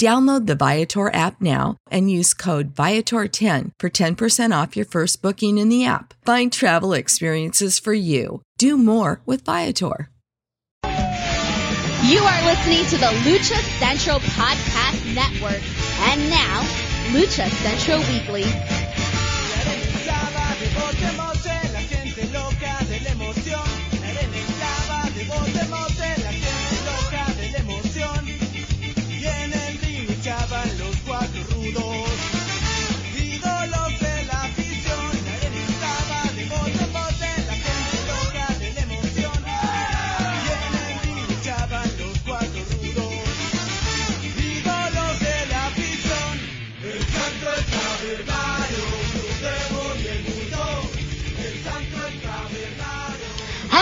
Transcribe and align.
Download 0.00 0.46
the 0.46 0.54
Viator 0.54 1.12
app 1.14 1.42
now 1.42 1.76
and 1.90 2.10
use 2.10 2.32
code 2.32 2.74
Viator10 2.74 3.72
for 3.78 3.90
10% 3.90 4.62
off 4.62 4.74
your 4.74 4.86
first 4.86 5.20
booking 5.20 5.58
in 5.58 5.68
the 5.68 5.84
app. 5.84 6.14
Find 6.24 6.50
travel 6.50 6.94
experiences 6.94 7.78
for 7.78 7.92
you. 7.92 8.40
Do 8.56 8.78
more 8.78 9.20
with 9.26 9.44
Viator. 9.44 10.08
You 10.86 12.22
are 12.22 12.44
listening 12.46 12.86
to 12.86 12.96
the 12.96 13.12
Lucha 13.28 13.60
Central 13.78 14.20
Podcast 14.20 15.14
Network. 15.14 15.60
And 16.08 16.30
now, 16.30 16.62
Lucha 17.12 17.50
Central 17.60 17.98
Weekly. 18.08 18.46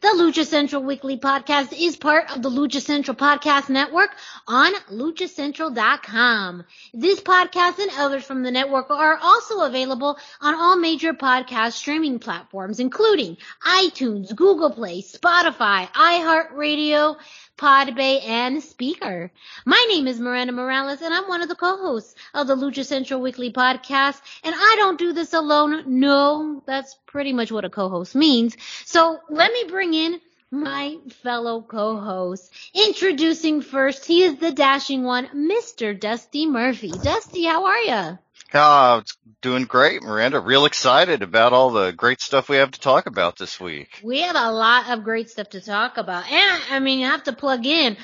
The 0.00 0.08
Lucha 0.16 0.46
Central 0.46 0.82
Weekly 0.82 1.18
Podcast 1.18 1.78
is 1.78 1.94
part 1.94 2.34
of 2.34 2.42
the 2.42 2.48
Lucha 2.48 2.80
Central 2.80 3.14
Podcast 3.14 3.68
Network 3.68 4.08
on 4.48 4.72
luchacentral.com. 4.90 6.64
This 6.94 7.20
podcast 7.20 7.78
and 7.78 7.90
others 7.98 8.24
from 8.24 8.42
the 8.42 8.50
network 8.50 8.88
are 8.88 9.18
also 9.18 9.60
available 9.60 10.16
on 10.40 10.54
all 10.54 10.78
major 10.78 11.12
podcast 11.12 11.72
streaming 11.72 12.18
platforms, 12.18 12.80
including 12.80 13.36
iTunes, 13.62 14.34
Google 14.34 14.70
Play, 14.70 15.02
Spotify, 15.02 15.86
iHeartRadio, 15.92 17.16
Podbay, 17.60 18.26
and 18.26 18.62
Spreaker. 18.62 19.28
My 19.66 19.86
name 19.90 20.06
is 20.06 20.18
Miranda 20.18 20.54
Morales, 20.54 21.02
and 21.02 21.12
I'm 21.12 21.28
one 21.28 21.42
of 21.42 21.50
the 21.50 21.54
co-hosts 21.54 22.14
of 22.32 22.46
the 22.46 22.56
Lucha 22.56 22.86
Central 22.86 23.20
Weekly 23.20 23.52
Podcast. 23.52 24.18
And 24.42 24.54
I 24.56 24.74
don't 24.78 24.98
do 24.98 25.12
this 25.12 25.34
alone. 25.34 25.84
No, 26.00 26.62
that's 26.66 26.96
pretty 27.04 27.34
much 27.34 27.52
what 27.52 27.66
a 27.66 27.70
co-host 27.70 28.14
means. 28.14 28.56
So 28.86 29.18
let 29.28 29.52
me 29.52 29.64
bring 29.68 29.92
in 29.92 30.20
my 30.50 30.96
fellow 31.22 31.60
co-host. 31.60 32.50
Introducing 32.72 33.60
first, 33.60 34.06
he 34.06 34.22
is 34.22 34.38
the 34.38 34.52
dashing 34.52 35.04
one, 35.04 35.28
Mr. 35.34 35.98
Dusty 35.98 36.46
Murphy. 36.46 36.90
Dusty, 36.90 37.44
how 37.44 37.66
are 37.66 37.80
you? 37.80 38.18
Oh, 38.52 38.98
it's 38.98 39.16
doing 39.42 39.64
great, 39.64 40.02
Miranda. 40.02 40.40
Real 40.40 40.64
excited 40.64 41.22
about 41.22 41.52
all 41.52 41.70
the 41.70 41.92
great 41.92 42.20
stuff 42.20 42.48
we 42.48 42.56
have 42.56 42.72
to 42.72 42.80
talk 42.80 43.06
about 43.06 43.38
this 43.38 43.60
week. 43.60 44.00
We 44.02 44.22
have 44.22 44.36
a 44.36 44.50
lot 44.50 44.90
of 44.90 45.04
great 45.04 45.30
stuff 45.30 45.50
to 45.50 45.60
talk 45.60 45.96
about. 45.96 46.30
And 46.30 46.62
I 46.70 46.80
mean, 46.80 46.98
you 46.98 47.06
have 47.06 47.22
to 47.24 47.32
plug 47.32 47.64
in. 47.64 47.96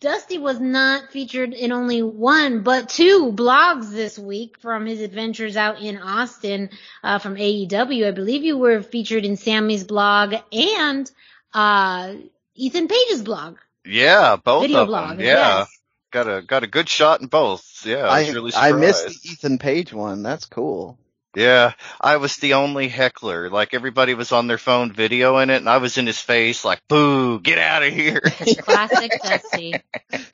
Dusty 0.00 0.38
was 0.38 0.60
not 0.60 1.12
featured 1.12 1.52
in 1.54 1.72
only 1.72 2.02
one, 2.02 2.62
but 2.62 2.88
two 2.88 3.32
blogs 3.32 3.90
this 3.90 4.18
week 4.18 4.58
from 4.60 4.86
his 4.86 5.00
adventures 5.00 5.56
out 5.56 5.80
in 5.80 5.98
Austin, 5.98 6.70
uh, 7.02 7.18
from 7.18 7.36
AEW. 7.36 8.06
I 8.06 8.10
believe 8.10 8.44
you 8.44 8.58
were 8.58 8.82
featured 8.82 9.24
in 9.24 9.36
Sammy's 9.36 9.84
blog 9.84 10.34
and, 10.52 11.10
uh, 11.54 12.14
Ethan 12.54 12.88
Page's 12.88 13.22
blog. 13.22 13.58
Yeah, 13.84 14.36
both 14.36 14.62
Video 14.62 14.82
of 14.82 14.88
blog. 14.88 15.10
them. 15.10 15.20
Yeah. 15.20 15.58
Yes. 15.58 15.75
Got 16.16 16.28
a 16.34 16.40
got 16.40 16.62
a 16.62 16.66
good 16.66 16.88
shot 16.88 17.20
in 17.20 17.26
both. 17.26 17.84
Yeah, 17.84 18.06
I 18.06 18.20
was 18.20 18.28
I 18.30 18.32
really 18.32 18.52
I 18.54 18.72
missed 18.72 19.06
the 19.06 19.28
Ethan 19.28 19.58
Page 19.58 19.92
one. 19.92 20.22
That's 20.22 20.46
cool. 20.46 20.98
Yeah, 21.34 21.74
I 22.00 22.16
was 22.16 22.36
the 22.38 22.54
only 22.54 22.88
heckler. 22.88 23.50
Like 23.50 23.74
everybody 23.74 24.14
was 24.14 24.32
on 24.32 24.46
their 24.46 24.56
phone 24.56 24.94
videoing 24.94 25.50
it, 25.50 25.58
and 25.58 25.68
I 25.68 25.76
was 25.76 25.98
in 25.98 26.06
his 26.06 26.18
face, 26.18 26.64
like, 26.64 26.80
"Boo, 26.88 27.38
get 27.38 27.58
out 27.58 27.82
of 27.82 27.92
here!" 27.92 28.22
Classic 28.62 29.12
Dusty. 29.22 29.74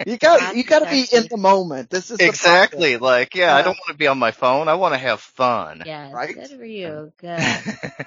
You 0.07 0.19
got 0.19 0.55
you 0.57 0.63
got 0.63 0.85
to 0.85 0.87
be 0.87 1.05
in 1.13 1.27
the 1.29 1.37
moment. 1.37 1.91
This 1.91 2.13
is 2.13 2.21
exactly. 2.21 2.97
Like, 2.99 3.35
yeah, 3.35 3.53
I 3.53 3.63
don't 3.63 3.77
want 3.77 3.89
to 3.89 3.95
be 3.95 4.07
on 4.07 4.21
my 4.21 4.31
phone. 4.31 4.69
I 4.69 4.75
want 4.75 4.95
to 4.95 4.99
have 4.99 5.19
fun. 5.19 5.83
Yes, 5.85 6.15
Right? 6.15 6.33
good 6.37 6.59
for 6.59 6.65
you. 6.65 7.13
Good. 7.19 7.41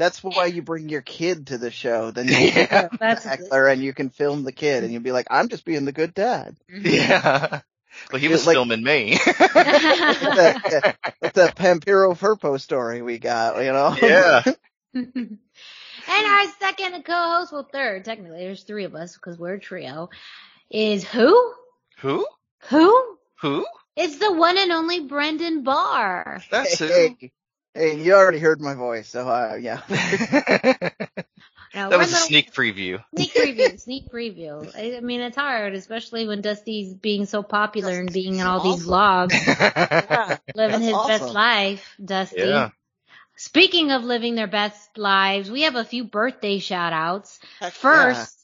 That's 0.00 0.24
why 0.24 0.46
you 0.46 0.62
bring 0.62 0.88
your 0.88 1.02
kid 1.02 1.48
to 1.48 1.58
the 1.58 1.70
show. 1.70 2.10
Then 2.10 2.26
you 2.28 2.34
yeah, 2.34 2.88
That's 2.98 3.22
heckler 3.22 3.66
and 3.66 3.82
you 3.82 3.92
can 3.92 4.08
film 4.08 4.44
the 4.44 4.50
kid 4.50 4.82
and 4.82 4.90
you'll 4.94 5.02
be 5.02 5.12
like, 5.12 5.26
I'm 5.30 5.50
just 5.50 5.66
being 5.66 5.84
the 5.84 5.92
good 5.92 6.14
dad. 6.14 6.56
Mm-hmm. 6.72 6.86
yeah. 6.88 7.60
Well, 8.12 8.20
he 8.20 8.28
was 8.28 8.46
like- 8.46 8.54
filming 8.54 8.84
me. 8.84 9.18
that, 9.26 10.96
that's 11.20 11.34
that 11.34 11.56
Pampiro 11.56 12.14
Furpo 12.14 12.58
story 12.58 13.02
we 13.02 13.18
got, 13.18 13.56
you 13.62 13.72
know? 13.72 13.96
yeah. 14.00 14.42
and 14.94 15.38
our 16.08 16.46
second 16.60 17.04
co-host, 17.04 17.52
well, 17.52 17.68
third, 17.70 18.04
technically, 18.04 18.38
there's 18.38 18.62
three 18.62 18.84
of 18.84 18.94
us 18.94 19.14
because 19.14 19.38
we're 19.38 19.54
a 19.54 19.60
trio, 19.60 20.08
is 20.70 21.02
who? 21.02 21.52
Who? 21.98 22.24
Who? 22.68 23.16
Who? 23.40 23.66
It's 23.96 24.18
the 24.18 24.32
one 24.32 24.56
and 24.56 24.70
only 24.70 25.00
Brendan 25.00 25.64
Barr. 25.64 26.40
That's 26.48 26.78
who. 26.78 27.16
Hey, 27.74 27.96
hey, 27.96 28.02
you 28.02 28.14
already 28.14 28.38
heard 28.38 28.60
my 28.60 28.74
voice, 28.74 29.08
so 29.08 29.28
uh, 29.28 29.56
yeah. 29.60 29.80
Know, 31.72 31.88
That 31.88 31.98
was 32.00 32.08
a 32.10 32.14
little- 32.14 32.26
sneak 32.26 32.52
preview. 32.52 33.02
Sneak 33.14 33.32
preview, 33.32 33.80
sneak 33.80 34.10
preview. 34.10 34.74
I, 34.76 34.96
I 34.96 35.00
mean, 35.00 35.20
it's 35.20 35.36
hard, 35.36 35.74
especially 35.74 36.26
when 36.26 36.40
Dusty's 36.42 36.94
being 36.94 37.26
so 37.26 37.44
popular 37.44 38.00
and 38.00 38.12
being 38.12 38.34
in 38.36 38.46
all 38.46 38.58
these 38.60 38.84
vlogs, 38.86 39.32
Yeah, 39.46 40.38
living 40.56 40.80
that's 40.80 40.84
his 40.84 41.06
best 41.20 41.32
life. 41.32 41.94
Dusty. 42.04 42.40
yeah. 42.40 42.70
Speaking 43.36 43.92
of 43.92 44.02
living 44.02 44.34
their 44.34 44.48
best 44.48 44.98
lives, 44.98 45.48
we 45.48 45.62
have 45.62 45.76
a 45.76 45.84
few 45.84 46.02
birthday 46.04 46.58
shout 46.58 46.92
outs. 46.92 47.38
Heck 47.60 47.72
First, 47.72 48.36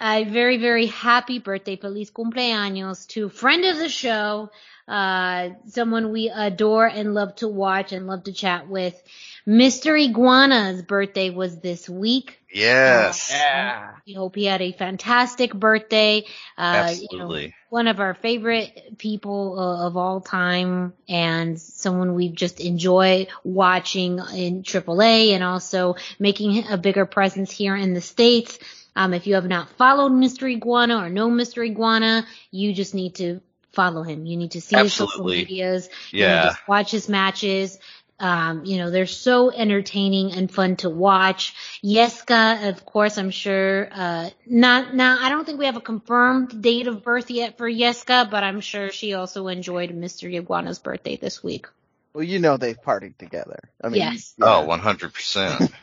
a 0.00 0.22
very, 0.24 0.58
very 0.58 0.86
happy 0.86 1.40
birthday, 1.40 1.74
feliz 1.76 2.12
cumpleaños 2.12 3.08
to 3.08 3.28
friend 3.28 3.64
of 3.64 3.76
the 3.76 3.88
show, 3.88 4.50
uh, 4.88 5.50
someone 5.66 6.12
we 6.12 6.30
adore 6.30 6.86
and 6.86 7.14
love 7.14 7.34
to 7.36 7.48
watch 7.48 7.92
and 7.92 8.06
love 8.06 8.24
to 8.24 8.32
chat 8.32 8.68
with. 8.68 9.00
Mr. 9.46 9.98
Iguana's 9.98 10.82
birthday 10.82 11.30
was 11.30 11.58
this 11.60 11.88
week. 11.88 12.38
Yes. 12.52 13.30
Yeah. 13.32 13.94
We 14.06 14.14
hope 14.14 14.34
he 14.34 14.44
had 14.44 14.60
a 14.60 14.72
fantastic 14.72 15.54
birthday. 15.54 16.24
Uh, 16.56 16.94
you 16.94 17.18
know, 17.18 17.24
Absolutely. 17.24 17.54
one 17.70 17.86
of 17.88 18.00
our 18.00 18.14
favorite 18.14 18.98
people 18.98 19.58
uh, 19.58 19.86
of 19.86 19.96
all 19.96 20.20
time 20.20 20.92
and 21.08 21.60
someone 21.60 22.14
we 22.14 22.28
just 22.30 22.60
enjoy 22.60 23.26
watching 23.44 24.18
in 24.34 24.62
AAA 24.62 25.30
and 25.30 25.44
also 25.44 25.96
making 26.18 26.66
a 26.68 26.76
bigger 26.76 27.06
presence 27.06 27.50
here 27.50 27.76
in 27.76 27.94
the 27.94 28.00
States. 28.00 28.58
Um, 28.96 29.14
if 29.14 29.26
you 29.26 29.34
have 29.34 29.46
not 29.46 29.70
followed 29.70 30.12
Mr. 30.12 30.50
Iguana 30.50 30.96
or 30.96 31.08
know 31.08 31.30
Mr. 31.30 31.64
Iguana, 31.64 32.26
you 32.50 32.74
just 32.74 32.94
need 32.94 33.14
to 33.16 33.40
follow 33.78 34.02
him. 34.02 34.26
You 34.26 34.36
need 34.36 34.52
to 34.52 34.60
see 34.60 34.74
his 34.76 34.92
social 34.92 35.20
Absolutely. 35.20 35.38
medias. 35.42 35.88
You 36.10 36.26
know, 36.26 36.34
Yeah. 36.34 36.54
watch 36.66 36.90
his 36.90 37.08
matches. 37.08 37.78
Um, 38.20 38.64
you 38.64 38.78
know, 38.78 38.90
they're 38.90 39.06
so 39.06 39.52
entertaining 39.52 40.32
and 40.32 40.50
fun 40.50 40.74
to 40.82 40.90
watch. 40.90 41.54
Yeska, 41.84 42.68
of 42.70 42.84
course, 42.84 43.16
I'm 43.16 43.30
sure, 43.30 43.88
uh, 43.92 44.30
not, 44.44 44.92
now, 44.92 45.18
I 45.20 45.28
don't 45.28 45.44
think 45.46 45.60
we 45.60 45.66
have 45.66 45.76
a 45.76 45.80
confirmed 45.92 46.60
date 46.60 46.88
of 46.88 47.04
birth 47.04 47.30
yet 47.30 47.56
for 47.56 47.70
Yeska, 47.70 48.28
but 48.28 48.42
I'm 48.42 48.60
sure 48.60 48.90
she 48.90 49.14
also 49.14 49.46
enjoyed 49.46 49.90
Mr. 49.90 50.26
Iguana's 50.34 50.80
birthday 50.80 51.14
this 51.16 51.44
week. 51.44 51.66
Well, 52.12 52.24
you 52.24 52.40
know 52.40 52.56
they've 52.56 52.80
partied 52.90 53.16
together. 53.18 53.60
I 53.84 53.88
mean, 53.90 54.00
Yes. 54.00 54.34
Oh, 54.40 54.66
100%. 54.66 55.70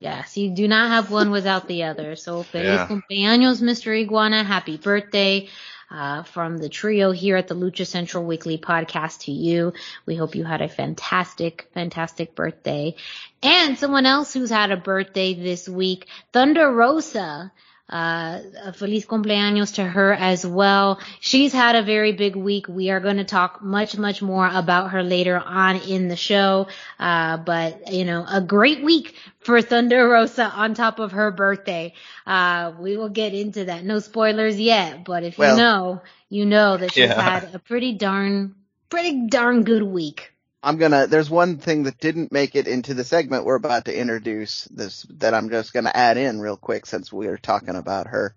Yes, 0.00 0.36
you 0.36 0.50
do 0.50 0.68
not 0.68 0.90
have 0.90 1.10
one 1.10 1.30
without 1.30 1.66
the 1.66 1.84
other. 1.84 2.14
So 2.16 2.42
feliz 2.42 2.66
Yeah. 2.66 2.86
cumpleaños, 2.88 3.62
Mr. 3.62 3.88
Iguana. 3.98 4.44
Happy 4.44 4.76
birthday. 4.76 5.48
Uh, 5.94 6.24
from 6.24 6.58
the 6.58 6.68
trio 6.68 7.12
here 7.12 7.36
at 7.36 7.46
the 7.46 7.54
Lucha 7.54 7.86
Central 7.86 8.24
Weekly 8.24 8.58
podcast 8.58 9.20
to 9.26 9.30
you. 9.30 9.72
We 10.06 10.16
hope 10.16 10.34
you 10.34 10.42
had 10.42 10.60
a 10.60 10.68
fantastic, 10.68 11.68
fantastic 11.72 12.34
birthday. 12.34 12.96
And 13.44 13.78
someone 13.78 14.04
else 14.04 14.32
who's 14.32 14.50
had 14.50 14.72
a 14.72 14.76
birthday 14.76 15.34
this 15.34 15.68
week, 15.68 16.08
Thunder 16.32 16.68
Rosa. 16.68 17.52
Uh, 17.86 18.40
a 18.64 18.72
feliz 18.72 19.04
cumpleaños 19.04 19.74
to 19.74 19.84
her 19.84 20.12
as 20.14 20.46
well. 20.46 20.98
She's 21.20 21.52
had 21.52 21.76
a 21.76 21.82
very 21.82 22.12
big 22.12 22.34
week. 22.34 22.66
We 22.66 22.88
are 22.90 22.98
going 22.98 23.18
to 23.18 23.24
talk 23.24 23.62
much, 23.62 23.98
much 23.98 24.22
more 24.22 24.48
about 24.50 24.92
her 24.92 25.02
later 25.02 25.38
on 25.38 25.76
in 25.76 26.08
the 26.08 26.16
show. 26.16 26.68
Uh, 26.98 27.36
but 27.36 27.92
you 27.92 28.06
know, 28.06 28.24
a 28.26 28.40
great 28.40 28.82
week 28.82 29.14
for 29.40 29.60
Thunder 29.60 30.08
Rosa 30.08 30.44
on 30.44 30.72
top 30.74 30.98
of 30.98 31.12
her 31.12 31.30
birthday. 31.30 31.92
Uh, 32.26 32.72
we 32.80 32.96
will 32.96 33.10
get 33.10 33.34
into 33.34 33.66
that. 33.66 33.84
No 33.84 33.98
spoilers 33.98 34.58
yet, 34.58 35.04
but 35.04 35.22
if 35.22 35.36
Well- 35.36 35.54
you 35.56 35.62
know, 35.62 36.02
you 36.30 36.46
know 36.46 36.78
that 36.78 36.92
she's 36.92 37.04
Yeah. 37.04 37.20
had 37.20 37.54
a 37.54 37.58
pretty 37.58 37.92
darn, 37.92 38.54
pretty 38.88 39.26
darn 39.28 39.62
good 39.64 39.82
week. 39.82 40.32
I'm 40.64 40.78
gonna. 40.78 41.06
There's 41.06 41.28
one 41.28 41.58
thing 41.58 41.82
that 41.82 41.98
didn't 41.98 42.32
make 42.32 42.56
it 42.56 42.66
into 42.66 42.94
the 42.94 43.04
segment 43.04 43.44
we're 43.44 43.54
about 43.54 43.84
to 43.84 43.96
introduce. 43.96 44.64
This 44.64 45.06
that 45.18 45.34
I'm 45.34 45.50
just 45.50 45.74
gonna 45.74 45.92
add 45.94 46.16
in 46.16 46.40
real 46.40 46.56
quick 46.56 46.86
since 46.86 47.12
we 47.12 47.26
are 47.26 47.36
talking 47.36 47.76
about 47.76 48.06
her. 48.08 48.34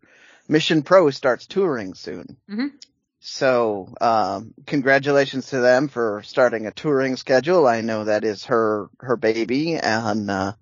Mission 0.50 0.83
Pro 0.83 1.09
starts 1.09 1.47
touring 1.47 1.94
soon. 1.94 2.38
Mhm. 2.50 2.71
So, 3.19 3.94
um, 4.00 4.53
congratulations 4.65 5.47
to 5.47 5.59
them 5.59 5.88
for 5.88 6.21
starting 6.24 6.65
a 6.68 6.71
touring 6.71 7.15
schedule. 7.15 7.65
I 7.65 7.81
know 7.81 8.03
that 8.03 8.24
is 8.24 8.45
her 8.45 8.89
her 9.00 9.15
baby, 9.15 9.75
and 9.75 10.30
uh, 10.30 10.53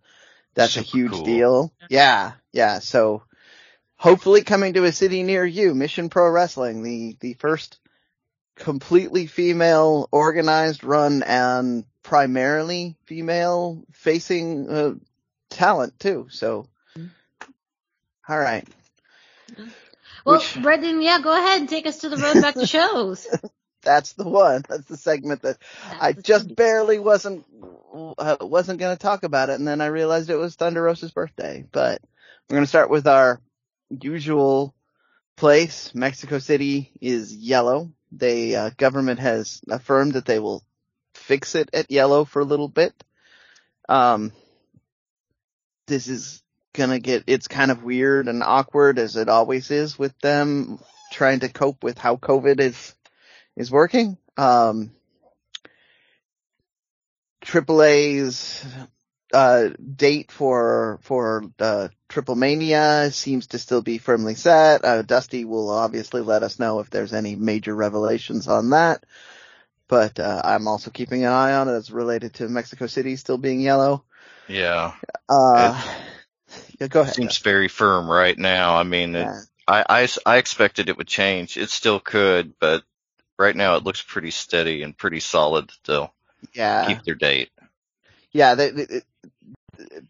that's 0.54 0.78
a 0.78 0.82
huge 0.82 1.12
cool. 1.12 1.24
deal. 1.24 1.74
Yeah, 1.90 2.34
yeah. 2.52 2.80
So, 2.80 3.24
hopefully, 3.96 4.44
coming 4.44 4.74
to 4.74 4.86
a 4.86 4.92
city 4.92 5.24
near 5.24 5.46
you, 5.46 5.74
Mission 5.74 6.10
Pro 6.10 6.30
Wrestling, 6.30 6.84
the 6.84 7.18
the 7.20 7.34
first 7.34 7.80
completely 8.56 9.28
female 9.28 10.08
organized 10.12 10.84
run 10.84 11.24
and 11.24 11.86
primarily 12.04 12.96
female 13.06 13.84
facing 13.92 14.70
uh, 14.70 14.94
talent 15.50 16.00
too. 16.00 16.28
So, 16.30 16.68
all 18.28 18.40
right. 18.40 18.68
Well, 20.26 20.38
Which- 20.40 20.62
Brendan, 20.62 21.02
yeah, 21.02 21.20
go 21.22 21.32
ahead 21.32 21.60
and 21.60 21.70
take 21.70 21.86
us 21.86 22.00
to 22.00 22.10
the 22.10 22.18
road 22.18 22.42
back 22.42 22.56
to 22.56 22.66
shows. 22.66 23.28
That's 23.84 24.14
the 24.14 24.28
one. 24.28 24.64
That's 24.68 24.86
the 24.86 24.98
segment 24.98 25.44
that 25.44 25.58
I 26.02 26.14
That's 26.14 26.28
just 26.28 26.56
barely 26.56 26.98
wasn't 26.98 27.46
uh, 28.18 28.38
wasn't 28.42 28.80
going 28.80 28.96
to 28.96 29.02
talk 29.02 29.24
about 29.24 29.52
it, 29.52 29.60
and 29.60 29.68
then 29.68 29.80
I 29.80 29.86
realized 29.88 30.32
it 30.32 30.38
was 30.38 30.56
Thunder 30.56 30.82
Rosa's 30.82 31.12
birthday. 31.12 31.64
But 31.72 32.02
we're 32.50 32.56
going 32.56 32.64
to 32.64 32.70
start 32.70 32.90
with 32.90 33.06
our 33.06 33.40
usual 33.90 34.74
place. 35.38 35.94
Mexico 35.94 36.40
City 36.40 36.92
is 37.00 37.32
yellow. 37.36 37.92
They 38.12 38.56
uh, 38.56 38.72
government 38.78 39.20
has 39.20 39.62
affirmed 39.70 40.14
that 40.14 40.26
they 40.26 40.40
will 40.40 40.64
fix 41.14 41.56
it 41.56 41.70
at 41.74 41.92
yellow 41.92 42.26
for 42.26 42.42
a 42.42 42.46
little 42.46 42.68
bit. 42.68 42.94
Um, 43.90 44.32
this 45.88 46.08
is 46.08 46.42
gonna 46.74 47.00
get 47.00 47.24
it's 47.28 47.48
kind 47.48 47.72
of 47.72 47.84
weird 47.84 48.28
and 48.28 48.44
awkward 48.44 49.00
as 49.00 49.16
it 49.16 49.30
always 49.30 49.72
is 49.72 49.98
with 49.98 50.18
them 50.20 50.80
trying 51.12 51.40
to 51.40 51.50
cope 51.50 51.84
with 51.84 51.98
how 51.98 52.18
COVID 52.18 52.60
is 52.60 52.94
is 53.56 53.72
working. 53.72 54.18
Um, 54.38 54.92
AAA's 57.46 58.66
uh, 59.36 59.70
date 59.96 60.32
for 60.32 61.00
for 61.02 61.44
uh, 61.60 61.90
Triple 62.08 62.36
Mania 62.36 63.12
seems 63.12 63.48
to 63.48 63.60
still 63.60 63.82
be 63.82 63.98
firmly 63.98 64.34
set. 64.34 64.86
Uh, 64.86 65.02
Dusty 65.02 65.44
will 65.44 65.70
obviously 65.70 66.22
let 66.22 66.42
us 66.42 66.58
know 66.58 66.80
if 66.80 66.90
there's 66.90 67.14
any 67.14 67.36
major 67.36 67.76
revelations 67.76 68.48
on 68.48 68.70
that. 68.70 69.04
But 69.90 70.20
uh, 70.22 70.42
I'm 70.44 70.70
also 70.70 70.90
keeping 70.90 71.26
an 71.26 71.34
eye 71.34 71.54
on 71.54 71.68
it 71.68 71.74
as 71.74 71.92
related 71.92 72.36
to 72.36 72.48
Mexico 72.48 72.88
City 72.88 73.18
still 73.18 73.38
being 73.38 73.60
yellow. 73.60 74.06
Yeah. 74.48 74.94
Uh, 75.28 75.84
yeah, 76.80 76.88
go 76.88 77.02
ahead. 77.02 77.16
Seems 77.16 77.38
very 77.40 77.68
firm 77.68 78.10
right 78.10 78.38
now. 78.38 78.78
I 78.78 78.84
mean, 78.84 79.16
it, 79.16 79.28
I, 79.68 79.84
I, 79.88 80.08
I 80.26 80.38
expected 80.38 80.88
it 80.88 80.98
would 80.98 81.08
change. 81.08 81.58
It 81.58 81.70
still 81.70 82.00
could, 82.00 82.54
but 82.60 82.84
right 83.38 83.56
now 83.56 83.76
it 83.76 83.84
looks 83.84 84.02
pretty 84.02 84.32
steady 84.32 84.82
and 84.82 84.98
pretty 84.98 85.20
solid 85.20 85.68
that 85.68 85.84
they'll 85.86 86.14
yeah. 86.54 86.88
keep 86.88 87.04
their 87.04 87.16
date. 87.16 87.50
Yeah, 88.36 88.56
the, 88.56 88.72
the, 88.72 89.04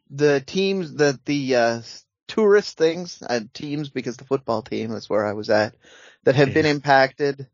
the 0.09 0.41
teams, 0.41 0.93
the 0.93 1.19
the 1.25 1.55
uh, 1.55 1.81
tourist 2.27 2.77
things, 2.77 3.21
uh, 3.27 3.41
teams 3.53 3.89
because 3.89 4.17
the 4.17 4.25
football 4.25 4.61
team 4.61 4.91
that's 4.91 5.09
where 5.09 5.25
I 5.25 5.33
was 5.33 5.49
at, 5.49 5.75
that 6.23 6.35
have 6.35 6.53
been 6.53 6.65
impacted, 6.65 7.47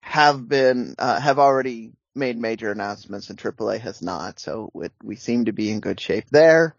have 0.00 0.48
been 0.48 0.94
uh, 0.98 1.20
have 1.20 1.38
already 1.38 1.92
made 2.14 2.38
major 2.38 2.70
announcements, 2.72 3.30
and 3.30 3.38
AAA 3.38 3.80
has 3.80 4.02
not. 4.02 4.40
So 4.40 4.70
it, 4.76 4.92
we 5.02 5.16
seem 5.16 5.44
to 5.46 5.52
be 5.52 5.70
in 5.70 5.80
good 5.80 6.00
shape 6.00 6.24
there, 6.30 6.74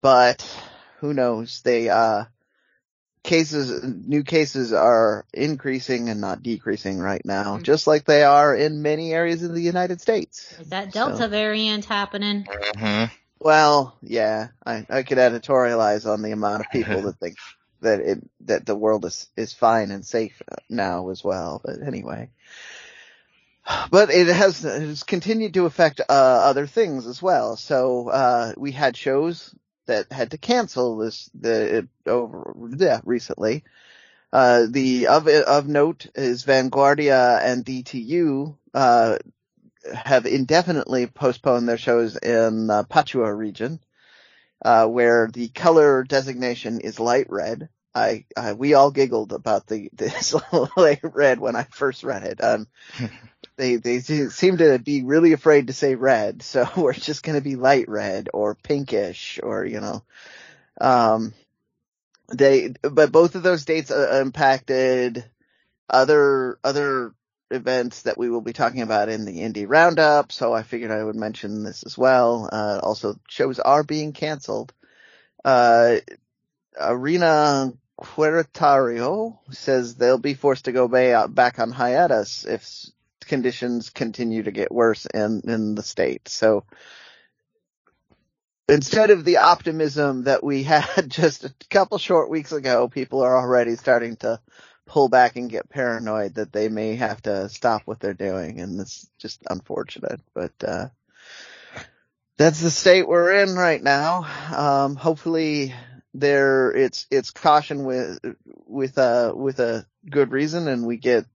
but 0.00 0.42
who 1.00 1.14
knows? 1.14 1.62
They 1.62 1.88
uh 1.88 2.24
cases, 3.22 3.82
new 3.82 4.22
cases 4.22 4.72
are 4.74 5.24
increasing 5.32 6.10
and 6.10 6.20
not 6.20 6.42
decreasing 6.42 6.98
right 6.98 7.24
now, 7.24 7.56
Mhm. 7.56 7.62
just 7.62 7.86
like 7.86 8.04
they 8.04 8.22
are 8.22 8.54
in 8.54 8.82
many 8.82 9.14
areas 9.14 9.42
of 9.42 9.54
the 9.54 9.62
United 9.62 10.00
States. 10.02 10.52
Is 10.60 10.68
that 10.68 10.92
Delta 10.92 11.16
So- 11.16 11.28
variant 11.28 11.86
happening? 11.86 12.46
hmm 12.76 13.04
Well, 13.38 13.96
yeah, 14.02 14.48
I, 14.64 14.86
I 14.88 15.02
could 15.02 15.18
editorialize 15.18 16.10
on 16.10 16.22
the 16.22 16.32
amount 16.32 16.60
of 16.60 16.70
people 16.72 17.02
that 17.02 17.18
think 17.18 17.36
that 17.80 18.00
it, 18.00 18.30
that 18.40 18.66
the 18.66 18.74
world 18.74 19.04
is, 19.04 19.28
is 19.36 19.52
fine 19.52 19.90
and 19.90 20.04
safe 20.04 20.42
now 20.68 21.10
as 21.10 21.22
well. 21.22 21.60
But 21.64 21.82
anyway, 21.86 22.30
but 23.90 24.10
it 24.10 24.26
has, 24.28 24.64
it 24.64 24.82
has 24.82 25.02
continued 25.02 25.54
to 25.54 25.66
affect, 25.66 26.00
uh, 26.00 26.04
other 26.08 26.66
things 26.66 27.06
as 27.06 27.22
well. 27.22 27.56
So, 27.56 28.08
uh, 28.08 28.52
we 28.56 28.72
had 28.72 28.96
shows 28.96 29.54
that 29.86 30.10
had 30.10 30.30
to 30.30 30.38
cancel 30.38 30.96
this, 30.96 31.30
the, 31.38 31.88
over, 32.06 32.54
yeah, 32.76 33.00
recently. 33.04 33.64
Uh, 34.32 34.66
the, 34.68 35.06
of, 35.06 35.28
of 35.28 35.68
note 35.68 36.06
is 36.14 36.44
Vanguardia 36.44 37.40
and 37.42 37.64
DTU, 37.64 38.56
uh, 38.72 39.18
have 39.92 40.26
indefinitely 40.26 41.06
postponed 41.06 41.68
their 41.68 41.78
shows 41.78 42.16
in 42.16 42.70
uh, 42.70 42.84
Pachuca 42.84 43.32
region, 43.32 43.80
uh, 44.64 44.86
where 44.86 45.28
the 45.32 45.48
color 45.48 46.04
designation 46.04 46.80
is 46.80 47.00
light 47.00 47.26
red. 47.28 47.68
I, 47.94 48.24
I 48.36 48.54
we 48.54 48.74
all 48.74 48.90
giggled 48.90 49.32
about 49.32 49.66
the 49.66 49.88
this 49.94 50.34
light 50.76 51.00
red 51.02 51.38
when 51.38 51.56
I 51.56 51.64
first 51.64 52.02
read 52.02 52.24
it. 52.24 52.42
Um, 52.42 52.66
they 53.56 53.76
they 53.76 54.00
seem 54.00 54.58
to 54.58 54.78
be 54.78 55.02
really 55.02 55.32
afraid 55.32 55.68
to 55.68 55.72
say 55.72 55.94
red, 55.94 56.42
so 56.42 56.68
we're 56.76 56.92
just 56.92 57.22
going 57.22 57.38
to 57.38 57.44
be 57.44 57.56
light 57.56 57.88
red 57.88 58.28
or 58.32 58.54
pinkish 58.54 59.40
or 59.42 59.64
you 59.64 59.80
know. 59.80 60.02
Um, 60.80 61.34
they, 62.28 62.74
but 62.82 63.12
both 63.12 63.34
of 63.34 63.42
those 63.42 63.64
dates 63.64 63.90
uh, 63.90 64.20
impacted 64.22 65.24
other, 65.88 66.58
other 66.64 67.14
events 67.54 68.02
that 68.02 68.18
we 68.18 68.28
will 68.28 68.40
be 68.40 68.52
talking 68.52 68.82
about 68.82 69.08
in 69.08 69.24
the 69.24 69.38
indie 69.40 69.66
roundup. 69.68 70.32
So 70.32 70.52
I 70.52 70.62
figured 70.62 70.90
I 70.90 71.02
would 71.02 71.16
mention 71.16 71.62
this 71.62 71.82
as 71.84 71.96
well. 71.96 72.48
Uh, 72.52 72.80
also 72.82 73.16
shows 73.28 73.58
are 73.58 73.82
being 73.82 74.12
canceled. 74.12 74.72
Uh, 75.44 75.96
Arena 76.78 77.72
Querétaro 78.00 79.38
says 79.52 79.94
they'll 79.94 80.18
be 80.18 80.34
forced 80.34 80.64
to 80.66 80.72
go 80.72 80.88
back 81.28 81.58
on 81.58 81.70
hiatus 81.70 82.44
if 82.44 82.86
conditions 83.26 83.90
continue 83.90 84.42
to 84.42 84.50
get 84.50 84.72
worse 84.72 85.06
in, 85.06 85.42
in 85.44 85.74
the 85.74 85.82
state. 85.82 86.28
So 86.28 86.64
instead 88.68 89.10
of 89.10 89.24
the 89.24 89.38
optimism 89.38 90.24
that 90.24 90.42
we 90.42 90.62
had 90.64 91.08
just 91.08 91.44
a 91.44 91.54
couple 91.70 91.98
short 91.98 92.30
weeks 92.30 92.52
ago, 92.52 92.88
people 92.88 93.22
are 93.22 93.36
already 93.36 93.76
starting 93.76 94.16
to 94.16 94.40
pull 94.86 95.08
back 95.08 95.36
and 95.36 95.50
get 95.50 95.68
paranoid 95.68 96.34
that 96.34 96.52
they 96.52 96.68
may 96.68 96.96
have 96.96 97.22
to 97.22 97.48
stop 97.48 97.82
what 97.84 98.00
they're 98.00 98.14
doing. 98.14 98.60
And 98.60 98.80
it's 98.80 99.08
just 99.18 99.42
unfortunate, 99.48 100.20
but, 100.34 100.52
uh, 100.62 100.88
that's 102.36 102.60
the 102.60 102.70
state 102.70 103.06
we're 103.06 103.42
in 103.42 103.54
right 103.54 103.82
now. 103.82 104.26
Um, 104.54 104.96
hopefully 104.96 105.74
there, 106.12 106.72
it's, 106.72 107.06
it's 107.10 107.30
caution 107.30 107.84
with, 107.84 108.18
with, 108.66 108.98
a, 108.98 109.32
with 109.34 109.60
a 109.60 109.86
good 110.08 110.32
reason 110.32 110.68
and 110.68 110.86
we 110.86 110.96
get, 110.96 111.26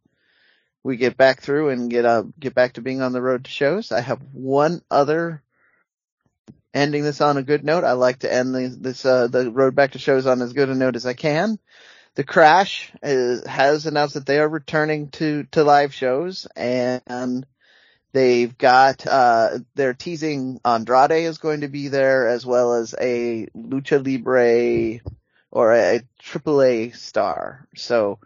we 0.84 0.98
get 0.98 1.18
back 1.18 1.42
through 1.42 1.70
and 1.70 1.90
get, 1.90 2.06
uh, 2.06 2.24
get 2.40 2.54
back 2.54 2.74
to 2.74 2.82
being 2.82 3.02
on 3.02 3.14
the 3.14 3.22
road 3.22 3.46
to 3.46 3.52
shows. 3.52 3.92
I 3.92 4.02
have 4.02 4.22
one 4.34 4.82
other 4.92 5.42
ending 6.74 7.04
this 7.04 7.22
on 7.22 7.38
a 7.38 7.44
good 7.44 7.64
note. 7.64 7.84
I 7.84 7.94
like 7.94 8.20
to 8.20 8.34
end 8.34 8.54
the, 8.54 8.78
this, 8.80 9.06
uh, 9.06 9.28
the 9.28 9.52
road 9.52 9.76
back 9.76 9.94
to 9.94 10.00
shows 10.00 10.26
on 10.26 10.42
as 10.42 10.54
good 10.54 10.70
a 10.70 10.76
note 10.76 10.96
as 10.96 11.06
I 11.06 11.14
can. 11.14 11.60
The 12.20 12.26
Crash 12.26 12.92
is, 13.02 13.48
has 13.48 13.86
announced 13.86 14.16
that 14.16 14.26
they 14.26 14.40
are 14.40 14.50
returning 14.50 15.08
to, 15.12 15.46
to 15.52 15.64
live 15.64 15.94
shows 15.94 16.48
and 16.54 17.46
they've 18.12 18.58
got, 18.58 19.08
uh, 19.08 19.60
they're 19.76 19.94
teasing 19.94 20.60
Andrade 20.66 21.12
is 21.12 21.38
going 21.38 21.62
to 21.62 21.70
be 21.70 21.88
there 21.88 22.28
as 22.28 22.46
well 22.46 22.74
as 22.74 22.94
a 23.00 23.48
Lucha 23.56 24.06
Libre 24.06 25.00
or 25.50 25.74
a, 25.74 26.02
AAA 26.22 26.94
star. 26.94 27.66
So, 27.78 28.20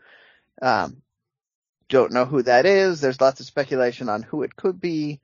um, 0.59 1.03
don't 1.87 2.13
know 2.13 2.25
who 2.25 2.41
that 2.41 2.65
is. 2.65 2.99
There's 2.99 3.21
lots 3.21 3.41
of 3.41 3.45
speculation 3.45 4.09
on 4.09 4.23
who 4.23 4.41
it 4.41 4.55
could 4.55 4.81
be. 4.81 5.19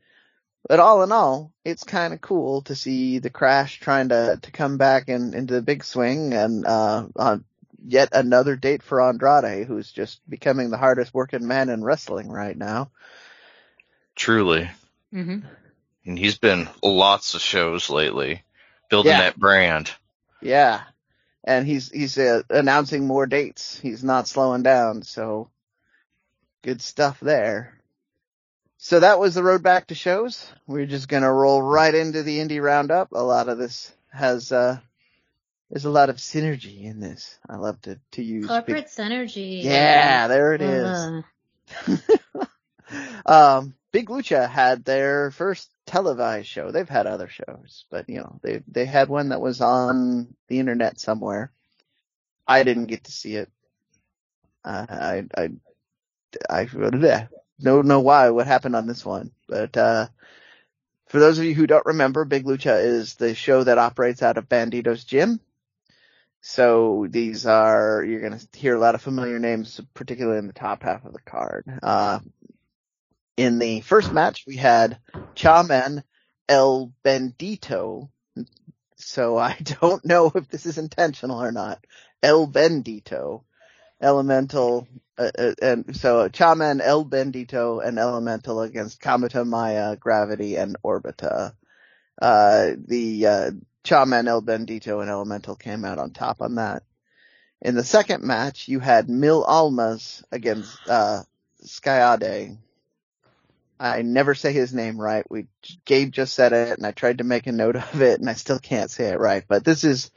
But 0.67 0.79
all 0.79 1.01
in 1.01 1.11
all, 1.11 1.53
it's 1.65 1.83
kind 1.83 2.13
of 2.13 2.21
cool 2.21 2.61
to 2.63 2.75
see 2.75 3.17
the 3.17 3.31
crash 3.31 3.79
trying 3.79 4.09
to, 4.09 4.37
to 4.39 4.51
come 4.51 4.77
back 4.77 5.09
in, 5.09 5.33
into 5.33 5.55
the 5.55 5.63
big 5.63 5.83
swing 5.83 6.35
and, 6.35 6.67
uh, 6.67 7.07
on 7.15 7.45
yet 7.85 8.09
another 8.11 8.55
date 8.55 8.83
for 8.83 9.01
Andrade, 9.01 9.67
who's 9.67 9.91
just 9.91 10.19
becoming 10.29 10.69
the 10.69 10.77
hardest 10.77 11.13
working 11.13 11.47
man 11.47 11.69
in 11.69 11.83
wrestling 11.83 12.29
right 12.29 12.57
now. 12.57 12.91
Truly. 14.15 14.69
Mm-hmm. 15.13 15.39
And 16.05 16.19
he's 16.19 16.37
been 16.37 16.67
lots 16.83 17.35
of 17.35 17.41
shows 17.41 17.89
lately, 17.89 18.43
building 18.89 19.11
Yeah. 19.11 19.21
that 19.21 19.37
brand. 19.39 19.91
Yeah. 20.41 20.81
And 21.43 21.65
he's, 21.65 21.89
he's 21.89 22.17
uh, 22.17 22.43
announcing 22.49 23.07
more 23.07 23.25
dates. 23.25 23.79
He's 23.79 24.03
not 24.03 24.27
slowing 24.27 24.63
down. 24.63 25.03
So 25.03 25.49
good 26.63 26.81
stuff 26.81 27.19
there. 27.19 27.75
So 28.77 28.99
that 29.01 29.19
was 29.19 29.35
the 29.35 29.43
road 29.43 29.61
back 29.63 29.87
to 29.87 29.95
shows. 29.95 30.45
We're 30.67 30.85
just 30.85 31.07
going 31.09 31.23
to 31.23 31.31
roll 31.31 31.61
right 31.61 31.93
into 31.93 32.23
the 32.23 32.39
indie 32.39 32.61
roundup. 32.63 33.11
A 33.11 33.19
lot 33.23 33.49
of 33.49 33.57
this 33.57 33.91
has, 34.11 34.51
uh, 34.51 34.79
there's 35.69 35.85
a 35.85 35.89
lot 35.89 36.09
of 36.09 36.17
synergy 36.17 36.83
in 36.83 36.99
this. 36.99 37.37
I 37.47 37.57
love 37.57 37.81
to, 37.81 37.99
to 38.13 38.23
use. 38.23 38.43
big- 38.43 38.49
Corporate 38.49 38.87
synergy. 38.87 39.63
yeah, 39.63 40.27
there 40.27 40.53
it 40.53 40.61
is. 40.61 41.23
Uh, 41.87 41.97
um, 43.25 43.75
Big 43.91 44.09
Lucha 44.09 44.49
had 44.49 44.83
their 44.83 45.31
first 45.31 45.69
televised 45.85 46.47
show. 46.47 46.71
They've 46.71 46.89
had 46.89 47.07
other 47.07 47.27
shows, 47.27 47.85
but 47.89 48.09
you 48.09 48.17
know, 48.17 48.39
they, 48.41 48.61
they 48.67 48.85
had 48.85 49.09
one 49.09 49.29
that 49.29 49.41
was 49.41 49.61
on 49.61 50.33
the 50.47 50.59
internet 50.59 50.99
somewhere. 50.99 51.51
I 52.47 52.63
didn't 52.63 52.85
get 52.87 53.03
to 53.05 53.11
see 53.11 53.35
it. 53.35 53.49
Uh, 54.63 54.85
I, 54.89 55.25
I, 55.37 55.49
I, 56.49 56.59
I 56.61 57.27
don't 57.61 57.87
know 57.87 57.99
why, 57.99 58.29
what 58.31 58.47
happened 58.47 58.75
on 58.75 58.87
this 58.87 59.05
one, 59.05 59.31
but, 59.47 59.75
uh, 59.77 60.07
for 61.07 61.19
those 61.19 61.39
of 61.39 61.45
you 61.45 61.55
who 61.55 61.65
don't 61.65 61.85
remember, 61.87 62.23
Big 62.23 62.45
Lucha 62.45 62.83
is 62.83 63.15
the 63.15 63.33
show 63.33 63.63
that 63.63 63.79
operates 63.79 64.21
out 64.21 64.37
of 64.37 64.47
Bandito's 64.47 65.03
Gym. 65.03 65.39
So 66.41 67.07
these 67.09 67.45
are, 67.45 68.03
you're 68.03 68.21
going 68.21 68.39
to 68.39 68.47
hear 68.57 68.75
a 68.75 68.79
lot 68.79 68.95
of 68.95 69.01
familiar 69.01 69.39
names, 69.39 69.79
particularly 69.93 70.39
in 70.39 70.47
the 70.47 70.53
top 70.53 70.83
half 70.83 71.05
of 71.05 71.13
the 71.13 71.19
card. 71.19 71.65
Uh, 71.83 72.19
in 73.35 73.59
the 73.59 73.81
first 73.81 74.11
match, 74.11 74.45
we 74.47 74.55
had 74.55 74.99
Chaman 75.35 76.03
El 76.47 76.93
Bendito. 77.03 78.09
So 78.95 79.37
I 79.37 79.57
don't 79.81 80.03
know 80.05 80.31
if 80.33 80.49
this 80.49 80.65
is 80.65 80.77
intentional 80.77 81.41
or 81.41 81.51
not. 81.51 81.85
El 82.23 82.47
Bendito. 82.47 83.43
Elemental, 84.01 84.87
uh, 85.17 85.31
uh, 85.37 85.53
and 85.61 85.93
so 85.93 86.29
Chaman, 86.29 86.79
El 86.79 87.03
Bendito, 87.03 87.85
and 87.85 87.99
Elemental 87.99 88.61
against 88.61 89.01
Kamata 89.01 89.45
Maya, 89.45 89.97
Gravity, 89.97 90.55
and 90.55 90.77
Orbita. 90.85 91.53
Uh, 92.21 92.71
the, 92.87 93.25
uh, 93.25 93.51
Chaman, 93.83 94.27
El 94.27 94.41
Bendito, 94.41 95.01
and 95.01 95.09
Elemental 95.09 95.55
came 95.55 95.85
out 95.85 95.99
on 95.99 96.11
top 96.11 96.41
on 96.41 96.55
that. 96.55 96.83
In 97.61 97.75
the 97.75 97.83
second 97.83 98.23
match, 98.23 98.67
you 98.67 98.79
had 98.79 99.09
Mil 99.09 99.43
Almas 99.43 100.23
against, 100.31 100.77
uh, 100.87 101.23
Skayde. 101.63 102.57
I 103.79 104.01
never 104.01 104.35
say 104.35 104.51
his 104.51 104.73
name 104.73 104.99
right. 104.99 105.29
We, 105.29 105.47
Gabe 105.85 106.11
just 106.11 106.33
said 106.33 106.51
it 106.51 106.77
and 106.77 106.85
I 106.85 106.91
tried 106.91 107.19
to 107.19 107.23
make 107.23 107.47
a 107.47 107.51
note 107.51 107.77
of 107.77 108.01
it 108.01 108.19
and 108.19 108.29
I 108.29 108.33
still 108.33 108.59
can't 108.59 108.91
say 108.91 109.09
it 109.09 109.19
right, 109.19 109.43
but 109.47 109.63
this 109.63 109.83
is, 109.83 110.11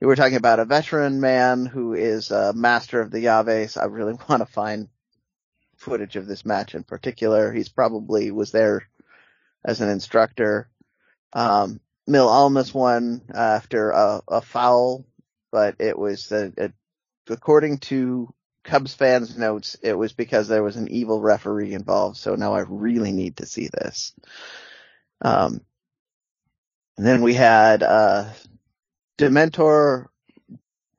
we're 0.00 0.14
talking 0.14 0.36
about 0.36 0.60
a 0.60 0.64
veteran 0.64 1.20
man 1.20 1.66
who 1.66 1.94
is 1.94 2.30
a 2.30 2.52
master 2.52 3.00
of 3.00 3.10
the 3.10 3.22
llaves. 3.22 3.76
I 3.76 3.86
really 3.86 4.14
want 4.28 4.40
to 4.40 4.46
find 4.46 4.88
footage 5.76 6.16
of 6.16 6.26
this 6.26 6.44
match 6.44 6.74
in 6.74 6.84
particular. 6.84 7.52
He's 7.52 7.68
probably 7.68 8.30
was 8.30 8.52
there 8.52 8.88
as 9.64 9.80
an 9.80 9.88
instructor. 9.88 10.68
Um, 11.32 11.80
Mil 12.06 12.28
Almas 12.28 12.72
won 12.72 13.22
after 13.34 13.90
a, 13.90 14.22
a 14.28 14.40
foul, 14.40 15.04
but 15.52 15.76
it 15.78 15.98
was 15.98 16.32
a, 16.32 16.52
a, 16.56 16.72
according 17.28 17.78
to 17.78 18.32
Cubs 18.64 18.94
fans 18.94 19.36
notes, 19.36 19.76
it 19.82 19.94
was 19.94 20.12
because 20.12 20.48
there 20.48 20.62
was 20.62 20.76
an 20.76 20.88
evil 20.88 21.20
referee 21.20 21.74
involved. 21.74 22.16
So 22.16 22.34
now 22.34 22.54
I 22.54 22.60
really 22.60 23.12
need 23.12 23.38
to 23.38 23.46
see 23.46 23.68
this. 23.68 24.14
Um, 25.22 25.62
and 26.96 27.06
then 27.06 27.22
we 27.22 27.34
had, 27.34 27.82
uh, 27.82 28.30
Dementor, 29.18 30.06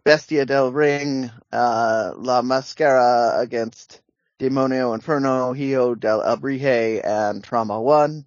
Bestia 0.04 0.46
del 0.46 0.72
Ring, 0.72 1.30
uh, 1.52 2.14
La 2.16 2.42
Mascara 2.42 3.40
against 3.40 4.02
Demonio 4.40 4.94
Inferno, 4.94 5.54
Hijo 5.54 5.96
del 5.96 6.22
Alebrije, 6.22 7.06
and 7.06 7.44
Trauma 7.44 7.80
One. 7.82 8.26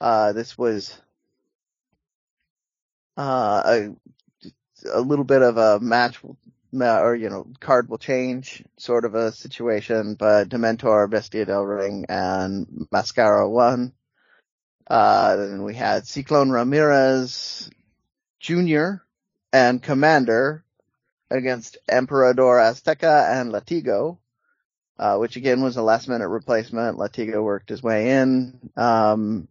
Uh, 0.00 0.32
this 0.32 0.58
was, 0.58 0.98
uh, 3.16 3.62
a, 3.64 3.94
a 4.92 5.00
little 5.00 5.24
bit 5.24 5.42
of 5.42 5.56
a 5.56 5.80
match, 5.80 6.18
or, 6.72 7.14
you 7.14 7.30
know, 7.30 7.46
card 7.60 7.88
will 7.88 7.98
change 7.98 8.64
sort 8.76 9.04
of 9.04 9.14
a 9.14 9.32
situation, 9.32 10.14
but 10.14 10.48
Dementor, 10.48 11.08
Bestia 11.08 11.44
del 11.44 11.64
Ring, 11.64 12.06
and 12.08 12.86
Mascara 12.92 13.48
won. 13.48 13.92
Uh, 14.88 15.36
then 15.36 15.62
we 15.64 15.74
had 15.74 16.06
Cyclone 16.06 16.50
Ramirez 16.50 17.70
Jr. 18.40 19.02
and 19.52 19.82
Komander 19.82 20.62
against 21.30 21.78
Emperador 21.88 22.58
Azteca 22.58 23.40
and 23.40 23.52
Latigo, 23.52 24.18
uh, 24.98 25.16
which 25.16 25.36
again 25.36 25.60
was 25.62 25.76
a 25.76 25.82
last 25.82 26.08
minute 26.08 26.28
replacement. 26.28 26.98
Latigo 26.98 27.42
worked 27.42 27.68
his 27.68 27.82
way 27.82 28.10
in. 28.10 28.70
Um, 28.76 29.48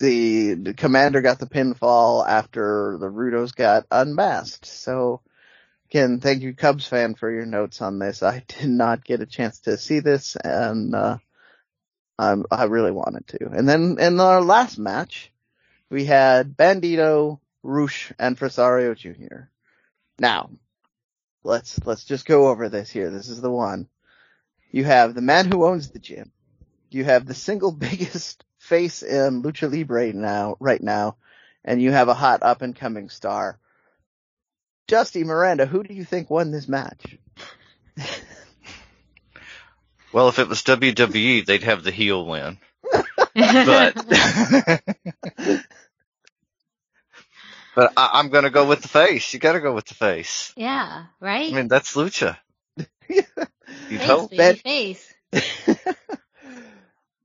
the, 0.00 0.54
the 0.54 0.74
Komander 0.74 1.22
got 1.22 1.38
the 1.38 1.46
pinfall 1.46 2.26
after 2.26 2.96
the 2.98 3.06
Rudos 3.06 3.54
got 3.54 3.86
unmasked. 3.90 4.66
So 4.66 5.20
again, 5.90 6.20
thank 6.20 6.42
you 6.42 6.54
Cubs 6.54 6.86
fan 6.86 7.14
for 7.14 7.30
your 7.30 7.46
notes 7.46 7.82
on 7.82 7.98
this. 7.98 8.22
I 8.22 8.42
did 8.48 8.68
not 8.68 9.04
get 9.04 9.20
a 9.20 9.26
chance 9.26 9.60
to 9.60 9.76
see 9.76 10.00
this 10.00 10.36
and, 10.42 10.94
uh, 10.94 11.18
I'm, 12.18 12.44
I 12.50 12.64
really 12.64 12.90
wanted 12.90 13.26
to. 13.28 13.48
And 13.50 13.68
then 13.68 13.96
in 13.98 14.20
our 14.20 14.42
last 14.42 14.78
match, 14.78 15.32
we 15.88 16.04
had 16.04 16.56
Bandito, 16.56 17.40
Rush, 17.62 18.12
and 18.18 18.38
Fresero 18.38 18.94
Jr. 18.94 19.48
Now, 20.18 20.50
let's, 21.44 21.78
let's 21.86 22.04
just 22.04 22.26
go 22.26 22.48
over 22.48 22.68
this 22.68 22.90
here. 22.90 23.10
This 23.10 23.30
is 23.30 23.40
the 23.40 23.50
one. 23.50 23.88
You 24.70 24.84
have 24.84 25.14
the 25.14 25.22
man 25.22 25.50
who 25.50 25.64
owns 25.64 25.90
the 25.90 25.98
gym. 25.98 26.30
You 26.90 27.04
have 27.04 27.24
the 27.24 27.34
single 27.34 27.72
biggest 27.88 28.44
face 28.70 29.02
in 29.02 29.42
Lucha 29.42 29.70
Libre 29.70 30.12
now, 30.12 30.56
right 30.60 30.80
now, 30.80 31.16
and 31.64 31.82
you 31.82 31.90
have 31.92 32.08
a 32.08 32.14
hot 32.14 32.42
up 32.42 32.62
and 32.62 32.74
coming 32.74 33.10
star. 33.10 33.58
Dusty 34.86 35.24
Miranda, 35.24 35.66
who 35.66 35.82
do 35.82 35.92
you 35.92 36.04
think 36.04 36.30
won 36.30 36.50
this 36.50 36.68
match? 36.68 37.18
Well, 40.12 40.28
if 40.28 40.38
it 40.40 40.48
was 40.48 40.62
WWE, 40.62 41.46
they'd 41.46 41.62
have 41.62 41.84
the 41.84 41.92
heel 41.92 42.26
win. 42.26 42.58
But, 42.92 43.94
but 47.76 47.92
I, 47.96 48.10
I'm 48.14 48.30
gonna 48.30 48.50
go 48.50 48.66
with 48.66 48.82
the 48.82 48.88
face. 48.88 49.32
You 49.32 49.38
gotta 49.38 49.60
go 49.60 49.72
with 49.72 49.86
the 49.86 49.94
face. 49.94 50.52
yeah, 50.56 51.04
right? 51.20 51.52
I 51.52 51.54
mean, 51.54 51.68
that's 51.68 51.94
lucha. 51.94 52.36
You'd 53.08 53.26
face, 53.88 54.02
hope. 54.02 54.30
baby, 54.30 54.38
Bet- 54.38 54.58
face. 54.58 55.14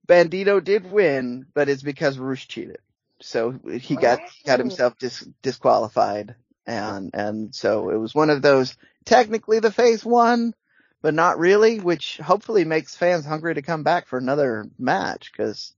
Bandito 0.05 0.63
did 0.63 0.91
win, 0.91 1.45
but 1.53 1.69
it's 1.69 1.83
because 1.83 2.17
Rush 2.17 2.47
cheated. 2.47 2.79
So 3.21 3.51
he 3.79 3.95
got 3.95 4.19
got 4.45 4.59
himself 4.59 4.97
dis- 4.99 5.27
disqualified, 5.41 6.35
and 6.65 7.11
and 7.13 7.55
so 7.55 7.89
it 7.89 7.97
was 7.97 8.13
one 8.13 8.29
of 8.29 8.41
those. 8.41 8.75
Technically, 9.05 9.59
the 9.59 9.71
face 9.71 10.03
won, 10.03 10.53
but 11.01 11.13
not 11.13 11.39
really, 11.39 11.79
which 11.79 12.17
hopefully 12.17 12.65
makes 12.65 12.95
fans 12.95 13.25
hungry 13.25 13.55
to 13.55 13.61
come 13.61 13.83
back 13.83 14.07
for 14.07 14.17
another 14.17 14.69
match 14.77 15.31
because 15.31 15.73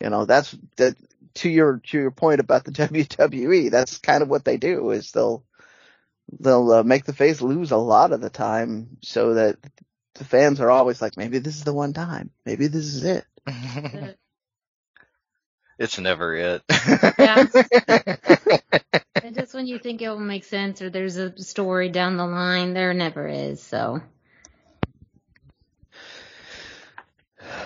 you 0.00 0.08
know 0.08 0.24
that's 0.24 0.56
that 0.76 0.96
to 1.34 1.50
your 1.50 1.80
to 1.84 1.98
your 1.98 2.10
point 2.10 2.40
about 2.40 2.64
the 2.64 2.70
WWE. 2.72 3.70
That's 3.70 3.98
kind 3.98 4.22
of 4.22 4.28
what 4.28 4.44
they 4.44 4.56
do 4.56 4.90
is 4.90 5.12
they'll 5.12 5.44
they'll 6.40 6.72
uh, 6.72 6.82
make 6.82 7.04
the 7.04 7.12
face 7.12 7.42
lose 7.42 7.70
a 7.70 7.76
lot 7.76 8.12
of 8.12 8.20
the 8.20 8.30
time 8.30 8.96
so 9.02 9.34
that 9.34 9.56
the 10.14 10.24
fans 10.24 10.60
are 10.60 10.70
always 10.70 11.02
like 11.02 11.16
maybe 11.16 11.38
this 11.38 11.56
is 11.56 11.64
the 11.64 11.74
one 11.74 11.92
time, 11.92 12.30
maybe 12.46 12.66
this 12.66 12.86
is 12.86 13.04
it. 13.04 13.24
It's 15.78 15.98
never 15.98 16.34
it. 16.34 16.62
Yeah. 17.18 17.46
And 19.22 19.34
just 19.34 19.54
when 19.54 19.66
you 19.66 19.78
think 19.78 20.02
it 20.02 20.08
will 20.08 20.18
make 20.18 20.44
sense 20.44 20.82
or 20.82 20.90
there's 20.90 21.16
a 21.16 21.36
story 21.38 21.88
down 21.88 22.16
the 22.16 22.26
line, 22.26 22.74
there 22.74 22.94
never 22.94 23.26
is. 23.28 23.62
So 23.62 24.02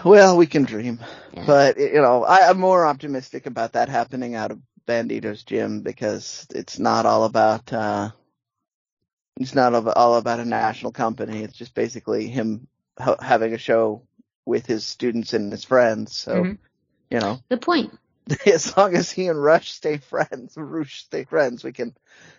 Well, 0.04 0.36
we 0.36 0.46
can 0.46 0.64
dream, 0.64 1.00
Yeah. 1.32 1.46
but 1.46 1.78
you 1.78 2.00
know, 2.00 2.24
I, 2.24 2.48
I'm 2.48 2.58
more 2.58 2.86
optimistic 2.86 3.46
about 3.46 3.72
that 3.72 3.88
happening 3.88 4.34
out 4.34 4.50
of 4.52 4.60
Bandito's 4.86 5.42
gym 5.44 5.82
because 5.82 6.46
it's 6.54 6.78
not 6.78 7.06
all 7.06 7.24
about, 7.24 7.72
uh, 7.72 8.10
it's 9.40 9.54
not 9.54 9.74
all 9.74 10.16
about 10.16 10.40
a 10.40 10.44
national 10.44 10.92
company. 10.92 11.42
It's 11.42 11.56
just 11.56 11.74
basically 11.74 12.28
him 12.28 12.68
ha- 12.98 13.16
having 13.20 13.54
a 13.54 13.58
show 13.58 14.05
with 14.46 14.64
his 14.64 14.86
students 14.86 15.34
and 15.34 15.52
his 15.52 15.64
friends. 15.64 16.16
So, 16.16 16.44
Mhm. 16.44 16.58
you 17.10 17.20
know, 17.20 17.40
the 17.48 17.58
point. 17.58 17.92
as 18.46 18.76
long 18.76 18.94
as 18.94 19.10
he 19.10 19.28
and 19.28 19.40
Rush 19.42 19.72
stay 19.72 19.98
friends, 19.98 20.54
Rush 20.56 21.04
stay 21.04 21.24
friends, 21.24 21.62
we 21.62 21.72
can, 21.72 21.94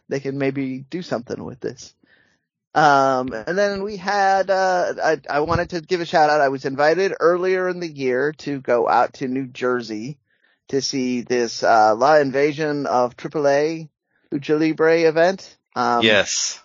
they 0.09 0.19
can 0.19 0.37
maybe 0.37 0.79
do 0.79 1.01
something 1.01 1.43
with 1.43 1.59
this. 1.59 1.93
Um, 2.73 3.33
and 3.33 3.57
then 3.57 3.83
we 3.83 3.97
had, 3.97 4.49
uh, 4.49 4.93
I, 5.03 5.21
I 5.29 5.39
wanted 5.41 5.71
to 5.71 5.81
give 5.81 6.01
a 6.01 6.05
shout 6.05 6.29
out. 6.29 6.41
I 6.41 6.49
was 6.49 6.65
invited 6.65 7.13
earlier 7.19 7.69
in 7.69 7.79
the 7.79 7.87
year 7.91 8.33
to 8.39 8.59
go 8.61 8.87
out 8.87 9.13
to 9.15 9.27
New 9.27 9.47
Jersey 9.47 10.19
to 10.69 10.81
see 10.81 11.21
this, 11.21 11.63
uh, 11.63 11.95
La 11.95 12.17
Invasion 12.17 12.85
of 12.85 13.15
AAA 13.15 13.89
Lucha 14.31 14.59
Libre 14.59 15.01
event. 15.01 15.57
Um, 15.75 16.03
yes. 16.03 16.61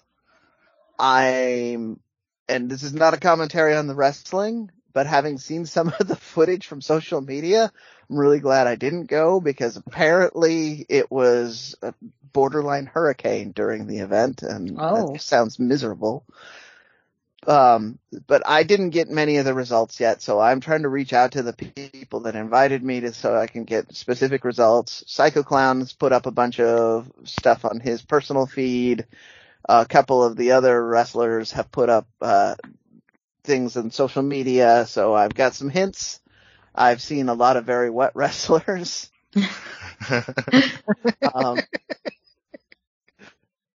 I'm, 0.99 2.01
and 2.49 2.71
this 2.71 2.83
is 2.83 2.93
not 2.93 3.15
a 3.15 3.21
commentary 3.21 3.75
on 3.75 3.87
the 3.87 3.95
wrestling, 3.95 4.71
but 4.93 5.07
having 5.07 5.39
seen 5.39 5.67
some 5.67 5.93
of 6.01 6.07
the 6.09 6.17
footage 6.17 6.67
from 6.67 6.81
social 6.81 7.21
media, 7.21 7.73
I'm 8.11 8.17
really 8.17 8.41
glad 8.41 8.67
I 8.67 8.75
didn't 8.77 9.07
go 9.07 9.41
because 9.41 9.77
apparently 9.77 10.85
it 10.89 11.11
was 11.11 11.75
a 11.83 11.95
borderline 12.33 12.87
hurricane 12.87 13.53
during 13.53 13.87
the 13.87 13.99
event 13.99 14.43
and 14.43 14.79
Oh. 14.79 15.13
that 15.13 15.23
sounds 15.23 15.59
miserable. 15.59 16.25
Um, 17.45 17.99
but 18.29 18.43
I 18.47 18.63
didn't 18.63 18.91
get 18.91 19.11
many 19.11 19.39
of 19.39 19.45
the 19.45 19.53
results 19.55 19.99
yet, 19.99 20.23
so 20.23 20.39
I'm 20.39 20.61
trying 20.61 20.83
to 20.83 20.89
reach 20.89 21.13
out 21.13 21.33
to 21.33 21.43
the 21.43 21.53
people 21.53 22.21
that 22.21 22.37
invited 22.37 22.85
me 22.85 23.01
to 23.01 23.13
so 23.13 23.37
I 23.37 23.49
can 23.49 23.65
get 23.65 23.97
specific 23.97 24.45
results. 24.45 25.03
Psycho 25.09 25.43
Clown's 25.43 25.93
put 25.93 26.13
up 26.13 26.27
a 26.27 26.31
bunch 26.31 26.61
of 26.61 27.11
stuff 27.25 27.65
on 27.65 27.81
his 27.81 28.01
personal 28.03 28.47
feed. 28.47 29.07
A 29.69 29.85
couple 29.87 30.23
of 30.23 30.37
the 30.37 30.53
other 30.53 30.85
wrestlers 30.87 31.51
have 31.53 31.73
put 31.73 31.89
up 31.89 32.07
uh, 32.21 32.55
things 33.45 33.77
on 33.77 33.91
social 33.91 34.23
media, 34.23 34.87
so 34.87 35.15
I've 35.15 35.35
got 35.35 35.55
some 35.55 35.71
hints. 35.71 36.21
I've 36.75 37.03
seen 37.03 37.29
a 37.29 37.35
lot 37.35 37.57
of 37.57 37.65
very 37.67 37.91
wet 37.91 38.13
wrestlers. 38.17 39.11
Um, 41.35 41.65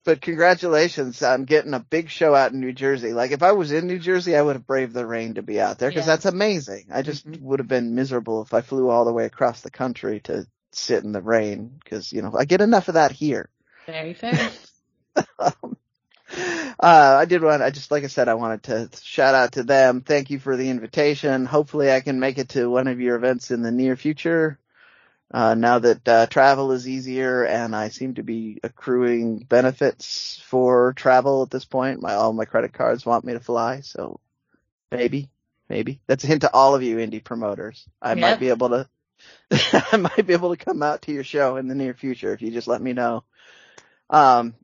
but 0.06 0.22
congratulations 0.22 1.22
on 1.22 1.44
getting 1.46 1.74
a 1.74 1.80
big 1.80 2.10
show 2.10 2.34
out 2.34 2.52
in 2.54 2.60
New 2.62 2.72
Jersey. 2.74 3.14
Like 3.14 3.32
if 3.32 3.44
I 3.44 3.52
was 3.52 3.72
in 3.72 3.88
New 3.88 4.00
Jersey, 4.00 4.36
I 4.36 4.42
would 4.42 4.56
have 4.56 4.66
braved 4.68 4.94
the 4.94 5.06
rain 5.06 5.36
to 5.36 5.42
be 5.44 5.60
out 5.60 5.80
there 5.80 5.90
because 5.90 6.06
Yeah. 6.06 6.14
that's 6.14 6.26
amazing. 6.26 6.88
I 6.94 7.02
just 7.02 7.26
Mhm. 7.26 7.42
would 7.42 7.60
have 7.60 7.68
been 7.68 7.96
miserable 7.96 8.42
if 8.42 8.54
I 8.54 8.62
flew 8.62 8.90
all 8.90 9.06
the 9.06 9.14
way 9.14 9.26
across 9.26 9.62
the 9.62 9.72
country 9.72 10.22
to 10.22 10.48
sit 10.72 11.04
in 11.04 11.12
the 11.12 11.22
rain 11.22 11.80
because, 11.84 12.12
you 12.12 12.22
know, 12.22 12.34
I 12.38 12.46
get 12.46 12.62
enough 12.62 12.88
of 12.88 12.94
that 12.96 13.12
here. 13.12 13.50
Very 13.88 14.14
fair. 14.14 14.54
um, 15.40 15.78
uh, 16.38 17.17
I 17.19 17.26
did 17.26 17.41
want, 17.41 17.62
I 17.62 17.69
just, 17.71 17.91
like 17.91 18.04
I 18.04 18.08
said, 18.08 18.28
I 18.30 18.36
wanted 18.36 18.63
to 18.63 18.89
shout 19.02 19.36
out 19.36 19.54
to 19.54 19.63
them. 19.63 20.02
Thank 20.02 20.30
you 20.30 20.39
for 20.39 20.56
the 20.58 20.69
invitation. 20.69 21.45
Hopefully 21.45 21.91
I 21.91 22.02
can 22.02 22.19
make 22.19 22.38
it 22.38 22.50
to 22.50 22.69
one 22.69 22.88
of 22.88 23.00
your 23.00 23.15
events 23.15 23.52
in 23.52 23.62
the 23.62 23.71
near 23.71 23.95
future. 23.95 24.60
Uh, 25.34 25.56
now 25.56 25.80
that, 25.80 26.08
uh, 26.08 26.26
travel 26.28 26.71
is 26.71 26.88
easier 26.88 27.43
and 27.45 27.76
I 27.76 27.89
seem 27.89 28.15
to 28.15 28.23
be 28.23 28.60
accruing 28.63 29.39
benefits 29.39 30.41
for 30.45 30.93
travel 30.93 31.43
at 31.43 31.50
this 31.50 31.65
point. 31.65 32.02
My, 32.02 32.13
all 32.13 32.34
my 32.34 32.45
credit 32.45 32.73
cards 32.73 33.06
want 33.06 33.26
me 33.26 33.34
to 33.34 33.39
fly. 33.39 33.82
So 33.82 34.19
maybe, 34.91 35.30
maybe 35.69 36.02
that's 36.08 36.23
a 36.23 36.28
hint 36.28 36.41
to 36.41 36.54
all 36.54 36.76
of 36.76 36.84
you 36.84 36.97
indie 36.97 37.23
promoters. 37.23 37.86
I 38.02 38.15
Yep. 38.15 38.21
might 38.21 38.39
be 38.39 38.50
able 38.50 38.69
to, 38.69 38.89
I 39.91 39.97
might 39.97 40.26
be 40.28 40.34
able 40.34 40.56
to 40.56 40.63
come 40.63 40.84
out 40.84 41.04
to 41.04 41.12
your 41.13 41.23
show 41.23 41.58
in 41.58 41.67
the 41.67 41.76
near 41.76 41.93
future 41.93 42.34
if 42.34 42.41
you 42.41 42.52
just 42.52 42.67
let 42.67 42.82
me 42.82 42.93
know. 42.93 43.23
Um, 44.10 44.56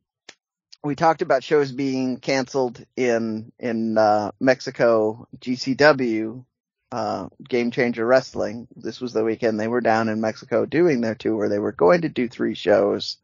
we 0.84 0.96
talked 0.96 1.22
about 1.22 1.44
shows 1.44 1.72
being 1.72 2.18
canceled 2.18 2.86
in 2.96 3.52
in 3.58 3.98
uh, 3.98 4.32
Mexico. 4.40 5.28
GCW, 5.40 6.44
uh, 6.92 7.30
Game 7.48 7.72
Changer 7.72 8.06
Wrestling. 8.06 8.68
This 8.76 9.00
was 9.00 9.14
the 9.14 9.24
weekend 9.24 9.60
they 9.60 9.68
were 9.68 9.82
down 9.82 10.10
in 10.10 10.22
Mexico 10.22 10.66
doing 10.66 11.02
their 11.02 11.16
tour. 11.16 11.48
They 11.48 11.60
were 11.60 11.72
going 11.72 12.02
to 12.02 12.10
do 12.10 12.28
three 12.28 12.54
shows. 12.54 13.18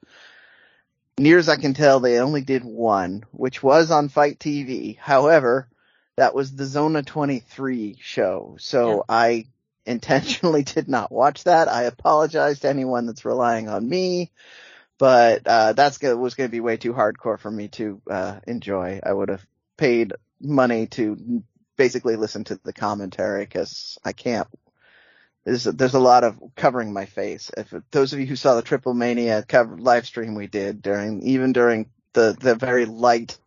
Near 1.18 1.38
as 1.38 1.50
I 1.50 1.58
can 1.58 1.74
tell, 1.74 2.00
they 2.00 2.20
only 2.20 2.42
did 2.42 2.64
one, 2.64 3.26
which 3.32 3.62
was 3.62 3.92
on 3.92 4.08
FITE 4.08 4.40
TV. 4.40 4.98
However, 4.98 5.68
that 6.16 6.34
was 6.34 6.56
the 6.56 6.66
Zona 6.66 7.04
23 7.04 7.98
show. 8.00 8.56
So 8.58 8.90
Yeah. 8.90 9.02
I 9.10 9.46
intentionally 9.86 10.64
did 10.76 10.88
not 10.88 11.12
watch 11.12 11.44
that. 11.44 11.68
I 11.68 11.84
apologize 11.84 12.62
to 12.62 12.70
anyone 12.70 13.06
that's 13.06 13.26
relying 13.26 13.68
on 13.68 13.88
me 13.88 14.32
but 15.00 15.48
uh, 15.48 15.74
that's 15.74 15.98
gonna, 15.98 16.18
was 16.18 16.36
going 16.36 16.50
to 16.50 16.52
be 16.52 16.60
way 16.60 16.78
too 16.78 16.94
hardcore 16.94 17.40
for 17.40 17.50
me 17.50 17.70
to 17.70 18.02
uh, 18.12 18.40
enjoy. 18.46 19.00
I 19.02 19.12
would 19.12 19.30
have 19.30 19.46
paid 19.78 20.14
money 20.40 20.88
to 20.88 21.42
basically 21.78 22.18
listen 22.18 22.44
to 22.44 22.60
the 22.64 22.74
commentary 22.74 23.46
because 23.46 23.98
I 24.04 24.12
can't. 24.12 24.48
There's 25.46 25.66
a, 25.66 25.72
there's 25.72 25.94
a 25.94 26.00
lot 26.00 26.26
of 26.26 26.38
covering 26.56 26.92
my 26.92 27.06
face. 27.06 27.50
If 27.58 27.74
those 27.92 28.12
of 28.12 28.20
you 28.20 28.26
who 28.26 28.36
saw 28.36 28.56
the 28.56 28.62
Triple 28.62 28.94
Mania 28.94 29.42
cover 29.42 29.78
live 29.78 30.06
stream 30.06 30.36
we 30.36 30.48
did 30.48 30.82
during 30.82 31.24
even 31.24 31.54
during 31.54 31.90
the 32.14 32.38
the 32.40 32.56
very 32.56 32.86
light 32.86 33.38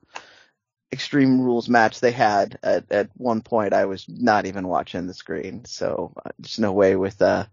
Extreme 0.91 1.41
Rules 1.41 1.69
match 1.69 2.01
they 2.01 2.13
had 2.13 2.59
at 2.63 2.91
at 2.91 3.11
one 3.15 3.43
point, 3.43 3.75
I 3.75 3.85
was 3.85 4.07
not 4.09 4.47
even 4.47 4.69
watching 4.69 5.07
the 5.07 5.15
screen. 5.15 5.67
So 5.67 6.15
uh, 6.25 6.31
there's 6.39 6.59
no 6.59 6.73
way 6.73 6.97
with 6.97 7.21
uh 7.21 7.45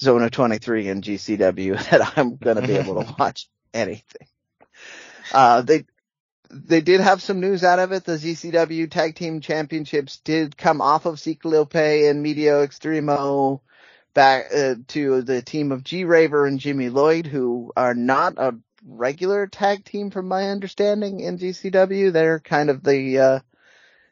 Zona 0.00 0.30
23 0.30 0.88
and 0.88 1.04
GCW 1.04 1.90
that 1.90 2.18
I'm 2.18 2.36
going 2.36 2.56
to 2.56 2.66
be 2.66 2.74
able 2.74 3.02
to 3.02 3.14
watch 3.18 3.48
anything. 3.72 4.26
Uh, 5.32 5.62
they, 5.62 5.84
they 6.50 6.80
did 6.80 7.00
have 7.00 7.22
some 7.22 7.40
news 7.40 7.64
out 7.64 7.78
of 7.78 7.92
it. 7.92 8.04
The 8.04 8.12
GCW 8.12 8.90
Tag 8.90 9.14
Team 9.14 9.40
Championships 9.40 10.18
did 10.18 10.56
come 10.56 10.80
off 10.80 11.06
of 11.06 11.20
Ciclope 11.20 11.74
and 11.74 12.22
Medio 12.22 12.66
Extremo 12.66 13.60
back 14.14 14.46
uh, 14.54 14.74
to 14.88 15.22
the 15.22 15.40
team 15.40 15.72
of 15.72 15.84
G 15.84 16.04
Raver 16.04 16.46
and 16.46 16.58
Jimmy 16.58 16.90
Lloyd, 16.90 17.26
who 17.26 17.72
are 17.76 17.94
not 17.94 18.34
a 18.36 18.54
regular 18.84 19.46
tag 19.46 19.84
team 19.84 20.10
from 20.10 20.28
my 20.28 20.50
understanding 20.50 21.20
in 21.20 21.38
GCW. 21.38 22.12
They're 22.12 22.40
kind 22.40 22.68
of 22.68 22.82
the, 22.82 23.18
uh, 23.18 23.40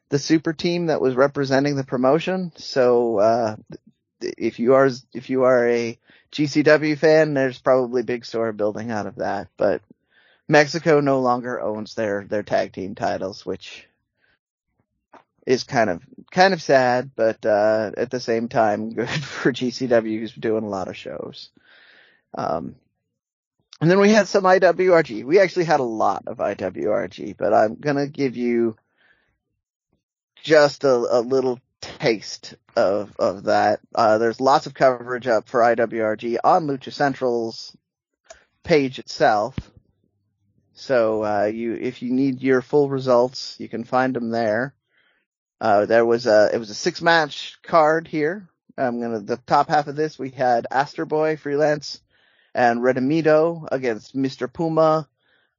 the 0.09 0.19
super 0.19 0.53
team 0.53 0.87
that 0.87 1.01
was 1.01 1.15
representing 1.15 1.77
the 1.77 1.85
promotion. 1.85 2.53
So, 2.57 3.19
uh, 3.19 3.57
if 4.21 4.59
you 4.59 4.75
are 4.75 4.91
if 5.15 5.31
you 5.31 5.45
are 5.45 5.69
a 5.69 5.99
GCW 6.33 6.99
fan, 6.99 7.35
there's 7.35 7.59
probably 7.61 8.03
big 8.03 8.25
story 8.25 8.53
building 8.53 8.91
out 8.91 9.07
of 9.07 9.17
that. 9.17 9.49
But 9.57 9.83
Mexico 10.49 11.01
no 11.01 11.21
longer 11.21 11.61
owns 11.61 11.95
their 11.95 12.25
their 12.25 12.43
tag 12.43 12.73
team 12.73 12.95
titles, 12.95 13.47
which 13.47 13.87
is 15.47 15.65
kind 15.65 15.91
of 15.91 16.03
kind 16.31 16.55
of 16.55 16.63
sad, 16.63 17.11
but 17.17 17.45
uh, 17.47 17.93
at 17.97 18.11
the 18.11 18.21
same 18.21 18.49
time, 18.49 18.91
good 18.95 19.09
for 19.09 19.53
GCW 19.53 20.21
who's 20.21 20.33
doing 20.35 20.65
a 20.65 20.69
lot 20.69 20.89
of 20.89 20.97
shows. 20.97 21.51
Um, 22.37 22.77
And 23.81 23.91
then 23.91 23.99
we 24.01 24.11
had 24.11 24.29
some 24.29 24.45
IWRG. 24.45 25.25
We 25.25 25.39
actually 25.41 25.65
had 25.65 25.81
a 25.81 25.85
lot 25.85 26.25
of 26.27 26.39
IWRG, 26.39 27.37
but 27.37 27.53
I'm 27.55 27.77
gonna 27.77 28.07
give 28.09 28.37
you 28.37 28.77
just 30.43 30.85
a, 30.85 30.95
a 30.95 31.21
little 31.21 31.61
taste 31.81 32.55
of 32.77 33.15
of 33.19 33.45
that. 33.45 33.81
Uh, 33.95 34.19
there's 34.19 34.41
lots 34.41 34.67
of 34.67 34.75
coverage 34.75 35.27
up 35.27 35.49
for 35.49 35.61
IWRG 35.61 36.39
on 36.45 36.67
Lucha 36.67 36.93
Central's 36.93 37.77
page 38.63 38.99
itself. 38.99 39.57
So 40.73 41.25
uh, 41.25 41.45
you, 41.45 41.75
if 41.75 42.03
you 42.03 42.11
need 42.11 42.41
your 42.41 42.63
full 42.63 42.89
results, 42.89 43.57
you 43.59 43.69
can 43.69 43.85
find 43.85 44.15
them 44.15 44.31
there. 44.31 44.75
Uh, 45.61 45.85
there 45.85 46.07
was 46.07 46.27
a, 46.27 46.49
it 46.55 46.59
was 46.59 46.71
a 46.71 46.75
six 46.75 47.03
match 47.03 47.59
card 47.63 48.09
here. 48.09 48.49
I'm 48.79 49.01
gonna, 49.01 49.21
the 49.21 49.37
top 49.37 49.69
half 49.69 49.89
of 49.89 49.97
this, 49.97 50.19
we 50.19 50.31
had 50.31 50.67
Astro 50.71 51.05
Boy 51.05 51.37
freelance 51.37 52.01
and 52.55 52.81
Redimido 52.81 53.69
against 53.71 54.17
Mr. 54.17 54.51
Puma, 54.51 55.07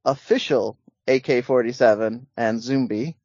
official 0.04 0.78
AK-47 1.08 2.26
and 2.36 2.60
Zumbi. 2.60 3.16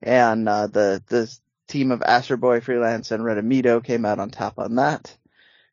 And, 0.00 0.48
uh, 0.48 0.66
the, 0.68 1.02
the 1.08 1.36
team 1.68 1.90
of 1.90 2.02
Astro 2.02 2.36
Boy 2.36 2.60
freelance 2.60 3.10
and 3.10 3.22
Redimido 3.22 3.82
came 3.82 4.04
out 4.04 4.18
on 4.18 4.30
top 4.30 4.58
on 4.58 4.76
that. 4.76 5.16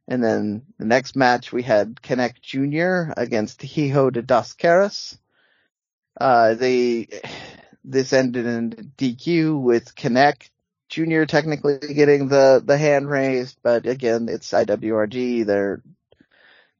And 0.07 0.23
then 0.23 0.63
the 0.77 0.85
next 0.85 1.15
match 1.15 1.51
we 1.51 1.63
had 1.63 2.01
Connect 2.01 2.41
Jr. 2.41 3.11
against 3.15 3.61
Hijo 3.61 4.09
de 4.09 4.21
Dos 4.21 4.53
Caras. 4.53 5.17
Uh, 6.19 6.55
they, 6.55 7.07
this 7.83 8.13
ended 8.13 8.45
in 8.45 8.91
DQ 8.97 9.61
with 9.61 9.95
Connect 9.95 10.49
Jr. 10.89 11.23
technically 11.23 11.79
getting 11.93 12.27
the, 12.27 12.61
the 12.63 12.77
hand 12.77 13.09
raised, 13.09 13.57
but 13.63 13.85
again, 13.85 14.27
it's 14.29 14.51
IWRG. 14.51 15.45
They're, 15.45 15.81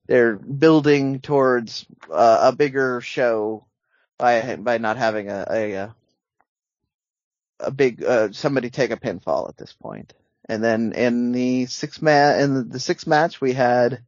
they're 0.08 0.36
building 0.36 1.22
towards 1.22 1.86
uh, 2.12 2.52
a 2.52 2.56
bigger 2.56 3.00
show 3.00 3.66
by, 4.18 4.58
by 4.58 4.78
not 4.80 4.98
having 4.98 5.30
a, 5.30 5.46
a, 5.50 5.72
a 5.74 5.96
big, 7.70 8.04
uh, 8.04 8.32
somebody 8.32 8.70
take 8.72 8.90
a 8.92 8.98
pinfall 8.98 9.50
at 9.50 9.58
this 9.58 9.74
point. 9.74 10.14
And 10.50 10.64
then 10.64 10.94
in 10.94 11.32
the 11.32 11.68
six 11.68 12.02
ma- 12.02 12.34
in 12.36 12.56
the, 12.56 12.64
the 12.64 12.80
sixth 12.80 13.06
match, 13.06 13.40
we 13.40 13.54
had 13.54 14.02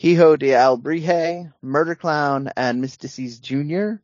Hijo 0.00 0.36
de 0.36 0.50
Alebrije, 0.50 1.52
Murder 1.62 1.94
Clown, 1.94 2.50
and 2.56 2.80
Mystices 2.80 3.38
Jr. 3.38 3.94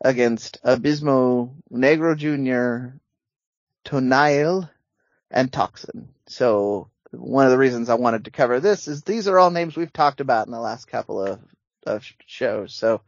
against 0.00 0.62
Abismo 0.64 1.54
Negro 1.72 2.16
Jr., 2.16 2.96
Tonail, 3.84 4.70
and 5.30 5.52
Toxin. 5.52 6.08
So 6.26 6.90
one 7.10 7.46
of 7.46 7.52
the 7.52 7.58
reasons 7.58 7.88
I 7.88 7.94
wanted 7.94 8.24
to 8.24 8.30
cover 8.30 8.60
this 8.60 8.88
is 8.88 9.02
these 9.02 9.28
are 9.28 9.38
all 9.38 9.50
names 9.50 9.76
we've 9.76 9.92
talked 9.92 10.20
about 10.20 10.46
in 10.46 10.52
the 10.52 10.60
last 10.60 10.86
couple 10.86 11.22
of, 11.22 11.40
of 11.86 12.04
shows. 12.26 12.74
So 12.74 13.02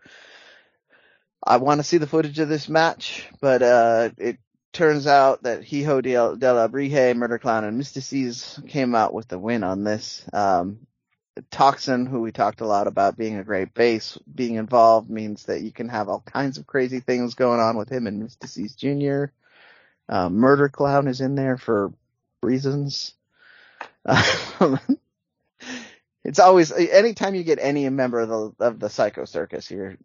I 1.43 1.57
want 1.57 1.79
to 1.81 1.85
see 1.85 1.99
the 1.99 2.07
footage 2.07 2.39
of 2.39 2.49
this 2.49 2.69
match, 2.69 3.27
but, 3.41 3.63
uh, 3.63 4.11
it 4.19 4.39
turns 4.73 5.07
out 5.07 5.43
that 5.43 5.65
Hijo 5.65 6.01
de, 6.01 6.13
de 6.13 6.53
la 6.53 6.69
Brije, 6.69 7.17
Murder 7.17 7.39
Clown, 7.39 7.65
and 7.65 7.79
Mystices 7.79 8.61
came 8.69 8.95
out 8.95 9.15
with 9.15 9.29
the 9.29 9.39
win 9.39 9.65
on 9.65 9.85
this. 9.85 10.25
Um, 10.33 10.87
Toxin, 11.51 12.07
who 12.07 12.21
we 12.21 12.33
talked 12.33 12.61
a 12.61 12.67
lot 12.67 12.87
about 12.87 13.17
being 13.17 13.39
a 13.39 13.45
great 13.45 13.75
base, 13.75 14.19
being 14.35 14.57
involved 14.57 15.09
means 15.09 15.45
that 15.45 15.63
you 15.63 15.71
can 15.71 15.89
have 15.89 16.09
all 16.09 16.21
kinds 16.21 16.59
of 16.59 16.67
crazy 16.67 17.01
things 17.01 17.35
going 17.35 17.61
on 17.61 17.77
with 17.77 17.89
him 17.89 18.07
and 18.07 18.21
Mystices 18.21 18.75
Jr. 18.75 19.27
Uh, 20.09 20.29
Murder 20.29 20.69
Clown 20.69 21.07
is 21.07 21.21
in 21.21 21.35
there 21.35 21.57
for 21.57 21.93
reasons. 22.43 23.15
Um, 24.05 24.81
it's 26.25 26.39
always, 26.39 26.73
anytime 26.73 27.35
you 27.35 27.45
get 27.45 27.59
any 27.61 27.89
member 27.89 28.21
of 28.21 28.29
the, 28.29 28.65
of 28.65 28.81
the 28.81 28.91
Psycho 28.91 29.25
Circus, 29.25 29.71
you're, 29.71 29.97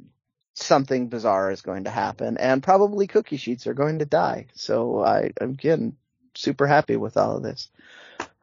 something 0.53 1.07
bizarre 1.07 1.51
is 1.51 1.61
going 1.61 1.85
to 1.85 1.89
happen 1.89 2.37
and 2.37 2.61
probably 2.61 3.07
cookie 3.07 3.37
sheets 3.37 3.67
are 3.67 3.73
going 3.73 3.99
to 3.99 4.05
die. 4.05 4.47
So 4.53 5.03
I, 5.03 5.31
am 5.41 5.51
again, 5.51 5.97
super 6.35 6.67
happy 6.67 6.95
with 6.95 7.17
all 7.17 7.37
of 7.37 7.43
this. 7.43 7.69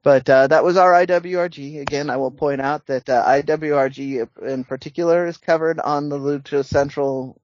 But 0.03 0.29
uh, 0.31 0.47
that 0.47 0.65
was 0.65 0.77
our 0.77 0.93
IWRG. 0.93 1.81
Again, 1.81 2.09
I 2.09 2.17
will 2.17 2.31
point 2.31 2.61
out 2.61 2.87
that 2.87 3.09
uh, 3.09 3.25
IWRG 3.27 4.29
in 4.43 4.65
particular 4.65 5.27
is 5.27 5.37
covered 5.37 5.79
on 5.79 6.09
the 6.09 6.19
Lucha 6.19 6.65
Central 6.65 7.39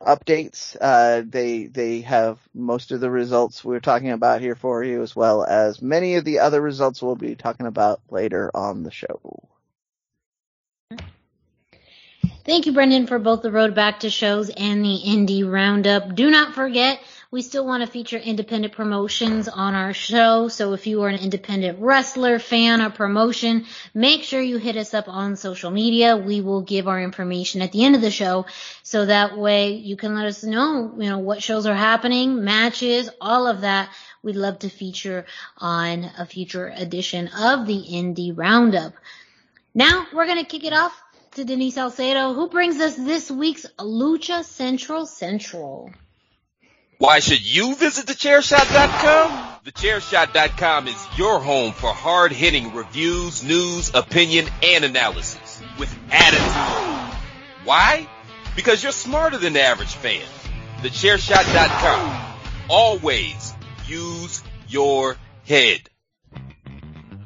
updates. 0.00 0.76
Uh, 0.80 1.22
they 1.24 1.66
they 1.66 2.00
have 2.00 2.38
most 2.52 2.90
of 2.90 3.00
the 3.00 3.10
results 3.10 3.64
we're 3.64 3.80
talking 3.80 4.10
about 4.10 4.40
here 4.40 4.56
for 4.56 4.82
you, 4.82 5.02
as 5.02 5.14
well 5.14 5.44
as 5.44 5.80
many 5.80 6.16
of 6.16 6.24
the 6.24 6.40
other 6.40 6.60
results 6.60 7.00
we'll 7.00 7.14
be 7.14 7.36
talking 7.36 7.66
about 7.66 8.00
later 8.10 8.50
on 8.52 8.82
the 8.82 8.90
show. 8.90 9.48
Thank 12.46 12.66
you, 12.66 12.72
Brendan, 12.72 13.08
for 13.08 13.18
both 13.18 13.42
the 13.42 13.50
road 13.50 13.74
back 13.74 14.00
to 14.00 14.10
shows 14.10 14.50
and 14.50 14.84
the 14.84 15.02
indie 15.04 15.44
roundup. 15.44 16.14
Do 16.14 16.30
not 16.30 16.54
forget, 16.54 17.00
we 17.32 17.42
still 17.42 17.66
want 17.66 17.82
to 17.82 17.90
feature 17.90 18.18
independent 18.18 18.72
promotions 18.72 19.48
on 19.48 19.74
our 19.74 19.92
show. 19.92 20.46
So 20.46 20.72
if 20.72 20.86
you 20.86 21.02
are 21.02 21.08
an 21.08 21.18
independent 21.18 21.80
wrestler 21.80 22.38
fan 22.38 22.80
or 22.80 22.90
promotion, 22.90 23.66
make 23.94 24.22
sure 24.22 24.40
you 24.40 24.58
hit 24.58 24.76
us 24.76 24.94
up 24.94 25.08
on 25.08 25.34
social 25.34 25.72
media. 25.72 26.16
We 26.16 26.40
will 26.40 26.62
give 26.62 26.86
our 26.86 27.02
information 27.02 27.62
at 27.62 27.72
the 27.72 27.84
end 27.84 27.96
of 27.96 28.00
the 28.00 28.12
show. 28.12 28.46
So 28.84 29.06
that 29.06 29.36
way 29.36 29.72
you 29.72 29.96
can 29.96 30.14
let 30.14 30.26
us 30.26 30.44
know, 30.44 30.94
you 30.96 31.10
know, 31.10 31.18
what 31.18 31.42
shows 31.42 31.66
are 31.66 31.74
happening, 31.74 32.44
matches, 32.44 33.10
all 33.20 33.48
of 33.48 33.62
that. 33.62 33.90
We'd 34.22 34.36
love 34.36 34.60
to 34.60 34.68
feature 34.68 35.26
on 35.58 36.04
a 36.16 36.24
future 36.24 36.72
edition 36.76 37.26
of 37.26 37.66
the 37.66 37.82
indie 37.90 38.38
roundup. 38.38 38.92
Now 39.74 40.06
we're 40.14 40.24
going 40.26 40.38
to 40.38 40.50
kick 40.50 40.64
it 40.64 40.72
off 40.72 40.98
to 41.36 41.44
Denise 41.44 41.74
Salcedo, 41.74 42.32
who 42.32 42.48
brings 42.48 42.80
us 42.80 42.96
this 42.96 43.30
week's 43.30 43.66
Lucha 43.78 44.42
Central 44.42 45.04
Central. 45.04 45.90
Why 46.96 47.20
should 47.20 47.44
you 47.44 47.74
visit 47.74 48.06
thechairshot.com? 48.06 49.60
Thechairshot.com 49.66 50.88
is 50.88 51.06
your 51.18 51.38
home 51.40 51.72
for 51.72 51.92
hard-hitting 51.92 52.74
reviews, 52.74 53.44
news, 53.44 53.90
opinion, 53.94 54.46
and 54.62 54.82
analysis 54.86 55.62
with 55.78 55.94
attitude. 56.10 57.18
Why? 57.64 58.08
Because 58.54 58.82
you're 58.82 58.92
smarter 58.92 59.36
than 59.36 59.52
the 59.52 59.60
average 59.60 59.92
fan. 59.92 60.24
Thechairshot.com. 60.78 62.34
Always 62.70 63.52
use 63.86 64.42
your 64.68 65.16
head. 65.46 65.90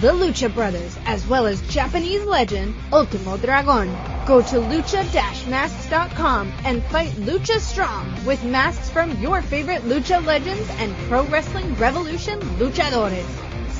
the 0.00 0.12
Lucha 0.12 0.52
Brothers, 0.52 0.98
as 1.06 1.26
well 1.26 1.46
as 1.46 1.62
Japanese 1.68 2.24
legend 2.24 2.74
Ultimo 2.92 3.38
Dragon. 3.38 3.88
Go 4.26 4.42
to 4.42 4.56
lucha-masks.com 4.56 6.52
and 6.64 6.82
fight 6.84 7.12
Lucha 7.12 7.58
Strong 7.60 8.26
with 8.26 8.42
masks 8.44 8.90
from 8.90 9.18
your 9.20 9.40
favorite 9.40 9.82
Lucha 9.82 10.24
legends 10.24 10.68
and 10.78 10.94
Pro 11.08 11.24
Wrestling 11.24 11.74
Revolution 11.76 12.40
luchadores. 12.58 13.24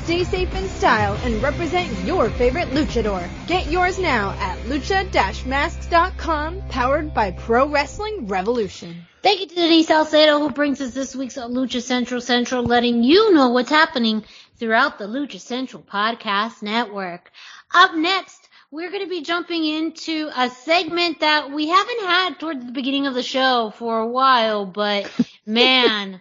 Stay 0.03 0.23
safe 0.23 0.55
in 0.55 0.67
style 0.69 1.15
and 1.23 1.43
represent 1.43 1.91
your 2.05 2.29
favorite 2.29 2.69
luchador. 2.69 3.27
Get 3.45 3.67
yours 3.67 3.99
now 3.99 4.31
at 4.39 4.57
lucha-masks.com, 4.59 6.61
powered 6.69 7.13
by 7.13 7.31
Pro 7.31 7.67
Wrestling 7.67 8.27
Revolution. 8.27 9.05
Thank 9.21 9.41
you 9.41 9.47
to 9.47 9.55
Denise 9.55 9.87
Salcedo 9.87 10.39
who 10.39 10.51
brings 10.51 10.79
us 10.79 10.93
this 10.93 11.13
week's 11.13 11.35
Lucha 11.35 11.81
Central 11.81 12.21
Central, 12.21 12.63
letting 12.63 13.03
you 13.03 13.33
know 13.33 13.49
what's 13.49 13.69
happening 13.69 14.23
throughout 14.59 14.97
the 14.97 15.05
Lucha 15.05 15.39
Central 15.39 15.81
Podcast 15.81 16.61
Network. 16.61 17.31
Up 17.73 17.95
next, 17.95 18.47
we're 18.71 18.89
going 18.89 19.03
to 19.03 19.09
be 19.09 19.21
jumping 19.21 19.65
into 19.65 20.29
a 20.35 20.49
segment 20.49 21.21
that 21.21 21.51
we 21.51 21.67
haven't 21.67 22.01
had 22.01 22.39
towards 22.39 22.65
the 22.65 22.71
beginning 22.71 23.07
of 23.07 23.13
the 23.13 23.23
show 23.23 23.71
for 23.77 23.99
a 23.99 24.07
while, 24.07 24.65
but 24.65 25.09
man, 25.45 26.19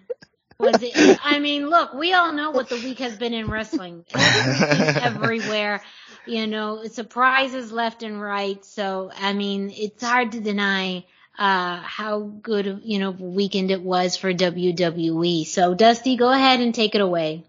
was 0.59 0.77
it, 0.83 1.19
I 1.25 1.39
mean, 1.39 1.69
look, 1.69 1.95
we 1.95 2.13
all 2.13 2.33
know 2.33 2.51
what 2.51 2.69
the 2.69 2.77
week 2.77 2.99
has 3.01 3.17
been 3.17 3.35
in 3.35 3.49
wrestling. 3.49 4.05
everywhere, 4.15 5.83
you 6.27 6.47
know, 6.47 6.85
surprises 6.85 7.73
left 7.73 8.03
and 8.03 8.21
right. 8.21 8.65
So, 8.65 9.11
I 9.15 9.33
mean, 9.33 9.73
it's 9.75 10.03
hard 10.03 10.33
to 10.33 10.41
deny 10.41 11.05
uh, 11.39 11.77
how 11.81 12.21
good, 12.21 12.81
you 12.85 12.99
know, 12.99 13.11
weekend 13.11 13.71
it 13.71 13.83
was 13.83 14.17
for 14.17 14.33
WWE. 14.33 15.47
So 15.47 15.75
Dusty, 15.75 16.17
go 16.17 16.31
ahead 16.31 16.61
and 16.61 16.75
take 16.75 16.95
it 16.95 17.01
away. 17.01 17.45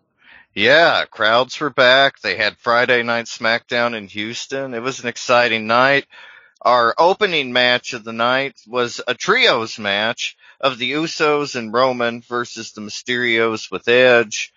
Yeah, 0.57 1.05
crowds 1.05 1.59
were 1.59 1.69
back. 1.69 2.19
They 2.19 2.35
had 2.35 2.57
Friday 2.57 3.03
night 3.03 3.25
SmackDown 3.25 3.95
in 3.95 4.07
Houston. 4.07 4.73
It 4.73 4.81
was 4.81 4.99
an 4.99 5.07
exciting 5.07 5.67
night. 5.67 6.07
Our 6.63 6.95
opening 6.97 7.53
match 7.53 7.93
of 7.93 8.03
the 8.03 8.11
night 8.11 8.55
was 8.65 8.99
a 9.07 9.13
trios 9.13 9.77
match 9.77 10.35
of 10.59 10.79
the 10.79 10.93
Usos 10.93 11.55
and 11.55 11.71
Roman 11.71 12.21
versus 12.21 12.71
the 12.71 12.81
Mysterios 12.81 13.69
with 13.69 13.87
Edge. 13.87 14.51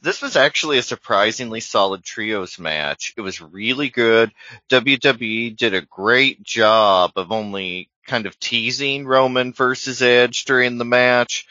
This 0.00 0.20
was 0.20 0.34
actually 0.34 0.78
a 0.78 0.82
surprisingly 0.82 1.60
solid 1.60 2.02
trios 2.02 2.58
match. 2.58 3.14
It 3.16 3.20
was 3.20 3.40
really 3.40 3.90
good. 3.90 4.32
WWE 4.70 5.56
did 5.56 5.72
a 5.72 5.82
great 5.82 6.42
job 6.42 7.12
of 7.14 7.30
only 7.30 7.90
kind 8.08 8.26
of 8.26 8.40
teasing 8.40 9.06
Roman 9.06 9.52
versus 9.52 10.02
Edge 10.02 10.46
during 10.46 10.78
the 10.78 10.84
match 10.84 11.46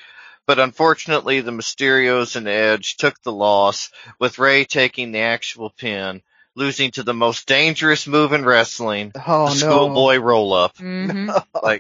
but 0.46 0.60
unfortunately 0.60 1.42
the 1.42 1.52
Mysterios 1.52 2.36
and 2.36 2.48
Edge 2.48 2.98
took 2.98 3.22
the 3.22 3.32
loss, 3.32 3.90
with 4.20 4.40
Rey 4.40 4.66
taking 4.66 5.12
the 5.12 5.20
actual 5.20 5.70
pin, 5.70 6.22
losing 6.56 6.92
to 6.92 7.04
the 7.04 7.14
most 7.14 7.48
dangerous 7.48 8.08
move 8.08 8.34
in 8.34 8.46
wrestling, 8.46 9.12
oh, 9.28 9.50
the 9.50 9.56
schoolboy 9.56 10.16
no. 10.18 10.22
roll 10.22 10.54
up. 10.54 10.78
Mm-hmm. 10.78 11.30
Like 11.62 11.80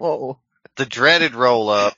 the 0.76 0.86
dreaded 0.86 1.36
roll 1.36 1.69
up. 1.69 1.95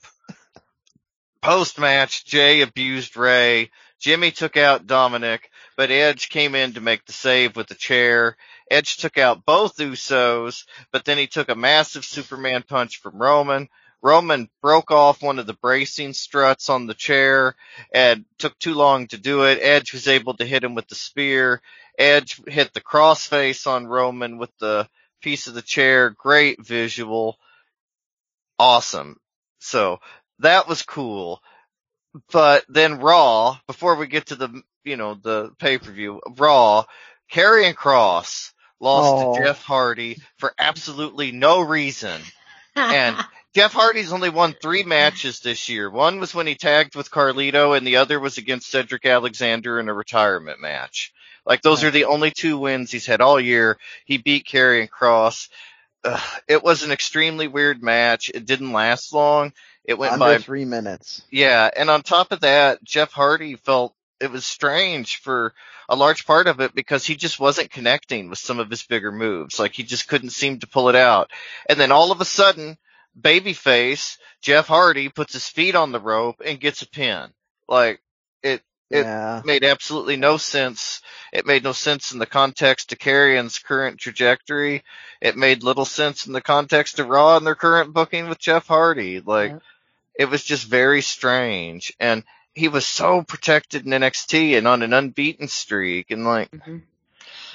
Post 1.41 1.77
match, 1.77 2.25
Jey 2.25 2.61
abused 2.61 3.15
Rey. 3.15 3.69
Jimmy 3.99 4.31
took 4.31 4.57
out 4.57 4.87
Dominik, 4.87 5.41
but 5.77 5.91
Edge 5.91 6.29
came 6.29 6.55
in 6.55 6.73
to 6.73 6.81
make 6.81 7.05
the 7.05 7.13
save 7.13 7.55
with 7.55 7.67
the 7.67 7.75
chair. 7.75 8.35
Edge 8.69 8.97
took 8.97 9.17
out 9.17 9.45
both 9.45 9.77
Usos, 9.77 10.65
but 10.91 11.05
then 11.05 11.17
he 11.17 11.27
took 11.27 11.49
a 11.49 11.55
massive 11.55 12.03
Superman 12.03 12.63
punch 12.63 12.97
from 12.97 13.17
Roman. 13.17 13.69
Roman 14.05 14.47
broke 14.61 14.91
off 14.91 15.23
one 15.23 15.39
of 15.39 15.47
the 15.47 15.55
bracing 15.55 16.13
struts 16.13 16.69
on 16.69 16.85
the 16.85 16.93
chair 16.93 17.55
and 17.91 18.23
took 18.37 18.55
too 18.59 18.75
long 18.75 19.07
to 19.07 19.17
do 19.17 19.45
it. 19.45 19.57
Edge 19.59 19.93
was 19.93 20.07
able 20.07 20.35
to 20.35 20.45
hit 20.45 20.63
him 20.63 20.75
with 20.75 20.87
the 20.87 20.93
spear. 20.93 21.59
Edge 21.97 22.39
hit 22.45 22.71
the 22.75 22.81
crossface 22.81 23.65
on 23.65 23.87
Roman 23.87 24.37
with 24.37 24.51
the 24.59 24.87
piece 25.23 25.47
of 25.47 25.55
the 25.55 25.63
chair. 25.63 26.11
Great 26.11 26.63
visual. 26.63 27.39
Awesome. 28.59 29.17
So 29.57 30.01
that 30.37 30.67
was 30.67 30.83
cool. 30.83 31.41
But 32.31 32.63
then 32.69 32.99
Raw, 32.99 33.57
before 33.65 33.95
we 33.95 34.05
get 34.05 34.27
to 34.27 34.35
the, 34.35 34.61
you 34.83 34.97
know, 34.97 35.15
the 35.15 35.51
pay-per-view, 35.57 36.21
Raw, 36.37 36.83
Karrion 37.33 37.73
Kross 37.73 38.53
lost 38.79 39.13
oh. 39.15 39.33
to 39.33 39.43
Jeff 39.43 39.63
Hardy 39.63 40.21
for 40.37 40.53
absolutely 40.59 41.31
no 41.31 41.61
reason. 41.61 42.21
And 42.75 43.15
Jeff 43.55 43.73
Hardy's 43.73 44.11
only 44.11 44.29
won 44.29 44.53
three 44.61 44.83
matches 44.83 45.39
this 45.39 45.69
year. 45.69 45.89
One 45.89 46.19
was 46.19 46.35
when 46.35 46.47
he 46.47 46.55
tagged 46.55 46.95
with 46.95 47.09
Carlito, 47.09 47.77
and 47.77 47.87
the 47.87 47.97
other 47.97 48.19
was 48.19 48.37
against 48.37 48.69
Cedric 48.69 49.05
Alexander 49.05 49.79
in 49.79 49.87
a 49.87 49.93
retirement 49.93 50.59
match. 50.59 51.13
Like 51.45 51.61
those 51.61 51.83
are 51.83 51.91
the 51.91 52.05
only 52.05 52.31
two 52.31 52.57
wins 52.57 52.91
he's 52.91 53.05
had 53.05 53.21
all 53.21 53.39
year. 53.39 53.77
He 54.05 54.17
beat 54.17 54.45
Karrion 54.45 54.89
Kross. 54.89 55.47
Uh, 56.03 56.19
it 56.47 56.63
was 56.63 56.83
an 56.83 56.91
extremely 56.91 57.47
weird 57.47 57.81
match. 57.81 58.29
It 58.33 58.45
didn't 58.45 58.73
last 58.73 59.13
long. 59.13 59.53
It 59.83 59.97
went 59.97 60.13
Under 60.13 60.25
by 60.25 60.37
three 60.37 60.65
minutes. 60.65 61.23
Yeah, 61.31 61.69
and 61.75 61.89
on 61.89 62.01
top 62.01 62.31
of 62.31 62.41
that, 62.41 62.83
Jeff 62.83 63.11
Hardy 63.11 63.55
felt 63.55 63.94
it 64.19 64.31
was 64.31 64.45
strange 64.45 65.17
for 65.17 65.53
a 65.89 65.95
large 65.95 66.25
part 66.25 66.47
of 66.47 66.59
it 66.59 66.73
because 66.73 67.05
he 67.05 67.15
just 67.15 67.39
wasn't 67.39 67.71
connecting 67.71 68.29
with 68.29 68.39
some 68.39 68.59
of 68.59 68.69
his 68.69 68.83
bigger 68.83 69.11
moves. 69.11 69.59
Like 69.59 69.73
he 69.73 69.83
just 69.83 70.07
couldn't 70.07 70.29
seem 70.29 70.59
to 70.59 70.67
pull 70.67 70.89
it 70.89 70.95
out. 70.95 71.31
And 71.69 71.79
then 71.79 71.91
all 71.91 72.11
of 72.11 72.21
a 72.21 72.25
sudden, 72.25 72.77
babyface 73.19 74.17
Jeff 74.41 74.67
Hardy 74.67 75.09
puts 75.09 75.33
his 75.33 75.47
feet 75.47 75.75
on 75.75 75.91
the 75.91 75.99
rope 75.99 76.41
and 76.45 76.59
gets 76.59 76.81
a 76.81 76.87
pin. 76.87 77.29
Like 77.67 78.01
it, 78.43 78.61
it 78.89 79.05
yeah. 79.05 79.41
made 79.43 79.63
absolutely 79.63 80.17
no 80.17 80.37
sense. 80.37 81.01
It 81.33 81.45
made 81.45 81.63
no 81.63 81.71
sense 81.71 82.11
in 82.11 82.19
the 82.19 82.25
context 82.25 82.91
of 82.91 82.99
Karrion's 82.99 83.59
current 83.59 83.99
trajectory. 83.99 84.83
It 85.21 85.35
made 85.35 85.63
little 85.63 85.85
sense 85.85 86.27
in 86.27 86.33
the 86.33 86.41
context 86.41 86.99
of 86.99 87.09
Raw 87.09 87.37
and 87.37 87.45
their 87.45 87.55
current 87.55 87.93
booking 87.93 88.29
with 88.29 88.39
Jeff 88.39 88.67
Hardy. 88.67 89.19
Like 89.19 89.51
yeah. 89.51 89.59
it 90.17 90.25
was 90.25 90.43
just 90.43 90.67
very 90.67 91.01
strange. 91.01 91.93
And 91.99 92.23
he 92.55 92.69
was 92.69 92.87
so 92.87 93.21
protected 93.21 93.85
in 93.85 93.91
NXT 93.91 94.57
and 94.57 94.67
on 94.67 94.81
an 94.81 94.93
unbeaten 94.93 95.47
streak 95.47 96.09
and 96.09 96.25
like 96.25 96.49
mm-hmm. 96.51 96.77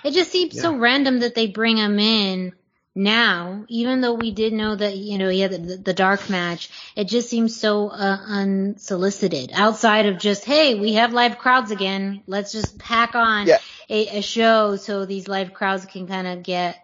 it 0.04 0.12
just 0.12 0.30
seems 0.30 0.54
yeah. 0.54 0.62
so 0.62 0.76
random 0.76 1.20
that 1.20 1.34
they 1.34 1.46
bring 1.48 1.78
him 1.78 1.98
in 1.98 2.52
now, 2.94 3.64
even 3.68 4.00
though 4.00 4.14
we 4.14 4.32
did 4.32 4.52
know 4.52 4.74
that, 4.74 4.96
you 4.96 5.16
know, 5.18 5.28
he 5.28 5.40
had 5.40 5.52
the, 5.52 5.76
the 5.76 5.94
dark 5.94 6.28
match, 6.28 6.70
it 6.96 7.04
just 7.04 7.30
seems 7.30 7.56
so 7.56 7.88
uh, 7.88 8.18
unsolicited 8.26 9.52
outside 9.54 10.06
of 10.06 10.18
just, 10.18 10.44
hey, 10.44 10.74
we 10.74 10.94
have 10.94 11.12
live 11.12 11.38
crowds 11.38 11.70
again. 11.70 12.22
Let's 12.26 12.50
just 12.52 12.78
pack 12.78 13.14
on 13.14 13.46
yeah. 13.46 13.58
a, 13.88 14.18
a, 14.18 14.22
show 14.22 14.76
so 14.76 15.06
these 15.06 15.28
live 15.28 15.54
crowds 15.54 15.86
can 15.86 16.08
kind 16.08 16.26
of 16.26 16.42
get 16.42 16.82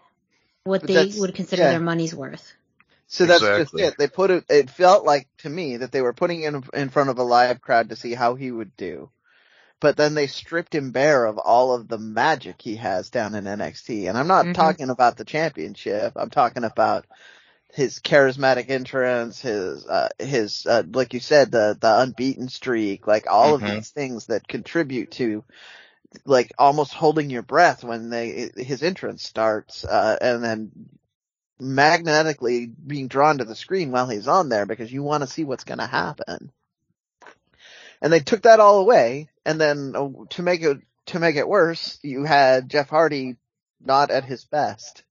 what 0.63 0.83
but 0.83 0.89
they 0.89 1.13
would 1.17 1.35
consider 1.35 1.63
yeah. 1.63 1.71
their 1.71 1.81
money's 1.81 2.15
worth. 2.15 2.53
So 3.09 3.27
that's 3.27 3.43
exactly. 3.43 3.83
just 3.83 3.93
it. 3.93 3.99
They 3.99 4.09
put 4.09 4.31
it, 4.31 4.45
it 4.49 4.71
felt 4.71 5.05
like 5.05 5.29
to 5.39 5.49
me 5.49 5.77
that 5.77 5.93
they 5.93 6.03
were 6.03 6.13
putting 6.13 6.43
him 6.43 6.65
in 6.75 6.89
front 6.89 7.11
of 7.11 7.19
a 7.19 7.23
live 7.23 7.61
crowd 7.61 7.91
to 7.91 7.97
see 7.97 8.15
how 8.15 8.35
he 8.35 8.51
would 8.51 8.77
do 8.77 9.11
but 9.81 9.97
then 9.97 10.15
they 10.15 10.27
stripped 10.27 10.75
him 10.75 10.91
bare 10.91 11.27
of 11.27 11.39
all 11.39 11.75
of 11.75 11.89
the 11.89 11.99
magic 11.99 12.61
he 12.61 12.77
has 12.77 13.11
down 13.11 13.35
in 13.35 13.45
NXT. 13.45 14.09
And 14.09 14.17
I'm 14.17 14.27
not 14.27 14.45
mm-hmm. 14.45 14.53
talking 14.53 14.91
about 14.91 15.17
the 15.17 15.25
championship. 15.25 16.13
I'm 16.17 16.31
talking 16.31 16.65
about 16.65 17.07
his 17.73 17.99
charismatic 17.99 18.71
entrance, 18.71 19.41
his, 19.41 19.87
uh, 19.87 20.09
his, 20.19 20.67
uh, 20.67 20.83
like 20.91 21.13
you 21.13 21.21
said, 21.21 21.51
the, 21.51 21.77
the 21.79 22.01
unbeaten 22.01 22.49
streak, 22.49 23.07
like 23.07 23.27
all 23.31 23.57
mm-hmm. 23.57 23.67
of 23.67 23.71
these 23.71 23.91
things 23.91 24.27
that 24.27 24.49
contribute 24.49 25.11
to, 25.13 25.45
like 26.25 26.53
almost 26.57 26.95
holding 26.95 27.29
your 27.29 27.43
breath 27.43 27.85
when 27.85 28.09
they, 28.09 28.51
his 28.57 28.83
entrance 28.83 29.23
starts, 29.23 29.85
uh, 29.85 30.17
and 30.21 30.43
then 30.43 30.71
magnetically 31.59 32.67
being 32.67 33.09
drawn 33.09 33.39
to 33.39 33.45
the 33.45 33.55
screen 33.57 33.91
while 33.91 34.09
he's 34.09 34.29
on 34.29 34.49
there 34.49 34.67
because 34.67 34.93
you 34.93 35.03
want 35.03 35.23
to 35.23 35.27
see 35.29 35.45
what's 35.45 35.65
going 35.65 35.79
to 35.79 35.87
happen. 35.87 36.51
and 38.03 38.13
they 38.13 38.21
took 38.21 38.43
that 38.43 38.61
all 38.61 38.81
away. 38.81 39.29
And 39.45 39.61
then 39.61 39.95
uh, 39.97 40.09
to 40.31 40.43
make 40.43 40.63
it 40.63 40.79
to 41.07 41.19
make 41.21 41.37
it 41.37 41.49
worse, 41.49 41.99
you 42.03 42.25
had 42.25 42.69
Jeff 42.69 42.89
Hardy 42.91 43.37
not 43.85 44.11
at 44.11 44.25
his 44.25 44.45
best 44.45 45.05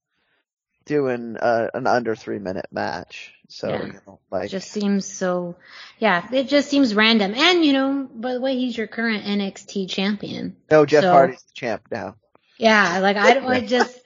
doing 0.85 1.37
uh, 1.37 1.69
an 1.73 1.87
under 1.87 2.15
three 2.15 2.37
minute 2.39 2.67
match. 2.71 3.33
So 3.47 3.69
Yeah. 3.69 3.85
you 3.85 3.99
know, 4.05 4.19
like 4.29 4.45
It 4.45 4.49
just 4.49 4.69
seems 4.71 5.05
so, 5.05 5.55
yeah, 5.99 6.27
it 6.31 6.47
just 6.49 6.69
seems 6.69 6.93
random. 6.93 7.33
And, 7.33 7.63
you 7.63 7.73
know, 7.73 8.09
by 8.13 8.33
the 8.33 8.41
way, 8.41 8.57
he's 8.57 8.77
your 8.77 8.87
current 8.87 9.23
NXT 9.23 9.89
champion. 9.89 10.57
no, 10.69 10.85
Jeff 10.85 11.03
so- 11.03 11.11
Hardy's 11.11 11.43
the 11.43 11.53
champ 11.53 11.83
now. 11.91 12.15
Yeah, 12.57 12.99
like 12.99 13.17
I 13.17 13.33
don't, 13.33 13.45
I 13.45 13.61
just, 13.65 13.99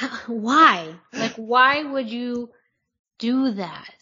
why? 0.26 0.94
Like, 1.12 1.34
why 1.36 1.82
would 1.82 2.08
you 2.08 2.50
do 3.18 3.52
that? 3.52 3.94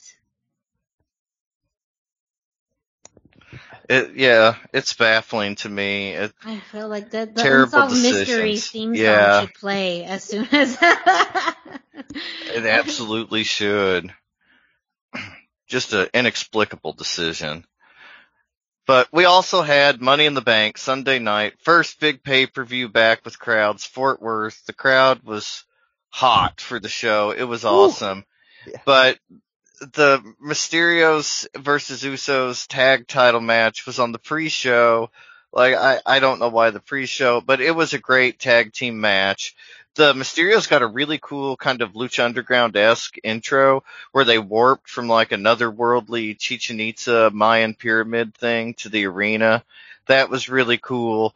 It, 3.89 4.15
yeah, 4.15 4.55
it's 4.73 4.95
baffling 4.95 5.57
to 5.57 5.69
me. 5.69 6.13
It, 6.13 6.33
I 6.45 6.59
feel 6.71 6.89
like 6.89 7.11
the, 7.11 7.27
the 7.27 7.43
Terrible 7.43 7.83
Unsolved 7.83 8.03
Mystery 8.03 8.53
decisions. 8.53 8.69
theme 8.69 8.97
Yeah. 8.97 9.31
song 9.33 9.47
should 9.47 9.55
play 9.55 10.05
as 10.05 10.23
soon 10.23 10.47
as. 10.53 10.79
it 12.55 12.67
absolutely 12.67 13.43
should. 13.43 14.15
Just 15.67 15.93
an 15.93 16.09
inexplicable 16.15 16.93
decision. 16.93 17.65
But 18.87 19.09
we 19.13 19.25
also 19.25 19.63
had 19.63 20.01
Money 20.01 20.27
in 20.27 20.35
the 20.35 20.41
Bank 20.41 20.79
Sunday 20.79 21.19
night, 21.19 21.55
first 21.61 22.01
big 22.01 22.23
pay 22.23 22.47
per 22.47 22.65
view 22.65 22.89
back 22.89 23.25
with 23.25 23.39
crowds, 23.39 23.85
Fort 23.85 24.21
Worth. 24.23 24.65
The 24.67 24.73
crowd 24.73 25.23
was 25.23 25.65
hot 26.11 26.61
for 26.61 26.79
the 26.79 26.89
show. 26.89 27.31
It 27.31 27.45
was 27.45 27.65
awesome. 27.65 28.25
Yeah. 28.67 28.77
But 28.85 29.19
the 29.81 30.23
Mysterios 30.45 31.47
versus 31.57 32.03
Usos 32.03 32.67
tag 32.69 33.07
title 33.07 33.41
match 33.41 33.87
was 33.87 33.99
on 33.99 34.13
the 34.13 34.19
pre-show. 34.19 35.11
Like 35.53 35.75
I, 35.75 36.01
I 36.05 36.21
don't 36.21 36.39
know 36.39 36.49
why 36.49 36.71
the 36.71 36.81
pre-show, 36.81 37.41
but 37.41 37.61
it 37.61 37.75
was 37.75 37.95
a 37.95 37.99
great 37.99 38.39
tag 38.39 38.73
team 38.73 39.01
match. 39.01 39.55
The 39.97 40.13
Mysterios 40.13 40.69
got 40.69 40.83
a 40.83 40.87
really 40.87 41.19
cool 41.21 41.57
kind 41.57 41.83
of 41.83 41.95
Lucha 41.95 42.25
Underground-esque 42.25 43.17
intro 43.25 43.83
where 44.13 44.25
they 44.25 44.39
warped 44.39 44.89
from 44.89 45.09
like 45.09 45.33
another 45.33 45.71
worldly 45.71 46.35
Chichen 46.35 46.79
Itza 46.79 47.31
Mayan 47.33 47.75
pyramid 47.75 48.35
thing 48.35 48.75
to 48.75 48.89
the 48.89 49.07
arena. 49.07 49.65
That 50.07 50.31
was 50.31 50.49
really 50.49 50.79
cool. 50.79 51.35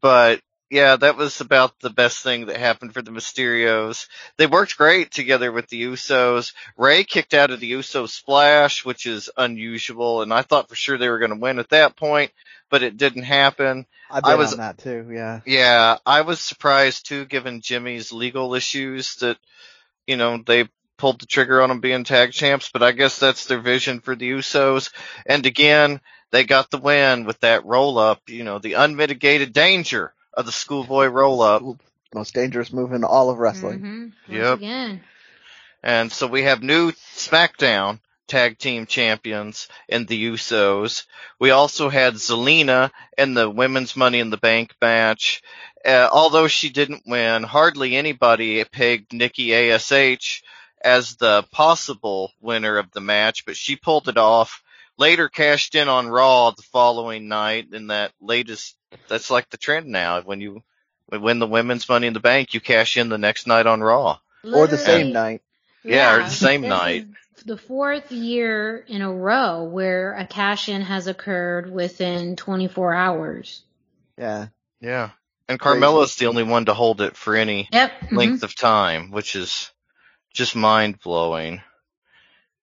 But 0.00 0.40
yeah, 0.74 0.96
that 0.96 1.16
was 1.16 1.40
about 1.40 1.78
the 1.78 1.88
best 1.88 2.24
thing 2.24 2.46
that 2.46 2.56
happened 2.56 2.94
for 2.94 3.00
the 3.00 3.12
Mysterios. 3.12 4.08
They 4.38 4.48
worked 4.48 4.76
great 4.76 5.12
together 5.12 5.52
with 5.52 5.68
the 5.68 5.84
Usos. 5.84 6.52
Rey 6.76 7.04
kicked 7.04 7.32
out 7.32 7.52
of 7.52 7.60
the 7.60 7.70
Usos 7.74 8.08
splash, 8.08 8.84
which 8.84 9.06
is 9.06 9.30
unusual, 9.36 10.22
and 10.22 10.34
I 10.34 10.42
thought 10.42 10.68
for 10.68 10.74
sure 10.74 10.98
they 10.98 11.08
were 11.08 11.20
going 11.20 11.30
to 11.30 11.38
win 11.38 11.60
at 11.60 11.68
that 11.68 11.94
point, 11.94 12.32
but 12.70 12.82
it 12.82 12.96
didn't 12.96 13.22
happen. 13.22 13.86
I 14.10 14.32
I 14.32 14.34
was- 14.34 14.50
on 14.54 14.58
that 14.58 14.78
too. 14.78 15.08
Yeah. 15.12 15.42
Yeah, 15.46 15.98
I 16.04 16.22
was 16.22 16.40
surprised 16.40 17.06
too, 17.06 17.24
given 17.24 17.60
Jimmy's 17.60 18.10
legal 18.10 18.56
issues 18.56 19.14
that, 19.16 19.38
you 20.08 20.16
know, 20.16 20.42
they 20.44 20.68
pulled 20.96 21.20
the 21.20 21.26
trigger 21.26 21.62
on 21.62 21.68
them 21.68 21.78
being 21.78 22.02
tag 22.02 22.32
champs, 22.32 22.70
but 22.72 22.82
I 22.82 22.90
guess 22.90 23.20
that's 23.20 23.46
their 23.46 23.60
vision 23.60 24.00
for 24.00 24.16
the 24.16 24.28
Usos. 24.28 24.90
And 25.24 25.46
again, 25.46 26.00
they 26.32 26.42
got 26.42 26.72
the 26.72 26.78
win 26.78 27.26
with 27.26 27.38
that 27.40 27.64
roll 27.64 27.96
up, 27.96 28.22
you 28.28 28.42
know, 28.42 28.58
the 28.58 28.72
unmitigated 28.72 29.52
danger 29.52 30.12
of 30.36 30.46
the 30.46 30.52
schoolboy 30.52 31.06
roll 31.06 31.42
up. 31.42 31.62
Most 32.14 32.34
dangerous 32.34 32.72
move 32.72 32.92
in 32.92 33.04
all 33.04 33.30
of 33.30 33.38
wrestling. 33.38 33.80
Mhm. 34.28 34.32
Yep. 34.34 34.58
again. 34.58 35.04
And 35.82 36.12
so 36.12 36.26
we 36.26 36.42
have 36.42 36.62
new 36.62 36.92
SmackDown 36.92 38.00
tag 38.26 38.58
team 38.58 38.86
champions 38.86 39.68
in 39.88 40.06
the 40.06 40.26
Usos. 40.30 41.04
We 41.38 41.50
also 41.50 41.90
had 41.90 42.14
Zelina 42.14 42.90
in 43.18 43.34
the 43.34 43.50
women's 43.50 43.96
Money 43.96 44.20
in 44.20 44.30
the 44.30 44.38
Bank 44.38 44.74
match. 44.80 45.42
Uh, 45.84 46.08
although 46.10 46.48
she 46.48 46.70
didn't 46.70 47.02
win, 47.06 47.42
hardly 47.42 47.96
anybody 47.96 48.64
pegged 48.64 49.12
Nikki 49.12 49.52
ASH 49.52 50.42
as 50.82 51.16
the 51.16 51.42
possible 51.52 52.32
winner 52.40 52.78
of 52.78 52.90
the 52.92 53.00
match, 53.00 53.44
but 53.44 53.56
she 53.56 53.76
pulled 53.76 54.08
it 54.08 54.16
off. 54.16 54.62
Later 54.96 55.28
cashed 55.28 55.74
in 55.74 55.88
on 55.88 56.08
Raw 56.08 56.52
the 56.52 56.62
following 56.62 57.28
night 57.28 57.66
in 57.72 57.88
that 57.88 58.12
latest, 58.20 58.76
that's 59.08 59.30
like 59.30 59.50
the 59.50 59.56
trend 59.56 59.86
now. 59.86 60.20
When 60.22 60.40
you 60.40 60.62
win 61.10 61.38
the 61.38 61.46
women's 61.46 61.88
Money 61.88 62.06
in 62.06 62.12
the 62.14 62.20
Bank, 62.20 62.54
you 62.54 62.60
cash 62.60 62.96
in 62.96 63.08
the 63.08 63.18
next 63.18 63.46
night 63.46 63.66
on 63.66 63.80
Raw. 63.80 64.18
Or 64.44 64.66
the 64.66 64.76
same 64.78 65.08
Literally, 65.08 65.12
night. 65.12 65.42
Yeah, 65.82 66.16
or 66.16 66.18
the 66.24 66.30
same 66.30 66.62
this 66.62 66.68
night. 66.68 67.06
is 67.36 67.44
The 67.44 67.56
fourth 67.58 68.10
year 68.12 68.84
in 68.88 69.02
a 69.02 69.12
row 69.12 69.64
where 69.64 70.14
a 70.14 70.26
cash 70.26 70.68
in 70.68 70.82
has 70.82 71.06
occurred 71.06 71.70
within 71.70 72.36
24 72.36 72.94
hours. 72.94 73.62
Yeah. 74.18 74.46
Yeah. 74.80 75.10
And 75.48 75.60
Crazy. 75.60 75.80
Carmella's 75.80 76.16
the 76.16 76.26
only 76.26 76.42
one 76.42 76.64
to 76.66 76.74
hold 76.74 77.00
it 77.02 77.16
for 77.16 77.36
any 77.36 77.68
Yep. 77.72 77.92
mhm. 78.00 78.16
length 78.16 78.42
of 78.44 78.54
time, 78.54 79.10
which 79.10 79.36
is 79.36 79.70
just 80.32 80.56
mind 80.56 81.00
blowing. 81.00 81.60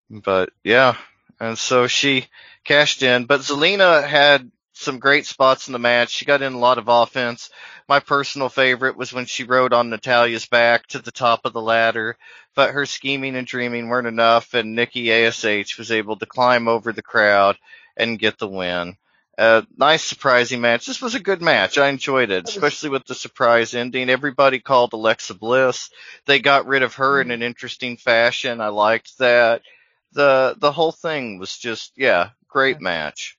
But 0.10 0.50
yeah, 0.64 0.98
and 1.40 1.58
so 1.58 1.88
she 1.88 2.28
cashed 2.64 3.02
in, 3.04 3.26
but 3.26 3.42
Zelina 3.42 4.06
had 4.06 4.52
some 4.82 5.00
great 5.00 5.26
spots 5.26 5.68
in 5.68 5.74
the 5.74 5.80
match. 5.80 6.10
She 6.10 6.26
got 6.26 6.42
in 6.42 6.54
a 6.54 6.60
lot 6.60 6.78
of 6.78 6.88
offense. 6.88 7.50
My 7.88 8.00
personal 8.00 8.50
favorite 8.50 8.98
was 8.98 9.14
when 9.14 9.26
she 9.26 9.44
rode 9.44 9.74
on 9.74 9.90
Natalya's 9.90 10.46
back 10.46 10.88
to 10.88 11.00
the 11.00 11.12
top 11.12 11.42
of 11.46 11.54
the 11.54 11.62
ladder, 11.62 12.18
but 12.56 12.72
her 12.72 12.86
scheming 12.86 13.36
and 13.36 13.48
dreaming 13.48 13.88
weren't 13.90 14.08
enough 14.08 14.54
and 14.54 14.76
Nikki 14.76 15.12
ASH 15.12 15.78
was 15.78 15.92
able 15.92 16.18
to 16.18 16.26
climb 16.26 16.68
over 16.68 16.94
the 16.94 17.02
crowd 17.02 17.58
and 17.96 18.20
get 18.20 18.40
the 18.40 18.48
win. 18.48 18.98
Uh, 19.38 19.62
nice 19.78 20.04
surprising 20.04 20.62
match. 20.62 20.86
This 20.86 21.02
was 21.02 21.16
a 21.16 21.20
good 21.20 21.42
match. 21.42 21.78
I 21.78 21.88
enjoyed 21.88 22.32
it, 22.32 22.48
especially 22.48 22.90
with 22.90 23.06
the 23.06 23.16
surprise 23.16 23.74
ending. 23.74 24.10
Everybody 24.10 24.60
called 24.60 24.94
Alexa 24.94 25.34
Bliss. 25.34 25.90
They 26.26 26.40
got 26.40 26.68
rid 26.68 26.84
of 26.84 26.96
her 26.96 27.22
in 27.22 27.32
an 27.32 27.42
interesting 27.42 27.98
fashion. 27.98 28.62
I 28.62 28.68
liked 28.68 29.18
that. 29.20 29.62
The, 30.12 30.56
the 30.60 30.72
whole 30.72 30.92
thing 30.92 31.40
was 31.40 31.58
just, 31.58 31.94
yeah, 31.96 32.32
great 32.50 32.82
match. 32.82 33.38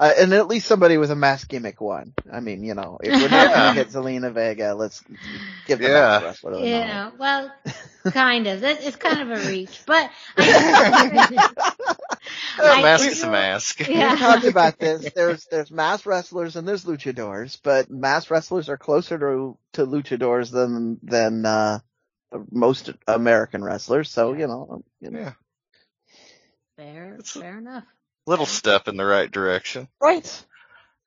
Uh, 0.00 0.12
and 0.18 0.32
at 0.32 0.48
least 0.48 0.66
somebody 0.66 0.96
with 0.96 1.10
a 1.10 1.14
mask 1.16 1.48
gimmick 1.48 1.78
won. 1.80 2.14
I 2.32 2.40
mean, 2.40 2.64
you 2.64 2.74
know, 2.74 2.98
if 3.02 3.12
we're 3.12 3.28
not 3.28 3.52
gonna 3.54 3.74
get 3.74 3.88
Zelina 3.90 4.32
Vega, 4.32 4.74
let's 4.74 5.02
give 5.66 5.78
the 5.78 5.88
Yeah. 5.88 6.20
mask 6.20 6.24
wrestler 6.24 6.52
the 6.52 6.58
nod. 6.60 6.64
Yeah, 6.66 7.10
well, 7.18 7.52
kind 8.12 8.46
of. 8.46 8.62
That- 8.62 8.82
It's 8.82 8.96
kind 8.96 9.20
of 9.30 9.30
a 9.44 9.48
reach, 9.48 9.82
but 9.86 10.10
I, 10.38 11.38
A 12.58 12.62
I 12.62 12.82
mask 12.82 13.04
do- 13.04 13.10
is 13.10 13.22
a 13.22 13.30
mask. 13.30 13.86
Yeah. 13.88 14.14
We 14.14 14.18
talked 14.18 14.44
about 14.44 14.78
this. 14.78 15.10
There's 15.14 15.44
there's 15.50 15.70
mass 15.70 16.06
wrestlers 16.06 16.56
and 16.56 16.66
there's 16.66 16.84
luchadors, 16.86 17.58
but 17.62 17.90
mass 17.90 18.30
wrestlers 18.30 18.68
are 18.70 18.78
closer 18.78 19.18
to 19.18 19.58
to 19.74 19.86
luchadors 19.86 20.50
than 20.50 20.98
than 21.02 21.44
uh 21.44 21.80
most 22.50 22.90
American 23.06 23.62
wrestlers. 23.62 24.10
So 24.10 24.32
you 24.32 24.46
know, 24.46 24.82
you 25.00 25.10
know. 25.10 25.20
Yeah. 25.20 25.32
Fair, 26.76 27.18
fair 27.24 27.58
enough. 27.58 27.84
Little 28.26 28.46
step 28.46 28.88
in 28.88 28.96
the 28.96 29.04
right 29.04 29.30
direction. 29.30 29.88
right. 30.00 30.44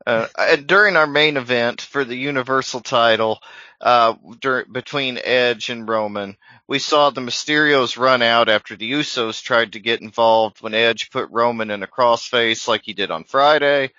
Uh, 0.06 0.28
and 0.38 0.68
during 0.68 0.98
our 0.98 1.08
main 1.08 1.38
event 1.38 1.80
for 1.80 2.04
the 2.04 2.16
Universal 2.16 2.82
title, 2.82 3.42
uh, 3.80 4.16
dur- 4.40 4.66
between 4.66 5.18
Edge 5.24 5.70
and 5.70 5.88
Roman, 5.88 6.36
we 6.68 6.80
saw 6.80 7.10
the 7.10 7.22
Mysterios 7.22 7.98
run 7.98 8.22
out 8.22 8.50
after 8.50 8.76
the 8.76 8.92
Usos 8.92 9.42
tried 9.42 9.74
to 9.74 9.80
get 9.80 10.02
involved 10.02 10.62
when 10.62 10.74
Edge 10.74 11.10
put 11.10 11.30
Roman 11.32 11.72
in 11.72 11.84
a 11.84 11.88
crossface 11.88 12.68
like 12.68 12.82
he 12.84 12.94
did 12.94 13.12
on 13.12 13.24
Friday. 13.24 13.92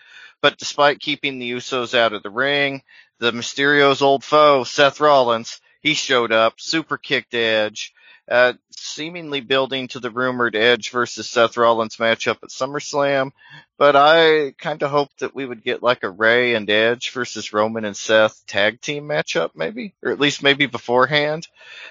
But 0.43 0.59
despite 0.59 1.01
keeping 1.01 1.39
the 1.39 1.53
Usos 1.53 1.95
out 1.95 2.13
of 2.13 2.23
the 2.23 2.31
ring, 2.31 2.83
the 3.19 3.33
Mysterios' 3.33 4.03
old 4.03 4.25
foe, 4.25 4.65
Seth 4.65 5.01
Rollins, 5.01 5.61
he 5.81 5.95
showed 5.95 6.33
up, 6.33 6.61
super 6.61 6.99
kicked 6.99 7.35
Edge, 7.35 7.95
uh, 8.31 8.53
seemingly 8.77 9.41
building 9.41 9.89
to 9.89 10.01
the 10.01 10.11
rumored 10.11 10.57
Edge 10.57 10.91
versus 10.91 11.29
Seth 11.29 11.57
Rollins 11.57 11.97
matchup 11.97 12.37
at 12.43 12.51
SummerSlam 12.51 13.33
but 13.77 13.97
I 13.97 14.53
kind 14.59 14.83
of 14.85 14.91
hoped 14.91 15.19
that 15.21 15.35
we 15.35 15.45
would 15.45 15.65
get 15.65 15.83
like 15.83 16.05
a 16.05 16.11
Rey 16.11 16.55
and 16.55 16.71
Edge 16.71 17.11
versus 17.11 17.53
Roman 17.53 17.85
and 17.85 17.97
Seth 17.97 18.41
tag 18.47 18.81
team 18.81 19.05
matchup, 19.09 19.51
maybe, 19.57 19.95
or 20.03 20.13
at 20.13 20.21
least 20.21 20.45
maybe 20.45 20.67
beforehand. 20.67 21.49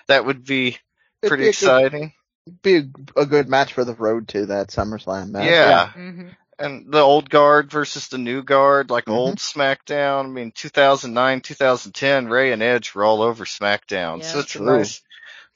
That 0.08 0.26
would 0.26 0.46
be 0.46 0.78
It'd 1.22 1.28
pretty 1.30 1.44
be 1.44 1.50
a 1.50 1.52
good- 1.52 1.56
exciting. 1.56 2.14
Be 2.62 2.78
a, 2.78 3.22
a 3.22 3.26
good 3.26 3.50
match 3.50 3.74
for 3.74 3.84
the 3.86 3.94
road 3.96 4.30
to 4.30 4.46
that 4.48 4.68
SummerSlam 4.70 5.30
match. 5.32 5.46
yeah. 5.50 5.90
hmm 5.92 6.28
and 6.60 6.92
the 6.94 7.00
old 7.02 7.30
guard 7.32 7.72
versus 7.72 8.08
the 8.10 8.18
new 8.20 8.44
guard, 8.44 8.90
like 8.92 9.06
Mhm. 9.06 9.14
old 9.14 9.38
SmackDown. 9.40 10.26
I 10.26 10.28
mean, 10.28 10.52
2009, 10.52 11.42
2010, 11.42 12.28
Rey 12.28 12.52
and 12.52 12.62
Edge 12.62 12.94
were 12.94 13.04
all 13.04 13.22
over 13.24 13.44
SmackDown, 13.44 14.24
so 14.24 14.36
Yeah. 14.38 14.44
it's 14.44 14.56
a 14.56 14.60
True. 14.60 14.78
nice 14.78 15.02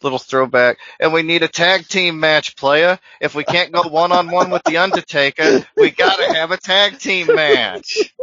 little 0.02 0.20
throwback. 0.20 0.78
And 1.00 1.14
we 1.14 1.22
need 1.22 1.44
a 1.44 1.48
tag 1.48 1.88
team 1.88 2.20
match, 2.20 2.56
playa. 2.56 3.00
If 3.22 3.36
we 3.36 3.44
can't 3.44 3.72
go 3.72 3.88
one 3.88 4.12
on 4.12 4.30
one 4.30 4.50
with 4.50 4.64
the 4.64 4.78
Undertaker, 4.78 5.66
we 5.76 5.92
gotta 5.92 6.34
have 6.34 6.52
a 6.52 6.58
tag 6.58 7.00
team 7.00 7.28
match. 7.28 8.14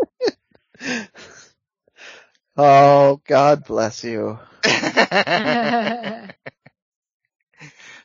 Oh, 2.56 3.20
God 3.26 3.64
bless 3.64 4.04
you. 4.04 4.38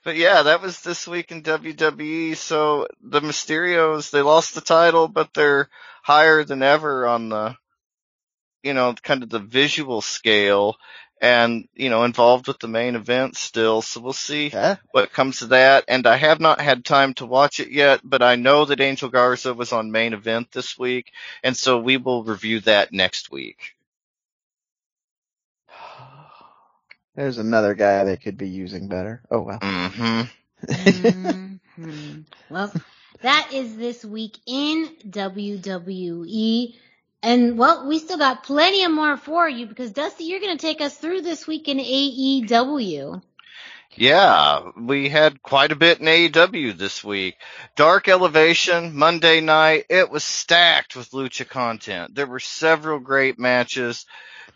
But 0.03 0.15
yeah, 0.15 0.43
that 0.43 0.61
was 0.61 0.82
this 0.82 1.07
week 1.07 1.32
in 1.32 1.43
WWE. 1.43 2.36
So 2.36 2.88
the 3.01 3.22
Mysterios, 3.22 4.09
they 4.09 4.22
lost 4.22 4.55
the 4.55 4.61
title, 4.61 5.07
but 5.07 5.34
they're 5.34 5.70
higher 6.01 6.43
than 6.43 6.63
ever 6.63 7.05
on 7.05 7.30
the, 7.30 7.55
you 8.63 8.74
know, 8.74 8.93
kind 8.93 9.24
of 9.24 9.30
the 9.30 9.39
visual 9.39 10.01
scale 10.01 10.78
and, 11.22 11.67
you 11.76 11.89
know, 11.89 12.03
involved 12.03 12.47
with 12.47 12.59
the 12.59 12.67
main 12.67 12.95
event 12.95 13.38
still. 13.38 13.82
So 13.82 14.01
we'll 14.01 14.13
see 14.13 14.53
Yeah. 14.53 14.78
what 14.91 15.11
comes 15.13 15.39
to 15.39 15.47
that. 15.47 15.86
And 15.88 16.05
I 16.07 16.17
have 16.17 16.39
not 16.39 16.61
had 16.61 16.86
time 16.86 17.13
to 17.15 17.26
watch 17.26 17.59
it 17.59 17.70
yet, 17.72 18.01
but 18.03 18.22
I 18.22 18.36
know 18.36 18.65
that 18.65 18.82
Angel 18.82 19.09
Garza 19.09 19.53
was 19.53 19.72
on 19.74 19.91
main 19.91 20.13
event 20.13 20.51
this 20.51 20.78
week. 20.78 21.11
And 21.43 21.55
so 21.57 21.80
we 21.80 21.97
will 21.97 22.24
review 22.24 22.59
that 22.61 22.91
next 22.93 23.32
week. 23.32 23.76
There's 27.15 27.38
another 27.38 27.74
guy 27.74 28.03
they 28.03 28.17
could 28.17 28.38
be 28.38 28.49
using 28.49 28.88
better. 28.88 29.22
Oh 29.32 29.41
well. 29.41 29.61
hmm 29.61 30.22
Mhm. 30.76 32.26
Well, 32.49 32.76
that 33.22 33.49
is 33.53 33.76
this 33.78 34.03
week 34.05 34.38
in 34.45 34.89
WWE. 35.09 36.76
And 37.22 37.57
well, 37.57 37.86
we 37.88 37.99
still 37.99 38.17
got 38.17 38.43
plenty 38.43 38.84
of 38.84 38.91
more 38.91 39.17
for 39.17 39.47
you 39.47 39.65
because 39.65 39.91
Dusty, 39.91 40.26
you're 40.26 40.39
going 40.39 40.57
to 40.57 40.61
take 40.61 40.80
us 40.82 40.97
through 40.97 41.22
this 41.22 41.45
week 41.45 41.67
in 41.67 41.78
AEW. 41.78 43.22
Yeah, 43.95 44.70
we 44.78 45.09
had 45.09 45.41
quite 45.41 45.72
a 45.72 45.76
bit 45.76 45.99
in 45.99 46.05
AEW 46.05 46.78
this 46.78 47.03
week. 47.03 47.36
Dark 47.76 48.07
Elevation, 48.07 48.95
Monday 48.95 49.41
night, 49.41 49.86
it 49.89 50.09
was 50.09 50.24
stacked 50.24 50.95
with 50.95 51.11
lucha 51.11 51.47
content. 51.47 52.15
There 52.15 52.28
were 52.28 52.39
several 52.39 52.99
great 52.99 53.39
matches. 53.39 54.05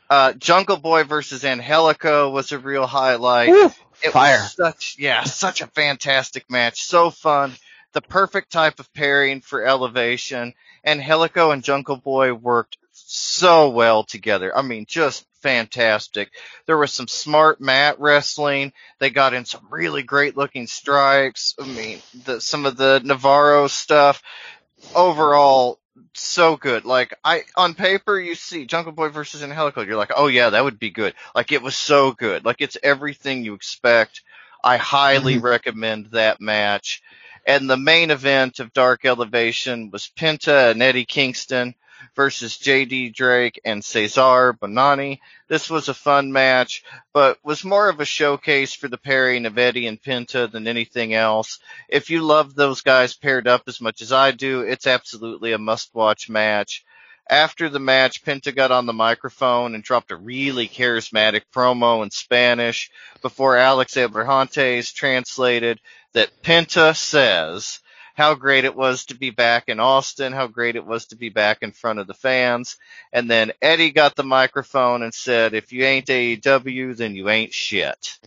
Uh, 0.09 0.33
Jungle 0.33 0.77
Boy 0.77 1.03
versus 1.03 1.43
Angelico 1.43 2.29
was 2.29 2.51
a 2.51 2.59
real 2.59 2.85
highlight. 2.85 3.49
Woo, 3.49 3.71
It 4.03 4.11
fire. 4.11 4.37
was 4.37 4.53
such, 4.53 4.95
yeah, 4.99 5.23
such 5.23 5.61
a 5.61 5.67
fantastic 5.67 6.49
match. 6.49 6.83
So 6.83 7.09
fun. 7.09 7.53
The 7.93 8.01
perfect 8.01 8.51
type 8.51 8.79
of 8.79 8.93
pairing 8.93 9.41
for 9.41 9.65
Elevation. 9.65 10.53
Angelico 10.85 11.51
and 11.51 11.63
Jungle 11.63 11.97
Boy 11.97 12.33
worked 12.33 12.77
so 12.91 13.69
well 13.69 14.03
together. 14.03 14.55
I 14.55 14.61
mean, 14.61 14.85
just 14.87 15.25
fantastic. 15.41 16.31
There 16.65 16.77
was 16.77 16.93
some 16.93 17.07
smart 17.07 17.59
mat 17.59 17.99
wrestling. 17.99 18.73
They 18.99 19.09
got 19.09 19.33
in 19.33 19.45
some 19.45 19.67
really 19.69 20.03
great 20.03 20.37
looking 20.37 20.67
strikes. 20.67 21.55
I 21.59 21.67
mean, 21.67 22.01
the, 22.25 22.41
some 22.41 22.65
of 22.65 22.77
the 22.77 23.01
Navarro 23.03 23.67
stuff. 23.67 24.21
Overall, 24.95 25.79
so 26.13 26.57
good. 26.57 26.85
Like 26.85 27.13
I, 27.23 27.43
on 27.55 27.73
paper, 27.73 28.19
you 28.19 28.35
see 28.35 28.65
Jungle 28.65 28.91
Boy 28.91 29.09
versus 29.09 29.43
Angelico. 29.43 29.81
You're 29.81 29.97
like, 29.97 30.11
oh 30.15 30.27
yeah, 30.27 30.49
that 30.49 30.63
would 30.63 30.79
be 30.79 30.89
good. 30.89 31.13
Like 31.35 31.51
it 31.51 31.61
was 31.61 31.75
so 31.75 32.11
good. 32.11 32.45
Like 32.45 32.57
it's 32.59 32.77
everything 32.83 33.43
you 33.43 33.53
expect. 33.53 34.21
I 34.63 34.77
highly 34.77 35.35
mm-hmm. 35.35 35.45
recommend 35.45 36.05
that 36.07 36.41
match. 36.41 37.01
And 37.45 37.69
the 37.69 37.77
main 37.77 38.11
event 38.11 38.59
of 38.59 38.73
Dark 38.73 39.05
Elevation 39.05 39.91
was 39.91 40.09
Penta 40.17 40.71
and 40.71 40.81
Eddie 40.81 41.05
Kingston 41.05 41.75
versus 42.15 42.57
JD 42.57 43.13
Drake 43.13 43.59
and 43.65 43.83
Cesar 43.83 44.53
Bononi. 44.53 45.19
This 45.47 45.69
was 45.69 45.89
a 45.89 45.93
fun 45.93 46.31
match, 46.31 46.83
but 47.13 47.37
was 47.43 47.63
more 47.63 47.89
of 47.89 47.99
a 47.99 48.05
showcase 48.05 48.73
for 48.73 48.87
the 48.87 48.97
pairing 48.97 49.45
of 49.45 49.57
Eddie 49.57 49.87
and 49.87 50.01
Penta 50.01 50.51
than 50.51 50.67
anything 50.67 51.13
else. 51.13 51.59
If 51.89 52.09
you 52.09 52.21
love 52.21 52.55
those 52.55 52.81
guys 52.81 53.13
paired 53.13 53.47
up 53.47 53.63
as 53.67 53.81
much 53.81 54.01
as 54.01 54.11
I 54.11 54.31
do, 54.31 54.61
it's 54.61 54.87
absolutely 54.87 55.53
a 55.53 55.57
must 55.57 55.93
watch 55.93 56.29
match. 56.29 56.83
After 57.29 57.69
the 57.69 57.79
match, 57.79 58.23
Penta 58.23 58.53
got 58.53 58.71
on 58.71 58.85
the 58.85 58.93
microphone 58.93 59.75
and 59.75 59.83
dropped 59.83 60.11
a 60.11 60.17
really 60.17 60.67
charismatic 60.67 61.43
promo 61.53 62.03
in 62.03 62.11
Spanish 62.11 62.91
before 63.21 63.55
Alex 63.55 63.93
Abrahantes 63.95 64.93
translated 64.93 65.79
that 66.13 66.43
Penta 66.43 66.95
says 66.95 67.79
how 68.13 68.35
great 68.35 68.65
it 68.65 68.75
was 68.75 69.05
to 69.05 69.15
be 69.15 69.31
back 69.31 69.69
in 69.69 69.79
Austin, 69.79 70.33
how 70.33 70.47
great 70.47 70.75
it 70.75 70.85
was 70.85 71.07
to 71.07 71.15
be 71.15 71.29
back 71.29 71.59
in 71.61 71.71
front 71.71 71.99
of 71.99 72.07
the 72.07 72.13
fans. 72.13 72.77
And 73.11 73.29
then 73.29 73.51
Eddie 73.61 73.91
got 73.91 74.15
the 74.15 74.23
microphone 74.23 75.01
and 75.01 75.13
said, 75.13 75.53
if 75.53 75.71
you 75.71 75.83
ain't 75.83 76.07
AEW, 76.07 76.95
then 76.95 77.15
you 77.15 77.29
ain't 77.29 77.53
shit. 77.53 78.19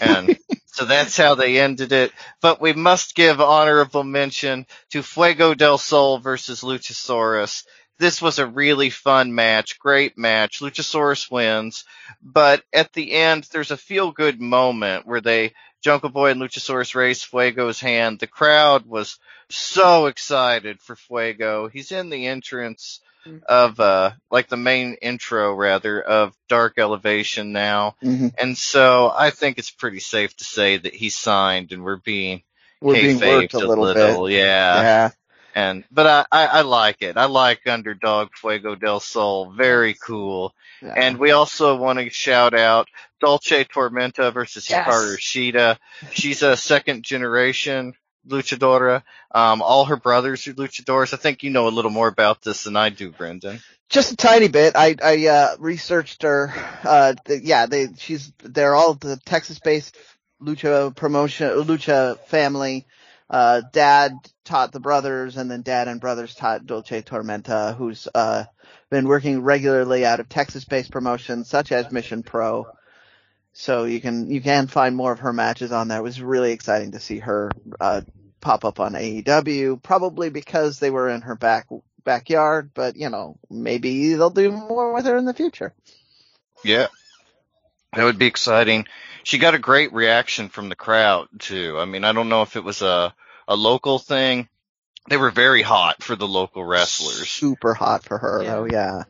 And 0.00 0.38
so 0.66 0.86
that's 0.86 1.16
how 1.16 1.34
they 1.34 1.60
ended 1.60 1.92
it. 1.92 2.12
But 2.40 2.60
we 2.60 2.72
must 2.72 3.14
give 3.14 3.40
honorable 3.40 4.04
mention 4.04 4.66
to 4.90 5.02
Fuego 5.02 5.52
del 5.52 5.78
Sol 5.78 6.18
versus 6.18 6.62
Luchasaurus. 6.62 7.64
This 7.98 8.20
was 8.20 8.38
a 8.38 8.46
really 8.46 8.90
fun 8.90 9.34
match, 9.34 9.78
great 9.78 10.18
match. 10.18 10.60
Luchasaurus 10.60 11.30
wins, 11.30 11.84
but 12.22 12.62
at 12.72 12.92
the 12.92 13.12
end, 13.12 13.48
there's 13.52 13.70
a 13.70 13.76
feel 13.76 14.12
good 14.12 14.40
moment 14.40 15.06
where 15.06 15.20
they, 15.22 15.52
Jungle 15.82 16.10
Boy 16.10 16.30
and 16.32 16.40
Luchasaurus 16.40 16.94
raise 16.94 17.22
Fuego's 17.22 17.80
hand. 17.80 18.18
The 18.18 18.26
crowd 18.26 18.86
was 18.86 19.18
so 19.48 20.06
excited 20.06 20.80
for 20.80 20.96
Fuego. 20.96 21.68
He's 21.68 21.92
in 21.92 22.10
the 22.10 22.26
entrance 22.26 23.00
of, 23.48 23.80
uh, 23.80 24.12
like 24.30 24.48
the 24.48 24.56
main 24.56 24.94
intro 25.02 25.52
rather 25.54 26.00
of 26.00 26.32
Dark 26.48 26.78
Elevation 26.78 27.52
now. 27.52 27.96
Mhm. 28.02 28.32
And 28.38 28.56
so 28.56 29.12
I 29.16 29.30
think 29.30 29.58
it's 29.58 29.70
pretty 29.70 30.00
safe 30.00 30.36
to 30.36 30.44
say 30.44 30.76
that 30.76 30.94
he's 30.94 31.16
signed 31.16 31.72
and 31.72 31.82
we're 31.82 31.96
being 31.96 32.42
We're 32.80 32.94
being 32.94 33.18
worked 33.18 33.54
a 33.54 33.58
little, 33.58 33.92
bit. 33.94 34.36
Yeah. 34.36 34.82
Yeah. 34.82 35.10
And, 35.56 35.84
but 35.90 36.06
I, 36.06 36.26
I, 36.30 36.46
I 36.46 36.60
like 36.60 37.00
it. 37.00 37.16
I 37.16 37.24
like 37.24 37.66
Underdog 37.66 38.28
Fuego 38.34 38.74
del 38.74 39.00
Sol. 39.00 39.50
Very 39.52 39.94
cool. 39.94 40.54
yeah. 40.82 40.92
And 40.94 41.16
we 41.16 41.30
also 41.30 41.76
want 41.76 41.98
to 41.98 42.10
shout 42.10 42.52
out 42.52 42.88
Dulce 43.22 43.64
Tormenta 43.64 44.34
versus 44.34 44.68
Yes. 44.68 44.86
Hikaru 44.86 45.16
Shida. 45.16 45.78
She's 46.12 46.42
a 46.42 46.58
second 46.58 47.04
generation 47.04 47.94
luchadora. 48.28 49.02
Um, 49.34 49.62
all 49.62 49.86
her 49.86 49.96
brothers 49.96 50.46
are 50.46 50.52
luchadors. 50.52 51.14
I 51.14 51.16
think 51.16 51.42
you 51.42 51.48
know 51.48 51.68
a 51.68 51.70
little 51.70 51.90
more 51.90 52.08
about 52.08 52.42
this 52.42 52.64
than 52.64 52.76
I 52.76 52.90
do, 52.90 53.10
Brendan. 53.10 53.60
Just 53.88 54.12
a 54.12 54.16
tiny 54.16 54.48
bit. 54.48 54.74
I 54.76 54.96
I 55.02 55.26
uh, 55.26 55.56
researched 55.58 56.22
her. 56.24 56.52
Uh, 56.84 57.14
yeah, 57.28 57.64
they 57.66 57.88
she's 57.96 58.30
they're 58.42 58.74
all 58.74 58.92
the 58.94 59.16
Texas-based 59.24 59.96
lucha 60.42 60.94
promotion 60.94 61.48
lucha 61.64 62.18
family. 62.26 62.84
Uh, 63.28 63.62
dad 63.72 64.12
taught 64.44 64.72
the 64.72 64.80
brothers, 64.80 65.36
and 65.36 65.50
then 65.50 65.62
dad 65.62 65.88
and 65.88 66.00
brothers 66.00 66.34
taught 66.34 66.66
Dulce 66.66 67.02
Tormenta, 67.02 67.76
who's 67.76 68.06
uh 68.14 68.44
been 68.90 69.08
working 69.08 69.42
regularly 69.42 70.04
out 70.04 70.20
of 70.20 70.28
Texas-based 70.28 70.92
promotions 70.92 71.48
such 71.48 71.72
as 71.72 71.90
Mission 71.90 72.22
Pro. 72.22 72.66
So 73.52 73.84
you 73.84 74.00
can 74.00 74.30
you 74.30 74.40
can 74.40 74.66
find 74.66 74.94
more 74.94 75.12
of 75.12 75.20
her 75.20 75.32
matches 75.32 75.72
on 75.72 75.88
there. 75.88 75.98
It 75.98 76.02
was 76.02 76.20
really 76.20 76.52
exciting 76.52 76.92
to 76.92 77.00
see 77.00 77.18
her 77.18 77.50
uh, 77.80 78.02
pop 78.40 78.64
up 78.64 78.80
on 78.80 78.92
AEW, 78.92 79.82
probably 79.82 80.30
because 80.30 80.78
they 80.78 80.90
were 80.90 81.08
in 81.08 81.22
her 81.22 81.34
back 81.34 81.66
backyard, 82.04 82.70
but 82.74 82.96
you 82.96 83.10
know, 83.10 83.38
maybe 83.50 84.14
they'll 84.14 84.30
do 84.30 84.52
more 84.52 84.92
with 84.92 85.06
her 85.06 85.16
in 85.16 85.24
the 85.24 85.34
future. 85.34 85.74
Yeah. 86.64 86.86
That 87.94 88.04
would 88.04 88.18
be 88.18 88.26
exciting. 88.26 88.86
She 89.26 89.38
got 89.38 89.54
a 89.56 89.58
great 89.58 89.92
reaction 89.92 90.48
from 90.50 90.68
the 90.68 90.76
crowd 90.76 91.28
too. 91.40 91.78
I 91.80 91.84
mean, 91.84 92.04
I 92.04 92.12
don't 92.12 92.28
know 92.28 92.42
if 92.42 92.54
it 92.54 92.62
was 92.64 92.82
a, 92.82 93.12
a 93.48 93.56
local 93.56 93.98
thing. 93.98 94.48
They 95.08 95.16
were 95.16 95.30
very 95.32 95.62
hot 95.62 96.02
for 96.02 96.16
the 96.16 96.28
local 96.28 96.64
wrestlers. 96.64 97.28
Super 97.28 97.74
hot 97.74 98.04
for 98.04 98.18
her. 98.18 98.42
Yeah. 98.44 98.56
Oh 98.56 98.64
yeah. 98.70 99.02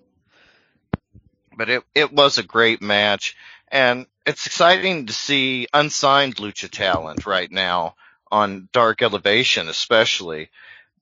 but 1.57 1.69
it 1.71 1.83
it 1.95 2.13
was 2.13 2.39
a 2.39 2.43
great 2.43 2.83
match 2.83 3.37
and 3.69 4.07
it's 4.27 4.47
exciting 4.47 5.07
to 5.07 5.13
see 5.13 5.67
unsigned 5.75 6.37
lucha 6.37 6.71
talent 6.71 7.27
right 7.27 7.51
now 7.51 7.95
on 8.31 8.69
dark 8.73 9.03
elevation 9.03 9.69
especially 9.69 10.51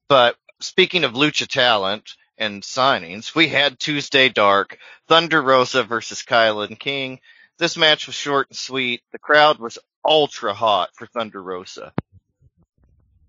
but 0.07 0.35
speaking 0.59 1.03
of 1.03 1.13
lucha 1.13 1.47
talent 1.47 2.15
and 2.37 2.63
signings 2.63 3.35
we 3.35 3.47
had 3.47 3.79
tuesday 3.79 4.29
dark 4.29 4.77
thunder 5.07 5.41
rosa 5.41 5.83
versus 5.83 6.23
kylan 6.23 6.77
king 6.79 7.19
this 7.57 7.77
match 7.77 8.07
was 8.07 8.15
short 8.15 8.49
and 8.49 8.57
sweet 8.57 9.01
the 9.11 9.19
crowd 9.19 9.59
was 9.59 9.77
ultra 10.05 10.53
hot 10.53 10.89
for 10.93 11.07
thunder 11.07 11.41
rosa 11.41 11.93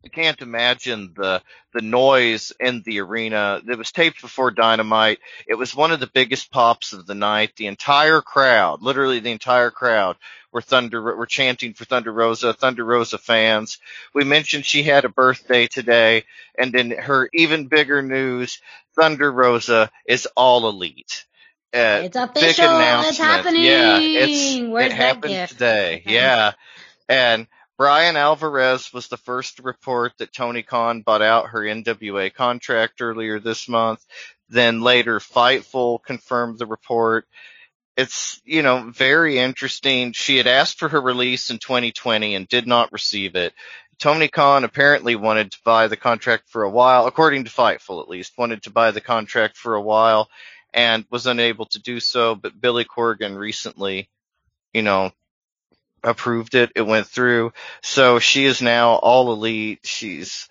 I 0.07 0.09
can't 0.09 0.41
imagine 0.41 1.15
the 1.17 1.43
the 1.75 1.83
noise 1.83 2.53
in 2.61 2.83
the 2.83 3.01
arena. 3.01 3.61
It 3.67 3.77
was 3.77 3.91
taped 3.91 4.23
before 4.23 4.53
Dynamite. 4.53 5.19
It 5.49 5.57
was 5.57 5.75
one 5.75 5.91
of 5.91 5.99
the 5.99 6.07
biggest 6.07 6.53
pops 6.53 6.93
of 6.93 7.07
the 7.07 7.17
night. 7.17 7.57
The 7.57 7.67
entire 7.67 8.23
crowd, 8.23 8.83
literally 8.83 9.19
the 9.19 9.33
entire 9.33 9.73
crowd, 9.73 10.17
were 10.53 10.63
Thunder 10.63 11.03
were 11.03 11.27
chanting 11.27 11.75
for 11.75 11.85
Thunder 11.87 12.13
Rosa. 12.13 12.53
Thunder 12.55 12.85
Rosa 12.85 13.19
fans. 13.19 13.79
We 14.15 14.23
mentioned 14.23 14.65
she 14.65 14.85
had 14.85 15.05
a 15.05 15.09
birthday 15.09 15.67
today, 15.67 16.23
and 16.57 16.73
in 16.77 16.93
her 16.93 17.29
even 17.35 17.67
bigger 17.67 18.01
news, 18.01 18.61
Thunder 18.95 19.33
Rosa 19.33 19.91
is 20.07 20.29
all 20.37 20.69
elite. 20.69 21.25
Uh, 21.75 22.03
It's 22.05 22.17
official. 22.17 22.79
It's 22.79 23.19
happening. 23.19 23.63
Yeah, 23.63 23.99
it's 23.99 24.69
Where's 24.69 24.87
it 24.87 24.89
that 24.91 24.97
happened 24.97 25.33
gift? 25.33 25.53
today. 25.55 26.03
Okay. 26.05 26.15
Yeah, 26.15 26.53
and 27.09 27.47
Bryan 27.77 28.17
Alvarez 28.17 28.93
was 28.93 29.09
the 29.09 29.19
first 29.19 29.57
to 29.57 29.63
report 29.63 30.13
that 30.19 30.33
Tony 30.33 30.63
Khan 30.63 31.03
bought 31.03 31.23
out 31.23 31.51
her 31.51 31.61
NWA 31.61 32.33
contract 32.33 33.01
earlier 33.03 33.39
this 33.41 33.69
month. 33.69 34.05
Then 34.49 34.81
later, 34.81 35.19
Fightful 35.21 36.03
confirmed 36.03 36.59
the 36.59 36.67
report. 36.67 37.27
it's, 37.97 38.41
you 38.45 38.63
know, 38.63 38.91
very 38.95 39.39
interesting. 39.39 40.13
She 40.13 40.37
had 40.37 40.47
asked 40.47 40.79
for 40.79 40.89
her 40.89 41.01
release 41.01 41.51
in 41.51 41.59
2020 41.59 42.35
and 42.35 42.47
did 42.47 42.67
not 42.67 42.93
receive 42.93 43.37
it. 43.37 43.55
Tony 43.99 44.29
Khan 44.29 44.65
apparently 44.65 45.17
wanted 45.17 45.53
to 45.53 45.59
buy 45.65 45.89
the 45.89 45.97
contract 45.97 46.49
for 46.51 46.63
a 46.63 46.71
while, 46.71 47.07
according 47.07 47.45
to 47.45 47.51
Fightful 47.51 48.03
at 48.03 48.09
least, 48.09 48.37
wanted 48.37 48.63
to 48.65 48.71
buy 48.71 48.91
the 48.91 49.01
contract 49.01 49.57
for 49.57 49.75
a 49.75 49.81
while 49.81 50.29
and 50.77 51.07
was 51.11 51.27
unable 51.27 51.65
to 51.67 51.81
do 51.81 51.99
so, 51.99 52.35
but 52.35 52.61
Billy 52.61 52.85
Corgan 52.85 53.37
recently, 53.37 54.11
you 54.75 54.83
know, 54.83 55.11
approved 56.05 56.55
it. 56.55 56.71
It 56.77 56.83
went 56.83 57.07
through. 57.07 57.55
So 57.83 58.19
she 58.19 58.45
is 58.45 58.61
now 58.61 58.93
all 58.93 59.33
elite. 59.33 59.81
She's, 59.85 60.49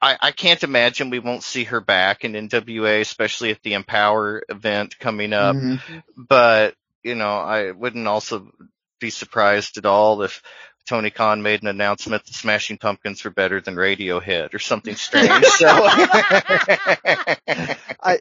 I, 0.00 0.18
I 0.20 0.32
can't 0.32 0.62
imagine 0.62 1.08
we 1.08 1.20
won't 1.20 1.42
see 1.42 1.64
her 1.64 1.80
back 1.80 2.22
in 2.24 2.32
NWA, 2.32 3.00
especially 3.00 3.50
at 3.50 3.62
the 3.62 3.72
Empower 3.72 4.42
event 4.50 4.98
coming 4.98 5.32
up. 5.32 5.56
Mm-hmm. 5.56 5.98
But, 6.18 6.74
you 7.02 7.14
know, 7.14 7.38
I 7.38 7.70
wouldn't 7.70 8.06
also 8.06 8.52
be 9.00 9.08
surprised 9.08 9.78
at 9.78 9.86
all 9.86 10.20
if 10.20 10.42
Tony 10.88 11.10
Khan 11.10 11.42
made 11.42 11.62
an 11.62 11.68
announcement 11.68 12.24
that 12.24 12.34
Smashing 12.34 12.78
Pumpkins 12.78 13.22
were 13.24 13.30
better 13.30 13.60
than 13.60 13.76
Radiohead 13.76 14.54
or 14.54 14.58
something 14.58 14.94
strange. 14.96 15.44
so, 15.46 15.66
I, 18.02 18.18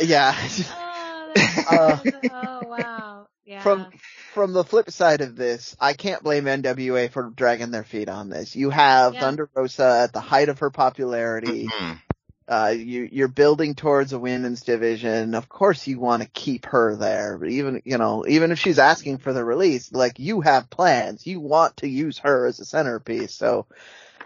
yeah. 0.00 0.34
Oh, 0.70 1.10
Uh, 1.68 1.98
oh 2.30 2.68
wow. 2.68 3.26
Yeah. 3.44 3.60
From 3.62 3.86
from 4.34 4.52
the 4.52 4.62
flip 4.64 4.90
side 4.90 5.20
of 5.20 5.34
this, 5.36 5.76
I 5.80 5.92
can't 5.94 6.22
blame 6.22 6.44
NWA 6.44 7.10
for 7.10 7.30
dragging 7.34 7.70
their 7.72 7.82
feet 7.84 8.08
on 8.08 8.28
this. 8.28 8.54
You 8.54 8.70
have 8.70 9.14
Yeah. 9.14 9.20
Thunder 9.20 9.50
Rosa 9.54 10.02
at 10.04 10.12
the 10.12 10.20
height 10.20 10.48
of 10.48 10.60
her 10.60 10.70
popularity. 10.70 11.66
mhm. 11.66 12.00
Uh, 12.46 12.74
you 12.76 13.08
you're 13.10 13.28
building 13.28 13.74
towards 13.74 14.12
a 14.12 14.18
women's 14.18 14.60
division. 14.62 15.34
Of 15.34 15.48
course, 15.48 15.86
you 15.86 15.98
want 15.98 16.22
to 16.22 16.28
keep 16.28 16.66
her 16.66 16.94
there. 16.96 17.38
But 17.38 17.48
even 17.48 17.80
you 17.84 17.96
know, 17.96 18.24
even 18.28 18.52
if 18.52 18.58
she's 18.58 18.78
asking 18.78 19.18
for 19.18 19.32
the 19.32 19.44
release, 19.44 19.92
like 19.92 20.18
you 20.18 20.42
have 20.42 20.68
plans. 20.68 21.26
You 21.26 21.40
want 21.40 21.78
to 21.78 21.88
use 21.88 22.18
her 22.18 22.46
as 22.46 22.60
a 22.60 22.66
centerpiece. 22.66 23.34
So, 23.34 23.66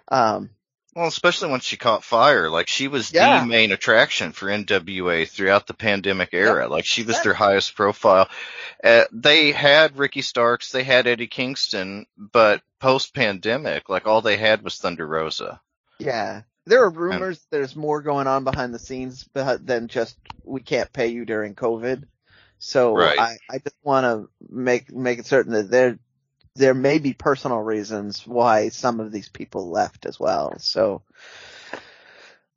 um, 0.09 0.51
Well, 0.97 1.07
especially 1.07 1.51
once 1.51 1.63
she 1.65 1.77
caught 1.77 2.03
fire, 2.03 2.51
like 2.51 2.67
she 2.67 2.89
was 2.89 3.13
Yeah. 3.13 3.39
the 3.41 3.47
main 3.47 3.71
attraction 3.71 4.33
for 4.33 4.49
NWA 4.49 5.25
throughout 5.29 5.69
the 5.69 5.75
pandemic 5.75 6.31
era. 6.33 6.67
Like 6.67 6.87
she 6.87 7.05
was 7.05 7.23
their 7.23 7.35
highest 7.35 7.77
profile. 7.77 8.29
Uh, 8.83 9.05
they 9.13 9.53
had 9.53 9.97
Ricky 9.97 10.23
Starks, 10.23 10.73
they 10.73 10.83
had 10.83 11.07
Eddie 11.07 11.29
Kingston, 11.29 12.07
but 12.17 12.63
post 12.81 13.15
pandemic, 13.15 13.89
like 13.89 14.09
all 14.09 14.23
they 14.23 14.37
had 14.39 14.63
was 14.63 14.77
Thunder 14.79 15.07
Rosa. 15.07 15.61
yeah. 16.01 16.43
There 16.69 16.85
are 16.85 16.91
rumors 16.91 17.45
there's 17.51 17.75
more 17.75 18.03
going 18.03 18.27
on 18.27 18.45
behind 18.45 18.75
the 18.75 18.79
scenes 18.79 19.29
than 19.33 19.89
just 19.89 20.17
we 20.45 20.61
can't 20.61 20.93
pay 20.93 21.09
you 21.09 21.25
during 21.25 21.55
COVID. 21.55 22.05
So 22.59 22.95
Right. 22.95 23.19
I, 23.19 23.37
I 23.51 23.59
just 23.59 23.77
want 23.83 24.05
to 24.05 24.31
make 24.49 24.93
make 24.93 25.19
it 25.19 25.27
certain 25.27 25.53
that 25.53 25.71
there 25.71 25.99
there 26.55 26.75
may 26.75 26.99
be 26.99 27.15
personal 27.15 27.59
reasons 27.59 28.27
why 28.27 28.69
some 28.69 29.01
of 29.01 29.13
these 29.13 29.29
people 29.29 29.71
left 29.71 30.07
as 30.07 30.19
well. 30.19 30.59
So 30.59 31.03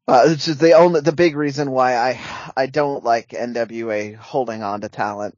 uh, 0.08 0.24
it's 0.26 0.46
just 0.46 0.60
the 0.60 0.74
only 0.74 1.02
the 1.02 1.12
big 1.12 1.36
reason 1.36 1.72
why 1.72 1.96
I 1.96 2.20
I 2.58 2.66
don't 2.66 3.04
like 3.04 3.30
NWA 3.30 4.16
holding 4.16 4.64
on 4.64 4.82
to 4.82 4.90
talent 4.90 5.38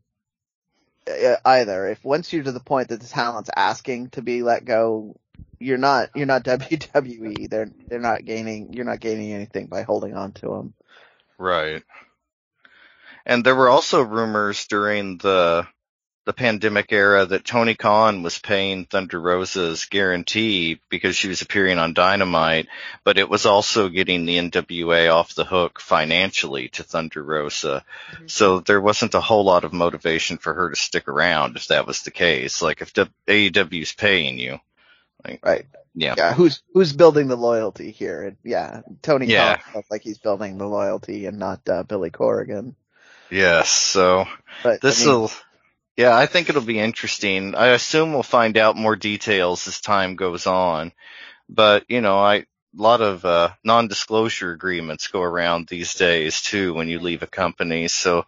either. 1.46 1.88
If 1.88 2.04
once 2.04 2.32
you're 2.32 2.44
to 2.44 2.52
the 2.52 2.60
point 2.60 2.90
that 2.90 3.02
the 3.02 3.08
talent's 3.08 3.50
asking 3.56 4.12
to 4.12 4.22
be 4.22 4.42
let 4.44 4.66
go, 4.66 5.18
you're 5.64 5.78
not 5.78 6.10
you're 6.16 6.26
not 6.26 6.44
WWE. 6.46 7.50
They're 7.50 7.70
they're 7.88 8.00
not 8.00 8.26
gaining 8.26 8.74
you're 8.74 8.86
not 8.86 9.00
gaining 9.00 9.32
anything 9.32 9.68
by 9.68 9.84
holding 9.84 10.16
on 10.16 10.34
to 10.34 10.48
them. 10.48 10.74
Right. 11.38 11.84
And 13.26 13.44
there 13.44 13.56
were 13.56 13.70
also 13.70 14.02
rumors 14.02 14.68
during 14.68 15.18
the 15.18 15.68
the 16.26 16.34
pandemic 16.34 16.92
era 16.92 17.26
that 17.26 17.44
Tony 17.44 17.76
Khan 17.76 18.24
was 18.24 18.40
paying 18.40 18.86
Thunder 18.86 19.20
Rosa's 19.20 19.86
guarantee 19.86 20.80
because 20.90 21.18
she 21.18 21.28
was 21.28 21.42
appearing 21.42 21.80
on 21.80 21.94
Dynamite, 21.94 22.68
but 23.04 23.18
it 23.18 23.30
was 23.30 23.46
also 23.46 23.90
getting 23.90 24.26
the 24.26 24.38
NWA 24.38 25.14
off 25.14 25.36
the 25.36 25.44
hook 25.44 25.82
financially 25.82 26.70
to 26.70 26.84
Thunder 26.84 27.22
Rosa. 27.22 27.84
Mm-hmm. 28.14 28.28
So 28.28 28.62
there 28.62 28.80
wasn't 28.80 29.16
a 29.16 29.22
whole 29.22 29.44
lot 29.44 29.66
of 29.66 29.74
motivation 29.74 30.38
for 30.38 30.54
her 30.54 30.70
to 30.70 30.76
stick 30.78 31.10
around 31.10 31.58
if 31.58 31.68
that 31.68 31.86
was 31.86 32.04
the 32.04 32.12
case. 32.12 32.62
Like 32.62 32.82
if 32.82 32.94
the 32.94 33.10
AEW's 33.28 33.94
paying 33.94 34.40
you. 34.40 34.60
Like, 35.26 35.46
Right. 35.46 35.66
yeah. 35.96 36.16
Yeah, 36.18 36.34
who's 36.34 36.62
who's 36.74 36.94
building 36.94 37.28
the 37.28 37.38
loyalty 37.38 37.92
here? 37.92 38.24
And 38.24 38.38
yeah, 38.44 38.82
Tony 39.02 39.28
Yeah. 39.28 39.58
Khan 39.58 39.84
like 39.90 40.02
he's 40.02 40.18
building 40.18 40.58
the 40.58 40.68
loyalty 40.68 41.26
and 41.26 41.38
not 41.40 41.68
uh, 41.70 41.84
Billy 41.84 42.10
Corgan. 42.12 42.76
Yes. 43.30 43.70
So 43.70 44.26
But 44.64 44.82
This 44.82 45.02
I 45.02 45.06
mean, 45.06 45.14
will, 45.20 45.32
yeah, 45.98 46.16
I 46.16 46.26
think 46.26 46.50
it'll 46.50 46.62
be 46.62 46.80
interesting. 46.80 47.56
I 47.56 47.68
assume 47.68 48.14
we'll 48.14 48.24
find 48.24 48.58
out 48.58 48.76
more 48.76 48.96
details 48.96 49.68
as 49.68 49.80
time 49.82 50.16
goes 50.16 50.48
on. 50.48 50.92
But, 51.50 51.86
you 51.90 52.02
know, 52.02 52.18
I, 52.18 52.46
lot 52.82 53.02
of, 53.02 53.24
uh, 53.26 53.50
non-disclosure 53.64 54.52
agreements 54.52 55.08
go 55.08 55.22
around 55.22 55.68
these 55.68 55.94
days 55.96 56.42
too 56.42 56.74
when 56.74 56.88
you 56.88 57.00
leave 57.00 57.24
a 57.24 57.28
company. 57.28 57.88
So 57.88 58.26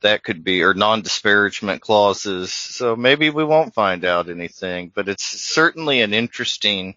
that 0.00 0.22
could 0.22 0.44
be, 0.44 0.62
or 0.62 0.74
non-disparagement 0.74 1.82
clauses. 1.82 2.52
So 2.52 2.96
maybe 2.96 3.30
we 3.30 3.44
won't 3.44 3.74
find 3.74 4.04
out 4.04 4.28
anything, 4.28 4.92
but 4.94 5.08
it's 5.08 5.24
certainly 5.24 6.00
an 6.00 6.14
interesting 6.14 6.96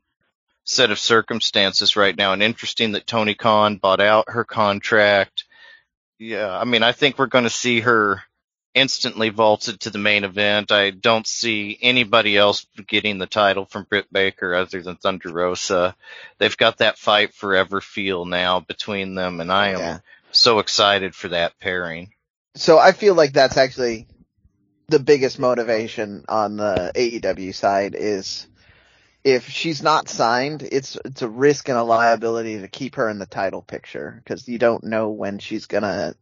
set 0.65 0.91
of 0.91 0.99
circumstances 0.99 1.95
right 1.95 2.15
now 2.15 2.31
and 2.31 2.41
interesting 2.41 2.93
that 2.93 3.07
Tony 3.07 3.35
Khan 3.35 3.77
bought 3.77 3.99
out 3.99 4.29
her 4.29 4.43
contract. 4.45 5.45
Yeah, 6.19 6.57
I 6.57 6.63
mean, 6.63 6.83
I 6.83 6.93
think 6.93 7.17
we're 7.17 7.25
going 7.25 7.43
to 7.43 7.49
see 7.49 7.81
her 7.81 8.23
instantly 8.73 9.29
vaulted 9.29 9.79
to 9.81 9.89
the 9.89 9.97
main 9.99 10.23
event. 10.23 10.71
I 10.71 10.89
don't 10.89 11.27
see 11.27 11.77
anybody 11.81 12.37
else 12.37 12.65
getting 12.87 13.17
the 13.19 13.27
title 13.27 13.65
from 13.65 13.83
Britt 13.89 14.11
Baker 14.11 14.55
other 14.55 14.81
than 14.81 14.95
Thunder 14.95 15.29
Rosa. 15.29 15.95
They've 16.39 16.57
got 16.57 16.77
that 16.79 16.97
fight 16.97 17.33
forever 17.33 17.81
feel 17.81 18.25
now 18.25 18.59
between 18.61 19.15
them, 19.15 19.41
and 19.41 19.51
I 19.51 19.69
am 19.69 19.79
Yeah. 19.79 19.97
so 20.31 20.59
excited 20.59 21.13
for 21.15 21.29
that 21.29 21.59
pairing. 21.59 22.11
so 22.55 22.77
I 22.79 22.91
feel 22.91 23.15
like 23.15 23.33
that's 23.33 23.57
actually 23.57 24.07
the 24.87 24.99
biggest 24.99 25.39
motivation 25.39 26.25
on 26.27 26.57
the 26.57 26.91
AEW 26.95 27.53
side 27.55 27.95
is 27.97 28.45
if 29.23 29.47
she's 29.49 29.81
not 29.81 30.09
signed, 30.09 30.61
it's 30.63 30.97
it's 31.05 31.21
a 31.21 31.29
risk 31.29 31.69
and 31.69 31.77
a 31.77 31.83
liability 31.83 32.59
to 32.59 32.67
keep 32.67 32.95
her 32.95 33.07
in 33.09 33.17
the 33.19 33.25
title 33.25 33.61
picture 33.61 34.21
because 34.23 34.47
you 34.47 34.57
don't 34.59 34.83
know 34.83 35.09
when 35.09 35.39
she's 35.39 35.65
gonna 35.67 36.13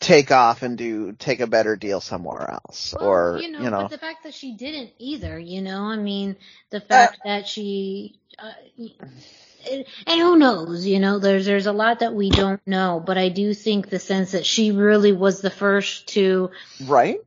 take 0.00 0.30
off 0.30 0.62
and 0.62 0.76
do 0.78 1.12
take 1.12 1.40
a 1.40 1.46
better 1.46 1.76
deal 1.76 2.00
somewhere 2.00 2.50
else 2.50 2.94
Well, 2.98 3.08
or 3.08 3.40
you 3.42 3.50
know, 3.50 3.60
you 3.62 3.70
know 3.70 3.82
but 3.82 3.90
the 3.90 3.98
fact 3.98 4.24
that 4.24 4.34
she 4.34 4.52
didn't 4.52 4.90
either, 4.98 5.38
you 5.38 5.62
know, 5.62 5.82
I 5.84 5.96
mean, 5.96 6.36
the 6.70 6.80
fact 6.80 7.18
that 7.24 7.46
she, 7.46 8.18
uh, 8.38 8.52
and 9.70 9.84
and 10.06 10.20
who 10.20 10.36
knows, 10.36 10.86
you 10.86 10.98
know, 11.00 11.18
there's 11.18 11.46
there's 11.46 11.66
a 11.66 11.72
lot 11.72 12.00
that 12.00 12.14
we 12.14 12.30
don't 12.30 12.64
know, 12.66 13.02
but 13.04 13.18
I 13.18 13.28
do 13.28 13.54
think 13.54 13.88
the 13.88 13.98
sense 13.98 14.32
that 14.32 14.46
she 14.46 14.72
really 14.72 15.12
was 15.12 15.40
the 15.40 15.50
first 15.50 16.08
to 16.08 16.50
right 16.86 17.18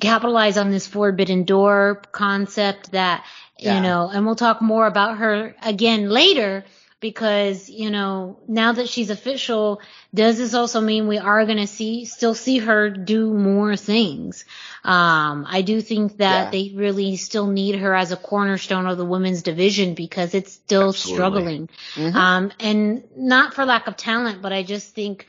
capitalize 0.00 0.58
on 0.58 0.70
this 0.70 0.86
forbidden 0.86 1.44
door 1.44 2.02
concept 2.12 2.92
that 2.92 3.24
Yeah. 3.58 3.74
you 3.76 3.80
know 3.80 4.10
and 4.12 4.26
we'll 4.26 4.34
talk 4.36 4.60
more 4.60 4.86
about 4.86 5.18
her 5.18 5.54
again 5.62 6.10
later 6.10 6.64
because 7.00 7.68
you 7.68 7.90
know 7.90 8.38
now 8.48 8.72
that 8.72 8.88
she's 8.88 9.10
official 9.10 9.80
does 10.14 10.38
this 10.38 10.54
also 10.54 10.80
mean 10.80 11.08
we 11.08 11.18
are 11.18 11.44
going 11.44 11.58
to 11.58 11.66
see 11.66 12.04
still 12.06 12.34
see 12.34 12.58
her 12.58 12.88
do 12.90 13.32
more 13.34 13.76
things 13.76 14.44
um 14.84 15.46
i 15.48 15.62
do 15.62 15.80
think 15.80 16.16
that 16.18 16.44
Yeah. 16.46 16.50
they 16.50 16.72
really 16.74 17.16
still 17.16 17.46
need 17.46 17.76
her 17.76 17.94
as 17.94 18.12
a 18.12 18.16
cornerstone 18.16 18.86
of 18.86 18.96
the 18.96 19.04
women's 19.04 19.42
division 19.42 19.94
because 19.94 20.34
it's 20.34 20.52
still 20.52 20.88
Absolutely. 20.88 21.32
struggling 21.32 21.68
Mhm. 21.96 22.14
um 22.16 22.52
and 22.60 23.04
not 23.16 23.54
for 23.54 23.64
lack 23.64 23.86
of 23.88 23.96
talent 23.96 24.40
but 24.42 24.52
i 24.52 24.62
just 24.62 24.94
think 24.94 25.26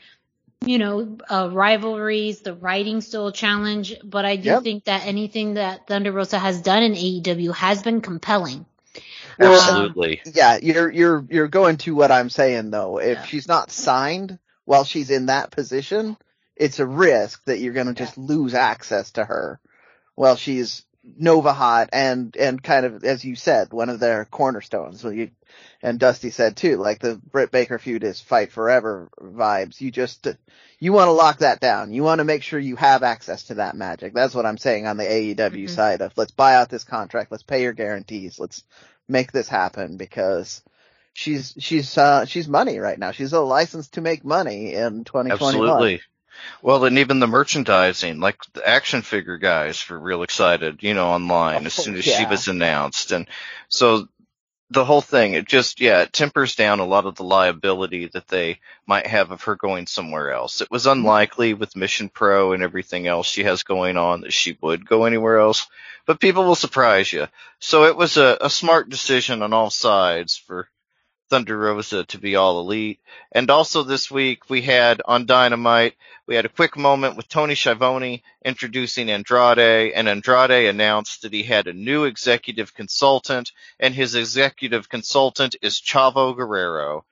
you 0.66 0.78
know, 0.78 1.18
uh, 1.30 1.48
rivalries, 1.52 2.40
the 2.40 2.54
writing 2.54 3.00
still 3.00 3.28
a 3.28 3.32
challenge, 3.32 3.94
but 4.04 4.24
I 4.24 4.36
do 4.36 4.56
Yep. 4.56 4.62
think 4.64 4.84
that 4.84 5.06
anything 5.06 5.54
that 5.54 5.86
Thunder 5.86 6.10
Rosa 6.12 6.38
has 6.38 6.60
done 6.62 6.82
in 6.82 6.94
AEW 6.94 7.54
has 7.54 7.82
been 7.82 8.00
compelling. 8.00 8.66
Well, 9.38 9.60
Absolutely. 9.60 10.20
Um, 10.24 10.32
yeah, 10.34 10.58
you're 10.62 10.90
you're 10.90 11.26
you're 11.28 11.48
going 11.48 11.76
to 11.78 11.94
what 11.94 12.10
I'm 12.10 12.30
saying 12.30 12.70
though. 12.70 12.98
If 12.98 13.18
Yeah. 13.18 13.24
she's 13.24 13.48
not 13.48 13.70
signed 13.70 14.38
while 14.64 14.84
she's 14.84 15.10
in 15.10 15.26
that 15.26 15.50
position, 15.50 16.16
it's 16.56 16.80
a 16.80 16.86
risk 16.86 17.44
that 17.44 17.58
you're 17.60 17.72
going 17.74 17.86
to 17.86 17.94
just 17.94 18.18
lose 18.18 18.54
access 18.54 19.12
to 19.12 19.24
her 19.24 19.60
while 20.14 20.36
she's 20.36 20.84
Nova 21.16 21.52
Hot 21.52 21.88
and 21.92 22.36
and 22.36 22.62
kind 22.62 22.84
of 22.86 23.04
as 23.04 23.24
you 23.24 23.36
said, 23.36 23.72
one 23.72 23.88
of 23.88 24.00
their 24.00 24.24
cornerstones. 24.24 25.00
So 25.00 25.10
you 25.10 25.30
and 25.82 25.98
Dusty 25.98 26.30
said 26.30 26.56
too, 26.56 26.76
like 26.76 26.98
the 27.00 27.16
Britt 27.16 27.50
Baker 27.50 27.78
feud 27.78 28.04
is 28.04 28.20
fight 28.20 28.52
forever 28.52 29.08
vibes. 29.20 29.80
You 29.80 29.90
just 29.90 30.26
you 30.78 30.92
want 30.92 31.08
to 31.08 31.12
lock 31.12 31.38
that 31.38 31.60
down. 31.60 31.92
You 31.92 32.02
want 32.02 32.18
to 32.18 32.24
make 32.24 32.42
sure 32.42 32.58
you 32.58 32.76
have 32.76 33.02
access 33.02 33.44
to 33.44 33.54
that 33.54 33.76
magic. 33.76 34.14
That's 34.14 34.34
what 34.34 34.46
I'm 34.46 34.58
saying 34.58 34.86
on 34.86 34.96
the 34.96 35.04
AEW 35.04 35.64
Mhm. 35.64 35.70
side 35.70 36.00
of 36.02 36.12
let's 36.16 36.32
buy 36.32 36.56
out 36.56 36.68
this 36.68 36.84
contract, 36.84 37.30
let's 37.30 37.42
pay 37.42 37.62
your 37.62 37.72
guarantees, 37.72 38.38
let's 38.38 38.64
make 39.08 39.32
this 39.32 39.48
happen 39.48 39.96
because 39.96 40.62
she's 41.14 41.54
she's 41.58 41.96
uh 41.98 42.24
she's 42.26 42.48
money 42.48 42.78
right 42.78 42.98
now. 42.98 43.12
She's 43.12 43.32
a 43.32 43.40
license 43.40 43.88
to 43.90 44.00
make 44.00 44.24
money 44.24 44.74
in 44.74 45.04
2021. 45.04 45.32
Absolutely. 45.32 46.00
Well, 46.62 46.84
and 46.84 46.98
even 46.98 47.20
the 47.20 47.26
merchandising, 47.26 48.20
like 48.20 48.38
the 48.52 48.66
action 48.66 49.02
figure 49.02 49.38
guys 49.38 49.88
were 49.88 49.98
real 49.98 50.22
excited, 50.22 50.82
you 50.82 50.94
know, 50.94 51.08
online 51.08 51.66
as 51.66 51.78
Oh, 51.78 51.82
soon 51.82 51.96
as 51.96 52.04
she 52.04 52.26
was 52.26 52.48
announced. 52.48 53.12
And 53.12 53.28
so 53.68 54.08
the 54.70 54.84
whole 54.84 55.00
thing, 55.00 55.34
it 55.34 55.46
just, 55.46 55.80
yeah, 55.80 56.02
it 56.02 56.12
tempers 56.12 56.54
down 56.54 56.80
a 56.80 56.86
lot 56.86 57.06
of 57.06 57.14
the 57.14 57.24
liability 57.24 58.06
that 58.12 58.28
they 58.28 58.60
might 58.86 59.06
have 59.06 59.30
of 59.30 59.42
her 59.42 59.56
going 59.56 59.86
somewhere 59.86 60.30
else. 60.30 60.60
It 60.60 60.70
was 60.70 60.82
mm-hmm. 60.82 61.00
unlikely 61.00 61.54
with 61.54 61.76
Mission 61.76 62.08
Pro 62.08 62.52
and 62.52 62.62
everything 62.62 63.06
else 63.06 63.26
she 63.26 63.44
has 63.44 63.62
going 63.62 63.96
on 63.96 64.22
that 64.22 64.32
she 64.32 64.58
would 64.60 64.86
go 64.86 65.04
anywhere 65.04 65.38
else, 65.38 65.66
but 66.06 66.20
people 66.20 66.44
will 66.44 66.54
surprise 66.54 67.12
you. 67.12 67.28
So 67.60 67.84
it 67.84 67.96
was 67.96 68.16
a, 68.16 68.36
a 68.40 68.50
smart 68.50 68.90
decision 68.90 69.42
on 69.42 69.52
all 69.52 69.70
sides 69.70 70.36
for 70.36 70.68
Thunder 71.28 71.58
Rosa 71.58 72.04
to 72.04 72.18
be 72.18 72.36
all 72.36 72.60
elite. 72.60 73.00
And 73.32 73.50
also 73.50 73.82
this 73.82 74.10
week 74.10 74.48
we 74.48 74.62
had 74.62 75.02
on 75.04 75.26
Dynamite, 75.26 75.94
we 76.26 76.34
had 76.34 76.44
a 76.44 76.50
quick 76.50 76.76
moment 76.76 77.16
with 77.16 77.28
Tony 77.28 77.54
Schiavone 77.54 78.22
introducing 78.44 79.10
Andrade 79.10 79.92
and 79.94 80.08
Andrade 80.08 80.68
announced 80.68 81.22
that 81.22 81.32
he 81.32 81.42
had 81.42 81.66
a 81.66 81.72
new 81.72 82.04
executive 82.04 82.74
consultant 82.74 83.52
and 83.78 83.94
his 83.94 84.14
executive 84.14 84.88
consultant 84.88 85.56
is 85.62 85.80
Chavo 85.80 86.34
Guerrero. 86.36 87.04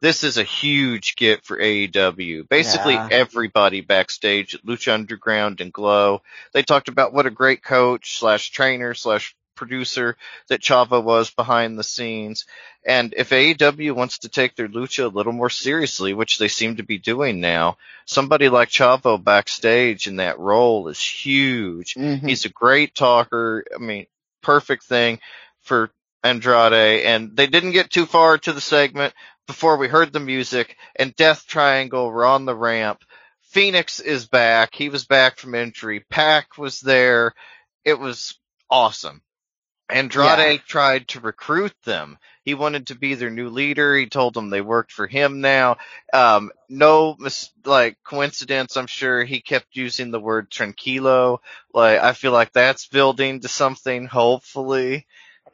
This 0.00 0.22
is 0.22 0.36
a 0.36 0.42
huge 0.44 1.16
get 1.16 1.44
for 1.44 1.56
AEW. 1.58 2.48
Basically 2.48 2.94
Yeah. 2.94 3.08
everybody 3.10 3.80
backstage 3.80 4.54
at 4.54 4.66
Lucha 4.66 4.92
Underground 4.92 5.60
and 5.60 5.72
Glow. 5.72 6.22
They 6.52 6.62
talked 6.62 6.88
about 6.88 7.12
what 7.12 7.26
a 7.26 7.30
great 7.30 7.62
coach 7.62 8.18
slash 8.18 8.50
trainer 8.50 8.92
slash 8.94 9.34
producer 9.54 10.16
that 10.48 10.60
Chavo 10.60 11.02
was 11.02 11.30
behind 11.30 11.78
the 11.78 11.84
scenes. 11.84 12.46
And 12.84 13.14
if 13.16 13.30
AEW 13.30 13.92
wants 13.92 14.18
to 14.18 14.28
take 14.28 14.54
their 14.56 14.68
lucha 14.68 15.04
a 15.04 15.08
little 15.08 15.32
more 15.32 15.50
seriously, 15.50 16.12
which 16.12 16.38
they 16.38 16.48
seem 16.48 16.76
to 16.76 16.82
be 16.82 16.98
doing 16.98 17.40
now, 17.40 17.78
somebody 18.04 18.48
like 18.48 18.68
Chavo 18.68 19.22
backstage 19.22 20.06
in 20.06 20.16
that 20.16 20.38
role 20.38 20.88
is 20.88 21.00
huge. 21.00 21.94
Mhm. 21.94 22.28
He's 22.28 22.44
a 22.44 22.50
great 22.50 22.94
talker. 22.94 23.64
I 23.74 23.78
mean, 23.78 24.06
perfect 24.42 24.84
thing 24.84 25.20
for 25.62 25.90
Andrade. 26.22 27.04
And 27.04 27.36
they 27.36 27.46
didn't 27.46 27.72
get 27.72 27.90
too 27.90 28.06
far 28.06 28.38
to 28.38 28.52
the 28.52 28.60
segment 28.60 29.14
before 29.46 29.76
we 29.76 29.88
heard 29.88 30.12
the 30.12 30.20
music 30.20 30.76
and 30.96 31.14
Death 31.16 31.46
Triangle 31.46 32.10
were 32.10 32.24
on 32.26 32.44
the 32.44 32.54
ramp. 32.54 33.02
Fénix 33.54 34.02
is 34.02 34.26
back. 34.26 34.74
He 34.74 34.88
was 34.88 35.04
back 35.04 35.38
from 35.38 35.54
injury. 35.54 36.00
Pac 36.00 36.58
was 36.58 36.80
there. 36.80 37.34
It 37.84 37.98
was 37.98 38.38
awesome. 38.68 39.22
Andrade 39.90 40.62
tried 40.66 41.08
to 41.08 41.20
recruit 41.20 41.74
them. 41.84 42.18
He 42.44 42.54
wanted 42.54 42.88
to 42.88 42.94
be 42.94 43.14
their 43.14 43.30
new 43.30 43.48
leader. 43.48 43.96
He 43.96 44.06
told 44.06 44.34
them 44.34 44.50
they 44.50 44.60
worked 44.60 44.92
for 44.92 45.06
him 45.06 45.40
now. 45.40 45.76
Um, 46.12 46.50
no, 46.68 47.16
mis- 47.18 47.50
like 47.64 47.96
coincidence, 48.04 48.76
I'm 48.76 48.86
sure 48.86 49.24
he 49.24 49.40
kept 49.40 49.76
using 49.76 50.10
the 50.10 50.20
word 50.20 50.50
tranquilo. 50.50 51.38
Like, 51.72 52.00
I 52.00 52.12
feel 52.12 52.32
like 52.32 52.52
that's 52.52 52.86
building 52.86 53.40
to 53.40 53.48
something, 53.48 54.06
hopefully. 54.06 55.06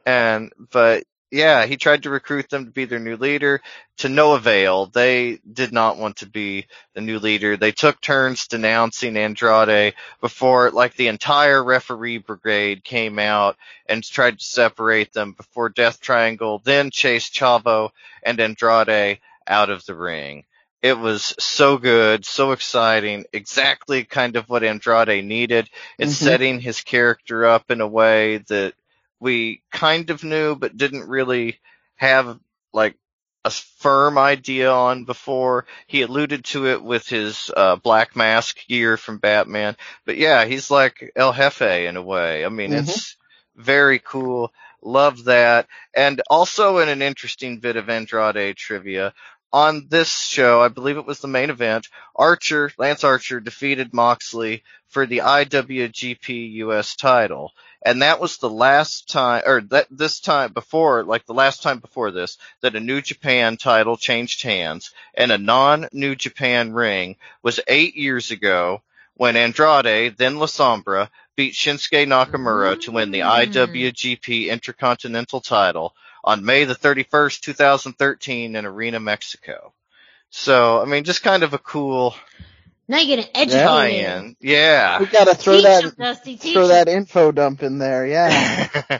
And, 0.05 0.51
but 0.71 1.03
yeah, 1.31 1.65
he 1.65 1.77
tried 1.77 2.03
to 2.03 2.09
recruit 2.09 2.49
them 2.49 2.65
to 2.65 2.71
be 2.71 2.83
their 2.85 2.99
new 2.99 3.15
leader 3.15 3.61
to 3.97 4.09
no 4.09 4.33
avail. 4.33 4.87
They 4.87 5.39
did 5.51 5.71
not 5.71 5.97
want 5.97 6.17
to 6.17 6.25
be 6.25 6.67
the 6.93 7.01
new 7.01 7.19
leader. 7.19 7.55
They 7.55 7.71
took 7.71 8.01
turns 8.01 8.47
denouncing 8.47 9.15
Andrade 9.15 9.93
before 10.19 10.71
like 10.71 10.95
the 10.95 11.07
entire 11.07 11.63
referee 11.63 12.17
brigade 12.17 12.83
came 12.83 13.17
out 13.17 13.55
and 13.85 14.03
tried 14.03 14.39
to 14.39 14.45
separate 14.45 15.13
them 15.13 15.31
before 15.31 15.69
Death 15.69 16.01
Triangle 16.01 16.61
then 16.63 16.91
chased 16.91 17.33
Chavo 17.33 17.91
and 18.23 18.39
Andrade 18.39 19.19
out 19.47 19.69
of 19.69 19.85
the 19.85 19.95
ring. 19.95 20.43
It 20.81 20.97
was 20.97 21.35
so 21.39 21.77
good, 21.77 22.25
so 22.25 22.51
exciting, 22.51 23.25
exactly 23.31 24.03
kind 24.03 24.35
of 24.35 24.49
what 24.49 24.63
Andrade 24.63 25.23
needed. 25.23 25.69
It's 25.97 26.13
Mhm. 26.13 26.23
setting 26.23 26.59
his 26.59 26.81
character 26.81 27.45
up 27.45 27.69
in 27.69 27.81
a 27.81 27.87
way 27.87 28.37
that 28.47 28.73
we 29.21 29.63
kind 29.71 30.09
of 30.09 30.25
knew 30.25 30.55
but 30.55 30.75
didn't 30.75 31.07
really 31.07 31.59
have 31.95 32.39
like 32.73 32.97
a 33.45 33.51
firm 33.51 34.17
idea 34.17 34.71
on 34.71 35.05
before. 35.05 35.65
He 35.87 36.01
alluded 36.01 36.43
to 36.45 36.67
it 36.67 36.83
with 36.83 37.07
his 37.07 37.49
uh, 37.55 37.75
black 37.77 38.15
mask 38.15 38.67
gear 38.67 38.97
from 38.97 39.19
Batman. 39.19 39.77
But 40.05 40.17
yeah, 40.17 40.45
he's 40.45 40.69
like 40.69 41.11
El 41.15 41.33
Jefe 41.33 41.61
in 41.87 41.97
a 41.97 42.01
way. 42.01 42.45
I 42.45 42.49
mean, 42.49 42.71
Mhm. 42.71 42.79
it's 42.79 43.15
very 43.55 43.99
cool. 43.99 44.51
Love 44.81 45.25
that. 45.25 45.67
And 45.95 46.21
also 46.29 46.79
in 46.79 46.89
an 46.89 47.01
interesting 47.03 47.59
bit 47.59 47.75
of 47.75 47.89
Andrade 47.89 48.57
trivia, 48.57 49.13
on 49.53 49.87
this 49.89 50.11
show, 50.11 50.61
I 50.61 50.69
believe 50.69 50.97
it 50.97 51.05
was 51.05 51.19
the 51.19 51.27
main 51.27 51.49
event, 51.49 51.87
Archer, 52.15 52.71
Lance 52.77 53.03
Archer 53.03 53.39
defeated 53.39 53.93
Moxley 53.93 54.63
for 54.87 55.05
the 55.05 55.19
IWGP 55.19 56.53
US 56.53 56.95
title. 56.95 57.51
And 57.83 58.01
that 58.01 58.19
was 58.19 58.37
the 58.37 58.49
last 58.49 59.09
time, 59.09 59.43
or 59.45 59.61
that 59.61 59.87
this 59.89 60.19
time 60.19 60.53
before, 60.53 61.03
like 61.03 61.25
the 61.25 61.33
last 61.33 61.63
time 61.63 61.79
before 61.79 62.11
this, 62.11 62.37
that 62.61 62.75
a 62.75 62.79
New 62.79 63.01
Japan 63.01 63.57
title 63.57 63.97
changed 63.97 64.43
hands 64.43 64.91
and 65.15 65.31
a 65.31 65.37
non-New 65.37 66.15
Japan 66.15 66.73
ring 66.73 67.15
was 67.41 67.59
eight 67.67 67.95
years 67.95 68.31
ago 68.31 68.81
when 69.15 69.35
Andrade, 69.35 70.15
then 70.17 70.37
La 70.37 70.45
Sombra, 70.45 71.09
beat 71.35 71.53
Shinsuke 71.53 72.07
Nakamura 72.07 72.79
to 72.81 72.91
win 72.91 73.11
the. 73.11 73.19
IWGP 73.21 74.47
Intercontinental 74.47 75.41
title 75.41 75.95
on 76.23 76.45
May 76.45 76.65
the 76.65 76.75
31st, 76.75 77.41
2013 77.41 78.55
in 78.55 78.65
Arena, 78.65 78.99
Mexico. 78.99 79.73
So, 80.29 80.81
I 80.81 80.85
mean, 80.85 81.03
just 81.03 81.23
kind 81.23 81.43
of 81.43 81.53
a 81.53 81.57
cool 81.57 82.15
Now 82.87 82.99
you 82.99 83.07
get 83.15 83.19
an 83.19 83.31
educated. 83.35 83.51
Yeah. 83.61 83.65
tie-in. 83.67 84.35
Yeah. 84.39 84.99
We 84.99 85.05
gotta 85.07 85.35
throw 85.35 85.55
Teach 85.55 85.63
that, 85.63 85.83
'em, 85.85 85.93
Dusty. 85.97 86.37
Teach 86.37 86.53
throw 86.53 86.63
'em. 86.63 86.69
that 86.69 86.87
info 86.87 87.31
dump 87.31 87.63
in 87.63 87.77
there. 87.79 88.05
Yeah. 88.05 88.99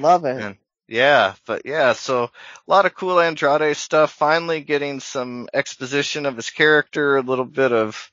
Love 0.00 0.24
it. 0.24 0.40
And- 0.40 0.56
Yeah, 0.88 1.34
but 1.46 1.62
yeah, 1.66 1.92
so 1.92 2.24
a 2.24 2.30
lot 2.66 2.84
of 2.86 2.94
cool 2.94 3.20
Andrade 3.20 3.76
stuff. 3.76 4.12
Finally 4.12 4.62
getting 4.62 4.98
some 5.00 5.48
exposition 5.54 6.26
of 6.26 6.34
his 6.36 6.50
character, 6.50 7.16
a 7.16 7.22
little 7.22 7.44
bit 7.44 7.72
of 7.72 8.10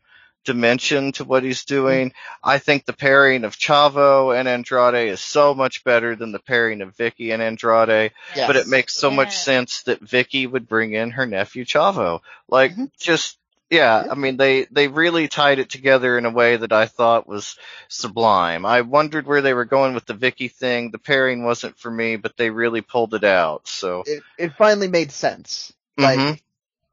dimension 0.47 1.11
to 1.11 1.25
what 1.25 1.43
he's 1.43 1.65
doing. 1.65 2.13
I 2.41 2.57
think 2.57 2.85
the 2.85 2.93
pairing 2.93 3.43
of 3.43 3.57
Chavo 3.57 4.33
and 4.37 4.47
Andrade 4.47 5.09
is 5.09 5.19
so 5.19 5.53
much 5.53 5.83
better 5.83 6.15
than 6.15 6.31
the 6.31 6.39
pairing 6.39 6.81
of 6.81 6.95
Vicky 6.95 7.31
and 7.31 7.41
Andrade, 7.41 8.13
Yes. 8.35 8.47
but 8.47 8.55
it 8.55 8.67
makes 8.67 8.95
so 8.95 9.11
much 9.11 9.35
sense 9.37 9.83
that 9.83 9.99
Vicky 10.01 10.47
would 10.47 10.67
bring 10.67 10.93
in 10.93 11.11
her 11.11 11.25
nephew 11.25 11.65
Chavo. 11.65 12.21
Like, 12.47 12.71
Mhm. 12.75 12.89
just, 12.97 13.37
yeah, 13.69 14.05
Yeah. 14.05 14.11
I 14.11 14.15
mean, 14.15 14.37
they, 14.37 14.63
they 14.71 14.87
really 14.87 15.27
tied 15.27 15.59
it 15.59 15.69
together 15.69 16.17
in 16.17 16.25
a 16.25 16.29
way 16.31 16.55
that 16.55 16.71
I 16.71 16.85
thought 16.85 17.27
was 17.27 17.57
sublime. 17.89 18.65
I 18.65 18.81
wondered 18.81 19.27
where 19.27 19.41
they 19.41 19.53
were 19.53 19.65
going 19.65 19.93
with 19.95 20.05
the 20.05 20.13
Vicky 20.13 20.47
thing. 20.47 20.91
The 20.91 20.97
pairing 20.99 21.43
wasn't 21.43 21.77
for 21.77 21.91
me, 21.91 22.15
but 22.15 22.37
they 22.37 22.49
really 22.49 22.81
pulled 22.81 23.13
it 23.13 23.25
out. 23.25 23.67
So, 23.67 24.03
it, 24.05 24.23
it 24.37 24.53
finally 24.57 24.87
made 24.87 25.11
sense. 25.11 25.73
Like, 25.97 26.19
Mhm. 26.19 26.39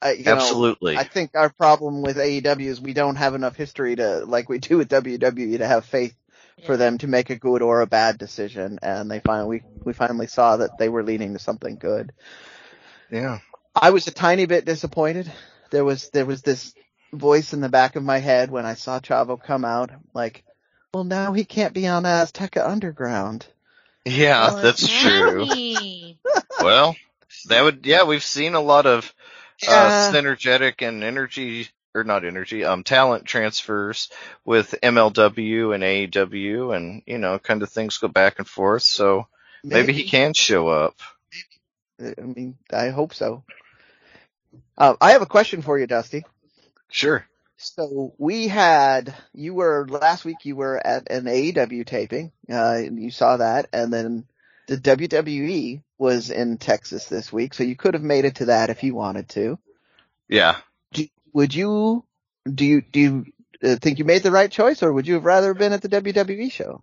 I, 0.05 0.13
you 0.13 0.25
know, 0.25 0.33
absolutely. 0.33 0.99
I 0.99 1.05
think 1.05 1.31
our 1.35 1.49
problem 1.49 2.03
with 2.03 2.19
AEW 2.19 2.67
is 2.67 2.81
we 2.81 2.93
don't 2.93 3.17
have 3.17 3.35
enough 3.35 3.57
history 3.57 3.97
to, 3.97 4.27
like 4.27 4.51
we 4.51 4.59
do 4.59 4.77
with 4.77 4.91
WWE, 4.91 5.59
to 5.59 5.67
have 5.67 5.87
faith 5.87 6.15
for 6.67 6.77
them 6.77 6.99
to 6.99 7.07
make 7.07 7.31
a 7.31 7.37
good 7.37 7.63
or 7.63 7.81
a 7.81 7.87
bad 7.87 8.19
decision. 8.19 8.79
And 8.83 9.11
they 9.11 9.21
finally, 9.21 9.63
we, 9.63 9.83
we 9.83 9.93
finally 9.95 10.27
saw 10.27 10.59
that 10.59 10.79
they 10.79 10.91
were 10.91 11.03
leaning 11.03 11.33
to 11.33 11.39
something 11.39 11.77
good. 11.77 12.13
yeah. 13.11 13.39
I 13.75 13.91
was 13.91 14.07
a 14.07 14.13
tiny 14.13 14.47
bit 14.47 14.67
disappointed. 14.67 15.33
There 15.71 15.85
was, 15.85 16.11
there 16.11 16.27
was 16.27 16.43
this 16.43 16.75
voice 17.13 17.53
in 17.53 17.61
the 17.61 17.69
back 17.69 17.97
of 17.97 18.05
my 18.05 18.19
head 18.19 18.51
when 18.51 18.67
I 18.67 18.75
saw 18.75 19.01
Chavo 19.01 19.43
come 19.43 19.65
out, 19.65 19.91
like, 20.13 20.45
well 20.93 21.05
now 21.05 21.33
he 21.33 21.45
can't 21.45 21.75
be 21.75 21.89
on 21.89 22.05
Azteca 22.05 22.65
Underground. 22.65 23.47
Yeah, 24.05 24.53
Well, 24.53 24.63
that's 24.63 24.87
true. 24.87 25.47
Well, 26.61 26.95
that 27.49 27.63
would, 27.63 27.87
yeah, 27.87 28.05
we've 28.05 28.23
seen 28.23 28.55
a 28.55 28.61
lot 28.61 28.87
of, 28.87 29.13
uh, 29.69 30.13
synergetic 30.13 30.87
and 30.87 31.03
energy, 31.03 31.69
or 31.95 32.05
not 32.05 32.25
energy, 32.25 32.65
um, 32.65 32.83
talent 32.83 33.25
transfers 33.25 34.11
with 34.45 34.75
MLW 34.83 35.75
and 35.75 35.83
AEW 35.85 36.77
and, 36.77 37.03
you 37.07 37.19
know, 37.19 37.39
kind 37.39 37.63
of 37.63 37.71
things 37.71 37.99
go 37.99 38.09
back 38.09 38.39
and 38.39 38.49
forth. 38.49 38.83
So 38.83 39.29
maybe, 39.63 39.93
he 39.93 40.05
can 40.05 40.35
show 40.35 40.69
up. 40.69 40.97
I 42.01 42.21
mean, 42.21 42.57
I 42.73 42.89
hope 42.89 43.15
so. 43.15 43.45
Uh, 44.77 44.95
I 45.01 45.13
have 45.13 45.23
a 45.23 45.27
question 45.27 45.63
for 45.63 45.79
you, 45.79 45.87
Dusty. 45.87 46.25
Sure. 46.91 47.25
So 47.57 48.13
we 48.19 48.49
had, 48.49 49.15
you 49.33 49.55
were, 49.55 49.87
last 49.89 50.25
week 50.25 50.45
you 50.45 50.57
were 50.57 50.85
at 50.85 51.11
an 51.11 51.25
AEW 51.25 51.87
taping, 51.87 52.33
uh, 52.53 52.79
you 52.91 53.11
saw 53.11 53.37
that, 53.37 53.69
and 53.73 53.93
then 53.93 54.27
the 54.67 54.77
WWE 54.77 55.83
was 55.99 56.31
in 56.31 56.59
Texas 56.59 57.07
this 57.07 57.33
week, 57.33 57.55
so 57.55 57.65
you 57.65 57.77
could 57.77 57.95
have 57.95 58.03
made 58.03 58.25
it 58.25 58.37
to 58.37 58.47
that 58.47 58.71
if 58.71 58.83
you 58.83 58.95
wanted 58.95 59.29
to. 59.31 59.59
Yeah. 60.29 60.57
Do, 60.93 61.07
would 61.33 61.55
you, 61.55 62.05
do 62.53 62.65
you, 62.65 62.81
do 62.81 63.01
you 63.01 63.27
uh, 63.63 63.77
think 63.77 63.99
you 63.99 64.05
made 64.05 64.23
the 64.23 64.31
right 64.31 64.51
choice, 64.51 64.83
or 64.83 64.93
would 64.93 65.07
you 65.07 65.15
have 65.15 65.25
rather 65.25 65.55
been 65.55 65.73
at 65.73 65.83
the 65.83 65.89
WWE 65.89 66.51
show? 66.51 66.83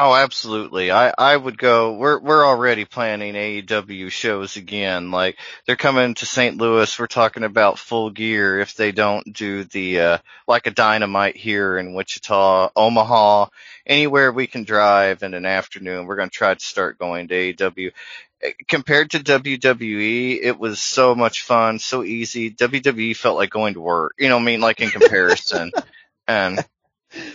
Oh, 0.00 0.14
absolutely. 0.14 0.92
I, 0.92 1.12
I 1.18 1.36
would 1.36 1.58
go. 1.58 1.94
We're 1.94 2.20
we're 2.20 2.46
already 2.46 2.84
planning 2.84 3.34
AEW 3.34 4.12
shows 4.12 4.56
again. 4.56 5.10
Like 5.10 5.36
they're 5.66 5.74
coming 5.74 6.14
to 6.14 6.24
St. 6.26 6.56
Louis. 6.56 6.96
We're 6.96 7.08
talking 7.08 7.42
about 7.42 7.80
full 7.80 8.10
gear 8.10 8.60
if 8.60 8.76
they 8.76 8.92
don't 8.92 9.32
do 9.32 9.64
the 9.64 10.00
uh 10.00 10.18
like 10.46 10.68
a 10.68 10.70
dynamite 10.70 11.36
here 11.36 11.76
in 11.78 11.94
Wichita, 11.94 12.70
Omaha, 12.76 13.46
anywhere 13.84 14.30
we 14.30 14.46
can 14.46 14.62
drive 14.62 15.24
in 15.24 15.34
an 15.34 15.44
afternoon. 15.44 16.06
We're 16.06 16.14
going 16.14 16.30
to 16.30 16.36
try 16.36 16.54
to 16.54 16.64
start 16.64 17.00
going 17.00 17.26
to 17.26 17.54
AEW. 17.54 17.90
Eh, 18.42 18.52
Compared 18.68 19.10
to 19.10 19.18
WWE, 19.18 20.38
it 20.40 20.60
was 20.60 20.80
so 20.80 21.16
much 21.16 21.42
fun, 21.42 21.80
so 21.80 22.04
easy. 22.04 22.52
WWE 22.52 23.16
felt 23.16 23.36
like 23.36 23.50
going 23.50 23.74
to 23.74 23.80
work. 23.80 24.14
You 24.16 24.28
know 24.28 24.36
what 24.36 24.42
I 24.42 24.46
mean? 24.46 24.60
Like 24.60 24.80
in 24.80 24.90
comparison. 24.90 25.72
and 26.28 26.64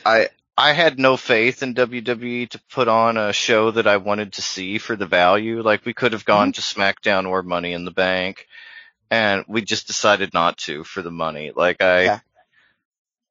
I 0.05 0.29
I 0.57 0.73
had 0.73 0.99
no 0.99 1.17
faith 1.17 1.63
in 1.63 1.73
WWE 1.73 2.49
to 2.49 2.61
put 2.71 2.87
on 2.87 3.17
a 3.17 3.33
show 3.33 3.71
that 3.71 3.87
I 3.87 3.97
wanted 3.97 4.33
to 4.33 4.41
see 4.41 4.77
for 4.77 4.95
the 4.95 5.07
value. 5.07 5.61
Like 5.63 5.85
we 5.85 5.93
could 5.93 6.13
have 6.13 6.25
gone 6.25 6.51
to 6.53 6.61
SmackDown 6.61 7.27
or 7.27 7.41
Money 7.41 7.73
in 7.73 7.85
the 7.85 7.91
Bank, 7.91 8.45
and 9.09 9.45
we 9.47 9.61
just 9.61 9.87
decided 9.87 10.33
not 10.33 10.57
to 10.59 10.83
for 10.83 11.01
the 11.01 11.11
money. 11.11 11.51
Like 11.55 11.81
I, 11.81 12.03
Yeah. 12.03 12.19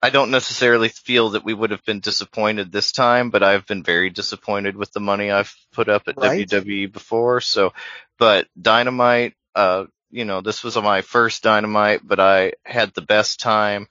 I 0.04 0.10
don't 0.10 0.32
necessarily 0.32 0.88
feel 0.88 1.30
that 1.30 1.44
we 1.44 1.54
would 1.54 1.70
have 1.70 1.84
been 1.84 2.00
disappointed 2.00 2.72
this 2.72 2.90
time, 2.90 3.30
but 3.30 3.44
I've 3.44 3.66
been 3.66 3.84
very 3.84 4.10
disappointed 4.10 4.76
with 4.76 4.90
the 4.90 4.98
money 4.98 5.30
I've 5.30 5.54
put 5.72 5.88
up 5.88 6.08
at 6.08 6.16
Right. 6.16 6.44
WWE 6.48 6.92
before. 6.92 7.40
So, 7.40 7.72
but 8.18 8.48
Dynamite, 8.60 9.34
uh, 9.54 9.84
you 10.10 10.24
know, 10.24 10.40
this 10.40 10.64
was 10.64 10.76
my 10.76 11.02
first 11.02 11.44
Dynamite, 11.44 12.00
but 12.02 12.18
I 12.18 12.54
had 12.64 12.92
the 12.94 13.02
best 13.02 13.38
time. 13.38 13.86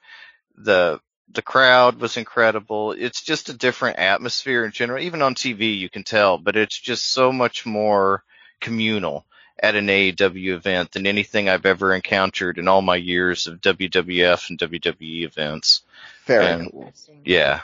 The 0.58 1.00
the 1.34 1.42
crowd 1.42 2.00
was 2.00 2.18
incredible. 2.18 2.92
It's 2.92 3.22
just 3.22 3.50
a 3.50 3.54
different 3.54 4.00
atmosphere 4.00 4.66
in 4.66 4.72
general. 4.72 5.04
Even 5.04 5.22
on 5.22 5.36
TV, 5.36 5.78
you 5.78 5.90
can 5.90 6.04
tell, 6.04 6.38
but 6.38 6.56
it's 6.56 6.78
just 6.78 7.10
so 7.10 7.32
much 7.32 7.66
more 7.66 8.24
communal 8.60 9.26
at 9.62 9.76
an 9.76 9.88
AEW 9.88 10.54
event 10.54 10.92
than 10.92 11.06
anything 11.06 11.48
I've 11.48 11.66
ever 11.66 11.94
encountered 11.94 12.58
in 12.58 12.68
all 12.68 12.82
my 12.82 12.96
years 12.96 13.48
of 13.48 13.62
WWF 13.62 14.50
and 14.50 14.60
WWE 14.60 15.24
events. 15.24 15.84
Very 16.26 16.46
And-. 16.46 16.92
Yeah. 17.24 17.62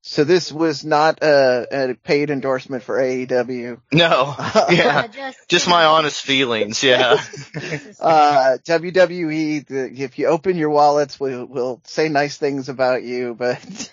So 0.00 0.24
this 0.24 0.50
was 0.52 0.84
not 0.84 1.22
a, 1.22 1.90
a 1.90 1.94
paid 1.94 2.30
endorsement 2.30 2.82
for 2.82 2.96
AEW. 2.98 3.80
No. 3.92 4.34
Yeah. 4.70 5.08
Just 5.48 5.68
my 5.68 5.84
honest 5.84 6.22
feelings. 6.22 6.82
Yeah. 6.82 7.14
uh, 8.00 8.58
WWE, 8.64 9.66
the, 9.66 9.90
if 10.02 10.18
you 10.18 10.26
open 10.28 10.56
your 10.56 10.70
wallets, 10.70 11.18
we'll, 11.20 11.44
we'll 11.46 11.80
say 11.84 12.08
nice 12.08 12.36
things 12.36 12.68
about 12.68 13.02
you, 13.02 13.34
but 13.34 13.92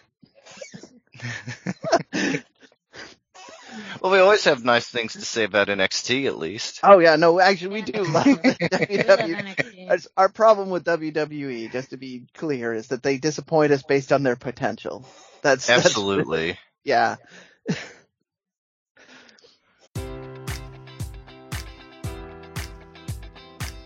Well, 4.02 4.12
we 4.12 4.20
always 4.20 4.44
have 4.46 4.64
nice 4.64 4.88
things 4.88 5.14
to 5.14 5.22
say 5.22 5.44
about 5.44 5.68
NXT 5.68 6.28
at 6.28 6.38
least. 6.38 6.80
oh 6.84 7.00
yeah, 7.00 7.16
no, 7.18 7.40
actually 7.40 7.74
we 7.74 7.82
do 7.82 8.04
love 8.04 8.26
WWE. 8.26 9.08
NXT. 9.10 9.90
Our- 9.90 9.98
Our 10.18 10.30
problem 10.30 10.70
with 10.70 10.86
WWE, 10.86 11.72
just 11.72 11.90
to 11.90 11.98
be 11.98 12.26
clear, 12.34 12.74
is 12.74 12.88
that 12.90 13.04
they 13.04 13.18
disappoint 13.18 13.72
us 13.74 13.82
based 13.84 14.14
on 14.14 14.24
their 14.24 14.36
potential. 14.36 15.06
That's 15.46 15.68
that's- 15.68 15.86
Absolutely. 15.86 16.58
yeah. 16.84 17.18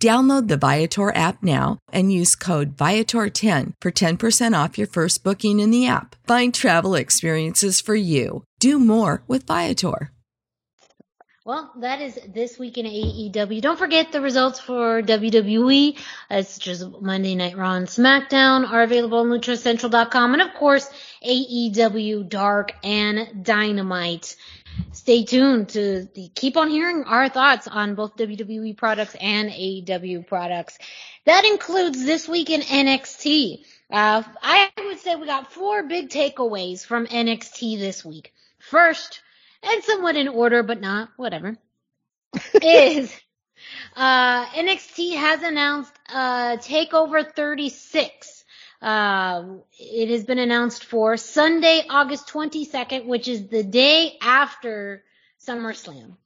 Download 0.00 0.48
the 0.48 0.56
Viator 0.56 1.14
app 1.14 1.42
now 1.42 1.78
and 1.92 2.10
use 2.10 2.34
code 2.34 2.74
Viator10 2.74 3.74
for 3.82 3.90
10% 3.90 4.64
off 4.64 4.78
your 4.78 4.86
first 4.86 5.22
booking 5.22 5.60
in 5.60 5.70
the 5.70 5.86
app. 5.86 6.16
Find 6.26 6.54
travel 6.54 6.94
experiences 6.94 7.82
for 7.82 7.94
you. 7.94 8.42
Do 8.60 8.78
more 8.78 9.22
with 9.28 9.46
Viator. 9.46 10.10
Well, 11.44 11.72
that 11.80 12.00
is 12.00 12.18
this 12.32 12.58
week 12.58 12.78
in 12.78 12.86
AEW. 12.86 13.60
Don't 13.60 13.78
forget 13.78 14.12
the 14.12 14.20
results 14.20 14.60
for 14.60 15.02
WWE, 15.02 15.98
uh, 16.30 16.42
such 16.42 16.68
as 16.68 16.86
Monday 17.00 17.34
Night 17.34 17.56
Raw 17.56 17.74
and 17.74 17.86
SmackDown, 17.86 18.70
are 18.70 18.82
available 18.82 19.18
on 19.18 19.28
LuchaCentral.com, 19.28 20.32
and 20.34 20.42
of 20.42 20.54
course 20.54 20.88
AEW 21.26 22.28
Dark 22.28 22.72
and 22.84 23.44
Dynamite. 23.44 24.36
Stay 24.92 25.24
tuned 25.24 25.70
to 25.70 26.08
the, 26.14 26.28
keep 26.34 26.56
on 26.56 26.68
hearing 26.68 27.04
our 27.04 27.28
thoughts 27.28 27.68
on 27.68 27.94
both 27.94 28.16
WWE 28.16 28.76
products 28.76 29.16
and 29.20 29.50
AEW 29.50 30.26
products. 30.26 30.78
That 31.26 31.44
includes 31.44 32.04
this 32.04 32.28
week 32.28 32.50
in 32.50 32.60
NXT. 32.60 33.64
Uh, 33.92 34.22
I 34.42 34.70
would 34.78 34.98
say 34.98 35.16
we 35.16 35.26
got 35.26 35.52
four 35.52 35.82
big 35.84 36.10
takeaways 36.10 36.84
from 36.84 37.06
NXT 37.06 37.78
this 37.78 38.04
week. 38.04 38.32
First, 38.58 39.22
and 39.62 39.82
somewhat 39.84 40.16
in 40.16 40.28
order, 40.28 40.62
but 40.62 40.80
not 40.80 41.10
whatever, 41.16 41.56
is 42.62 43.14
uh, 43.96 44.46
NXT 44.46 45.16
has 45.16 45.42
announced 45.42 45.92
uh, 46.08 46.56
Takeover 46.56 47.34
36. 47.34 48.39
Uh, 48.80 49.44
it 49.78 50.08
has 50.08 50.24
been 50.24 50.38
announced 50.38 50.84
for 50.84 51.16
Sunday, 51.16 51.82
August 51.88 52.28
22nd, 52.28 53.06
which 53.06 53.28
is 53.28 53.48
the 53.48 53.62
day 53.62 54.16
after 54.22 55.04
SummerSlam. 55.46 56.16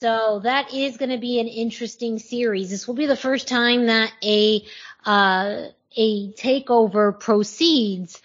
So 0.00 0.40
that 0.42 0.74
is 0.74 0.96
going 0.96 1.10
to 1.10 1.18
be 1.18 1.38
an 1.38 1.46
interesting 1.46 2.18
series. 2.18 2.70
This 2.70 2.88
will 2.88 2.96
be 2.96 3.06
the 3.06 3.16
first 3.16 3.46
time 3.46 3.86
that 3.86 4.12
a 4.24 4.64
uh, 5.06 5.68
a 5.96 6.32
takeover 6.32 7.18
proceeds 7.18 8.20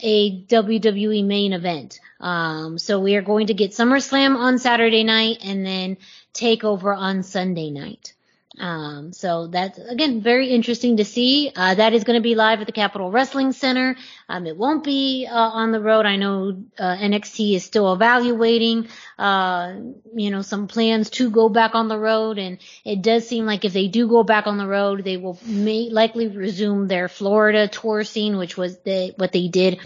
a 0.00 0.42
WWE 0.44 1.24
main 1.24 1.52
event. 1.52 2.00
Um, 2.20 2.78
so 2.78 3.00
we 3.00 3.16
are 3.16 3.22
going 3.22 3.48
to 3.48 3.54
get 3.54 3.72
SummerSlam 3.72 4.36
on 4.36 4.58
Saturday 4.58 5.04
night 5.04 5.38
and 5.42 5.66
then 5.66 5.98
Takeover 6.34 6.96
on 6.96 7.22
Sunday 7.22 7.70
night. 7.70 8.14
Um, 8.60 9.12
so 9.12 9.46
that's 9.46 9.78
again 9.78 10.20
very 10.20 10.50
interesting 10.50 10.96
to 10.96 11.04
see. 11.04 11.52
Uh, 11.54 11.74
that 11.74 11.92
is 11.92 12.04
going 12.04 12.18
to 12.18 12.22
be 12.22 12.34
live 12.34 12.60
at 12.60 12.66
the 12.66 12.72
Capitol 12.72 13.10
Wrestling 13.10 13.52
Center. 13.52 13.96
Um, 14.28 14.46
it 14.46 14.56
won't 14.56 14.84
be 14.84 15.26
uh, 15.30 15.34
on 15.34 15.72
the 15.72 15.80
road. 15.80 16.06
I 16.06 16.16
know 16.16 16.62
uh, 16.78 16.96
NXT 16.96 17.54
is 17.54 17.64
still 17.64 17.92
evaluating, 17.92 18.88
uh, 19.18 19.74
you 20.14 20.30
know, 20.30 20.42
some 20.42 20.66
plans 20.66 21.10
to 21.10 21.30
go 21.30 21.48
back 21.48 21.74
on 21.74 21.88
the 21.88 21.98
road, 21.98 22.38
and 22.38 22.58
it 22.84 23.02
does 23.02 23.28
seem 23.28 23.46
like 23.46 23.64
if 23.64 23.72
they 23.72 23.88
do 23.88 24.08
go 24.08 24.22
back 24.22 24.46
on 24.46 24.58
the 24.58 24.66
road, 24.66 25.04
they 25.04 25.16
will 25.16 25.38
may 25.44 25.88
likely 25.90 26.28
resume 26.28 26.88
their 26.88 27.08
Florida 27.08 27.68
tour 27.68 28.04
scene, 28.04 28.36
which 28.36 28.56
was 28.56 28.78
the, 28.80 29.12
what 29.16 29.32
they 29.32 29.48
did 29.48 29.80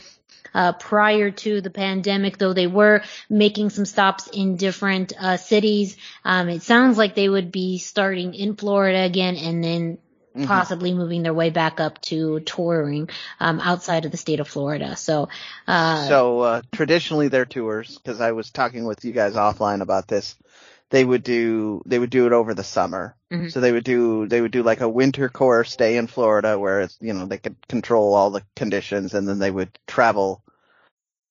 uh, 0.54 0.72
prior 0.72 1.30
to 1.30 1.60
the 1.60 1.70
pandemic, 1.70 2.38
though 2.38 2.52
they 2.52 2.66
were 2.66 3.02
making 3.28 3.70
some 3.70 3.84
stops 3.84 4.28
in 4.28 4.56
different 4.56 5.12
uh, 5.18 5.36
cities. 5.36 5.96
Um, 6.24 6.48
it 6.48 6.62
sounds 6.62 6.98
like 6.98 7.14
they 7.14 7.28
would 7.28 7.52
be 7.52 7.78
starting 7.78 8.34
in 8.34 8.56
Florida 8.56 9.02
again 9.02 9.36
and 9.36 9.62
then 9.62 9.98
Mhm. 10.36 10.46
possibly 10.46 10.94
moving 10.94 11.22
their 11.22 11.34
way 11.34 11.50
back 11.50 11.78
up 11.78 12.00
to 12.02 12.40
touring 12.40 13.10
um, 13.38 13.60
outside 13.60 14.06
of 14.06 14.10
the 14.10 14.16
state 14.16 14.40
of 14.40 14.48
Florida. 14.48 14.96
So, 14.96 15.28
uh, 15.68 16.06
So 16.08 16.40
uh, 16.40 16.62
traditionally 16.72 17.28
their 17.28 17.44
tours, 17.44 17.98
because 17.98 18.20
I 18.20 18.32
was 18.32 18.50
talking 18.50 18.84
with 18.86 19.04
you 19.04 19.12
guys 19.12 19.34
offline 19.34 19.82
about 19.82 20.08
this, 20.08 20.34
they 20.92 21.04
would 21.04 21.24
do 21.24 21.82
they 21.86 21.98
would 21.98 22.10
do 22.10 22.26
it 22.26 22.32
over 22.32 22.52
the 22.54 22.62
summer. 22.62 23.16
Mhm. 23.32 23.50
So 23.50 23.60
they 23.60 23.72
would 23.72 23.82
do 23.84 24.28
they 24.28 24.40
would 24.42 24.52
do 24.52 24.62
like 24.62 24.82
a 24.82 24.88
winter 24.88 25.28
core 25.30 25.64
stay 25.64 25.96
in 25.96 26.06
Florida 26.06 26.58
where 26.58 26.82
it's 26.82 26.98
you 27.00 27.14
know 27.14 27.24
they 27.26 27.38
could 27.38 27.56
control 27.66 28.14
all 28.14 28.30
the 28.30 28.44
conditions, 28.54 29.14
and 29.14 29.26
then 29.26 29.38
they 29.38 29.50
would 29.50 29.76
travel 29.86 30.44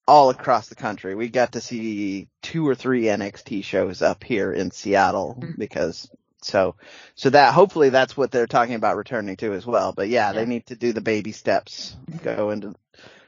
all 0.08 0.32
across 0.32 0.68
the 0.68 0.76
country. 0.76 1.14
We 1.16 1.30
got 1.30 1.52
to 1.54 1.62
see 1.62 2.28
two 2.42 2.68
or 2.68 2.74
three 2.76 3.04
NXT 3.04 3.64
shows 3.64 4.02
up 4.02 4.24
here 4.24 4.52
in 4.52 4.72
Seattle 4.72 5.38
Mhm. 5.40 5.58
because 5.58 6.10
so 6.42 6.76
so 7.14 7.30
that 7.30 7.54
hopefully 7.54 7.90
that's 7.90 8.18
what 8.18 8.32
they're 8.32 8.48
talking 8.48 8.74
about 8.76 8.98
returning 8.98 9.36
to 9.38 9.54
as 9.54 9.66
well. 9.66 9.94
But 9.94 10.10
yeah, 10.10 10.32
Yeah. 10.32 10.40
they 10.40 10.46
need 10.48 10.66
to 10.68 10.76
do 10.76 10.92
the 10.92 11.02
baby 11.02 11.32
steps, 11.34 11.96
go 12.24 12.50
into 12.50 12.74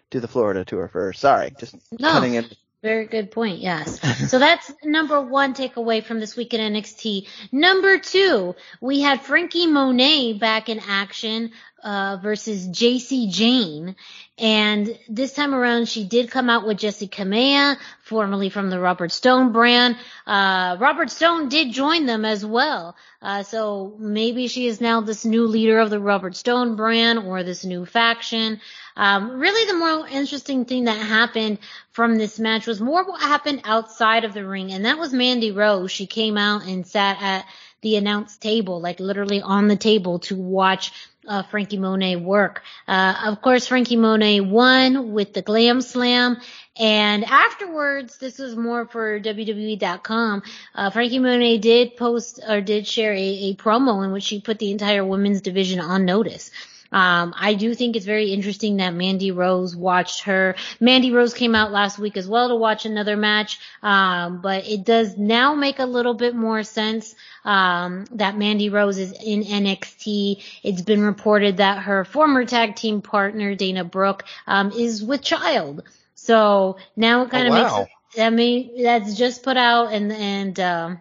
do 0.10 0.20
the 0.20 0.28
Florida 0.28 0.66
tour 0.66 0.88
first. 0.88 1.22
Sorry, 1.22 1.54
just 1.60 1.76
No. 2.00 2.10
cutting 2.12 2.34
in. 2.36 2.46
Very 2.84 3.06
good 3.06 3.32
point. 3.32 3.60
Yes. 3.60 4.30
so 4.30 4.40
that's 4.40 4.72
number 4.84 5.22
one 5.22 5.54
takeaway 5.54 6.04
from 6.04 6.20
this 6.20 6.36
week 6.36 6.54
in 6.54 6.60
NXT. 6.60 7.28
Number 7.54 7.98
two, 7.98 8.56
we 8.82 9.00
had 9.00 9.22
Franky 9.22 9.68
Monet 9.68 10.34
back 10.34 10.68
in 10.68 10.82
action, 10.86 11.52
uh, 11.84 12.18
versus 12.22 12.68
Jacy 12.68 13.28
Jayne. 13.30 13.96
And 14.38 14.98
this 15.08 15.34
time 15.34 15.54
around, 15.54 15.88
she 15.88 16.06
did 16.06 16.32
come 16.32 16.50
out 16.50 16.66
with 16.66 16.78
Jessi 16.78 17.08
Kamea, 17.08 17.78
formerly 18.02 18.50
from 18.50 18.70
the 18.70 18.80
Robert 18.80 19.12
Stone 19.12 19.52
brand. 19.52 19.96
Uh, 20.26 20.78
Robert 20.80 21.12
Stone 21.12 21.50
did 21.50 21.72
join 21.72 22.06
them 22.08 22.26
as 22.26 22.44
well. 22.44 22.96
Uh, 23.22 23.44
so 23.44 23.96
maybe 24.00 24.48
she 24.48 24.66
is 24.68 24.82
now 24.82 25.02
this 25.02 25.24
new 25.24 25.46
leader 25.46 25.80
of 25.80 25.90
the 25.90 26.00
Robert 26.00 26.36
Stone 26.36 26.76
brand 26.76 27.20
or 27.20 27.44
this 27.44 27.64
new 27.64 27.86
faction. 27.86 28.60
Um, 28.96 29.40
really 29.40 29.72
the 29.72 29.78
more 29.78 30.08
interesting 30.08 30.66
thing 30.66 30.86
that 30.86 30.98
happened 30.98 31.60
from 31.92 32.16
this 32.18 32.40
match 32.40 32.68
was 32.68 32.82
more 32.82 33.04
what 33.04 33.22
happened 33.22 33.62
outside 33.66 34.24
of 34.24 34.34
the 34.34 34.46
ring, 34.46 34.72
and 34.72 34.86
that 34.86 34.98
was 34.98 35.14
Mandy 35.14 35.52
Rose. 35.52 35.92
She 35.92 36.08
came 36.08 36.38
out 36.38 36.66
and 36.66 36.86
sat 36.86 37.22
at 37.22 37.46
the 37.84 37.98
announce 37.98 38.38
table, 38.38 38.82
like 38.82 39.00
literally 39.00 39.42
on 39.42 39.68
the 39.68 39.76
table 39.76 40.20
to 40.20 40.36
watch 40.36 40.92
uh, 41.28 41.44
Franky 41.44 41.78
Monet 41.78 42.18
work. 42.18 42.64
Uh, 42.88 43.16
of 43.26 43.42
course, 43.42 43.68
Franky 43.68 43.96
Monet 43.96 44.42
won 44.42 45.14
with 45.14 45.34
the 45.34 45.42
Glam 45.42 45.82
Slam. 45.82 46.38
And 46.78 47.24
afterwards, 47.24 48.18
this 48.18 48.40
was 48.40 48.56
more 48.56 48.88
for 48.88 49.20
WWE.com. 49.20 50.44
Uh, 50.74 50.90
Franky 50.90 51.20
Monet 51.20 51.60
did 51.60 51.96
post 51.96 52.40
or 52.48 52.62
did 52.62 52.88
share 52.88 53.14
a, 53.14 53.18
a 53.18 53.56
promo 53.56 54.04
in 54.04 54.12
which 54.12 54.24
she 54.24 54.42
put 54.42 54.60
the 54.60 54.72
entire 54.72 55.06
women's 55.06 55.42
division 55.42 55.80
on 55.80 56.06
notice. 56.06 56.50
Um, 56.94 57.34
I 57.38 57.56
do 57.56 57.74
think 57.76 57.96
it's 57.96 58.06
very 58.06 58.32
interesting 58.32 58.78
that 58.78 58.94
Mandy 58.94 59.32
Rose 59.32 59.76
watched 59.76 60.24
her. 60.24 60.56
Mandy 60.80 61.12
Rose 61.12 61.34
came 61.34 61.56
out 61.56 61.72
last 61.72 61.98
week 62.00 62.16
as 62.16 62.28
well 62.28 62.50
to 62.50 62.56
watch 62.56 62.86
another 62.86 63.18
match. 63.18 63.60
Um, 63.82 64.40
but 64.42 64.68
it 64.68 64.86
does 64.86 65.18
now 65.18 65.56
make 65.56 65.80
a 65.80 65.86
little 65.86 66.14
bit 66.14 66.36
more 66.36 66.64
sense, 66.64 67.16
um, 67.44 68.06
that 68.12 68.38
Mandy 68.38 68.70
Rose 68.70 68.98
is 68.98 69.12
in 69.12 69.44
NXT. 69.44 70.44
It's 70.64 70.82
been 70.82 71.02
reported 71.02 71.58
that 71.58 71.80
her 71.80 72.06
former 72.06 72.46
tag 72.46 72.76
team 72.76 73.02
partner, 73.02 73.56
Dana 73.56 73.84
Brooke, 73.84 74.24
um, 74.48 74.72
is 74.72 75.04
with 75.04 75.22
child. 75.22 75.84
So 76.16 76.78
now 76.96 77.24
it 77.24 77.32
kind 77.32 77.48
of 77.48 77.54
Oh, 77.54 77.58
makes, 77.58 77.72
wow. 77.72 77.88
that 78.16 78.34
may, 78.34 78.84
that's 78.84 79.16
just 79.16 79.44
put 79.44 79.58
out 79.58 79.92
and, 79.92 80.12
and, 80.12 80.60
um, 80.60 81.00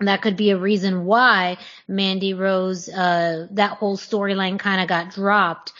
that 0.00 0.22
could 0.22 0.36
be 0.36 0.50
a 0.50 0.58
reason 0.58 1.04
why 1.04 1.58
Mandy 1.86 2.34
Rose, 2.34 2.88
uh, 2.88 3.46
that 3.52 3.72
whole 3.72 3.96
storyline 3.96 4.58
kind 4.58 4.80
of 4.80 4.88
got 4.88 5.14
dropped, 5.14 5.72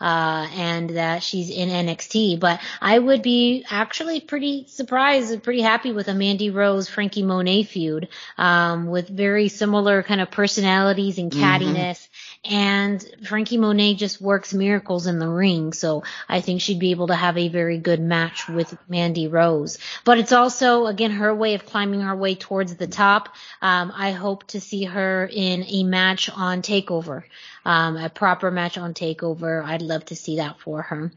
uh, 0.00 0.46
and 0.54 0.90
that 0.90 1.22
she's 1.22 1.50
in 1.50 1.68
NXT. 1.68 2.38
But 2.38 2.60
I 2.80 2.98
would 2.98 3.22
be 3.22 3.64
actually 3.70 4.20
pretty 4.20 4.66
surprised 4.68 5.32
and 5.32 5.42
pretty 5.42 5.62
happy 5.62 5.92
with 5.92 6.08
a 6.08 6.14
Mandy 6.14 6.50
Rose 6.50 6.88
Franky 6.88 7.22
Monet 7.22 7.64
feud, 7.64 8.08
um, 8.38 8.86
with 8.86 9.08
very 9.08 9.48
similar 9.48 10.02
kind 10.02 10.20
of 10.20 10.30
personalities 10.30 11.18
and 11.18 11.32
cattiness. 11.32 12.08
And 12.48 13.04
Franky 13.26 13.56
Monet 13.56 13.94
just 13.94 14.20
works 14.20 14.54
miracles 14.54 15.06
in 15.06 15.18
the 15.18 15.28
ring, 15.28 15.72
so 15.72 16.04
I 16.28 16.40
think 16.40 16.60
she'd 16.60 16.78
be 16.78 16.92
able 16.92 17.08
to 17.08 17.14
have 17.14 17.36
a 17.36 17.48
very 17.48 17.78
good 17.78 18.00
match 18.00 18.48
with 18.48 18.76
Mandy 18.88 19.28
Rose. 19.28 19.78
But 20.04 20.18
it's 20.18 20.32
also, 20.32 20.86
again, 20.86 21.10
her 21.10 21.34
way 21.34 21.54
of 21.54 21.66
climbing 21.66 22.02
her 22.02 22.14
way 22.14 22.34
towards 22.34 22.76
the 22.76 22.86
top. 22.86 23.34
Um, 23.60 23.92
I 23.94 24.12
hope 24.12 24.46
to 24.48 24.60
see 24.60 24.84
her 24.84 25.28
in 25.32 25.64
a 25.64 25.82
match 25.84 26.30
on 26.30 26.62
Takeover, 26.62 27.24
um, 27.64 27.96
a 27.96 28.10
proper 28.10 28.50
match 28.50 28.78
on 28.78 28.94
Takeover. 28.94 29.64
I'd 29.64 29.82
love 29.82 30.04
to 30.06 30.16
see 30.16 30.36
that 30.36 30.60
for 30.60 30.82
her. 30.82 31.12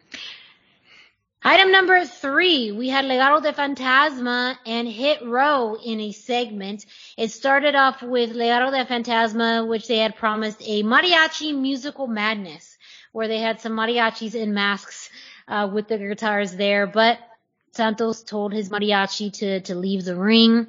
Item 1.42 1.72
number 1.72 2.04
three, 2.04 2.74
we 2.74 2.90
had 2.90 3.06
Legado 3.06 3.42
de 3.42 3.54
Fantasma 3.54 4.58
and 4.66 4.86
Hit 4.86 5.26
Row 5.26 5.76
in 5.76 6.02
a 6.02 6.12
segment. 6.12 6.86
It 7.16 7.32
started 7.32 7.76
off 7.76 8.02
with 8.02 8.36
Legado 8.36 8.72
de 8.72 8.84
Fantasma, 8.84 9.66
which 9.66 9.88
they 9.88 10.00
had 10.00 10.18
promised 10.18 10.62
a 10.62 10.84
mariachi 10.84 11.58
musical 11.58 12.08
madness, 12.08 12.78
where 13.14 13.30
they 13.30 13.40
had 13.40 13.62
some 13.62 13.72
mariachis 13.72 14.36
in 14.36 14.54
masks 14.54 15.10
uh, 15.48 15.70
with 15.72 15.88
the 15.88 15.98
guitars 15.98 16.58
there. 16.58 16.88
But 16.88 17.20
Santos 17.72 18.22
told 18.22 18.52
his 18.52 18.70
mariachi 18.70 19.32
to 19.36 19.62
to 19.62 19.76
leave 19.76 20.04
the 20.04 20.18
ring, 20.18 20.68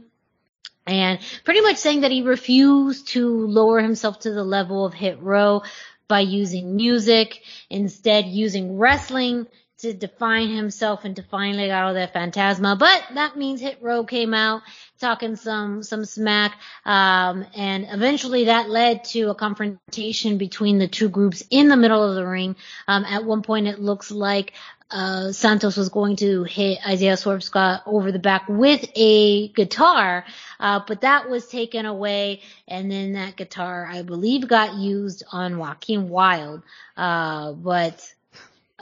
and 0.86 1.18
pretty 1.42 1.62
much 1.62 1.78
saying 1.78 2.02
that 2.02 2.12
he 2.12 2.22
refused 2.22 3.08
to 3.08 3.28
lower 3.28 3.80
himself 3.80 4.20
to 4.20 4.30
the 4.30 4.44
level 4.44 4.86
of 4.86 4.94
Hit 4.94 5.20
Row 5.20 5.64
by 6.06 6.20
using 6.20 6.76
music, 6.76 7.42
instead 7.68 8.26
using 8.26 8.78
wrestling 8.78 9.48
to 9.80 9.92
define 9.92 10.48
himself 10.48 11.04
and 11.04 11.14
define 11.14 11.54
Legado 11.54 11.94
de 11.94 12.06
Fantasma. 12.06 12.78
But 12.78 13.02
that 13.14 13.36
means 13.36 13.60
Hit 13.60 13.78
Row 13.80 14.04
came 14.04 14.34
out 14.34 14.62
talking 15.00 15.36
some 15.36 15.82
some 15.82 16.04
smack, 16.04 16.58
um, 16.84 17.46
and 17.54 17.86
eventually 17.90 18.44
that 18.44 18.68
led 18.68 19.04
to 19.04 19.30
a 19.30 19.34
confrontation 19.34 20.38
between 20.38 20.78
the 20.78 20.88
two 20.88 21.08
groups 21.08 21.42
in 21.50 21.68
the 21.68 21.76
middle 21.76 22.02
of 22.02 22.14
the 22.14 22.26
ring. 22.26 22.56
Um, 22.86 23.04
at 23.04 23.24
one 23.24 23.42
point, 23.42 23.66
it 23.66 23.80
looks 23.80 24.10
like 24.10 24.52
uh, 24.90 25.32
Santos 25.32 25.76
was 25.76 25.88
going 25.88 26.16
to 26.16 26.44
hit 26.44 26.78
Isaiah 26.86 27.16
Swerve 27.16 27.44
Scott 27.44 27.82
over 27.86 28.10
the 28.12 28.18
back 28.18 28.48
with 28.48 28.84
a 28.94 29.48
guitar, 29.48 30.24
uh, 30.58 30.80
but 30.86 31.02
that 31.02 31.30
was 31.30 31.46
taken 31.46 31.86
away, 31.86 32.42
and 32.66 32.90
then 32.90 33.12
that 33.12 33.36
guitar, 33.36 33.88
I 33.90 34.02
believe, 34.02 34.48
got 34.48 34.74
used 34.74 35.22
on 35.32 35.58
Joaquin 35.58 36.08
Wilde. 36.08 36.62
Uh, 36.96 37.52
but 37.52 38.12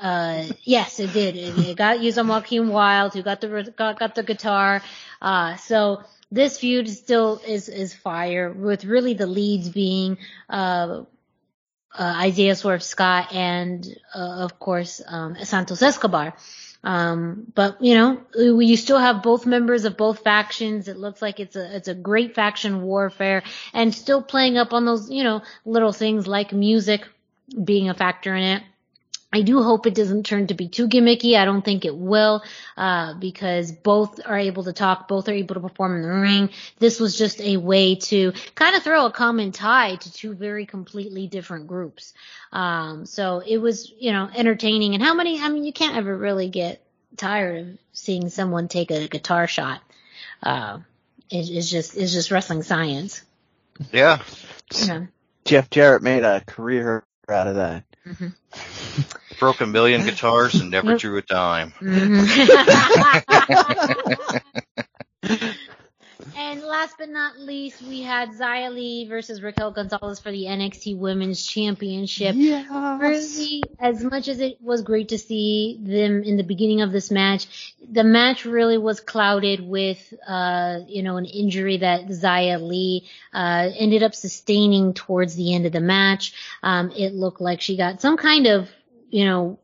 uh, 0.01 0.47
yes, 0.63 1.01
it 1.01 1.13
did. 1.13 1.37
It, 1.37 1.59
it 1.59 1.77
got 1.77 2.01
used 2.01 2.19
on 2.19 2.29
Joaquin 2.29 2.69
Wilde, 2.69 3.15
who 3.15 3.23
got 3.23 3.41
the 3.41 3.73
got, 3.77 3.99
got 3.99 4.15
the 4.15 4.23
guitar. 4.23 4.83
Uh, 5.21 5.57
so 5.57 6.03
this 6.31 6.59
feud 6.59 6.89
still 6.89 7.41
is 7.47 7.69
is 7.69 7.95
fire, 7.95 8.53
with 8.53 8.85
really 8.85 9.15
the 9.15 9.27
leads 9.27 9.69
being 9.69 10.19
uh, 10.49 11.03
uh, 11.99 12.15
Isaiah 12.17 12.55
Swerve 12.55 12.83
Scott 12.83 13.35
and 13.35 13.87
uh, 14.15 14.45
of 14.45 14.59
course 14.59 15.03
um, 15.07 15.37
Santos 15.43 15.83
Escobar. 15.83 16.35
Um, 16.85 17.53
but 17.55 17.83
you 17.83 17.95
know, 17.95 18.23
you 18.37 18.77
still 18.77 18.99
have 18.99 19.23
both 19.23 19.47
members 19.47 19.85
of 19.85 19.97
both 19.97 20.21
factions. 20.21 20.87
It 20.87 20.97
looks 20.97 21.21
like 21.21 21.41
it's 21.41 21.57
a 21.57 21.77
it's 21.77 21.89
a 21.89 21.95
great 21.95 22.35
faction 22.35 22.83
warfare, 22.83 23.43
and 23.73 23.93
still 23.93 24.23
playing 24.23 24.59
up 24.59 24.73
on 24.73 24.85
those 24.85 25.11
you 25.11 25.25
know 25.25 25.43
little 25.65 25.93
things 25.93 26.27
like 26.27 26.53
music 26.53 27.05
being 27.63 27.89
a 27.89 27.95
factor 27.95 28.35
in 28.35 28.45
it. 28.45 28.63
I 29.31 29.43
do 29.43 29.63
hope 29.63 29.87
it 29.87 29.95
doesn't 29.95 30.25
turn 30.25 30.47
to 30.47 30.55
be 30.55 30.69
too 30.69 30.89
gimmicky. 30.89 31.37
I 31.37 31.45
don't 31.45 31.63
think 31.63 31.85
it 31.85 31.95
will, 31.95 32.43
uh, 32.79 33.13
because 33.15 33.71
both 33.73 34.21
are 34.25 34.39
able 34.39 34.65
to 34.65 34.73
talk, 34.73 35.07
both 35.07 35.29
are 35.29 35.35
able 35.35 35.55
to 35.55 35.61
perform 35.61 35.97
in 35.97 36.03
the 36.03 36.09
ring. 36.09 36.51
This 36.79 36.99
was 36.99 37.17
just 37.17 37.39
a 37.43 37.59
way 37.59 37.97
to 37.97 38.33
kind 38.55 38.75
of 38.75 38.83
throw 38.83 39.05
a 39.05 39.13
common 39.13 39.53
tie 39.53 39.97
to 39.97 40.13
two 40.13 40.33
very 40.33 40.65
completely 40.65 41.27
different 41.27 41.67
groups. 41.67 42.15
Um, 42.53 43.05
so 43.05 43.43
it 43.47 43.59
was, 43.59 43.93
you 43.99 44.13
know, 44.13 44.31
entertaining. 44.35 44.95
And 44.95 45.03
how 45.03 45.13
many, 45.13 45.39
I 45.39 45.51
mean, 45.51 45.65
you 45.65 45.75
can't 45.75 45.97
ever 45.97 46.17
really 46.17 46.49
get 46.49 46.83
tired 47.19 47.61
of 47.61 47.79
seeing 47.93 48.31
someone 48.31 48.69
take 48.69 48.91
a 48.91 49.09
guitar 49.09 49.47
shot. 49.47 49.83
Uh, 50.43 50.79
it, 51.29 51.51
it's 51.51 51.69
just, 51.69 51.99
it's 51.99 52.15
just 52.15 52.31
wrestling 52.31 52.63
science. 52.63 53.23
Yeah. 53.93 54.23
Yeah. 54.75 55.07
Jeff 55.45 55.69
Jarrett 55.69 56.03
made 56.03 56.25
a 56.25 56.41
career 56.47 57.05
out 57.29 57.47
of 57.47 57.57
that. 57.57 57.85
Mm-hmm. 58.09 59.39
Broke 59.39 59.61
a 59.61 59.67
million 59.67 60.05
guitars 60.05 60.55
and 60.55 60.71
never 60.71 60.97
drew 60.97 61.19
a 61.19 61.23
dime. 61.23 61.73
Mm-hmm. 61.81 62.25
and 66.39 66.63
last 66.63 66.95
but 66.99 67.09
not 67.09 67.37
least, 67.41 67.83
we 67.83 68.01
had 68.01 68.31
Xia 68.31 68.73
Li 68.73 69.07
versus 69.09 69.43
Raquel 69.43 69.73
Gonzalez 69.73 70.21
for 70.21 70.31
the 70.31 70.45
NXT 70.45 70.97
Women's 70.97 71.45
Championship. 71.45 72.37
Really, 73.01 73.63
as 73.81 74.05
much 74.05 74.29
as 74.29 74.39
it 74.39 74.57
was 74.63 74.83
great 74.83 75.09
to 75.09 75.19
see 75.19 75.81
them 75.83 76.23
in 76.23 76.37
the 76.37 76.45
beginning 76.45 76.81
of 76.81 76.93
this 76.93 77.11
match, 77.11 77.75
the 77.91 78.05
match 78.05 78.45
really 78.45 78.79
was 78.79 79.01
clouded 79.01 79.61
with, 79.61 80.15
uh, 80.29 80.79
you 80.87 81.03
know, 81.03 81.17
an 81.17 81.25
injury 81.25 81.79
that 81.79 82.07
Xia 82.07 82.63
Li, 82.63 83.05
uh, 83.35 83.71
ended 83.77 84.05
up 84.05 84.15
sustaining 84.15 84.95
towards 84.95 85.35
the 85.35 85.57
end 85.57 85.67
of 85.67 85.73
the 85.73 85.81
match. 85.81 86.35
Um, 86.63 86.93
it 86.93 87.15
looked 87.15 87.41
like 87.41 87.61
she 87.61 87.77
got 87.77 88.01
some 88.01 88.17
kind 88.17 88.47
of, 88.47 88.69
you 89.11 89.25
know, 89.25 89.59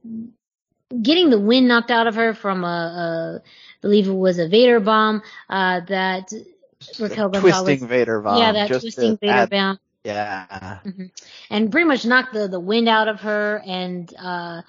getting 1.01 1.31
the 1.31 1.41
wind 1.41 1.69
knocked 1.69 1.93
out 1.93 2.09
of 2.09 2.17
her 2.17 2.35
from 2.35 2.65
a, 2.65 2.67
a 2.67 3.43
I 3.45 3.81
believe 3.81 4.09
it 4.09 4.13
was 4.13 4.39
a 4.39 4.49
Vader 4.49 4.81
bomb, 4.81 5.23
uh, 5.49 5.81
that 5.89 6.33
Raquel 7.01 7.29
Gonzalez. 7.31 7.63
Twisting 7.63 7.89
Vader 7.89 8.21
bomb. 8.21 8.39
yeah, 8.39 8.53
that 8.53 8.69
just 8.69 8.83
twisting 8.83 9.17
Vader 9.19 9.33
add- 9.33 9.51
bomb 9.51 9.79
Yeah. 10.05 10.79
and 11.51 11.71
pretty 11.73 11.87
much 11.87 12.05
knocked 12.05 12.33
the, 12.35 12.49
the 12.49 12.61
wind 12.61 12.89
out 12.89 13.09
of 13.09 13.21
her. 13.21 13.63
And 13.67 14.13
uh, 14.19 14.63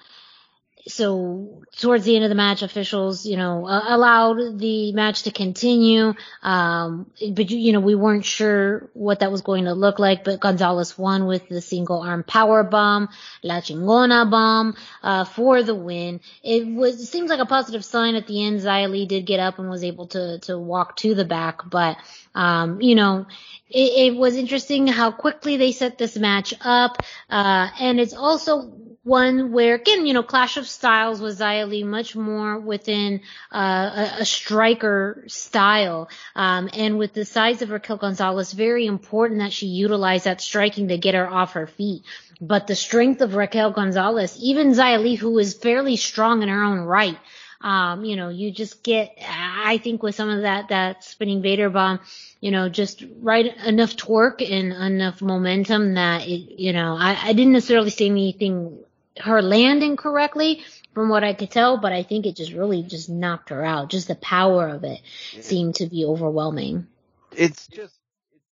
so 0.88 1.64
towards 1.78 2.04
the 2.04 2.14
end 2.14 2.24
of 2.24 2.28
the 2.28 2.36
match, 2.36 2.62
officials, 2.62 3.26
you 3.26 3.36
know, 3.36 3.66
uh, 3.66 3.82
allowed 3.88 4.58
the 4.58 4.92
match 4.92 5.24
to 5.24 5.32
continue. 5.32 6.14
Um, 6.42 7.10
but 7.32 7.50
you, 7.50 7.72
know, 7.72 7.80
we 7.80 7.96
weren't 7.96 8.24
sure 8.24 8.88
what 8.94 9.20
that 9.20 9.32
was 9.32 9.42
going 9.42 9.64
to 9.64 9.72
look 9.72 9.98
like. 9.98 10.22
But 10.22 10.38
Gonzalez 10.40 10.96
won 10.96 11.26
with 11.26 11.48
the 11.48 11.60
single 11.60 12.02
arm 12.02 12.22
power 12.22 12.62
bomb, 12.62 13.08
La 13.42 13.60
Chingona 13.60 14.30
bomb 14.30 14.76
uh, 15.02 15.24
for 15.24 15.62
the 15.62 15.74
win. 15.74 16.20
It 16.42 16.66
was 16.66 17.00
it 17.00 17.06
seems 17.06 17.30
like 17.30 17.40
a 17.40 17.46
positive 17.46 17.84
sign 17.84 18.14
at 18.14 18.26
the 18.26 18.44
end. 18.44 18.62
Li 18.62 19.06
did 19.06 19.26
get 19.26 19.40
up 19.40 19.58
and 19.58 19.68
was 19.68 19.82
able 19.82 20.06
to 20.08 20.38
to 20.40 20.58
walk 20.58 20.96
to 20.98 21.14
the 21.14 21.24
back, 21.24 21.68
but 21.68 21.96
um, 22.34 22.80
you 22.80 22.94
know, 22.94 23.26
it, 23.68 24.12
it 24.12 24.16
was 24.16 24.36
interesting 24.36 24.86
how 24.86 25.10
quickly 25.10 25.56
they 25.56 25.72
set 25.72 25.98
this 25.98 26.16
match 26.16 26.54
up, 26.60 27.02
uh, 27.28 27.68
and 27.80 27.98
it's 27.98 28.14
also 28.14 28.72
one 29.06 29.52
where 29.52 29.76
again, 29.76 30.04
you 30.04 30.12
know, 30.12 30.24
clash 30.24 30.56
of 30.56 30.66
styles 30.66 31.20
with 31.20 31.38
Xia 31.38 31.68
Li 31.68 31.84
much 31.84 32.16
more 32.16 32.58
within 32.58 33.20
uh, 33.54 34.08
a, 34.18 34.22
a 34.22 34.24
striker 34.24 35.22
style, 35.28 36.08
um, 36.34 36.68
and 36.72 36.98
with 36.98 37.12
the 37.12 37.24
size 37.24 37.62
of 37.62 37.70
Raquel 37.70 37.98
Gonzalez, 37.98 38.52
very 38.52 38.84
important 38.84 39.38
that 39.38 39.52
she 39.52 39.66
utilize 39.66 40.24
that 40.24 40.40
striking 40.40 40.88
to 40.88 40.98
get 40.98 41.14
her 41.14 41.30
off 41.30 41.52
her 41.52 41.68
feet. 41.68 42.02
But 42.40 42.66
the 42.66 42.74
strength 42.74 43.20
of 43.20 43.34
Raquel 43.34 43.70
Gonzalez, 43.70 44.36
even 44.42 44.72
Xia 44.72 45.16
who 45.16 45.38
is 45.38 45.54
fairly 45.54 45.96
strong 45.96 46.42
in 46.42 46.48
her 46.48 46.64
own 46.64 46.80
right, 46.80 47.16
um, 47.60 48.04
you 48.04 48.16
know, 48.16 48.28
you 48.28 48.50
just 48.50 48.82
get, 48.82 49.16
I 49.26 49.78
think 49.78 50.02
with 50.02 50.14
some 50.14 50.28
of 50.28 50.42
that, 50.42 50.68
that 50.68 51.04
spinning 51.04 51.42
Vader 51.42 51.70
bomb, 51.70 52.00
you 52.40 52.50
know, 52.50 52.68
just 52.68 53.02
right 53.20 53.56
enough 53.64 53.96
torque 53.96 54.42
and 54.42 54.72
enough 54.72 55.22
momentum 55.22 55.94
that 55.94 56.26
it, 56.26 56.60
you 56.60 56.72
know, 56.72 56.96
I, 56.98 57.18
I 57.20 57.32
didn't 57.32 57.54
necessarily 57.54 57.90
see 57.90 58.06
anything, 58.06 58.78
her 59.18 59.42
landing 59.42 59.96
correctly 59.96 60.64
from 60.94 61.08
what 61.08 61.24
I 61.24 61.34
could 61.34 61.50
tell, 61.50 61.78
but 61.78 61.92
I 61.92 62.02
think 62.02 62.26
it 62.26 62.36
just 62.36 62.52
really 62.52 62.82
just 62.82 63.08
knocked 63.08 63.50
her 63.50 63.64
out. 63.64 63.90
Just 63.90 64.08
the 64.08 64.14
power 64.16 64.68
of 64.68 64.84
it 64.84 65.00
seemed 65.40 65.76
to 65.76 65.86
be 65.86 66.04
overwhelming. 66.04 66.86
It's 67.32 67.66
just 67.68 67.94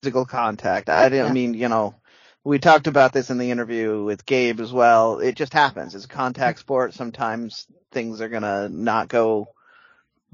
physical 0.02 0.26
contact. 0.26 0.88
I 0.88 1.08
didn't 1.08 1.26
Yeah. 1.26 1.32
mean, 1.32 1.54
you 1.54 1.68
know, 1.68 1.94
we 2.44 2.58
talked 2.58 2.86
about 2.86 3.12
this 3.12 3.30
in 3.30 3.38
the 3.38 3.50
interview 3.50 4.04
with 4.04 4.26
Gabe 4.26 4.60
as 4.60 4.72
well. 4.72 5.18
It 5.20 5.34
just 5.34 5.54
happens. 5.54 5.94
It's 5.94 6.04
a 6.04 6.08
contact 6.08 6.58
sport. 6.58 6.92
Sometimes 6.92 7.66
things 7.90 8.20
are 8.20 8.28
gonna 8.28 8.68
not 8.68 9.08
go 9.08 9.48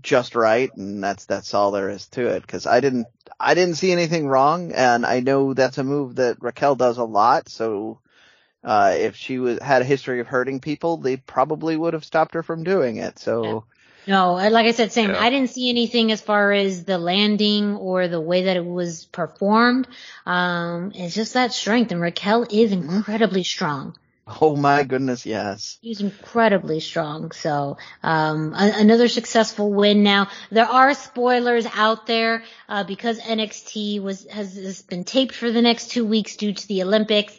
just 0.02 0.34
right, 0.34 0.74
and 0.74 1.02
that's 1.04 1.26
that's 1.26 1.54
all 1.54 1.70
there 1.70 1.90
is 1.90 2.08
to 2.08 2.26
it. 2.28 2.42
Because 2.42 2.66
I 2.66 2.80
didn't 2.80 3.06
I 3.38 3.54
didn't 3.54 3.76
see 3.76 3.92
anything 3.92 4.26
wrong, 4.26 4.72
and 4.72 5.06
I 5.06 5.20
know 5.20 5.54
that's 5.54 5.78
a 5.78 5.84
move 5.84 6.16
that 6.16 6.38
Raquel 6.40 6.74
does 6.74 6.98
a 6.98 7.04
lot. 7.04 7.48
So 7.48 8.00
uh, 8.62 8.94
if 8.96 9.16
she 9.16 9.38
was 9.38 9.58
had 9.60 9.82
a 9.82 9.84
history 9.84 10.20
of 10.20 10.26
hurting 10.26 10.60
people, 10.60 10.96
they 10.96 11.16
probably 11.16 11.76
would 11.76 11.94
have 11.94 12.04
stopped 12.04 12.34
her 12.34 12.42
from 12.42 12.62
doing 12.64 12.96
it. 12.96 13.18
So 13.18 13.64
No, 14.06 14.34
like 14.34 14.66
I 14.66 14.72
said, 14.72 14.92
same. 14.92 15.10
Yeah. 15.10 15.20
I 15.20 15.30
didn't 15.30 15.50
see 15.50 15.68
anything 15.68 16.10
as 16.10 16.20
far 16.20 16.52
as 16.52 16.84
the 16.84 16.98
landing 16.98 17.76
or 17.76 18.08
the 18.08 18.20
way 18.20 18.44
that 18.44 18.56
it 18.56 18.64
was 18.64 19.04
performed. 19.06 19.86
Um, 20.26 20.92
it's 20.94 21.14
just 21.14 21.34
that 21.34 21.52
strength, 21.52 21.92
and 21.92 22.00
Raquel 22.00 22.46
is 22.50 22.72
incredibly 22.72 23.44
strong. 23.44 23.96
oh 24.40 24.56
my 24.56 24.84
goodness, 24.84 25.26
yes. 25.26 25.78
He's 25.82 26.00
incredibly 26.00 26.80
strong. 26.80 27.32
So, 27.32 27.78
um, 28.02 28.54
a- 28.54 28.74
another 28.76 29.08
successful 29.08 29.72
win. 29.72 30.02
Now, 30.02 30.28
there 30.50 30.66
are 30.66 30.94
spoilers 30.94 31.66
out 31.74 32.06
there, 32.06 32.44
uh, 32.68 32.84
because 32.84 33.20
NXT 33.20 34.00
was, 34.02 34.26
has, 34.30 34.54
has 34.54 34.82
been 34.82 35.04
taped 35.04 35.34
for 35.34 35.50
the 35.50 35.62
next 35.62 35.90
two 35.90 36.04
weeks 36.04 36.36
due 36.36 36.52
to 36.52 36.68
the 36.68 36.82
Olympics. 36.82 37.38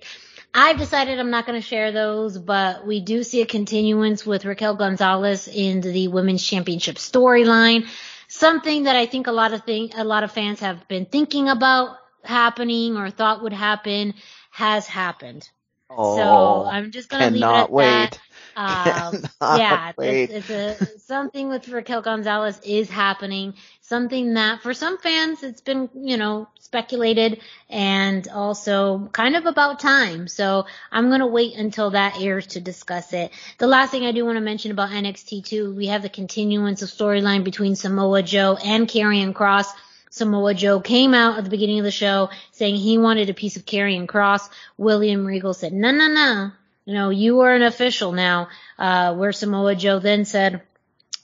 I've 0.54 0.78
decided 0.78 1.20
I'm 1.20 1.30
not 1.30 1.46
going 1.46 1.60
to 1.60 1.66
share 1.66 1.92
those, 1.92 2.38
but 2.38 2.86
we 2.86 3.00
do 3.00 3.24
see 3.24 3.42
a 3.42 3.46
continuance 3.46 4.26
with 4.26 4.46
Raquel 4.46 4.76
Gonzalez 4.76 5.48
in 5.48 5.82
the 5.82 6.10
women's 6.10 6.46
championship 6.46 6.98
storyline. 6.98 7.88
Something 8.28 8.84
that 8.84 8.96
I 8.96 9.06
think 9.06 9.28
a 9.28 9.32
lot 9.32 9.54
of 9.54 9.64
thing, 9.64 9.92
a 9.96 10.04
lot 10.04 10.24
of 10.24 10.32
fans 10.32 10.60
have 10.60 10.88
been 10.88 11.06
thinking 11.06 11.48
about 11.48 11.98
happening 12.24 12.98
or 12.98 13.10
thought 13.10 13.44
would 13.44 13.54
happen 13.54 14.14
has 14.52 14.88
happened. 14.88 15.50
Oh, 15.90 16.16
so 16.16 16.70
I'm 16.70 16.92
just 16.92 17.10
gonna 17.10 17.30
leave 17.30 17.42
it 17.42 17.46
at 17.46 17.72
wait. 17.72 17.86
that. 17.86 18.20
Um, 18.56 19.24
yeah, 19.42 19.92
it's, 19.98 20.50
it's 20.50 20.50
a 20.50 21.00
something 21.00 21.50
with 21.50 21.68
Raquel 21.68 22.02
Gonzalez 22.02 22.60
is 22.64 22.90
happening. 22.90 23.54
Something 23.82 24.36
that 24.36 24.62
for 24.62 24.74
some 24.74 24.98
fans 24.98 25.44
it's 25.44 25.62
been 25.62 25.90
you 25.96 26.18
know 26.18 26.48
speculated 26.60 27.42
and 27.70 28.28
also 28.30 29.10
kind 29.12 29.36
of 29.36 29.46
about 29.46 29.80
time. 29.80 30.28
So 30.28 30.66
I'm 30.92 31.10
gonna 31.10 31.28
wait 31.28 31.56
until 31.56 31.92
that 31.92 32.20
airs 32.22 32.48
to 32.48 32.62
discuss 32.62 33.14
it. 33.14 33.32
The 33.58 33.68
last 33.68 33.92
thing 33.92 34.06
I 34.06 34.12
do 34.12 34.26
want 34.26 34.38
to 34.38 34.42
mention 34.42 34.72
about 34.72 34.90
NXT 34.90 35.46
too, 35.46 35.74
we 35.74 35.88
have 35.88 36.02
the 36.02 36.10
continuance 36.10 36.82
of 36.82 36.90
storyline 36.90 37.44
between 37.44 37.76
Samoa 37.76 38.24
Joe 38.24 38.58
and 38.64 38.88
Karrion 38.88 39.34
Kross. 39.34 39.68
Samoa 40.12 40.54
Joe 40.54 40.82
came 40.82 41.14
out 41.14 41.38
at 41.38 41.46
the 41.46 41.50
beginning 41.50 41.80
of 41.80 41.86
the 41.86 41.92
show 41.92 42.30
saying 42.52 42.76
he 42.76 42.98
wanted 42.98 43.30
a 43.30 43.34
piece 43.34 43.56
of 43.56 43.66
Karrion 43.66 44.08
Kross. 44.08 44.50
William 44.78 45.26
Regal 45.26 45.54
said, 45.54 45.72
no, 45.72 45.92
no, 45.92 46.08
no. 46.08 46.52
You 46.86 46.94
know, 46.94 47.10
you 47.10 47.42
are 47.42 47.54
an 47.54 47.62
official 47.62 48.12
now. 48.12 48.50
Uh, 48.78 49.14
where 49.16 49.32
Samoa 49.32 49.76
Joe 49.76 50.00
then 50.00 50.26
said, 50.26 50.62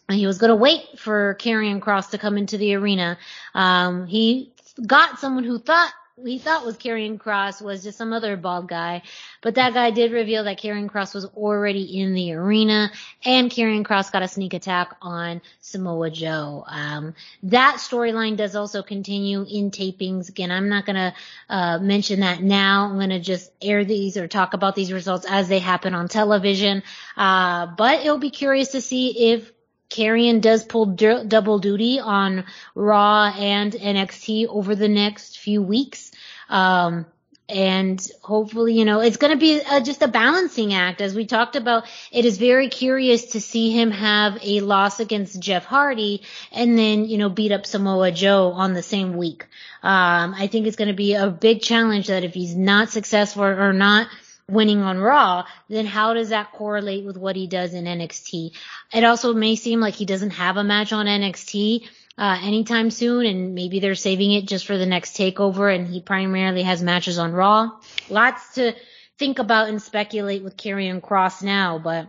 he 0.10 0.28
was 0.28 0.38
going 0.38 0.50
to 0.50 0.56
wait 0.56 1.00
for 1.00 1.36
Karrion 1.40 1.80
Kross 1.82 2.12
to 2.12 2.18
come 2.18 2.38
into 2.38 2.58
the 2.58 2.76
arena. 2.76 3.18
Um, 3.54 4.08
he 4.08 4.54
got 4.86 5.20
someone 5.20 5.44
who 5.44 5.60
thought 5.60 5.92
he 6.24 6.40
thought 6.40 6.66
was 6.66 6.78
Karrion 6.78 7.20
Kross 7.20 7.62
was 7.62 7.84
just 7.84 7.98
some 7.98 8.12
other 8.12 8.36
bald 8.38 8.68
guy, 8.68 9.04
but 9.42 9.56
that 9.56 9.74
guy 9.74 9.92
did 9.92 10.12
reveal 10.12 10.44
that 10.46 10.60
Karrion 10.60 10.90
Kross 10.90 11.14
was 11.14 11.26
already 11.26 12.00
in 12.00 12.14
the 12.14 12.34
arena, 12.34 12.92
and 13.24 13.52
Karrion 13.52 13.84
Kross 13.84 14.12
got 14.12 14.24
a 14.24 14.28
sneak 14.28 14.54
attack 14.54 14.96
on 15.02 15.42
Samoa 15.62 16.10
Joe. 16.10 16.66
Um, 16.68 17.14
that 17.44 17.76
storyline 17.76 18.36
does 18.36 18.56
also 18.56 18.82
continue 18.82 19.46
in 19.48 19.70
tapings. 19.70 20.30
Again, 20.30 20.52
I'm 20.52 20.70
not 20.70 20.86
gonna 20.86 21.14
uh, 21.50 21.78
mention 21.80 22.22
that 22.22 22.42
now. 22.42 22.86
I'm 22.86 23.00
gonna 23.00 23.20
just 23.20 23.52
air 23.62 23.86
these 23.86 24.18
or 24.18 24.28
talk 24.28 24.54
about 24.54 24.76
these 24.76 24.92
results 24.92 25.26
as 25.30 25.48
they 25.48 25.60
happen 25.60 25.94
on 25.94 26.08
television. 26.08 26.82
Uh, 27.16 27.68
but 27.78 28.00
it'll 28.00 28.18
be 28.18 28.32
curious 28.32 28.70
to 28.70 28.82
see 28.82 29.32
if 29.32 29.52
Karrion 29.90 30.42
does 30.42 30.64
pull 30.64 30.86
double 30.86 31.60
duty 31.60 32.00
on 32.00 32.46
Raw 32.76 33.32
and 33.38 33.72
NXT 33.72 34.48
over 34.48 34.76
the 34.76 34.90
next 34.90 35.40
few 35.40 35.62
weeks. 35.62 36.07
Um, 36.50 37.06
and 37.50 38.06
hopefully, 38.22 38.78
you 38.78 38.84
know, 38.84 39.00
it's 39.00 39.18
going 39.18 39.32
to 39.32 39.40
be 39.40 39.62
uh 39.62 39.80
just 39.80 40.02
a 40.02 40.08
balancing 40.08 40.74
act. 40.74 41.00
As 41.00 41.16
we 41.16 41.26
talked 41.26 41.56
about, 41.56 41.86
it 42.12 42.26
is 42.26 42.38
very 42.38 42.68
curious 42.68 43.28
to 43.32 43.42
see 43.42 43.72
him 43.72 43.92
have 43.92 44.38
a 44.42 44.60
loss 44.60 45.00
against 45.00 45.40
Jeff 45.40 45.64
Hardy 45.64 46.24
and 46.52 46.78
then, 46.78 47.06
you 47.06 47.18
know, 47.18 47.30
beat 47.30 47.54
up 47.54 47.66
Samoa 47.66 48.12
Joe 48.12 48.52
on 48.52 48.74
the 48.74 48.84
same 48.84 49.16
week. 49.16 49.46
Um, 49.82 50.36
I 50.36 50.48
think 50.48 50.68
it's 50.68 50.76
going 50.76 50.90
to 50.90 50.94
be 50.94 51.14
a 51.14 51.30
big 51.30 51.62
challenge 51.62 52.08
that 52.08 52.26
if 52.26 52.34
he's 52.34 52.56
not 52.56 52.90
successful 52.90 53.44
or 53.44 53.72
not 53.72 54.08
winning 54.50 54.82
on 54.82 54.98
Raw, 54.98 55.46
then 55.70 55.86
how 55.86 56.14
does 56.14 56.30
that 56.30 56.52
correlate 56.52 57.06
with 57.06 57.18
what 57.18 57.36
he 57.36 57.48
does 57.48 57.74
in 57.74 57.86
NXT? 57.86 58.52
It 58.94 59.04
also 59.04 59.34
may 59.34 59.56
seem 59.56 59.80
like 59.80 59.94
he 59.94 60.06
doesn't 60.06 60.32
have 60.32 60.58
a 60.58 60.64
match 60.64 60.92
on 60.92 61.06
NXT 61.06 61.88
uh, 62.18 62.40
anytime 62.42 62.90
soon, 62.92 63.26
and 63.26 63.56
maybe 63.56 63.80
they're 63.80 63.96
saving 63.96 64.32
it 64.32 64.46
just 64.46 64.66
for 64.66 64.78
the 64.78 64.86
next 64.86 65.16
takeover, 65.16 65.74
and 65.74 65.88
he 65.88 66.02
primarily 66.02 66.64
has 66.64 66.82
matches 66.82 67.18
on 67.20 67.34
Raw. 67.34 67.72
Lots 68.10 68.56
to 68.56 68.74
think 69.18 69.40
about 69.40 69.70
and 69.70 69.82
speculate 69.82 70.44
with 70.44 70.58
Karrion 70.58 71.02
Kross 71.02 71.44
now, 71.44 71.80
but 71.80 72.08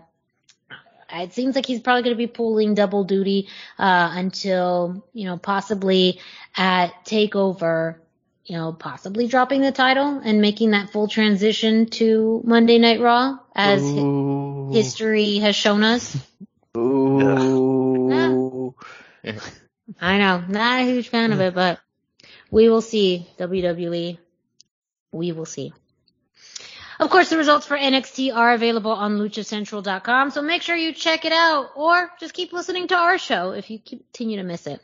it 1.10 1.32
seems 1.32 1.54
like 1.54 1.66
he's 1.66 1.80
probably 1.80 2.02
going 2.02 2.14
to 2.14 2.18
be 2.18 2.26
pulling 2.26 2.74
double 2.74 3.04
duty 3.04 3.48
uh, 3.78 4.10
until 4.12 5.04
you 5.12 5.26
know 5.26 5.36
possibly 5.36 6.20
at 6.56 7.04
Takeover 7.04 7.96
you 8.48 8.56
know, 8.56 8.72
possibly 8.72 9.26
dropping 9.28 9.60
the 9.60 9.72
title 9.72 10.22
and 10.24 10.40
making 10.40 10.70
that 10.70 10.90
full 10.90 11.06
transition 11.06 11.84
to 11.84 12.40
Monday 12.44 12.78
Night 12.78 12.98
Raw 12.98 13.38
as 13.54 13.82
hi- 13.82 14.72
history 14.72 15.36
has 15.36 15.54
shown 15.54 15.84
us. 15.84 16.16
Ooh. 16.76 18.74
I 20.00 20.18
know, 20.18 20.44
not 20.46 20.80
a 20.80 20.84
huge 20.84 21.08
fan 21.08 21.32
of 21.32 21.40
it, 21.40 21.54
but 21.54 21.80
we 22.50 22.68
will 22.68 22.80
see 22.80 23.26
WWE. 23.38 24.18
We 25.12 25.32
will 25.32 25.46
see. 25.46 25.72
Of 27.00 27.10
course, 27.10 27.30
the 27.30 27.36
results 27.38 27.64
for 27.64 27.76
NXT 27.76 28.34
are 28.34 28.52
available 28.52 28.90
on 28.90 29.18
luchacentral.com, 29.18 30.30
so 30.30 30.42
make 30.42 30.62
sure 30.62 30.74
you 30.74 30.92
check 30.92 31.24
it 31.24 31.32
out 31.32 31.70
or 31.76 32.10
just 32.18 32.34
keep 32.34 32.52
listening 32.52 32.88
to 32.88 32.96
our 32.96 33.18
show 33.18 33.52
if 33.52 33.70
you 33.70 33.78
continue 33.78 34.38
to 34.38 34.42
miss 34.42 34.66
it. 34.66 34.80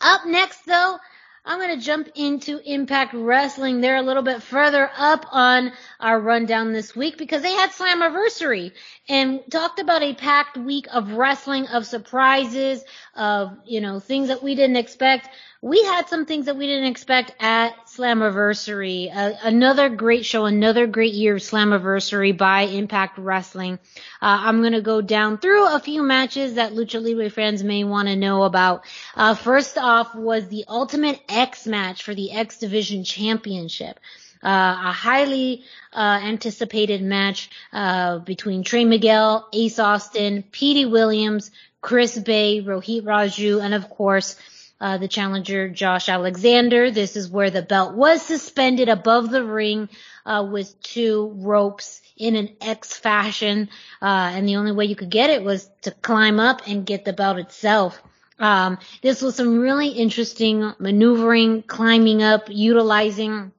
Up 0.00 0.26
next 0.26 0.66
though, 0.66 0.98
I'm 1.44 1.58
going 1.58 1.78
to 1.78 1.84
jump 1.84 2.08
into 2.16 2.60
Impact 2.70 3.14
Wrestling. 3.14 3.80
They're 3.80 3.96
a 3.96 4.02
little 4.02 4.22
bit 4.22 4.42
further 4.42 4.90
up 4.94 5.24
on 5.32 5.72
our 5.98 6.20
rundown 6.20 6.72
this 6.72 6.94
week 6.94 7.16
because 7.16 7.40
they 7.42 7.52
had 7.52 7.70
Slammiversary 7.70 8.72
and 9.08 9.40
talked 9.50 9.80
about 9.80 10.02
a 10.02 10.14
packed 10.14 10.58
week 10.58 10.86
of 10.92 11.12
wrestling, 11.12 11.66
of 11.68 11.86
surprises, 11.86 12.84
of, 13.14 13.56
you 13.64 13.80
know, 13.80 14.00
things 14.00 14.28
that 14.28 14.42
we 14.42 14.54
didn't 14.54 14.76
expect. 14.76 15.30
We 15.62 15.84
had 15.84 16.08
some 16.08 16.24
things 16.24 16.46
that 16.46 16.56
we 16.56 16.66
didn't 16.66 16.90
expect 16.90 17.34
at 17.38 17.86
Slammiversary. 17.86 19.14
Uh, 19.14 19.34
another 19.42 19.90
great 19.90 20.24
show, 20.24 20.46
another 20.46 20.86
great 20.86 21.12
year 21.12 21.34
of 21.34 21.42
Slammiversary 21.42 22.34
by 22.34 22.62
Impact 22.62 23.18
Wrestling. 23.18 23.74
Uh, 24.22 24.40
I'm 24.40 24.62
to 24.72 24.80
go 24.80 25.02
down 25.02 25.36
through 25.36 25.74
a 25.74 25.78
few 25.78 26.02
matches 26.02 26.54
that 26.54 26.72
Lucha 26.72 27.02
Libre 27.02 27.28
fans 27.28 27.62
may 27.62 27.84
want 27.84 28.08
to 28.08 28.16
know 28.16 28.44
about. 28.44 28.84
Uh, 29.14 29.34
first 29.34 29.76
off 29.76 30.14
was 30.14 30.48
the 30.48 30.64
Ultimate 30.66 31.20
X 31.28 31.66
match 31.66 32.04
for 32.04 32.14
the 32.14 32.32
X 32.32 32.56
Division 32.56 33.04
Championship. 33.04 34.00
Uh, 34.42 34.48
a 34.48 34.92
highly 34.92 35.64
uh, 35.92 36.20
anticipated 36.22 37.02
match 37.02 37.50
uh, 37.74 38.18
between 38.20 38.64
Trey 38.64 38.86
Miguel, 38.86 39.46
Ace 39.52 39.78
Austin, 39.78 40.42
Petey 40.42 40.86
Williams, 40.86 41.50
Chris 41.82 42.18
Bey, 42.18 42.62
Rohit 42.62 43.02
Raju, 43.02 43.62
and 43.62 43.74
of 43.74 43.90
course 43.90 44.36
uh, 44.80 44.98
the 44.98 45.08
challenger 45.08 45.68
Josh 45.68 46.08
Alexander. 46.08 46.90
This 46.90 47.16
is 47.16 47.28
where 47.28 47.50
the 47.50 47.62
belt 47.62 47.94
was 47.94 48.22
suspended 48.22 48.88
above 48.88 49.30
the 49.30 49.44
ring 49.44 49.88
uh, 50.24 50.46
with 50.50 50.80
two 50.82 51.32
ropes 51.36 52.00
in 52.16 52.36
an 52.36 52.50
X 52.60 52.96
fashion, 52.96 53.68
uh, 54.02 54.30
and 54.34 54.48
the 54.48 54.56
only 54.56 54.72
way 54.72 54.84
you 54.84 54.96
could 54.96 55.10
get 55.10 55.30
it 55.30 55.42
was 55.42 55.70
to 55.82 55.90
climb 55.90 56.38
up 56.38 56.62
and 56.66 56.86
get 56.86 57.04
the 57.04 57.12
belt 57.12 57.38
itself. 57.38 58.00
Um, 58.38 58.78
this 59.02 59.20
was 59.20 59.36
some 59.36 59.58
really 59.58 59.88
interesting 59.88 60.72
maneuvering, 60.78 61.62
climbing 61.62 62.22
up, 62.22 62.44
utilizing 62.48 63.52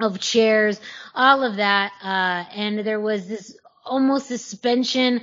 of 0.00 0.20
chairs, 0.20 0.80
all 1.14 1.42
of 1.42 1.56
that. 1.56 1.92
Uh, 2.02 2.44
and 2.54 2.78
there 2.80 3.00
was 3.00 3.28
this 3.28 3.56
almost 3.84 4.26
suspension 4.26 5.20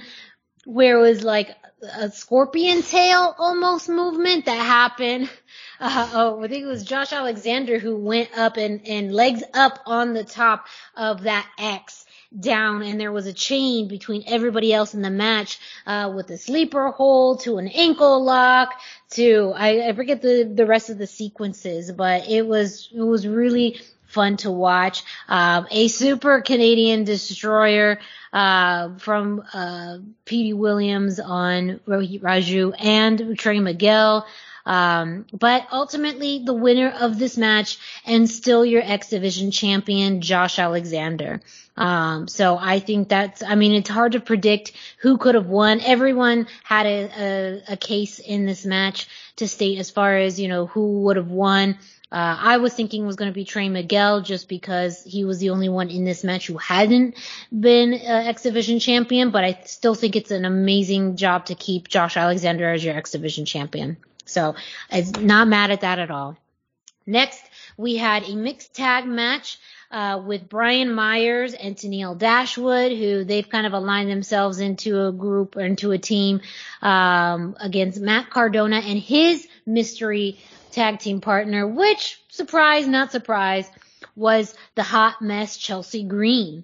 where 0.67 0.97
it 0.97 1.01
was 1.01 1.23
like 1.23 1.55
a 1.95 2.11
scorpion 2.11 2.81
tail 2.81 3.33
almost 3.37 3.87
movement 3.87 4.45
that 4.45 4.59
happened. 4.59 5.29
Uh, 5.79 6.09
oh, 6.15 6.43
I 6.43 6.47
think 6.47 6.63
it 6.63 6.67
was 6.67 6.83
Josh 6.83 7.13
Alexander 7.13 7.77
who 7.77 7.97
went 7.97 8.35
up 8.35 8.57
and, 8.57 8.87
and 8.87 9.13
legs 9.13 9.43
up 9.53 9.77
on 9.85 10.13
the 10.13 10.23
top 10.23 10.65
of 10.95 11.21
that 11.21 11.47
X 11.59 12.03
down 12.39 12.81
and 12.81 12.99
there 12.99 13.11
was 13.11 13.27
a 13.27 13.33
chain 13.33 13.87
between 13.87 14.23
everybody 14.25 14.73
else 14.73 14.95
in 14.95 15.03
the 15.03 15.11
match, 15.11 15.59
uh, 15.85 16.11
with 16.15 16.31
a 16.31 16.37
sleeper 16.39 16.89
hold 16.89 17.41
to 17.41 17.59
an 17.59 17.67
ankle 17.67 18.23
lock 18.23 18.73
to, 19.11 19.53
I, 19.55 19.89
I 19.89 19.93
forget 19.93 20.19
the, 20.23 20.51
the 20.51 20.65
rest 20.65 20.89
of 20.89 20.97
the 20.97 21.05
sequences, 21.05 21.91
but 21.91 22.27
it 22.27 22.47
was, 22.47 22.89
it 22.91 23.03
was 23.03 23.27
really 23.27 23.79
fun 24.07 24.37
to 24.37 24.51
watch. 24.51 25.03
Um, 25.27 25.67
a 25.69 25.87
super 25.87 26.41
Canadian 26.41 27.03
destroyer 27.03 27.99
uh, 28.33 28.97
from 28.97 29.43
uh, 29.53 29.97
Petey 30.25 30.53
Williams 30.53 31.19
on 31.19 31.79
Rohit 31.87 32.21
Raju 32.21 32.73
and 32.79 33.37
Trey 33.37 33.59
Miguel. 33.59 34.25
Um, 34.65 35.25
but 35.31 35.65
ultimately, 35.71 36.43
the 36.43 36.53
winner 36.53 36.89
of 36.89 37.17
this 37.17 37.37
match 37.37 37.77
and 38.05 38.29
still 38.29 38.65
your 38.65 38.81
X 38.83 39.09
Division 39.09 39.49
champion, 39.49 40.19
Josh 40.19 40.59
Alexander. 40.59 41.39
Um, 41.77 42.27
so 42.27 42.57
I 42.59 42.79
think 42.79 43.07
that's, 43.07 43.41
I 43.43 43.55
mean, 43.55 43.71
it's 43.73 43.89
hard 43.89 44.11
to 44.13 44.19
predict 44.19 44.73
who 44.99 45.17
could 45.17 45.35
have 45.35 45.47
won. 45.47 45.79
Everyone 45.79 46.47
had 46.63 46.85
a, 46.85 47.09
a, 47.17 47.73
a 47.73 47.77
case 47.77 48.19
in 48.19 48.45
this 48.45 48.65
match 48.65 49.07
to 49.37 49.47
state 49.47 49.77
as 49.77 49.89
far 49.89 50.17
as, 50.17 50.37
you 50.37 50.49
know, 50.49 50.65
who 50.65 51.03
would 51.03 51.15
have 51.15 51.31
won. 51.31 51.77
Uh, 52.09 52.37
I 52.39 52.57
was 52.57 52.73
thinking 52.73 53.03
it 53.03 53.05
was 53.05 53.17
going 53.17 53.29
to 53.29 53.35
be 53.35 53.43
Trey 53.43 53.67
Miguel 53.67 54.21
just 54.21 54.47
because 54.47 55.03
he 55.03 55.25
was 55.25 55.39
the 55.39 55.49
only 55.49 55.67
one 55.67 55.89
in 55.89 56.05
this 56.05 56.23
match 56.23 56.47
who 56.47 56.57
hadn't 56.57 57.15
been 57.57 57.93
uh, 57.93 58.23
X 58.27 58.43
Division 58.43 58.79
champion, 58.79 59.31
but 59.31 59.43
I 59.43 59.59
still 59.65 59.93
think 59.93 60.15
it's 60.15 60.31
an 60.31 60.45
amazing 60.45 61.17
job 61.17 61.47
to 61.47 61.55
keep 61.55 61.89
Josh 61.89 62.15
Alexander 62.15 62.71
as 62.71 62.83
your 62.83 62.95
X 62.95 63.11
Division 63.11 63.45
champion. 63.45 63.97
So 64.25 64.55
I'm 64.89 65.25
not 65.25 65.47
mad 65.49 65.71
at 65.71 65.81
that 65.81 65.99
at 65.99 66.09
all. 66.09 66.37
Next, 67.05 67.41
we 67.77 67.97
had 67.97 68.23
a 68.23 68.35
mixed 68.35 68.73
tag 68.73 69.05
match 69.05 69.59
uh, 69.91 70.21
with 70.25 70.49
Brian 70.49 70.93
Myers 70.93 71.53
and 71.53 71.75
Tennille 71.75 72.17
Dashwood, 72.17 72.91
who 72.91 73.23
they've 73.23 73.47
kind 73.47 73.65
of 73.65 73.73
aligned 73.73 74.09
themselves 74.09 74.59
into 74.59 75.07
a 75.07 75.11
group 75.11 75.55
or 75.55 75.61
into 75.61 75.91
a 75.91 75.97
team 75.97 76.41
um, 76.81 77.55
against 77.59 77.99
Matt 77.99 78.29
Cardona 78.29 78.77
and 78.77 78.99
his 78.99 79.47
mystery 79.65 80.39
tag 80.77 80.99
team 80.99 81.21
partner, 81.21 81.67
which 81.67 82.21
surprise, 82.29 82.87
not 82.87 83.11
surprise, 83.11 83.67
was 84.15 84.53
the 84.75 84.83
hot 84.83 85.21
mess 85.23 85.57
Chelsea 85.57 86.03
Green. 86.03 86.63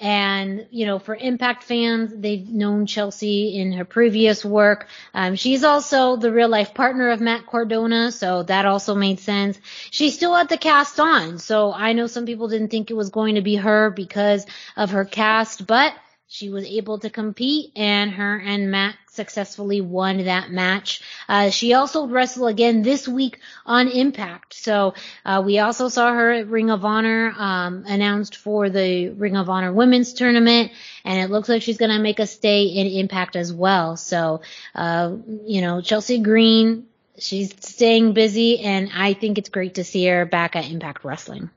And, 0.00 0.66
you 0.70 0.86
know, 0.86 0.98
for 0.98 1.14
Impact 1.14 1.62
fans, 1.62 2.12
they've 2.16 2.48
known 2.48 2.86
Chelsea 2.86 3.56
in 3.56 3.72
her 3.72 3.84
previous 3.84 4.42
work. 4.42 4.88
Um, 5.14 5.36
she's 5.36 5.64
also 5.64 6.16
the 6.16 6.32
real 6.32 6.48
life 6.48 6.72
partner 6.72 7.10
of 7.10 7.20
Matt 7.20 7.46
Cardona, 7.46 8.10
so 8.10 8.42
that 8.44 8.64
also 8.64 8.94
made 8.94 9.20
sense. 9.20 9.60
She 9.90 10.08
still 10.10 10.34
had 10.34 10.48
the 10.48 10.56
cast 10.56 10.98
on, 10.98 11.38
so 11.38 11.72
I 11.72 11.92
know 11.92 12.06
some 12.06 12.24
people 12.24 12.48
didn't 12.48 12.68
think 12.68 12.90
it 12.90 12.96
was 12.96 13.10
going 13.10 13.34
to 13.34 13.42
be 13.42 13.56
her 13.56 13.90
because 13.90 14.46
of 14.76 14.90
her 14.90 15.04
cast, 15.04 15.66
but 15.66 15.94
she 16.32 16.48
was 16.48 16.64
able 16.64 16.98
to 16.98 17.10
compete 17.10 17.72
and 17.76 18.10
her 18.10 18.38
and 18.38 18.70
Matt 18.70 18.96
successfully 19.10 19.82
won 19.82 20.24
that 20.24 20.50
match. 20.50 21.02
Uh, 21.28 21.50
she 21.50 21.74
also 21.74 22.06
wrestled 22.06 22.48
again 22.48 22.80
this 22.80 23.06
week 23.06 23.38
on 23.66 23.86
Impact. 23.86 24.54
So, 24.54 24.94
uh, 25.26 25.42
we 25.44 25.58
also 25.58 25.90
saw 25.90 26.10
her 26.10 26.32
at 26.32 26.46
Ring 26.46 26.70
of 26.70 26.86
Honor, 26.86 27.34
um, 27.36 27.84
announced 27.86 28.36
for 28.36 28.70
the 28.70 29.10
Ring 29.10 29.36
of 29.36 29.50
Honor 29.50 29.74
women's 29.74 30.14
tournament 30.14 30.72
and 31.04 31.20
it 31.20 31.30
looks 31.30 31.50
like 31.50 31.60
she's 31.60 31.76
going 31.76 31.90
to 31.90 31.98
make 31.98 32.18
a 32.18 32.26
stay 32.26 32.62
in 32.62 32.86
Impact 32.86 33.36
as 33.36 33.52
well. 33.52 33.98
So, 33.98 34.40
uh, 34.74 35.14
you 35.44 35.60
know, 35.60 35.82
Chelsea 35.82 36.20
Green, 36.20 36.86
she's 37.18 37.54
staying 37.60 38.14
busy 38.14 38.60
and 38.60 38.88
I 38.94 39.12
think 39.12 39.36
it's 39.36 39.50
great 39.50 39.74
to 39.74 39.84
see 39.84 40.06
her 40.06 40.24
back 40.24 40.56
at 40.56 40.64
Impact 40.64 41.04
Wrestling. 41.04 41.50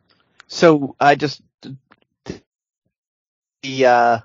So 0.49 0.97
I 0.99 1.15
just 1.15 1.41
the 3.63 3.85
uh, 3.85 4.19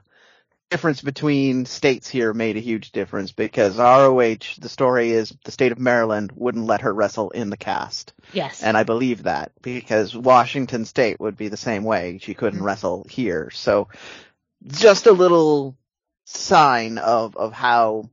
difference 0.71 1.03
between 1.03 1.67
states 1.67 2.09
here 2.09 2.33
made 2.33 2.57
a 2.57 2.61
huge 2.61 2.93
difference 2.93 3.33
because 3.33 3.77
ROH, 3.77 4.37
the 4.59 4.69
story 4.69 5.11
is 5.11 5.35
the 5.45 5.51
state 5.51 5.73
of 5.73 5.79
Maryland 5.81 6.31
wouldn't 6.35 6.65
let 6.67 6.83
her 6.83 6.95
wrestle 6.95 7.31
in 7.31 7.51
the 7.51 7.57
cast. 7.57 8.13
Yes. 8.33 8.63
And 8.63 8.77
I 8.77 8.85
believe 8.85 9.25
that 9.25 9.51
because 9.63 10.17
Washington 10.17 10.85
state 10.85 11.19
would 11.19 11.37
be 11.37 11.49
the 11.49 11.57
same 11.57 11.83
way. 11.83 12.19
She 12.23 12.35
couldn't 12.35 12.59
Mm-hmm. 12.61 12.67
wrestle 12.67 13.07
here. 13.11 13.51
So 13.51 13.89
just 14.65 15.07
a 15.07 15.13
little 15.13 15.77
sign 16.25 16.99
of, 16.99 17.37
of 17.37 17.53
how 17.53 18.09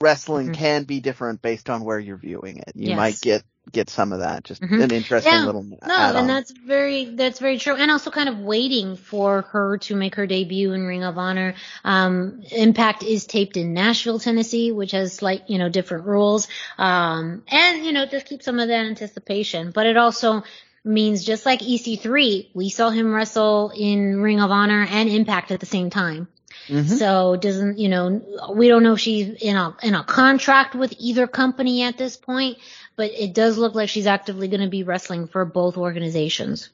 wrestling 0.00 0.50
Mhm. 0.50 0.54
can 0.54 0.84
be 0.84 1.00
different 1.00 1.40
based 1.40 1.70
on 1.70 1.84
where 1.84 1.98
you're 1.98 2.18
viewing 2.18 2.58
it. 2.58 2.72
You 2.74 2.90
Yes. 2.90 2.96
might 2.96 3.20
get, 3.20 3.42
get 3.72 3.90
some 3.90 4.12
of 4.12 4.20
that. 4.20 4.44
Just 4.44 4.62
Mhm. 4.62 4.82
an 4.82 4.90
interesting 4.92 5.32
Yeah. 5.32 5.44
little 5.46 5.62
No, 5.62 5.76
add-on. 5.94 6.16
and 6.16 6.28
that's 6.28 6.50
very 6.50 7.04
that's 7.16 7.38
very 7.38 7.58
true. 7.58 7.74
And 7.74 7.90
also 7.90 8.10
kind 8.10 8.28
of 8.28 8.38
waiting 8.40 8.96
for 8.96 9.42
her 9.52 9.78
to 9.78 9.94
make 9.96 10.14
her 10.16 10.26
debut 10.26 10.72
in 10.72 10.84
Ring 10.86 11.04
of 11.04 11.18
Honor. 11.18 11.54
Um, 11.84 12.42
Impact 12.50 13.02
is 13.02 13.26
taped 13.26 13.56
in 13.56 13.72
Nashville, 13.74 14.18
Tennessee, 14.18 14.72
which 14.72 14.92
has 14.92 15.12
slight, 15.12 15.48
you 15.48 15.58
know, 15.58 15.68
different 15.68 16.06
rules. 16.06 16.48
Um, 16.78 17.42
and 17.48 17.84
you 17.84 17.92
know, 17.92 18.06
just 18.06 18.26
keep 18.26 18.42
some 18.42 18.58
of 18.58 18.68
that 18.68 18.86
anticipation. 18.86 19.70
But 19.70 19.86
it 19.86 19.96
also 19.96 20.42
means 20.84 21.24
just 21.24 21.44
like 21.44 21.60
EC3, 21.60 22.50
we 22.54 22.70
saw 22.70 22.90
him 22.90 23.12
wrestle 23.14 23.70
in 23.76 24.20
Ring 24.20 24.40
of 24.40 24.50
Honor 24.50 24.86
and 24.88 25.08
Impact 25.08 25.50
at 25.50 25.60
the 25.60 25.66
same 25.66 25.90
time. 25.90 26.28
Mhm. 26.68 26.98
So 26.98 27.36
doesn't 27.36 27.78
you 27.78 27.88
know 27.88 28.22
we 28.52 28.68
don't 28.68 28.82
know 28.82 28.94
if 28.94 29.00
she's 29.00 29.28
in 29.28 29.56
a 29.56 29.74
in 29.82 29.94
a 29.94 30.04
contract 30.04 30.74
with 30.74 30.94
either 30.98 31.26
company 31.26 31.82
at 31.82 31.96
this 31.96 32.16
point, 32.16 32.58
but 32.96 33.10
it 33.12 33.34
does 33.34 33.58
look 33.58 33.74
like 33.74 33.88
she's 33.88 34.06
actively 34.06 34.48
going 34.48 34.60
to 34.60 34.68
be 34.68 34.82
wrestling 34.82 35.26
for 35.26 35.44
both 35.44 35.76
organizations. 35.76 36.70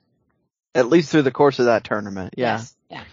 At 0.75 0.89
least 0.89 1.11
through 1.11 1.23
the 1.23 1.31
course 1.31 1.61
of 1.61 1.67
that 1.67 1.85
tournament. 1.85 2.35
Yeah. 2.37 2.57
Yes. 2.57 2.75
Yeah. 2.91 3.05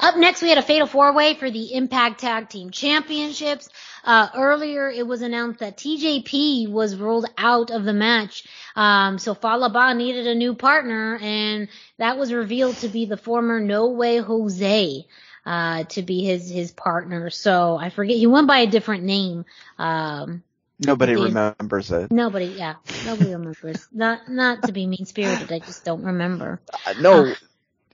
Up 0.00 0.16
next, 0.16 0.40
we 0.40 0.48
had 0.48 0.56
a 0.56 0.62
fatal 0.62 0.86
four 0.86 1.12
way 1.12 1.34
for 1.34 1.50
the 1.50 1.74
Impact 1.74 2.20
Tag 2.20 2.48
Team 2.48 2.70
Championships. 2.70 3.68
Uh, 4.02 4.28
earlier, 4.34 4.88
it 4.88 5.06
was 5.06 5.20
announced 5.20 5.60
that 5.60 5.76
TJP 5.76 6.70
was 6.70 6.96
ruled 6.96 7.26
out 7.36 7.70
of 7.70 7.84
the 7.84 7.92
match. 7.92 8.46
Um, 8.74 9.18
so 9.18 9.34
Fallah 9.34 9.70
Bahh 9.70 9.94
needed 9.94 10.26
a 10.26 10.34
new 10.34 10.54
partner, 10.54 11.18
and 11.20 11.68
that 11.98 12.16
was 12.16 12.32
revealed 12.32 12.76
to 12.76 12.88
be 12.88 13.04
the 13.04 13.18
former 13.18 13.60
No 13.60 13.88
Way 13.88 14.18
Jose. 14.18 15.06
Uh, 15.46 15.84
to 15.84 16.02
be 16.02 16.24
his 16.24 16.50
his 16.50 16.70
partner. 16.70 17.30
So 17.30 17.76
I 17.76 17.90
forget 17.90 18.16
he 18.16 18.26
went 18.26 18.46
by 18.46 18.58
a 18.58 18.66
different 18.66 19.04
name. 19.04 19.46
Um, 19.78 20.42
Nobody 20.78 21.14
remembers 21.14 21.90
it. 21.90 22.10
Nobody, 22.10 22.46
yeah, 22.46 22.76
nobody 23.04 23.32
remembers. 23.32 23.86
not 23.92 24.30
not 24.30 24.62
to 24.64 24.72
be 24.72 24.86
mean 24.86 25.04
spirited, 25.04 25.52
I 25.52 25.58
just 25.58 25.84
don't 25.84 26.02
remember. 26.04 26.60
Uh, 26.86 26.94
no, 27.00 27.34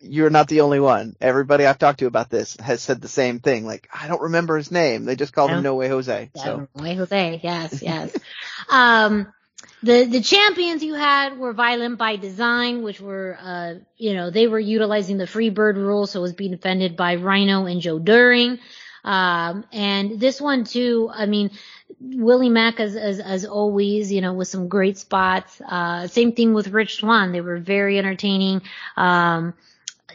you're 0.00 0.30
not 0.30 0.48
the 0.48 0.60
only 0.60 0.78
one. 0.78 1.16
Everybody 1.20 1.66
I've 1.66 1.78
talked 1.78 1.98
to 2.00 2.06
about 2.06 2.30
this 2.30 2.56
has 2.60 2.82
said 2.82 3.00
the 3.00 3.08
same 3.08 3.40
thing. 3.40 3.66
Like, 3.66 3.88
I 3.92 4.06
don't 4.06 4.22
remember 4.22 4.56
his 4.56 4.70
name. 4.70 5.04
They 5.04 5.16
just 5.16 5.32
called 5.32 5.50
him 5.50 5.62
No 5.62 5.74
Way 5.74 5.88
Jose. 5.88 6.30
So. 6.36 6.68
No 6.74 6.82
Way 6.82 6.94
Jose. 6.94 7.40
Yes, 7.42 7.82
yes. 7.82 8.16
um, 8.70 9.32
the 9.86 10.04
the 10.04 10.20
champions 10.20 10.82
you 10.82 10.94
had 10.94 11.38
were 11.38 11.52
violent 11.52 11.96
by 11.96 12.16
design, 12.16 12.82
which 12.82 13.00
were 13.00 13.38
uh, 13.40 13.74
you 13.96 14.14
know 14.14 14.30
they 14.30 14.48
were 14.48 14.58
utilizing 14.58 15.16
the 15.16 15.26
free 15.26 15.50
bird 15.50 15.76
rule, 15.78 16.06
so 16.06 16.20
it 16.20 16.22
was 16.22 16.32
being 16.32 16.50
defended 16.50 16.96
by 16.96 17.14
Rhino 17.14 17.66
and 17.66 17.80
Joe 17.80 17.98
Doering. 17.98 18.58
Um, 19.04 19.64
and 19.72 20.18
this 20.18 20.40
one 20.40 20.64
too, 20.64 21.08
I 21.12 21.26
mean, 21.26 21.52
Willie 22.00 22.48
Mack 22.48 22.80
as, 22.80 22.96
as, 22.96 23.20
as 23.20 23.44
always, 23.44 24.12
you 24.12 24.20
know, 24.20 24.34
with 24.34 24.48
some 24.48 24.66
great 24.66 24.98
spots. 24.98 25.60
Uh, 25.60 26.08
same 26.08 26.32
thing 26.32 26.54
with 26.54 26.68
Rich 26.68 26.96
Swann. 26.96 27.30
They 27.30 27.40
were 27.40 27.58
very 27.58 27.98
entertaining. 27.98 28.62
Um, 28.96 29.54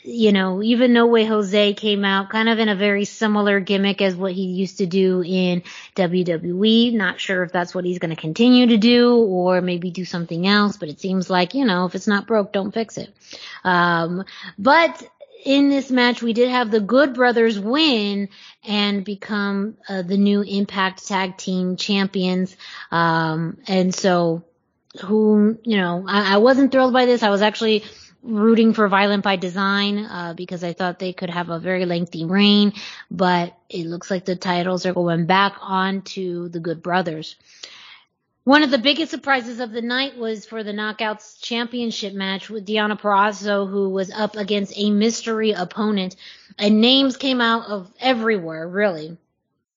you 0.03 0.31
know, 0.31 0.61
even 0.63 0.93
No 0.93 1.07
Way 1.07 1.25
Jose 1.25 1.73
came 1.73 2.03
out 2.03 2.29
kind 2.29 2.49
of 2.49 2.59
in 2.59 2.69
a 2.69 2.75
very 2.75 3.05
similar 3.05 3.59
gimmick 3.59 4.01
as 4.01 4.15
what 4.15 4.31
he 4.31 4.43
used 4.43 4.79
to 4.79 4.85
do 4.85 5.23
in 5.23 5.63
WWE. 5.95 6.93
Not 6.93 7.19
sure 7.19 7.43
if 7.43 7.51
that's 7.51 7.75
what 7.75 7.85
he's 7.85 7.99
going 7.99 8.15
to 8.15 8.19
continue 8.19 8.67
to 8.67 8.77
do 8.77 9.17
or 9.17 9.61
maybe 9.61 9.91
do 9.91 10.05
something 10.05 10.47
else, 10.47 10.77
but 10.77 10.89
it 10.89 10.99
seems 10.99 11.29
like, 11.29 11.53
you 11.53 11.65
know, 11.65 11.85
if 11.85 11.95
it's 11.95 12.07
not 12.07 12.27
broke, 12.27 12.51
don't 12.51 12.73
fix 12.73 12.97
it. 12.97 13.13
Um, 13.63 14.25
but 14.57 15.07
in 15.43 15.69
this 15.69 15.89
match, 15.89 16.21
we 16.21 16.33
did 16.33 16.49
have 16.49 16.71
the 16.71 16.79
Good 16.79 17.13
Brothers 17.13 17.59
win 17.59 18.29
and 18.67 19.03
become 19.03 19.77
uh, 19.89 20.01
the 20.01 20.17
new 20.17 20.41
Impact 20.41 21.07
Tag 21.07 21.37
Team 21.37 21.75
champions. 21.77 22.55
Um, 22.91 23.57
and 23.67 23.93
so, 23.93 24.43
who, 25.03 25.57
you 25.63 25.77
know, 25.77 26.05
I, 26.07 26.35
I 26.35 26.37
wasn't 26.37 26.71
thrilled 26.71 26.93
by 26.93 27.05
this. 27.05 27.23
I 27.23 27.29
was 27.29 27.41
actually 27.41 27.83
rooting 28.23 28.73
for 28.73 28.87
Violent 28.87 29.23
by 29.23 29.35
Design 29.35 29.99
uh, 29.99 30.33
because 30.35 30.63
I 30.63 30.73
thought 30.73 30.99
they 30.99 31.13
could 31.13 31.29
have 31.29 31.49
a 31.49 31.59
very 31.59 31.85
lengthy 31.85 32.25
reign, 32.25 32.73
but 33.09 33.55
it 33.69 33.85
looks 33.85 34.11
like 34.11 34.25
the 34.25 34.35
titles 34.35 34.85
are 34.85 34.93
going 34.93 35.25
back 35.25 35.55
on 35.61 36.01
to 36.03 36.49
the 36.49 36.59
Good 36.59 36.81
Brothers. 36.81 37.35
One 38.43 38.63
of 38.63 38.71
the 38.71 38.79
biggest 38.79 39.11
surprises 39.11 39.59
of 39.59 39.71
the 39.71 39.83
night 39.83 40.17
was 40.17 40.45
for 40.45 40.63
the 40.63 40.71
Knockouts 40.71 41.41
Championship 41.41 42.13
match 42.13 42.49
with 42.49 42.65
Deonna 42.65 42.99
Purrazzo, 42.99 43.69
who 43.69 43.89
was 43.89 44.11
up 44.11 44.35
against 44.35 44.73
a 44.75 44.89
mystery 44.89 45.51
opponent, 45.51 46.15
and 46.57 46.81
names 46.81 47.17
came 47.17 47.39
out 47.39 47.67
of 47.67 47.91
everywhere, 47.99 48.67
really. 48.67 49.17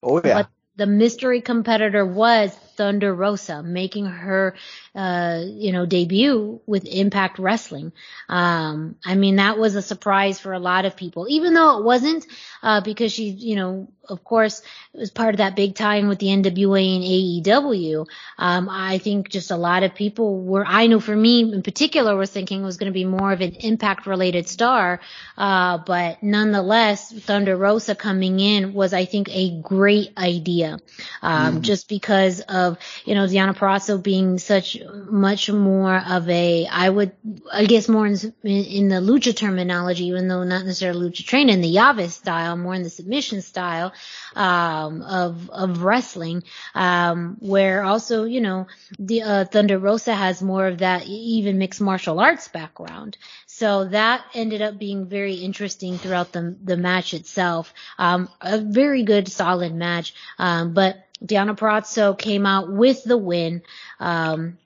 Oh 0.02 0.20
yeah. 0.24 0.34
But 0.34 0.48
the 0.76 0.86
mystery 0.86 1.40
competitor 1.42 2.06
was 2.06 2.56
Thunder 2.76 3.14
Rosa, 3.14 3.62
making 3.62 4.06
her, 4.06 4.54
uh, 4.94 5.42
you 5.44 5.72
know, 5.72 5.86
debut 5.86 6.60
with 6.66 6.84
Impact 6.84 7.38
Wrestling. 7.38 7.92
Um, 8.28 8.96
I 9.04 9.14
mean, 9.14 9.36
that 9.36 9.58
was 9.58 9.74
a 9.74 9.82
surprise 9.82 10.40
for 10.40 10.52
a 10.52 10.58
lot 10.58 10.84
of 10.84 10.96
people, 10.96 11.26
even 11.28 11.54
though 11.54 11.78
it 11.78 11.84
wasn't, 11.84 12.26
uh, 12.62 12.80
because 12.80 13.12
she, 13.12 13.28
you 13.28 13.56
know, 13.56 13.88
of 14.08 14.24
course, 14.24 14.62
it 14.92 14.98
was 14.98 15.10
part 15.10 15.34
of 15.34 15.38
that 15.38 15.56
big 15.56 15.74
tie-in 15.74 16.08
with 16.08 16.18
the 16.18 16.26
NWA 16.26 16.96
and 16.96 17.04
AEW. 17.04 18.06
Um, 18.38 18.68
I 18.70 18.98
think 18.98 19.28
just 19.28 19.50
a 19.50 19.56
lot 19.56 19.82
of 19.82 19.94
people 19.94 20.42
were, 20.42 20.64
I 20.66 20.86
know 20.86 21.00
for 21.00 21.16
me 21.16 21.40
in 21.40 21.62
particular 21.62 22.16
was 22.16 22.30
thinking 22.30 22.62
it 22.62 22.64
was 22.64 22.76
going 22.76 22.92
to 22.92 22.94
be 22.94 23.04
more 23.04 23.32
of 23.32 23.40
an 23.40 23.54
impact 23.60 24.06
related 24.06 24.48
star. 24.48 25.00
Uh, 25.36 25.78
but 25.78 26.22
nonetheless, 26.22 27.12
Thunder 27.12 27.56
Rosa 27.56 27.94
coming 27.94 28.40
in 28.40 28.74
was, 28.74 28.92
I 28.92 29.04
think, 29.04 29.28
a 29.30 29.60
great 29.60 30.12
idea. 30.16 30.78
Um, 31.22 31.58
mm. 31.58 31.60
just 31.62 31.88
because 31.88 32.40
of, 32.40 32.63
you 33.04 33.14
know, 33.14 33.26
Deonna 33.26 33.56
Purrazzo 33.56 34.02
being 34.02 34.38
such 34.38 34.78
much 34.92 35.50
more 35.50 35.96
of 35.96 36.28
a, 36.28 36.66
I 36.66 36.88
would, 36.88 37.12
I 37.52 37.64
guess 37.66 37.88
more 37.88 38.06
in, 38.06 38.16
in 38.42 38.88
the 38.88 38.96
lucha 38.96 39.34
terminology, 39.36 40.06
even 40.06 40.28
though 40.28 40.44
not 40.44 40.64
necessarily 40.64 41.10
lucha 41.10 41.24
trained 41.24 41.50
in 41.50 41.60
the 41.60 41.72
llaves 41.72 42.14
style, 42.14 42.56
more 42.56 42.74
in 42.74 42.82
the 42.82 42.90
submission 42.90 43.42
style 43.42 43.92
um, 44.34 45.02
of 45.02 45.50
of 45.50 45.82
wrestling, 45.82 46.42
um, 46.74 47.36
where 47.40 47.84
also 47.84 48.24
you 48.24 48.40
know 48.40 48.66
the 48.98 49.22
uh, 49.22 49.44
Thunder 49.44 49.78
Rosa 49.78 50.14
has 50.14 50.42
more 50.42 50.66
of 50.66 50.78
that 50.78 51.06
even 51.06 51.58
mixed 51.58 51.80
martial 51.80 52.20
arts 52.20 52.48
background. 52.48 53.16
So 53.46 53.84
that 53.86 54.24
ended 54.34 54.62
up 54.62 54.78
being 54.78 55.06
very 55.06 55.34
interesting 55.34 55.98
throughout 55.98 56.32
the 56.32 56.56
the 56.62 56.76
match 56.76 57.14
itself. 57.14 57.72
Um, 57.98 58.28
a 58.40 58.58
very 58.58 59.02
good, 59.04 59.28
solid 59.28 59.74
match. 59.74 60.14
Um, 60.38 60.74
but 60.74 61.03
Deonna 61.22 61.56
Purrazzo 61.56 62.18
came 62.18 62.46
out 62.46 62.70
with 62.70 63.04
the 63.04 63.16
win. 63.16 63.62
Um, 64.00 64.58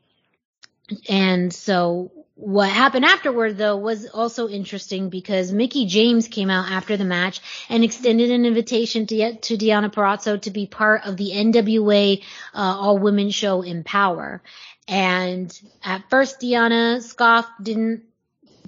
and 1.08 1.52
so 1.52 2.12
what 2.38 2.70
happened 2.70 3.04
afterward 3.04 3.58
though 3.58 3.76
was 3.76 4.06
also 4.06 4.48
interesting 4.48 5.08
because 5.08 5.50
Mickie 5.50 5.86
James 5.86 6.28
came 6.28 6.50
out 6.50 6.70
after 6.70 6.96
the 6.96 7.04
match 7.04 7.40
and 7.68 7.82
extended 7.82 8.30
an 8.30 8.46
invitation 8.46 9.06
to 9.06 9.34
to 9.34 9.56
Deonna 9.56 9.92
Purrazzo 9.92 10.40
to 10.42 10.50
be 10.50 10.66
part 10.66 11.04
of 11.04 11.16
the 11.16 11.32
NWA 11.34 12.22
uh, 12.54 12.58
All 12.58 12.98
Women 12.98 13.30
Show 13.30 13.62
in 13.62 13.82
power. 13.82 14.40
And 14.86 15.52
at 15.82 16.08
first 16.10 16.40
Deonna 16.40 17.02
scoffed, 17.02 17.62
didn't 17.62 18.04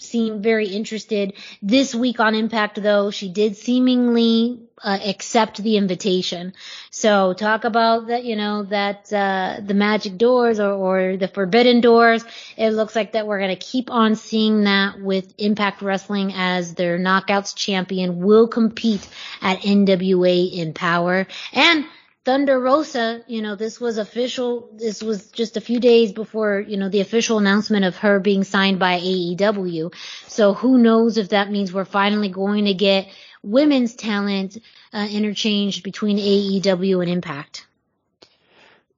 seem 0.00 0.42
very 0.42 0.66
interested. 0.68 1.34
This 1.62 1.94
week 1.94 2.18
on 2.18 2.34
Impact 2.34 2.82
though, 2.82 3.12
she 3.12 3.28
did 3.28 3.56
seemingly 3.56 4.60
uh, 4.82 4.98
accept 5.04 5.62
the 5.62 5.76
invitation. 5.76 6.54
So 6.90 7.32
talk 7.32 7.64
about 7.64 8.08
that, 8.08 8.24
you 8.24 8.36
know, 8.36 8.64
that, 8.64 9.12
uh, 9.12 9.60
the 9.64 9.74
magic 9.74 10.18
doors 10.18 10.60
or, 10.60 10.72
or 10.72 11.16
the 11.16 11.28
forbidden 11.28 11.80
doors. 11.80 12.24
It 12.56 12.70
looks 12.70 12.96
like 12.96 13.12
that 13.12 13.26
we're 13.26 13.38
going 13.38 13.56
to 13.56 13.64
keep 13.64 13.90
on 13.90 14.16
seeing 14.16 14.64
that 14.64 15.00
with 15.00 15.34
Impact 15.38 15.82
Wrestling 15.82 16.32
as 16.34 16.74
their 16.74 16.98
knockouts 16.98 17.54
champion 17.54 18.20
will 18.20 18.48
compete 18.48 19.06
at 19.40 19.60
NWA 19.60 20.52
in 20.52 20.74
power 20.74 21.26
And 21.52 21.84
Thunder 22.22 22.60
Rosa, 22.60 23.22
you 23.26 23.40
know, 23.40 23.56
this 23.56 23.80
was 23.80 23.96
official. 23.96 24.68
This 24.76 25.02
was 25.02 25.30
just 25.30 25.56
a 25.56 25.60
few 25.60 25.80
days 25.80 26.12
before, 26.12 26.60
you 26.60 26.76
know, 26.76 26.90
the 26.90 27.00
official 27.00 27.38
announcement 27.38 27.86
of 27.86 27.96
her 27.96 28.20
being 28.20 28.44
signed 28.44 28.78
by 28.78 29.00
AEW. 29.00 29.94
So 30.26 30.52
who 30.52 30.76
knows 30.76 31.16
if 31.16 31.30
that 31.30 31.50
means 31.50 31.72
we're 31.72 31.86
finally 31.86 32.28
going 32.28 32.66
to 32.66 32.74
get 32.74 33.08
women's 33.42 33.94
talent 33.94 34.58
uh, 34.92 35.06
interchanged 35.10 35.82
between 35.82 36.18
AEW 36.18 37.02
and 37.02 37.10
Impact. 37.10 37.66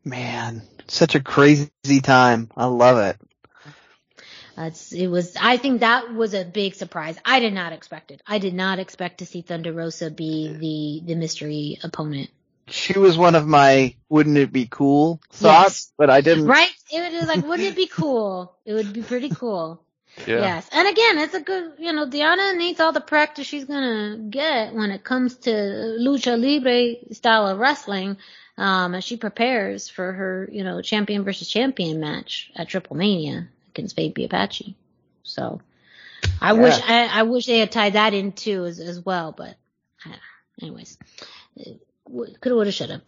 Man, 0.05 0.62
such 0.89 1.14
a 1.14 1.20
crazy 1.20 1.70
time. 2.02 2.51
I 2.56 2.66
love 2.66 2.98
it. 2.98 3.16
It 4.93 5.09
was, 5.09 5.35
I 5.40 5.56
think 5.56 5.81
that 5.81 6.12
was 6.12 6.35
a 6.35 6.44
big 6.44 6.74
surprise. 6.74 7.16
I 7.24 7.40
did 7.40 7.55
not 7.55 7.73
expect 7.73 8.10
it. 8.10 8.20
I 8.27 8.39
did 8.39 8.55
not 8.55 8.78
expect 8.78 9.19
to 9.19 9.27
see 9.27 9.43
Thunder 9.43 9.73
Rosa 9.73 10.10
be 10.10 10.52
the, 10.52 11.14
the 11.14 11.19
mystery 11.19 11.78
opponent. 11.82 12.31
She 12.69 12.98
was 12.98 13.19
one 13.19 13.35
of 13.35 13.47
my 13.47 13.94
wouldn't 14.09 14.36
it 14.36 14.52
be 14.52 14.66
cool 14.70 15.20
thoughts, 15.31 15.86
yes. 15.89 15.93
but 15.98 16.10
I 16.10 16.20
didn't. 16.20 16.47
Right? 16.47 16.70
It 16.93 17.12
was 17.12 17.27
like, 17.27 17.44
wouldn't 17.44 17.69
it 17.69 17.77
be 17.77 17.86
cool? 17.86 18.56
It 18.64 18.74
would 18.74 18.93
be 18.93 19.02
pretty 19.02 19.31
cool. 19.31 19.82
Yeah. 20.18 20.40
Yes. 20.40 20.68
And 20.72 20.89
again, 20.89 21.18
it's 21.18 21.34
a 21.34 21.40
good, 21.40 21.72
you 21.78 21.93
know, 21.93 22.06
Deonna 22.06 22.56
needs 22.56 22.80
all 22.80 22.93
the 22.93 23.01
practice 23.01 23.47
she's 23.47 23.64
gonna 23.64 24.18
get 24.18 24.74
when 24.74 24.90
it 24.90 25.02
comes 25.02 25.36
to 25.39 25.51
lucha 25.51 26.39
libre 26.39 27.14
style 27.14 27.48
of 27.48 27.59
wrestling, 27.59 28.18
um, 28.59 28.94
as 28.94 29.05
she 29.05 29.16
prepares 29.16 29.89
for 29.89 30.12
her, 30.12 30.48
you 30.52 30.64
know, 30.64 30.82
champion 30.82 31.24
versus 31.24 31.48
champion 31.48 32.01
match 32.01 32.51
at 32.55 32.68
Triple 32.68 32.97
Mania 32.97 33.48
against 33.70 33.97
Baby 33.97 34.24
Apache. 34.24 34.76
So, 35.22 35.60
I 36.40 36.52
yeah. 36.52 36.60
wish, 36.60 36.80
I, 36.86 37.06
I, 37.06 37.22
wish 37.22 37.47
they 37.47 37.59
had 37.59 37.72
tied 37.72 37.94
that 37.94 38.12
in 38.12 38.32
too 38.32 38.64
as, 38.64 38.80
as 38.80 39.05
well, 39.05 39.32
but, 39.32 39.56
uh, 40.05 40.16
anyways 40.60 40.98
coulda, 42.04 42.54
woulda, 42.54 42.72
shoulda. 42.72 43.02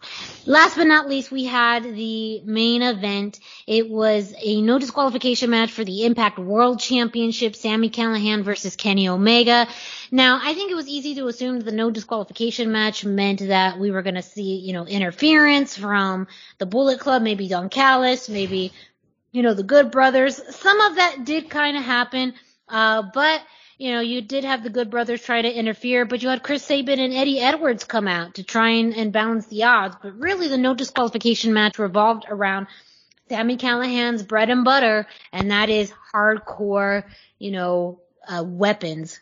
Last 0.45 0.75
but 0.77 0.87
not 0.87 1.07
least, 1.09 1.31
we 1.31 1.45
had 1.45 1.83
the 1.83 2.41
main 2.41 2.81
event. 2.81 3.39
It 3.67 3.89
was 3.89 4.33
a 4.41 4.61
no 4.61 4.79
disqualification 4.79 5.49
match 5.49 5.71
for 5.71 5.83
the 5.83 6.05
Impact 6.05 6.39
World 6.39 6.79
Championship, 6.79 7.55
Sami 7.55 7.89
Callihan 7.89 8.43
versus 8.43 8.75
Kenny 8.75 9.07
Omega. 9.07 9.67
Now, 10.11 10.39
I 10.41 10.53
think 10.53 10.71
it 10.71 10.75
was 10.75 10.87
easy 10.87 11.15
to 11.15 11.27
assume 11.27 11.59
the 11.59 11.71
no 11.71 11.91
disqualification 11.91 12.71
match 12.71 13.05
meant 13.05 13.39
that 13.47 13.79
we 13.79 13.91
were 13.91 14.01
going 14.01 14.15
to 14.15 14.21
see, 14.21 14.57
you 14.57 14.73
know, 14.73 14.85
interference 14.85 15.77
from 15.77 16.27
the 16.57 16.65
Bullet 16.65 16.99
Club, 16.99 17.21
maybe 17.21 17.47
Don 17.47 17.69
Callis, 17.69 18.29
maybe, 18.29 18.71
you 19.31 19.43
know, 19.43 19.53
the 19.53 19.63
Good 19.63 19.91
Brothers. 19.91 20.41
Some 20.55 20.79
of 20.81 20.95
that 20.95 21.25
did 21.25 21.49
kind 21.49 21.77
of 21.77 21.83
happen, 21.83 22.33
uh, 22.69 23.03
but 23.13 23.41
you 23.77 23.91
know, 23.91 23.99
you 23.99 24.21
did 24.21 24.43
have 24.43 24.63
the 24.63 24.69
Good 24.69 24.89
Brothers 24.89 25.21
try 25.21 25.41
to 25.41 25.51
interfere, 25.51 26.05
but 26.05 26.23
you 26.23 26.29
had 26.29 26.43
Chris 26.43 26.63
Sabin 26.63 26.99
and 26.99 27.13
Eddie 27.13 27.39
Edwards 27.39 27.83
come 27.83 28.07
out 28.07 28.35
to 28.35 28.43
try 28.43 28.69
and, 28.69 28.93
and 28.93 29.11
balance 29.11 29.47
the 29.47 29.63
odds. 29.63 29.97
But 30.01 30.17
really, 30.17 30.47
the 30.47 30.57
no 30.57 30.73
disqualification 30.73 31.53
match 31.53 31.77
revolved 31.77 32.25
around 32.29 32.67
Sami 33.29 33.57
Callihan's 33.57 34.23
bread 34.23 34.49
and 34.49 34.63
butter, 34.63 35.07
and 35.31 35.51
that 35.51 35.69
is 35.69 35.91
hardcore, 36.13 37.03
you 37.37 37.51
know, 37.51 37.99
uh, 38.27 38.43
weapons. 38.45 39.19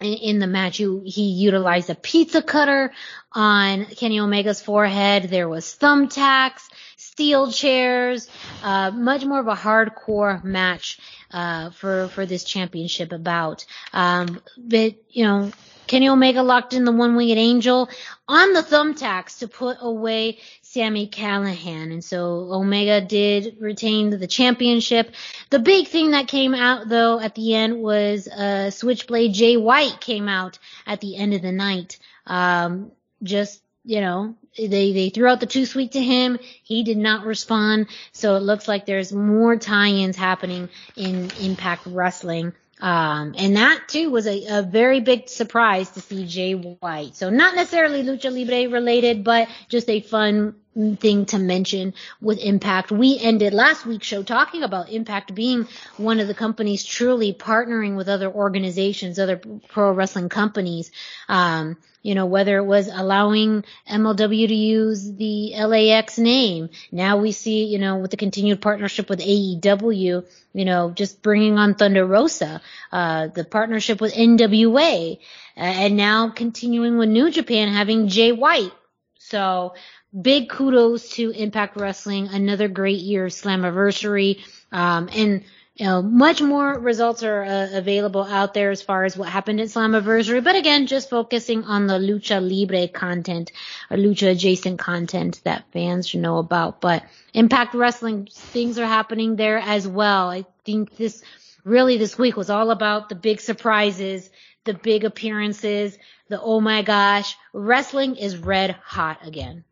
In, 0.00 0.38
the 0.38 0.46
match, 0.46 0.76
he 0.76 1.02
utilized 1.02 1.90
a 1.90 1.94
pizza 1.96 2.40
cutter 2.40 2.92
on 3.32 3.84
Kenny 3.86 4.20
Omega's 4.20 4.62
forehead. 4.62 5.24
There 5.24 5.48
was 5.48 5.76
thumbtacks, 5.76 6.62
steel 6.96 7.50
chairs, 7.50 8.28
uh, 8.62 8.92
much 8.92 9.24
more 9.24 9.40
of 9.40 9.48
a 9.48 9.56
hardcore 9.56 10.44
match 10.44 11.00
uh, 11.32 11.70
for 11.70 12.06
for 12.08 12.26
this 12.26 12.44
championship 12.44 13.10
about. 13.10 13.66
Um, 13.92 14.40
but 14.56 14.94
you 15.10 15.24
know, 15.24 15.50
Kenny 15.88 16.08
Omega 16.08 16.42
locked 16.42 16.74
in 16.74 16.84
the 16.84 16.92
one-winged 16.92 17.38
angel 17.38 17.88
on 18.28 18.52
the 18.52 18.62
thumbtacks 18.62 19.38
to 19.38 19.48
put 19.48 19.78
away 19.80 20.38
Sami 20.62 21.08
Callihan. 21.08 21.92
And 21.92 22.04
so 22.04 22.52
Omega 22.52 23.00
did 23.00 23.56
retain 23.58 24.10
the 24.10 24.26
championship. 24.26 25.14
The 25.50 25.58
big 25.58 25.88
thing 25.88 26.12
that 26.12 26.28
came 26.28 26.54
out 26.54 26.88
though 26.88 27.18
at 27.18 27.34
the 27.34 27.54
end 27.54 27.80
was 27.80 28.28
uh, 28.28 28.70
Switchblade 28.70 29.34
Jay 29.34 29.56
White 29.56 30.00
came 30.00 30.28
out 30.28 30.58
at 30.86 31.00
the 31.00 31.16
end 31.16 31.34
of 31.34 31.42
the 31.42 31.52
night. 31.52 31.98
Um, 32.26 32.92
just 33.22 33.62
you 33.84 34.02
know, 34.02 34.36
they 34.58 34.92
they 34.92 35.08
threw 35.08 35.28
out 35.28 35.40
the 35.40 35.46
too 35.46 35.64
sweet 35.64 35.92
to 35.92 36.02
him. 36.02 36.38
He 36.62 36.82
did 36.82 36.98
not 36.98 37.24
respond. 37.24 37.86
So 38.12 38.36
it 38.36 38.42
looks 38.42 38.68
like 38.68 38.84
there's 38.84 39.14
more 39.14 39.56
tie-ins 39.56 40.16
happening 40.16 40.68
in 40.94 41.30
Impact 41.40 41.86
Wrestling. 41.86 42.52
Um, 42.80 43.34
and 43.36 43.56
that 43.56 43.88
too 43.88 44.10
was 44.10 44.26
a, 44.26 44.44
a 44.58 44.62
very 44.62 45.00
big 45.00 45.28
surprise 45.28 45.90
to 45.90 46.00
see 46.00 46.26
Jay 46.26 46.52
White. 46.52 47.16
So 47.16 47.30
not 47.30 47.54
necessarily 47.56 48.02
lucha 48.02 48.32
libre 48.32 48.72
related, 48.72 49.24
but 49.24 49.48
just 49.68 49.88
a 49.88 50.00
fun 50.00 50.54
thing 50.96 51.26
to 51.26 51.38
mention 51.38 51.94
with 52.20 52.38
Impact. 52.38 52.90
We 52.90 53.18
ended 53.18 53.52
last 53.52 53.84
week's 53.84 54.06
show 54.06 54.22
talking 54.22 54.62
about 54.62 54.90
Impact 54.90 55.34
being 55.34 55.66
one 55.96 56.20
of 56.20 56.28
the 56.28 56.34
companies 56.34 56.84
truly 56.84 57.32
partnering 57.32 57.96
with 57.96 58.08
other 58.08 58.30
organizations, 58.30 59.18
other 59.18 59.40
pro 59.68 59.92
wrestling 59.92 60.28
companies. 60.28 60.90
Um, 61.28 61.76
you 62.02 62.14
know, 62.14 62.26
whether 62.26 62.58
it 62.58 62.64
was 62.64 62.88
allowing 62.88 63.64
MLW 63.90 64.48
to 64.48 64.54
use 64.54 65.12
the 65.12 65.52
LAX 65.56 66.16
name. 66.16 66.70
Now 66.92 67.18
we 67.18 67.32
see, 67.32 67.64
you 67.64 67.78
know, 67.78 67.98
with 67.98 68.12
the 68.12 68.16
continued 68.16 68.62
partnership 68.62 69.10
with 69.10 69.20
AEW, 69.20 70.24
you 70.52 70.64
know, 70.64 70.90
just 70.90 71.22
bringing 71.22 71.58
on 71.58 71.74
Thunder 71.74 72.06
Rosa, 72.06 72.62
uh, 72.92 73.26
the 73.26 73.44
partnership 73.44 74.00
with 74.00 74.14
NWA, 74.14 75.18
uh, 75.56 75.60
and 75.60 75.96
now 75.96 76.30
continuing 76.30 76.98
with 76.98 77.08
New 77.08 77.30
Japan 77.30 77.68
having 77.68 78.08
Jay 78.08 78.32
White. 78.32 78.72
So, 79.18 79.74
big 80.18 80.48
kudos 80.48 81.10
to 81.10 81.30
Impact 81.30 81.76
Wrestling. 81.76 82.28
Another 82.28 82.68
great 82.68 83.00
year 83.00 83.26
of 83.26 83.32
Slammiversary. 83.32 84.40
Um, 84.72 85.08
and, 85.12 85.44
you 85.74 85.86
know, 85.86 86.02
much 86.02 86.40
more 86.40 86.78
results 86.78 87.22
are 87.22 87.44
uh, 87.44 87.68
available 87.72 88.22
out 88.22 88.54
there 88.54 88.70
as 88.70 88.82
far 88.82 89.04
as 89.04 89.16
what 89.16 89.28
happened 89.28 89.60
at 89.60 89.68
Slammiversary. 89.68 90.42
But 90.42 90.56
again, 90.56 90.86
just 90.86 91.10
focusing 91.10 91.64
on 91.64 91.86
the 91.86 91.98
Lucha 91.98 92.40
Libre 92.40 92.88
content 92.88 93.52
or 93.90 93.96
Lucha 93.96 94.32
adjacent 94.32 94.78
content 94.78 95.40
that 95.44 95.70
fans 95.72 96.08
should 96.08 96.20
know 96.20 96.38
about. 96.38 96.80
But 96.80 97.04
Impact 97.34 97.74
Wrestling, 97.74 98.28
things 98.32 98.78
are 98.78 98.86
happening 98.86 99.36
there 99.36 99.58
as 99.58 99.86
well. 99.86 100.30
I 100.30 100.44
think 100.64 100.96
this 100.96 101.22
really 101.64 101.98
this 101.98 102.18
week 102.18 102.36
was 102.36 102.50
all 102.50 102.70
about 102.70 103.08
the 103.08 103.14
big 103.14 103.40
surprises, 103.40 104.30
the 104.64 104.74
big 104.74 105.04
appearances, 105.04 105.98
the 106.28 106.40
oh 106.40 106.60
my 106.60 106.82
gosh, 106.82 107.36
wrestling 107.52 108.16
is 108.16 108.36
red 108.36 108.72
hot 108.82 109.26
again. 109.26 109.64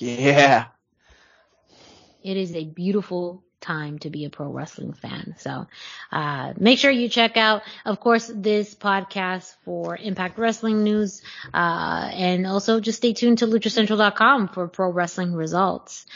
Yeah. 0.00 0.66
It 2.22 2.36
is 2.36 2.54
a 2.54 2.64
beautiful 2.64 3.44
time 3.60 3.98
to 4.00 4.10
be 4.10 4.24
a 4.24 4.30
pro 4.30 4.48
wrestling 4.48 4.94
fan. 4.94 5.34
So, 5.38 5.66
uh, 6.10 6.54
make 6.56 6.78
sure 6.78 6.90
you 6.90 7.08
check 7.08 7.36
out, 7.36 7.62
of 7.84 8.00
course, 8.00 8.30
this 8.34 8.74
podcast 8.74 9.54
for 9.64 9.96
Impact 9.96 10.38
Wrestling 10.38 10.82
news, 10.82 11.22
uh, 11.52 12.10
and 12.12 12.46
also 12.46 12.80
just 12.80 12.98
stay 12.98 13.12
tuned 13.12 13.38
to 13.38 13.46
luchacentral.com 13.46 14.48
for 14.48 14.68
pro 14.68 14.90
wrestling 14.90 15.34
results. 15.34 16.06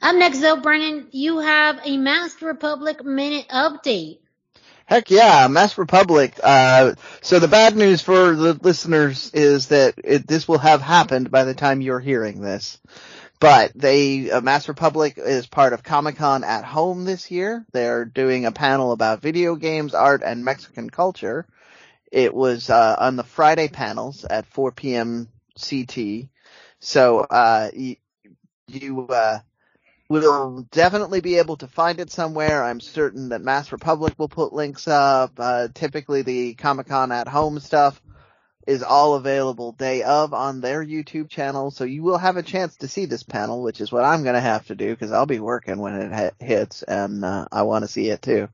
Up 0.00 0.16
next 0.16 0.40
though, 0.40 0.56
Brennan, 0.56 1.08
you 1.12 1.38
have 1.38 1.80
a 1.84 1.96
Masked 1.96 2.42
Republic 2.42 3.04
minute 3.04 3.46
update. 3.48 4.18
Heck 4.86 5.10
yeah, 5.10 5.46
Masked 5.48 5.78
Republic. 5.78 6.38
Uh, 6.42 6.94
so 7.20 7.38
the 7.38 7.48
bad 7.48 7.76
news 7.76 8.02
for 8.02 8.34
the 8.34 8.54
listeners 8.54 9.30
is 9.32 9.68
that 9.68 9.94
it, 10.02 10.26
this 10.26 10.48
will 10.48 10.58
have 10.58 10.82
happened 10.82 11.30
by 11.30 11.44
the 11.44 11.54
time 11.54 11.80
you're 11.80 12.00
hearing 12.00 12.40
this. 12.40 12.80
But 13.42 13.72
they, 13.74 14.30
uh, 14.30 14.40
Masked 14.40 14.68
Republic 14.68 15.14
is 15.16 15.48
part 15.48 15.72
of 15.72 15.82
Comic 15.82 16.14
Con 16.14 16.44
at 16.44 16.64
home 16.64 17.04
this 17.04 17.28
year. 17.28 17.66
They're 17.72 18.04
doing 18.04 18.46
a 18.46 18.52
panel 18.52 18.92
about 18.92 19.20
video 19.20 19.56
games, 19.56 19.94
art, 19.94 20.22
and 20.24 20.44
Mexican 20.44 20.90
culture. 20.90 21.44
It 22.12 22.32
was, 22.32 22.70
uh, 22.70 22.94
on 22.96 23.16
the 23.16 23.24
Friday 23.24 23.66
panels 23.66 24.24
at 24.24 24.46
4 24.46 24.70
p.m. 24.70 25.28
CT. 25.60 26.28
So, 26.78 27.18
uh, 27.18 27.70
you, 27.74 27.96
you 28.68 29.08
uh, 29.08 29.40
will 30.08 30.64
definitely 30.70 31.20
be 31.20 31.38
able 31.38 31.56
to 31.56 31.66
find 31.66 31.98
it 31.98 32.12
somewhere. 32.12 32.62
I'm 32.62 32.78
certain 32.78 33.30
that 33.30 33.42
Masked 33.42 33.72
Republic 33.72 34.14
will 34.18 34.28
put 34.28 34.52
links 34.52 34.86
up. 34.86 35.32
Uh, 35.36 35.66
typically 35.74 36.22
the 36.22 36.54
Comic 36.54 36.86
Con 36.86 37.10
at 37.10 37.26
home 37.26 37.58
stuff 37.58 38.00
is 38.66 38.82
all 38.82 39.14
available 39.14 39.72
day 39.72 40.02
of 40.02 40.32
on 40.34 40.60
their 40.60 40.84
YouTube 40.84 41.28
channel, 41.28 41.70
so 41.70 41.84
you 41.84 42.02
will 42.02 42.18
have 42.18 42.36
a 42.36 42.42
chance 42.42 42.76
to 42.76 42.88
see 42.88 43.06
this 43.06 43.22
panel, 43.22 43.62
which 43.62 43.80
is 43.80 43.90
what 43.90 44.04
I'm 44.04 44.22
going 44.22 44.34
to 44.34 44.40
have 44.40 44.66
to 44.66 44.74
do 44.74 44.90
because 44.90 45.12
I'll 45.12 45.26
be 45.26 45.40
working 45.40 45.78
when 45.78 45.94
it 45.94 46.12
ha- 46.12 46.44
hits, 46.44 46.82
and 46.82 47.24
uh, 47.24 47.46
I 47.50 47.62
want 47.62 47.84
to 47.84 47.88
see 47.88 48.08
it 48.08 48.22
too. 48.22 48.48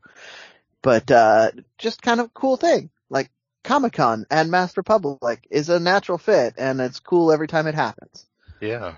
But 0.83 1.11
uh, 1.11 1.51
just 1.77 2.03
kind 2.03 2.21
of 2.21 2.33
cool 2.33 2.57
thing, 2.57 2.91
like 3.11 3.31
Comic 3.65 3.93
Con 3.95 4.27
and 4.31 4.51
Masked 4.51 4.77
Republic 4.77 5.47
is 5.51 5.69
a 5.69 5.81
natural 5.81 6.19
fit, 6.19 6.55
and 6.57 6.81
it's 6.81 7.01
cool 7.01 7.33
every 7.33 7.49
time 7.49 7.67
it 7.67 7.75
happens. 7.75 8.27
Yeah. 8.61 8.95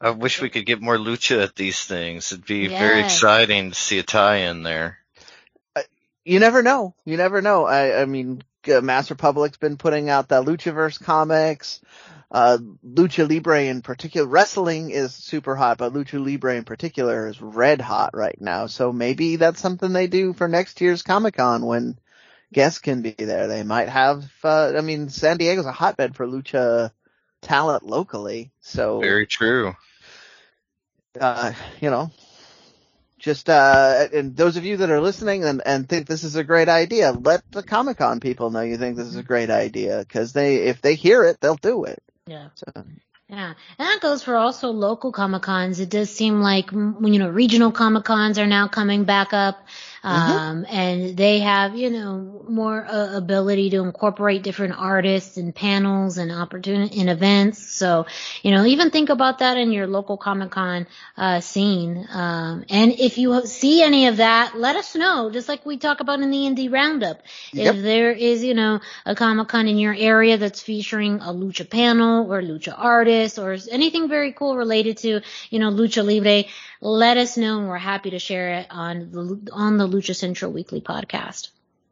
I 0.00 0.10
wish 0.10 0.40
we 0.40 0.48
could 0.48 0.64
get 0.64 0.80
more 0.80 0.96
lucha 0.96 1.42
at 1.42 1.56
these 1.56 1.84
things. 1.84 2.32
It'd 2.32 2.46
be 2.46 2.68
very 2.68 3.00
exciting 3.00 3.70
to 3.70 3.74
see 3.74 3.98
a 3.98 4.02
tie-in 4.02 4.62
there. 4.62 4.99
You 6.24 6.38
never 6.38 6.62
know. 6.62 6.94
You 7.04 7.16
never 7.16 7.40
know. 7.40 7.64
I, 7.64 8.02
I 8.02 8.04
mean, 8.04 8.42
uh, 8.68 8.80
Masked 8.80 9.10
Republic's 9.10 9.56
been 9.56 9.76
putting 9.76 10.08
out 10.08 10.28
the 10.28 10.42
Luchaverse 10.42 11.02
comics. 11.02 11.80
Uh, 12.30 12.58
Lucha 12.86 13.28
Libre 13.28 13.64
in 13.64 13.82
particular, 13.82 14.26
wrestling 14.26 14.90
is 14.90 15.12
super 15.12 15.56
hot, 15.56 15.78
but 15.78 15.92
Lucha 15.92 16.24
Libre 16.24 16.54
in 16.54 16.64
particular 16.64 17.26
is 17.26 17.42
red 17.42 17.80
hot 17.80 18.10
right 18.14 18.40
now. 18.40 18.66
So 18.66 18.92
maybe 18.92 19.36
that's 19.36 19.60
something 19.60 19.92
they 19.92 20.06
do 20.06 20.32
for 20.32 20.46
next 20.46 20.80
year's 20.80 21.02
Comic 21.02 21.34
Con 21.36 21.66
when 21.66 21.98
guests 22.52 22.78
can 22.78 23.02
be 23.02 23.10
there. 23.10 23.48
They 23.48 23.64
might 23.64 23.88
have, 23.88 24.30
uh, 24.44 24.74
I 24.76 24.80
mean, 24.80 25.08
San 25.08 25.38
Diego's 25.38 25.66
a 25.66 25.72
hotbed 25.72 26.14
for 26.14 26.26
Lucha 26.26 26.92
talent 27.42 27.84
locally. 27.84 28.52
So, 28.60 29.00
Very 29.00 29.26
true. 29.26 29.74
uh, 31.20 31.52
you 31.80 31.90
know, 31.90 32.12
just 33.20 33.50
uh, 33.50 34.08
and 34.12 34.34
those 34.36 34.56
of 34.56 34.64
you 34.64 34.78
that 34.78 34.90
are 34.90 35.00
listening 35.00 35.44
and 35.44 35.62
and 35.64 35.88
think 35.88 36.06
this 36.06 36.24
is 36.24 36.36
a 36.36 36.44
great 36.44 36.68
idea, 36.68 37.12
let 37.12 37.42
the 37.52 37.62
Comic 37.62 37.98
Con 37.98 38.18
people 38.18 38.50
know 38.50 38.62
you 38.62 38.78
think 38.78 38.96
this 38.96 39.06
is 39.06 39.16
a 39.16 39.22
great 39.22 39.50
idea 39.50 39.98
because 39.98 40.32
they 40.32 40.56
if 40.56 40.80
they 40.80 40.94
hear 40.94 41.24
it, 41.24 41.38
they'll 41.40 41.56
do 41.56 41.84
it. 41.84 42.02
Yeah. 42.26 42.48
So, 42.54 42.84
Yeah, 43.28 43.54
and 43.78 43.88
that 43.88 44.00
goes 44.00 44.22
for 44.22 44.36
also 44.36 44.70
local 44.70 45.12
Comic 45.12 45.42
Cons. 45.42 45.80
It 45.80 45.90
does 45.90 46.10
seem 46.10 46.40
like 46.40 46.70
mm, 46.70 47.12
you 47.12 47.18
know 47.18 47.28
regional 47.28 47.72
Comic 47.72 48.04
Cons 48.04 48.38
are 48.38 48.46
now 48.46 48.68
coming 48.68 49.04
back 49.04 49.32
up, 49.34 49.66
um, 50.02 50.66
and 50.68 51.16
they 51.16 51.40
have 51.40 51.76
you 51.76 51.90
know 51.90 52.44
more 52.48 52.84
uh, 52.84 53.16
ability 53.16 53.70
to 53.70 53.78
incorporate 53.78 54.42
different 54.42 54.74
artists 54.76 55.36
and 55.36 55.54
panels 55.54 56.18
and 56.18 56.32
opportunity 56.32 57.00
and 57.00 57.10
events. 57.10 57.58
So 57.58 58.06
you 58.42 58.50
know 58.50 58.64
even 58.64 58.90
think 58.90 59.08
about 59.10 59.38
that 59.40 59.56
in 59.56 59.72
your 59.72 59.86
local 59.86 60.16
Comic 60.16 60.50
Con 60.50 60.86
uh, 61.16 61.40
scene. 61.40 62.06
Um, 62.12 62.64
and 62.68 62.92
if 62.92 63.18
you 63.18 63.46
see 63.46 63.82
any 63.82 64.06
of 64.06 64.18
that, 64.18 64.56
let 64.56 64.76
us 64.76 64.94
know. 64.94 65.30
Just 65.30 65.48
like 65.48 65.64
we 65.66 65.76
talk 65.76 66.00
about 66.00 66.20
in 66.20 66.30
the 66.30 66.38
Indie 66.38 66.72
Roundup, 66.72 67.20
Yep. 67.52 67.74
if 67.74 67.82
there 67.82 68.12
is 68.12 68.42
you 68.44 68.54
know 68.54 68.80
a 69.06 69.14
Comic 69.14 69.48
Con 69.48 69.68
in 69.68 69.78
your 69.78 69.94
area 69.94 70.36
that's 70.38 70.60
featuring 70.60 71.20
a 71.20 71.32
lucha 71.32 71.68
panel 71.68 72.32
or 72.32 72.42
lucha 72.42 72.74
artist 72.76 73.38
or 73.38 73.56
anything 73.70 74.08
very 74.08 74.32
cool 74.32 74.56
related 74.56 74.98
to, 74.98 75.20
you 75.50 75.58
know, 75.58 75.70
lucha 75.70 76.04
libre, 76.04 76.44
let 76.80 77.16
us 77.16 77.36
know 77.36 77.58
and 77.58 77.68
we're 77.68 77.78
happy 77.78 78.10
to 78.10 78.18
share 78.18 78.54
it 78.60 78.66
on 78.70 79.10
the, 79.10 79.50
on 79.52 79.76
the 79.76 79.86
Lucha 79.86 80.14
Central 80.14 80.52
Weekly 80.52 80.80
podcast. 80.80 81.50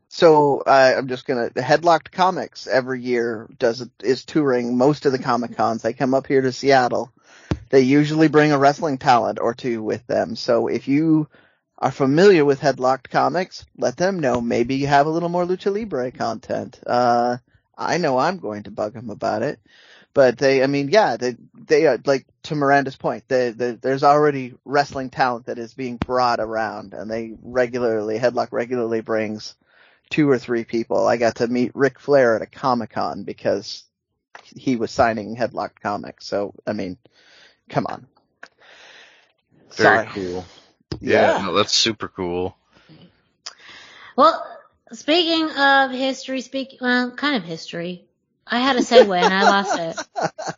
so 0.08 0.60
uh, 0.60 0.94
I'm 0.96 1.08
just 1.08 1.26
gonna 1.26 1.50
Headlocked 1.50 2.10
Comics 2.10 2.66
every 2.66 3.02
year 3.02 3.48
does 3.58 3.86
is 4.00 4.24
touring 4.24 4.76
most 4.76 5.06
of 5.06 5.12
the 5.12 5.18
Comic 5.18 5.56
Cons. 5.56 5.82
They 5.82 5.92
come 5.92 6.14
up 6.14 6.26
here 6.26 6.40
to 6.40 6.52
Seattle. 6.52 7.12
They 7.70 7.80
usually 7.82 8.28
bring 8.28 8.52
a 8.52 8.58
wrestling 8.58 8.98
talent 8.98 9.38
or 9.40 9.54
two 9.54 9.82
with 9.82 10.06
them. 10.06 10.36
So 10.36 10.68
if 10.68 10.88
you 10.88 11.28
are 11.76 11.90
familiar 11.90 12.44
with 12.44 12.60
Headlocked 12.60 13.10
Comics, 13.10 13.66
let 13.76 13.96
them 13.96 14.20
know. 14.20 14.40
Maybe 14.40 14.76
you 14.76 14.86
have 14.86 15.06
a 15.06 15.10
little 15.10 15.28
more 15.28 15.44
Lucha 15.44 15.72
Libre 15.72 16.10
content. 16.10 16.80
Uh, 16.86 17.36
I 17.76 17.98
know 17.98 18.18
I'm 18.18 18.38
going 18.38 18.64
to 18.64 18.70
bug 18.70 18.94
them 18.94 19.10
about 19.10 19.42
it. 19.42 19.60
But 20.18 20.36
they, 20.36 20.64
I 20.64 20.66
mean, 20.66 20.88
yeah, 20.88 21.16
they, 21.16 21.36
they 21.54 21.86
are, 21.86 21.96
like, 22.04 22.26
to 22.42 22.56
Miranda's 22.56 22.96
point, 22.96 23.22
they, 23.28 23.50
they, 23.50 23.70
there's 23.70 24.02
already 24.02 24.54
wrestling 24.64 25.10
talent 25.10 25.46
that 25.46 25.60
is 25.60 25.74
being 25.74 25.96
brought 25.96 26.40
around 26.40 26.92
and 26.92 27.08
they 27.08 27.34
regularly, 27.40 28.18
Headlock 28.18 28.48
regularly 28.50 29.00
brings 29.00 29.54
two 30.10 30.28
or 30.28 30.36
three 30.36 30.64
people. 30.64 31.06
I 31.06 31.18
got 31.18 31.36
to 31.36 31.46
meet 31.46 31.70
Ric 31.72 32.00
Flair 32.00 32.34
at 32.34 32.42
a 32.42 32.46
Comic 32.46 32.90
Con 32.90 33.22
because 33.22 33.84
he 34.56 34.74
was 34.74 34.90
signing 34.90 35.36
Headlock 35.36 35.78
Comics. 35.80 36.26
So, 36.26 36.52
I 36.66 36.72
mean, 36.72 36.98
come 37.68 37.86
on. 37.88 38.08
Very 39.76 39.98
Sorry. 39.98 40.06
cool. 40.08 40.44
Yeah. 41.00 41.38
Yeah, 41.38 41.46
no, 41.46 41.54
that's 41.54 41.72
super 41.72 42.08
cool. 42.08 42.56
Well, 44.16 44.44
speaking 44.90 45.48
of 45.48 45.92
history, 45.92 46.40
speak 46.40 46.78
well, 46.80 47.12
kind 47.12 47.36
of 47.36 47.44
history. 47.44 48.07
I 48.50 48.58
had 48.60 48.76
a 48.76 48.80
segue 48.80 49.16
and 49.20 49.32
I 49.34 49.42
lost 49.44 49.78
it. 49.78 49.96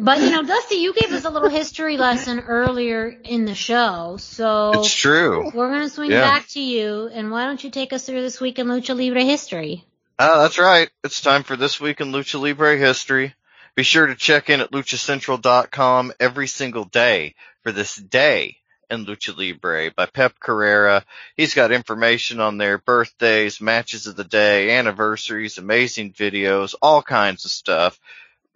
But 0.00 0.20
you 0.20 0.30
know, 0.30 0.44
Dusty, 0.44 0.76
you 0.76 0.92
gave 0.92 1.10
us 1.12 1.24
a 1.24 1.30
little 1.30 1.48
history 1.48 1.96
lesson 1.96 2.38
earlier 2.40 3.08
in 3.08 3.46
the 3.46 3.54
show, 3.56 4.16
so 4.20 4.70
It's 4.76 4.94
true. 4.94 5.50
we're 5.52 5.70
gonna 5.72 5.88
swing 5.88 6.12
Yeah. 6.12 6.20
back 6.20 6.46
to 6.50 6.60
you. 6.60 7.08
And 7.12 7.32
why 7.32 7.46
don't 7.46 7.62
you 7.64 7.70
take 7.70 7.92
us 7.92 8.06
through 8.06 8.22
this 8.22 8.40
week 8.40 8.60
in 8.60 8.68
Lucha 8.68 8.94
Libre 8.96 9.24
history? 9.24 9.84
Ah, 10.20 10.42
that's 10.42 10.58
right. 10.58 10.88
It's 11.02 11.20
time 11.20 11.42
for 11.42 11.56
This 11.56 11.80
Week 11.80 12.00
in 12.00 12.12
Lucha 12.12 12.40
Libre 12.40 12.76
History. 12.76 13.34
Be 13.74 13.82
sure 13.82 14.06
to 14.06 14.14
check 14.14 14.50
in 14.50 14.60
at 14.60 14.70
luchacentral.com 14.70 16.12
every 16.20 16.46
single 16.46 16.84
day 16.84 17.34
for 17.64 17.72
this 17.72 17.96
day 17.96 18.57
in 18.90 19.06
Lucha 19.06 19.36
Libre 19.36 19.90
by 19.94 20.06
Pep 20.06 20.38
Carrera. 20.40 21.04
He's 21.36 21.54
got 21.54 21.72
information 21.72 22.40
on 22.40 22.58
their 22.58 22.78
birthdays, 22.78 23.60
matches 23.60 24.06
of 24.06 24.16
the 24.16 24.24
day, 24.24 24.76
anniversaries, 24.78 25.58
amazing 25.58 26.12
videos, 26.12 26.74
all 26.80 27.02
kinds 27.02 27.44
of 27.44 27.50
stuff, 27.50 27.98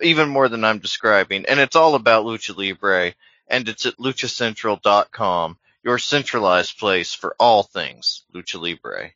even 0.01 0.29
more 0.29 0.49
than 0.49 0.65
I'm 0.65 0.79
describing. 0.79 1.47
And 1.47 1.61
it's 1.61 1.77
all 1.77 1.95
about 1.95 2.25
Lucha 2.25 2.57
Libre, 2.57 3.15
and 3.49 3.69
it's 3.69 3.87
at 3.87 3.99
luchacentral.com, 3.99 5.59
your 5.85 5.99
centralized 5.99 6.79
place 6.79 7.15
for 7.15 7.35
all 7.39 7.63
things 7.63 8.23
Lucha 8.35 8.61
Libre. 8.61 9.13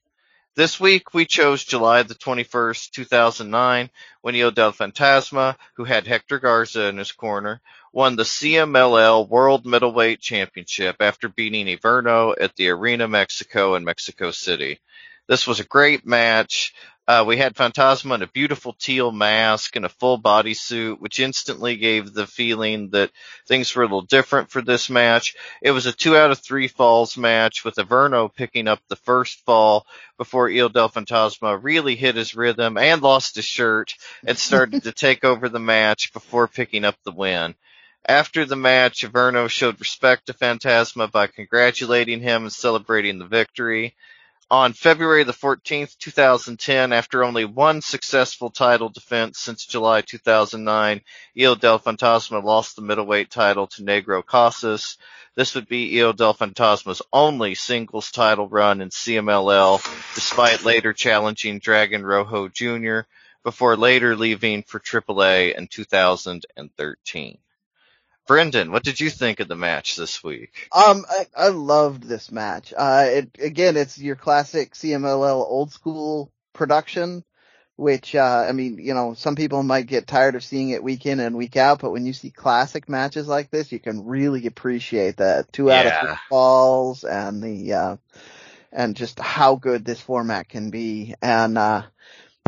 This 0.56 0.80
week 0.80 1.12
we 1.12 1.26
chose 1.26 1.64
July 1.64 2.02
the 2.02 2.14
21st, 2.14 2.90
2009, 2.92 3.90
when 4.22 4.34
Hijo 4.34 4.50
del 4.50 4.72
Fantasma, 4.72 5.54
who 5.74 5.84
had 5.84 6.06
Hector 6.06 6.38
Garza 6.38 6.86
in 6.86 6.96
his 6.96 7.12
corner, 7.12 7.60
won 7.92 8.16
the 8.16 8.22
CMLL 8.22 9.28
World 9.28 9.66
Middleweight 9.66 10.18
Championship 10.18 10.96
after 11.00 11.28
beating 11.28 11.66
Averno 11.66 12.34
at 12.40 12.56
the 12.56 12.70
Arena 12.70 13.06
Mexico 13.06 13.74
in 13.74 13.84
Mexico 13.84 14.30
City. 14.30 14.80
This 15.26 15.46
was 15.46 15.60
a 15.60 15.64
great 15.64 16.06
match. 16.06 16.72
Uh, 17.08 17.24
we 17.24 17.36
had 17.36 17.54
Fantasma 17.54 18.16
in 18.16 18.22
a 18.22 18.26
beautiful 18.26 18.72
teal 18.72 19.12
mask 19.12 19.76
and 19.76 19.84
a 19.84 19.88
full 19.88 20.20
bodysuit, 20.20 20.98
which 20.98 21.20
instantly 21.20 21.76
gave 21.76 22.12
the 22.12 22.26
feeling 22.26 22.90
that 22.90 23.12
things 23.46 23.72
were 23.74 23.84
a 23.84 23.86
little 23.86 24.02
different 24.02 24.50
for 24.50 24.60
this 24.60 24.90
match. 24.90 25.36
It 25.62 25.70
was 25.70 25.86
a 25.86 25.92
two 25.92 26.16
out 26.16 26.32
of 26.32 26.40
three 26.40 26.66
falls 26.66 27.16
match 27.16 27.64
with 27.64 27.76
Averno 27.76 28.34
picking 28.34 28.66
up 28.66 28.80
the 28.88 28.96
first 28.96 29.44
fall 29.44 29.86
before 30.18 30.50
Hijo 30.50 30.68
del 30.68 30.88
Fantasma 30.88 31.56
really 31.62 31.94
hit 31.94 32.16
his 32.16 32.34
rhythm 32.34 32.76
and 32.76 33.00
lost 33.00 33.36
his 33.36 33.44
shirt 33.44 33.94
and 34.26 34.36
started 34.36 34.82
to 34.82 34.92
take 35.06 35.22
over 35.22 35.48
the 35.48 35.60
match 35.60 36.12
before 36.12 36.48
picking 36.48 36.84
up 36.84 36.96
the 37.04 37.12
win. 37.12 37.54
After 38.08 38.44
the 38.44 38.56
match, 38.56 39.02
Averno 39.02 39.48
showed 39.48 39.78
respect 39.78 40.26
to 40.26 40.32
Fantasma 40.32 41.10
by 41.10 41.28
congratulating 41.28 42.20
him 42.20 42.42
and 42.42 42.52
celebrating 42.52 43.18
the 43.18 43.26
victory. 43.26 43.94
On 44.48 44.72
February 44.72 45.24
the 45.24 45.32
14th, 45.32 45.98
2010, 45.98 46.92
after 46.92 47.24
only 47.24 47.44
one 47.44 47.82
successful 47.82 48.48
title 48.48 48.88
defense 48.88 49.40
since 49.40 49.66
July 49.66 50.02
2009, 50.02 51.00
Hijo 51.34 51.56
del 51.56 51.80
Fantasma 51.80 52.40
lost 52.44 52.76
the 52.76 52.82
middleweight 52.82 53.28
title 53.28 53.66
to 53.66 53.82
Negro 53.82 54.24
Casas. 54.24 54.98
This 55.34 55.56
would 55.56 55.66
be 55.66 55.90
Hijo 55.90 56.12
del 56.12 56.32
Fantasma's 56.32 57.02
only 57.12 57.56
singles 57.56 58.12
title 58.12 58.48
run 58.48 58.80
in 58.80 58.90
CMLL, 58.90 59.82
despite 60.14 60.64
later 60.64 60.92
challenging 60.92 61.58
Dragon 61.58 62.06
Rojo 62.06 62.46
Jr., 62.46 63.00
before 63.42 63.76
later 63.76 64.14
leaving 64.14 64.62
for 64.62 64.78
AAA 64.78 65.58
in 65.58 65.66
2013. 65.66 67.38
Brendan, 68.26 68.72
what 68.72 68.82
did 68.82 68.98
you 68.98 69.08
think 69.08 69.40
of 69.40 69.48
the 69.48 69.56
match 69.56 69.96
this 69.96 70.22
week? 70.22 70.68
Um, 70.72 71.04
I, 71.08 71.26
I 71.36 71.48
loved 71.48 72.02
this 72.02 72.32
match. 72.32 72.74
Uh, 72.76 73.06
it, 73.08 73.30
again, 73.40 73.76
it's 73.76 73.98
your 73.98 74.16
classic 74.16 74.74
CMLL 74.74 75.46
old 75.46 75.72
school 75.72 76.32
production, 76.52 77.24
which, 77.76 78.16
uh, 78.16 78.46
I 78.48 78.52
mean, 78.52 78.78
you 78.78 78.94
know, 78.94 79.14
some 79.14 79.36
people 79.36 79.62
might 79.62 79.86
get 79.86 80.08
tired 80.08 80.34
of 80.34 80.42
seeing 80.42 80.70
it 80.70 80.82
week 80.82 81.06
in 81.06 81.20
and 81.20 81.36
week 81.36 81.56
out, 81.56 81.80
but 81.80 81.92
when 81.92 82.04
you 82.04 82.12
see 82.12 82.30
classic 82.30 82.88
matches 82.88 83.28
like 83.28 83.50
this, 83.50 83.70
you 83.70 83.78
can 83.78 84.04
really 84.04 84.46
appreciate 84.46 85.18
that 85.18 85.52
two 85.52 85.70
out 85.70 85.86
of 85.86 85.92
three 86.00 86.16
falls 86.28 87.04
and 87.04 87.42
the, 87.42 87.72
uh, 87.74 87.96
and 88.72 88.96
just 88.96 89.20
how 89.20 89.54
good 89.54 89.84
this 89.84 90.00
format 90.00 90.48
can 90.48 90.70
be. 90.70 91.14
And, 91.22 91.56
uh, 91.56 91.82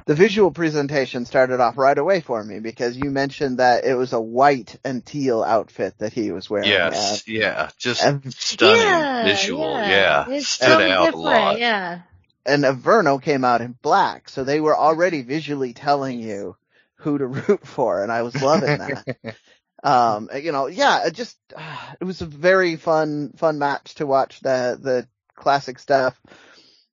the 0.09 0.15
visual 0.15 0.51
presentation 0.51 1.27
started 1.27 1.61
off 1.61 1.77
right 1.77 1.99
away 1.99 2.23
for 2.23 2.43
me 2.43 2.61
because 2.61 2.97
you 2.97 3.11
mentioned 3.11 3.59
that 3.59 3.85
it 3.85 3.93
was 3.95 4.15
a 4.15 4.21
white 4.21 4.75
and 4.83 5.05
teal 5.05 5.43
outfit 5.43 5.99
that 5.99 6.15
he 6.15 6.31
was 6.33 6.49
wearing. 6.49 6.67
Yes, 6.71 7.29
yeah, 7.29 7.69
just 7.77 8.03
And- 8.03 8.33
stunning 8.33 8.81
yeah, 8.81 9.25
visual. 9.25 9.71
yeah. 9.75 10.25
Yeah, 10.27 10.35
It's 10.37 10.49
stood 10.49 10.67
totally 10.67 10.91
out 10.93 11.03
a 11.03 11.05
different, 11.09 11.25
lot. 11.25 11.59
Yeah. 11.59 12.01
and 12.47 12.65
Averno 12.65 13.21
came 13.23 13.45
out 13.45 13.61
in 13.61 13.77
black, 13.83 14.31
so 14.31 14.45
they 14.45 14.61
were 14.61 14.75
already 14.75 15.21
visually 15.21 15.75
telling 15.75 16.21
you 16.21 16.57
who 16.97 17.19
to 17.19 17.27
root 17.47 17.67
for, 17.67 18.03
and 18.03 18.11
I 18.11 18.23
was 18.23 18.35
loving 18.41 18.79
that. 18.79 19.05
um, 19.85 20.31
you 20.35 20.53
know, 20.53 20.69
yeah, 20.69 21.07
it 21.07 21.13
just 21.13 21.37
uh, 21.55 21.77
it 22.01 22.05
was 22.05 22.23
a 22.23 22.27
very 22.27 22.77
fun 22.77 23.35
fun 23.37 23.59
match 23.59 23.97
to 23.97 24.07
watch 24.07 24.41
the 24.41 24.79
the 24.81 25.07
classic 25.37 25.79
stuff. 25.79 26.19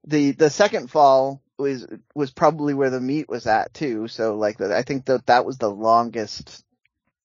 The 0.05 0.31
the 0.31 0.49
second 0.49 0.91
fall 0.91 1.41
was 1.57 1.85
was 2.13 2.31
probably 2.31 2.73
where 2.73 2.89
the 2.89 3.01
meat 3.01 3.29
was 3.29 3.47
at 3.47 3.73
too. 3.73 4.07
So 4.07 4.35
like 4.35 4.57
the, 4.57 4.75
I 4.75 4.83
think 4.83 5.05
that 5.05 5.27
that 5.27 5.45
was 5.45 5.57
the 5.57 5.69
longest 5.69 6.63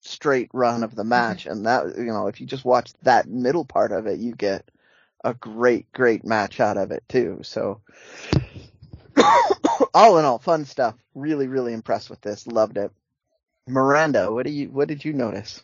straight 0.01 0.51
run 0.53 0.83
of 0.83 0.95
the 0.95 1.03
mm-hmm. 1.03 1.11
match, 1.11 1.47
and 1.47 1.67
that 1.67 1.97
you 1.97 2.05
know 2.07 2.27
if 2.27 2.41
you 2.41 2.47
just 2.47 2.65
watch 2.65 2.93
that 3.03 3.29
middle 3.29 3.65
part 3.65 3.93
of 3.93 4.07
it, 4.07 4.21
you 4.21 4.35
get 4.35 4.71
a 5.25 5.35
great 5.35 5.91
great 5.93 6.25
match 6.25 6.61
out 6.61 6.77
of 6.77 6.91
it 6.91 7.05
too. 7.09 7.41
So 7.43 7.81
all 9.95 10.19
in 10.19 10.25
all, 10.25 10.39
fun 10.39 10.65
stuff. 10.65 10.95
Really 11.15 11.49
really 11.49 11.73
impressed 11.73 12.11
with 12.11 12.21
this. 12.21 12.47
Loved 12.47 12.77
it. 12.77 12.93
Miranda, 13.67 14.33
what 14.33 14.47
do 14.47 14.53
you 14.53 14.69
what 14.71 14.89
did 14.89 15.05
you 15.05 15.13
notice? 15.13 15.63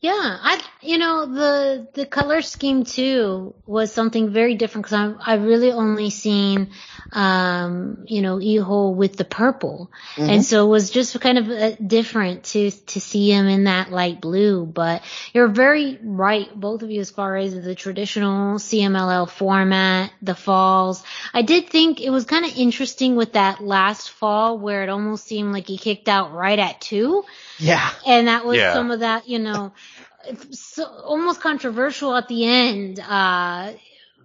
Yeah, 0.00 0.12
I 0.14 0.62
you 0.80 0.96
know 0.96 1.26
the 1.26 1.88
the 1.92 2.06
color 2.06 2.40
scheme 2.40 2.84
too 2.84 3.52
was 3.66 3.92
something 3.92 4.30
very 4.30 4.54
different 4.54 4.86
because 4.86 5.16
I 5.26 5.32
I 5.32 5.34
really 5.36 5.72
only 5.72 6.10
seen 6.10 6.70
um 7.10 8.04
you 8.06 8.22
know 8.22 8.38
Hijo 8.38 8.90
with 8.90 9.16
the 9.16 9.24
purple 9.24 9.90
and 10.16 10.44
so 10.44 10.66
it 10.66 10.68
was 10.68 10.90
just 10.90 11.18
kind 11.20 11.38
of 11.38 11.48
uh, 11.50 11.74
different 11.84 12.44
to 12.44 12.70
to 12.70 13.00
see 13.00 13.32
him 13.32 13.48
in 13.48 13.64
that 13.64 13.90
light 13.90 14.20
blue. 14.20 14.66
But 14.66 15.02
you're 15.32 15.48
very 15.48 15.98
right, 16.00 16.48
both 16.54 16.82
of 16.82 16.92
you, 16.92 17.00
as 17.00 17.10
far 17.10 17.36
as 17.36 17.60
the 17.60 17.74
traditional 17.74 18.58
CMLL 18.58 19.28
format, 19.28 20.12
the 20.22 20.36
falls. 20.36 21.02
I 21.34 21.42
did 21.42 21.70
think 21.70 22.00
it 22.00 22.10
was 22.10 22.24
kind 22.24 22.44
of 22.44 22.56
interesting 22.56 23.16
with 23.16 23.32
that 23.32 23.64
last 23.64 24.10
fall 24.10 24.58
where 24.58 24.84
it 24.84 24.90
almost 24.90 25.26
seemed 25.26 25.52
like 25.52 25.66
he 25.66 25.76
kicked 25.76 26.08
out 26.08 26.32
right 26.32 26.58
at 26.58 26.80
two. 26.80 27.24
Yeah. 27.58 27.90
And 28.06 28.28
that 28.28 28.44
was 28.44 28.56
Yeah. 28.58 28.72
some 28.72 28.90
of 28.90 29.00
that, 29.00 29.28
you 29.28 29.38
know, 29.38 29.72
so, 30.50 30.84
almost 30.84 31.40
controversial 31.40 32.14
at 32.16 32.28
the 32.28 32.46
end. 32.46 33.00
Uh, 33.00 33.72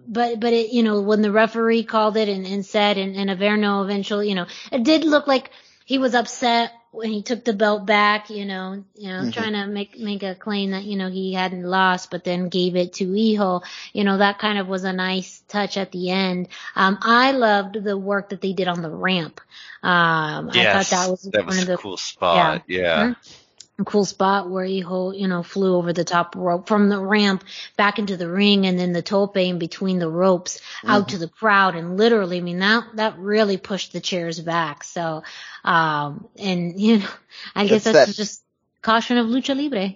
but, 0.06 0.38
but 0.40 0.52
it, 0.52 0.70
you 0.72 0.82
know, 0.82 1.00
when 1.00 1.22
the 1.22 1.32
referee 1.32 1.84
called 1.84 2.16
it 2.16 2.28
and, 2.28 2.46
and 2.46 2.64
said, 2.64 2.98
and, 2.98 3.16
and 3.16 3.30
Averno 3.30 3.84
eventually, 3.84 4.28
you 4.28 4.34
know, 4.34 4.46
it 4.70 4.84
did 4.84 5.04
look 5.04 5.26
like 5.26 5.50
he 5.84 5.98
was 5.98 6.14
upset 6.14 6.72
when 6.94 7.10
he 7.10 7.22
took 7.22 7.44
the 7.44 7.52
belt 7.52 7.86
back, 7.86 8.30
you 8.30 8.44
know, 8.46 8.84
you 8.94 9.08
know, 9.08 9.26
Mhm. 9.26 9.32
trying 9.32 9.52
to 9.54 9.66
make, 9.66 9.98
make 9.98 10.22
a 10.22 10.34
claim 10.34 10.70
that, 10.70 10.84
you 10.84 10.96
know, 10.96 11.10
he 11.10 11.34
hadn't 11.34 11.64
lost, 11.64 12.10
but 12.10 12.24
then 12.24 12.48
gave 12.48 12.76
it 12.76 12.94
to 12.94 13.12
Hijo. 13.12 13.62
You 13.92 14.04
know, 14.04 14.18
that 14.18 14.38
kind 14.38 14.58
of 14.58 14.68
was 14.68 14.84
a 14.84 14.92
nice 14.92 15.42
touch 15.48 15.76
at 15.76 15.92
the 15.92 16.10
end. 16.10 16.48
Um, 16.76 16.98
I 17.02 17.32
loved 17.32 17.82
the 17.82 17.98
work 17.98 18.30
that 18.30 18.40
they 18.40 18.52
did 18.52 18.68
on 18.68 18.82
the 18.82 18.90
ramp. 18.90 19.40
Um, 19.82 20.50
I 20.50 20.64
Yes, 20.64 20.70
thought 20.70 20.90
that 20.90 21.08
was 21.08 21.30
that 21.32 21.44
was 21.46 21.46
one 21.46 21.58
of 21.58 21.66
a 21.66 21.68
the 21.68 21.78
cool 21.78 21.96
spot. 21.96 22.62
Yeah, 22.66 23.08
Mhm. 23.08 23.16
a 23.16 23.43
cool 23.84 24.04
spot 24.04 24.48
where 24.48 24.64
he 24.64 24.78
you 24.78 25.26
know, 25.28 25.42
flew 25.42 25.74
over 25.76 25.92
the 25.92 26.04
top 26.04 26.36
rope 26.36 26.68
from 26.68 26.88
the 26.88 26.98
ramp 27.00 27.42
back 27.76 27.98
into 27.98 28.16
the 28.16 28.28
ring 28.28 28.66
and 28.66 28.78
then 28.78 28.92
the 28.92 29.02
tope 29.02 29.36
in 29.36 29.58
between 29.58 29.98
the 29.98 30.08
ropes 30.08 30.60
out 30.86 31.08
to 31.08 31.18
the 31.18 31.28
crowd. 31.28 31.74
And 31.74 31.96
literally, 31.96 32.38
I 32.38 32.40
mean, 32.40 32.60
that, 32.60 32.84
that 32.94 33.18
really 33.18 33.56
pushed 33.56 33.92
the 33.92 34.00
chairs 34.00 34.38
back. 34.38 34.84
So, 34.84 35.24
um, 35.64 36.28
and, 36.38 36.80
you 36.80 36.98
know, 36.98 37.08
I 37.54 37.66
guess 37.66 37.84
That's 37.84 37.94
that's 37.96 38.10
that- 38.10 38.16
just 38.16 38.42
caution 38.82 39.18
of 39.18 39.26
lucha 39.26 39.56
libre. 39.56 39.94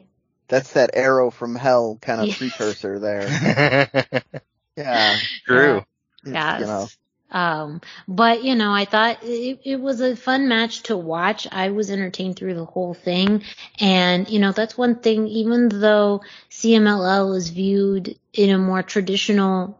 That's 0.48 0.72
that 0.72 0.90
arrow 0.94 1.30
from 1.30 1.54
hell 1.54 1.98
kind 2.00 2.22
of 2.22 2.28
Yes. 2.28 2.38
precursor 2.38 2.98
there. 2.98 3.90
Yeah. 4.76 5.16
True. 5.44 5.84
Yes. 6.24 6.60
You 6.60 6.66
know, 6.66 6.86
Um, 7.30 7.80
but 8.06 8.42
you 8.42 8.54
know, 8.54 8.72
I 8.72 8.84
thought 8.84 9.18
it, 9.22 9.60
it 9.64 9.80
was 9.80 10.00
a 10.00 10.16
fun 10.16 10.48
match 10.48 10.84
to 10.84 10.96
watch. 10.96 11.46
I 11.50 11.70
was 11.70 11.90
entertained 11.90 12.36
through 12.36 12.54
the 12.54 12.64
whole 12.64 12.94
thing. 12.94 13.42
And, 13.80 14.28
you 14.28 14.38
know, 14.38 14.52
that's 14.52 14.78
one 14.78 14.96
thing, 14.96 15.26
even 15.28 15.68
though 15.68 16.22
CMLL 16.50 17.36
is 17.36 17.50
viewed 17.50 18.18
in 18.32 18.50
a 18.50 18.58
more 18.58 18.82
traditional, 18.82 19.78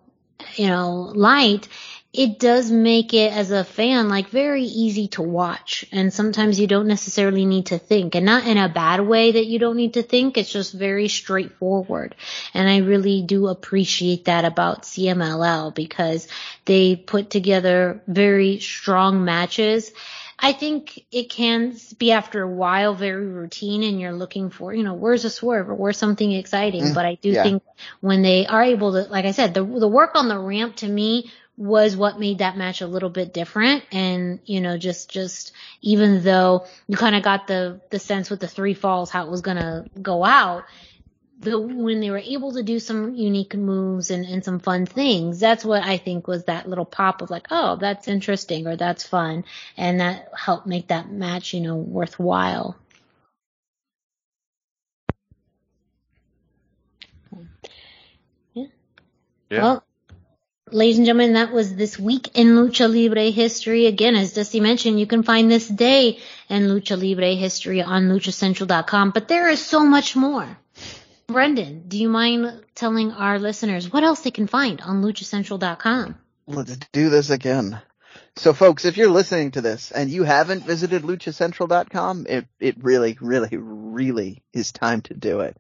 you 0.57 0.69
know, 0.69 1.13
light, 1.15 1.69
it 2.13 2.39
does 2.39 2.71
make 2.71 3.13
it 3.13 3.33
as 3.33 3.51
a 3.51 3.65
fan 3.65 4.09
like 4.09 4.31
very 4.31 4.65
easy 4.65 5.09
to 5.09 5.23
watch. 5.23 5.85
And 5.93 6.13
sometimes 6.13 6.59
you 6.59 6.67
don't 6.67 6.87
necessarily 6.87 7.45
need 7.45 7.67
to 7.67 7.79
think 7.79 8.15
and 8.15 8.25
not 8.25 8.47
in 8.47 8.57
a 8.57 8.69
bad 8.69 9.01
way 9.01 9.33
that 9.33 9.47
you 9.47 9.59
don't 9.59 9.77
need 9.77 9.95
to 9.95 10.03
think. 10.03 10.39
It's 10.39 10.51
just 10.51 10.73
very 10.73 11.09
straightforward. 11.09 12.15
And 12.55 12.69
I 12.69 12.79
really 12.79 13.23
do 13.23 13.49
appreciate 13.49 14.25
that 14.25 14.47
about 14.47 14.85
CMLL 14.85 15.75
because 15.75 16.29
they 16.65 16.97
put 16.97 17.29
together 17.29 18.03
very 18.07 18.59
strong 18.59 19.25
matches. 19.25 19.93
I 20.39 20.53
think 20.53 21.05
it 21.11 21.29
can 21.29 21.77
be 21.99 22.13
after 22.13 22.43
a 22.43 22.49
while 22.49 22.95
very 22.95 23.27
routine 23.27 23.83
and 23.83 24.01
you're 24.01 24.13
looking 24.15 24.51
for, 24.51 24.73
you 24.73 24.85
know, 24.85 24.95
where's 24.95 25.25
a 25.25 25.31
swerve 25.31 25.69
or 25.69 25.75
where's 25.75 25.99
something 25.99 26.33
exciting. 26.33 26.85
Mm, 26.85 26.95
but 26.95 27.05
I 27.05 27.17
do 27.17 27.31
yeah. 27.31 27.43
think 27.43 27.63
when 28.01 28.23
they 28.23 28.47
are 28.47 28.63
able 28.63 28.93
to, 28.93 29.11
like 29.11 29.25
I 29.27 29.33
said, 29.33 29.53
the, 29.53 29.65
the 29.65 29.89
work 29.89 30.13
on 30.15 30.29
the 30.29 30.39
ramp 30.39 30.77
to 30.77 30.89
me 30.89 31.33
was 31.59 31.97
what 31.97 32.21
made 32.21 32.39
that 32.39 32.57
match 32.57 32.81
a 32.81 32.87
little 32.87 33.11
bit 33.11 33.35
different. 33.35 33.83
And, 33.91 34.39
you 34.47 34.61
know, 34.61 34.79
just, 34.79 35.11
just 35.11 35.53
even 35.83 36.23
though 36.23 36.67
you 36.87 36.97
kind 36.97 37.17
of 37.17 37.25
got 37.25 37.49
the, 37.49 37.81
the 37.91 37.99
sense 37.99 38.31
with 38.31 38.39
the 38.39 38.47
three 38.47 38.75
falls 38.75 39.11
how 39.11 39.27
it 39.27 39.31
was 39.31 39.41
going 39.41 39.57
to 39.57 39.85
go 40.01 40.25
out, 40.25 40.65
the, 41.41 41.59
when 41.59 41.99
they 41.99 42.11
were 42.11 42.19
able 42.19 42.53
to 42.53 42.63
do 42.63 42.79
some 42.79 43.15
unique 43.15 43.55
moves 43.57 44.11
and, 44.11 44.25
and 44.25 44.45
some 44.45 44.61
fun 44.61 44.87
things, 44.87 45.41
that's 45.41 45.65
what 45.65 45.83
I 45.83 45.97
think 45.97 46.29
was 46.29 46.45
that 46.45 46.69
little 46.69 46.85
pop 46.85 47.23
of 47.23 47.31
like, 47.31 47.49
oh, 47.51 47.77
that's 47.77 48.07
interesting 48.07 48.69
or 48.69 48.77
that's 48.77 49.05
fun. 49.05 49.45
And 49.77 50.01
that 50.01 50.31
helped 50.37 50.67
make 50.67 50.89
that 50.89 51.11
match, 51.11 51.55
you 51.55 51.61
know, 51.61 51.75
worthwhile. 51.75 52.77
Yeah. 58.55 58.67
Yeah. 59.51 59.63
Well, 59.63 59.85
ladies 60.73 60.99
and 60.99 61.07
gentlemen, 61.07 61.35
that 61.35 61.53
was 61.53 61.75
this 61.75 61.99
week 61.99 62.31
in 62.35 62.49
Lucha 62.49 62.93
Libre 62.93 63.31
history. 63.31 63.87
Again, 63.87 64.17
as 64.17 64.33
Dusty 64.33 64.61
mentioned, 64.61 64.99
you 64.99 65.07
can 65.07 65.23
find 65.23 65.51
this 65.51 65.69
day 65.69 66.19
in 66.49 66.65
Lucha 66.65 67.01
Libre 67.01 67.35
history 67.35 67.83
on 67.83 68.09
luchacentral.com, 68.09 69.11
but 69.11 69.29
there 69.29 69.49
is 69.49 69.65
so 69.65 69.81
much 69.81 70.17
more. 70.17 70.47
Brendan, 71.27 71.89
do 71.89 71.99
you 71.99 72.09
mind 72.09 72.65
telling 72.75 73.13
our 73.13 73.39
listeners 73.39 73.93
what 73.93 74.05
else 74.05 74.21
they 74.21 74.31
can 74.31 74.47
find 74.47 74.81
on 74.81 75.03
luchacentral.com? 75.03 76.17
let's 76.47 76.77
do 76.93 77.11
this 77.11 77.31
again. 77.31 77.81
So 78.39 78.53
folks, 78.53 78.85
if 78.85 78.97
you're 78.97 79.11
listening 79.11 79.51
to 79.53 79.61
this 79.61 79.91
and 79.91 80.09
you 80.09 80.23
haven't 80.23 80.63
visited 80.63 81.03
luchacentral.com, 81.03 82.27
it, 82.29 82.47
it 82.61 82.77
really, 82.85 83.19
really, 83.21 83.57
really 83.57 84.45
is 84.53 84.71
time 84.71 85.01
to 85.03 85.15
do 85.15 85.41
it. 85.41 85.57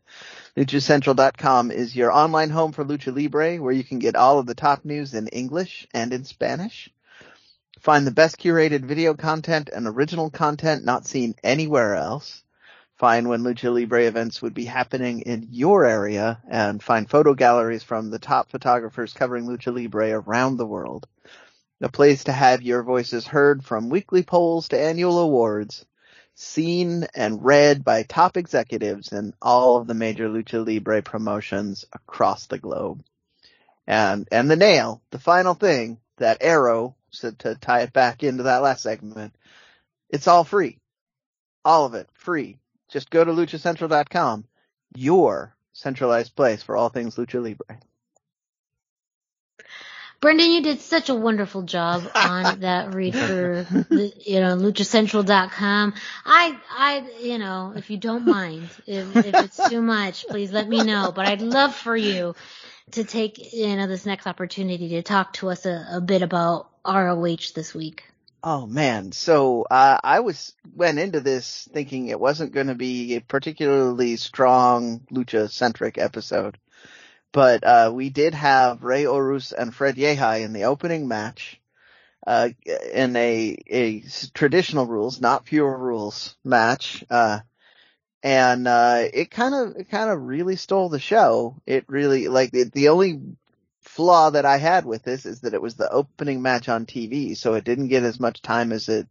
Luchacentral.com 0.56 1.72
is 1.72 1.96
your 1.96 2.12
online 2.12 2.50
home 2.50 2.70
for 2.70 2.84
Lucha 2.84 3.12
Libre 3.12 3.56
where 3.56 3.72
you 3.72 3.82
can 3.82 3.98
get 3.98 4.14
all 4.14 4.38
of 4.38 4.46
the 4.46 4.54
top 4.54 4.84
news 4.84 5.12
in 5.12 5.26
English 5.26 5.88
and 5.92 6.12
in 6.12 6.24
Spanish. 6.24 6.88
Find 7.80 8.06
the 8.06 8.12
best 8.12 8.38
curated 8.38 8.84
video 8.84 9.14
content 9.14 9.70
and 9.74 9.88
original 9.88 10.30
content 10.30 10.84
not 10.84 11.04
seen 11.04 11.34
anywhere 11.42 11.96
else. 11.96 12.44
Find 12.94 13.28
when 13.28 13.42
Lucha 13.42 13.74
Libre 13.74 14.06
events 14.06 14.40
would 14.40 14.54
be 14.54 14.66
happening 14.66 15.22
in 15.22 15.48
your 15.50 15.84
area 15.84 16.40
and 16.48 16.80
find 16.80 17.10
photo 17.10 17.34
galleries 17.34 17.82
from 17.82 18.10
the 18.10 18.20
top 18.20 18.52
photographers 18.52 19.12
covering 19.12 19.46
Lucha 19.46 19.74
Libre 19.74 20.12
around 20.12 20.58
the 20.58 20.66
world. 20.66 21.08
A 21.80 21.88
place 21.88 22.24
to 22.24 22.32
have 22.32 22.62
your 22.62 22.82
voices 22.82 23.26
heard 23.26 23.64
from 23.64 23.88
weekly 23.88 24.24
polls 24.24 24.68
to 24.68 24.80
annual 24.80 25.20
awards, 25.20 25.86
seen 26.34 27.04
and 27.14 27.44
read 27.44 27.84
by 27.84 28.02
top 28.02 28.36
executives 28.36 29.12
in 29.12 29.32
all 29.40 29.76
of 29.76 29.86
the 29.86 29.94
major 29.94 30.28
Lucha 30.28 30.64
Libre 30.64 31.02
promotions 31.02 31.84
across 31.92 32.46
the 32.46 32.58
globe. 32.58 33.04
And, 33.86 34.26
and 34.32 34.50
the 34.50 34.56
nail, 34.56 35.02
the 35.10 35.20
final 35.20 35.54
thing, 35.54 36.00
that 36.16 36.38
arrow, 36.40 36.96
so 37.10 37.30
to 37.30 37.54
tie 37.54 37.82
it 37.82 37.92
back 37.92 38.24
into 38.24 38.44
that 38.44 38.62
last 38.62 38.82
segment, 38.82 39.34
it's 40.10 40.26
all 40.26 40.42
free. 40.42 40.80
All 41.64 41.86
of 41.86 41.94
it, 41.94 42.08
free. 42.12 42.58
Just 42.88 43.08
go 43.08 43.24
to 43.24 43.32
luchacentral.com, 43.32 44.46
your 44.96 45.54
centralized 45.72 46.34
place 46.34 46.62
for 46.62 46.76
all 46.76 46.88
things 46.88 47.14
Lucha 47.14 47.40
Libre. 47.40 47.78
Brendan, 50.20 50.50
you 50.50 50.62
did 50.62 50.80
such 50.80 51.10
a 51.10 51.14
wonderful 51.14 51.62
job 51.62 52.02
on 52.14 52.60
that 52.60 52.92
read 52.92 53.14
for, 53.14 53.66
you 53.90 54.40
know, 54.40 54.56
luchacentral.com. 54.56 55.94
I, 56.24 56.58
I, 56.70 57.04
you 57.22 57.38
know, 57.38 57.72
if 57.76 57.88
you 57.90 57.98
don't 57.98 58.26
mind, 58.26 58.68
if, 58.86 59.16
if 59.16 59.34
it's 59.34 59.68
too 59.68 59.80
much, 59.80 60.26
please 60.26 60.50
let 60.50 60.68
me 60.68 60.82
know. 60.82 61.12
But 61.14 61.26
I'd 61.26 61.40
love 61.40 61.74
for 61.74 61.96
you 61.96 62.34
to 62.92 63.04
take, 63.04 63.52
you 63.52 63.76
know, 63.76 63.86
this 63.86 64.06
next 64.06 64.26
opportunity 64.26 64.88
to 64.88 65.02
talk 65.02 65.34
to 65.34 65.50
us 65.50 65.66
a, 65.66 65.86
a 65.92 66.00
bit 66.00 66.22
about 66.22 66.68
ROH 66.84 67.52
this 67.54 67.74
week. 67.74 68.04
Oh 68.42 68.66
man, 68.66 69.10
so 69.10 69.64
uh, 69.68 69.98
I 70.02 70.20
was 70.20 70.54
went 70.74 71.00
into 71.00 71.20
this 71.20 71.68
thinking 71.72 72.06
it 72.06 72.20
wasn't 72.20 72.52
going 72.52 72.68
to 72.68 72.76
be 72.76 73.16
a 73.16 73.20
particularly 73.20 74.16
strong 74.16 75.00
lucha 75.12 75.50
centric 75.50 75.98
episode, 75.98 76.56
but 77.32 77.64
uh, 77.64 77.90
we 77.94 78.10
did 78.10 78.34
have 78.34 78.82
Rey 78.82 79.04
Horus 79.04 79.52
and 79.52 79.74
Fred 79.74 79.96
Yehi 79.96 80.44
in 80.44 80.52
the 80.52 80.64
opening 80.64 81.08
match, 81.08 81.60
uh, 82.26 82.50
in 82.92 83.16
a 83.16 83.56
a 83.68 84.04
traditional 84.34 84.86
rules, 84.86 85.20
not 85.20 85.44
pure 85.44 85.76
rules 85.76 86.36
match, 86.44 87.04
uh, 87.10 87.40
and 88.22 88.66
uh, 88.66 89.04
it 89.12 89.30
kind 89.30 89.54
of 89.54 89.76
it 89.76 89.90
kind 89.90 90.10
of 90.10 90.22
really 90.22 90.56
stole 90.56 90.88
the 90.88 90.98
show. 90.98 91.60
It 91.66 91.84
really 91.88 92.28
like 92.28 92.50
the, 92.50 92.64
the 92.64 92.88
only 92.88 93.20
flaw 93.82 94.30
that 94.30 94.44
I 94.44 94.58
had 94.58 94.84
with 94.84 95.02
this 95.02 95.26
is 95.26 95.40
that 95.40 95.54
it 95.54 95.62
was 95.62 95.76
the 95.76 95.90
opening 95.90 96.42
match 96.42 96.68
on 96.68 96.86
TV, 96.86 97.36
so 97.36 97.54
it 97.54 97.64
didn't 97.64 97.88
get 97.88 98.02
as 98.02 98.20
much 98.20 98.42
time 98.42 98.72
as 98.72 98.88
it 98.88 99.06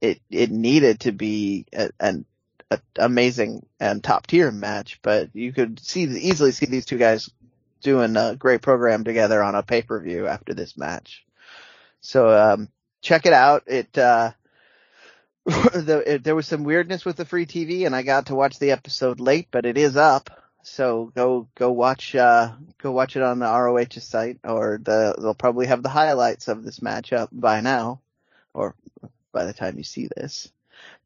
it 0.00 0.20
it 0.30 0.50
needed 0.50 1.00
to 1.00 1.12
be 1.12 1.66
a, 1.72 1.90
an 2.00 2.26
a 2.72 2.80
amazing 3.04 3.66
and 3.80 4.02
top 4.02 4.26
tier 4.26 4.50
match. 4.50 5.00
But 5.02 5.30
you 5.34 5.52
could 5.52 5.80
see 5.80 6.02
easily 6.02 6.52
see 6.52 6.66
these 6.66 6.86
two 6.86 6.98
guys 6.98 7.28
doing 7.82 8.16
a 8.16 8.36
great 8.36 8.62
program 8.62 9.04
together 9.04 9.42
on 9.42 9.54
a 9.54 9.62
pay 9.62 9.82
per 9.82 10.00
view 10.00 10.26
after 10.26 10.54
this 10.54 10.76
match. 10.76 11.24
So 12.00 12.28
um, 12.28 12.68
check 13.00 13.26
it 13.26 13.32
out. 13.32 13.64
It 13.66 13.96
uh, 13.96 14.32
the, 15.44 16.02
it, 16.06 16.24
there 16.24 16.36
was 16.36 16.46
some 16.46 16.64
weirdness 16.64 17.04
with 17.04 17.16
the 17.16 17.24
free 17.24 17.46
TV, 17.46 17.84
and 17.84 17.96
I 17.96 18.02
got 18.02 18.26
to 18.26 18.34
watch 18.34 18.58
the 18.58 18.70
episode 18.70 19.18
late, 19.18 19.48
but 19.50 19.66
it 19.66 19.76
is 19.76 19.96
up. 19.96 20.30
So 20.64 21.10
go 21.16 21.48
go 21.56 21.72
watch 21.72 22.14
uh 22.14 22.52
go 22.78 22.92
watch 22.92 23.16
it 23.16 23.22
on 23.22 23.40
the 23.40 23.46
ROH 23.46 23.98
site 24.00 24.38
or 24.44 24.78
the 24.80 25.16
they'll 25.18 25.34
probably 25.34 25.66
have 25.66 25.82
the 25.82 25.88
highlights 25.88 26.46
of 26.46 26.62
this 26.62 26.80
match 26.80 27.12
up 27.12 27.30
by 27.32 27.60
now 27.60 28.00
or 28.54 28.76
by 29.32 29.44
the 29.44 29.52
time 29.52 29.76
you 29.76 29.82
see 29.82 30.08
this. 30.14 30.52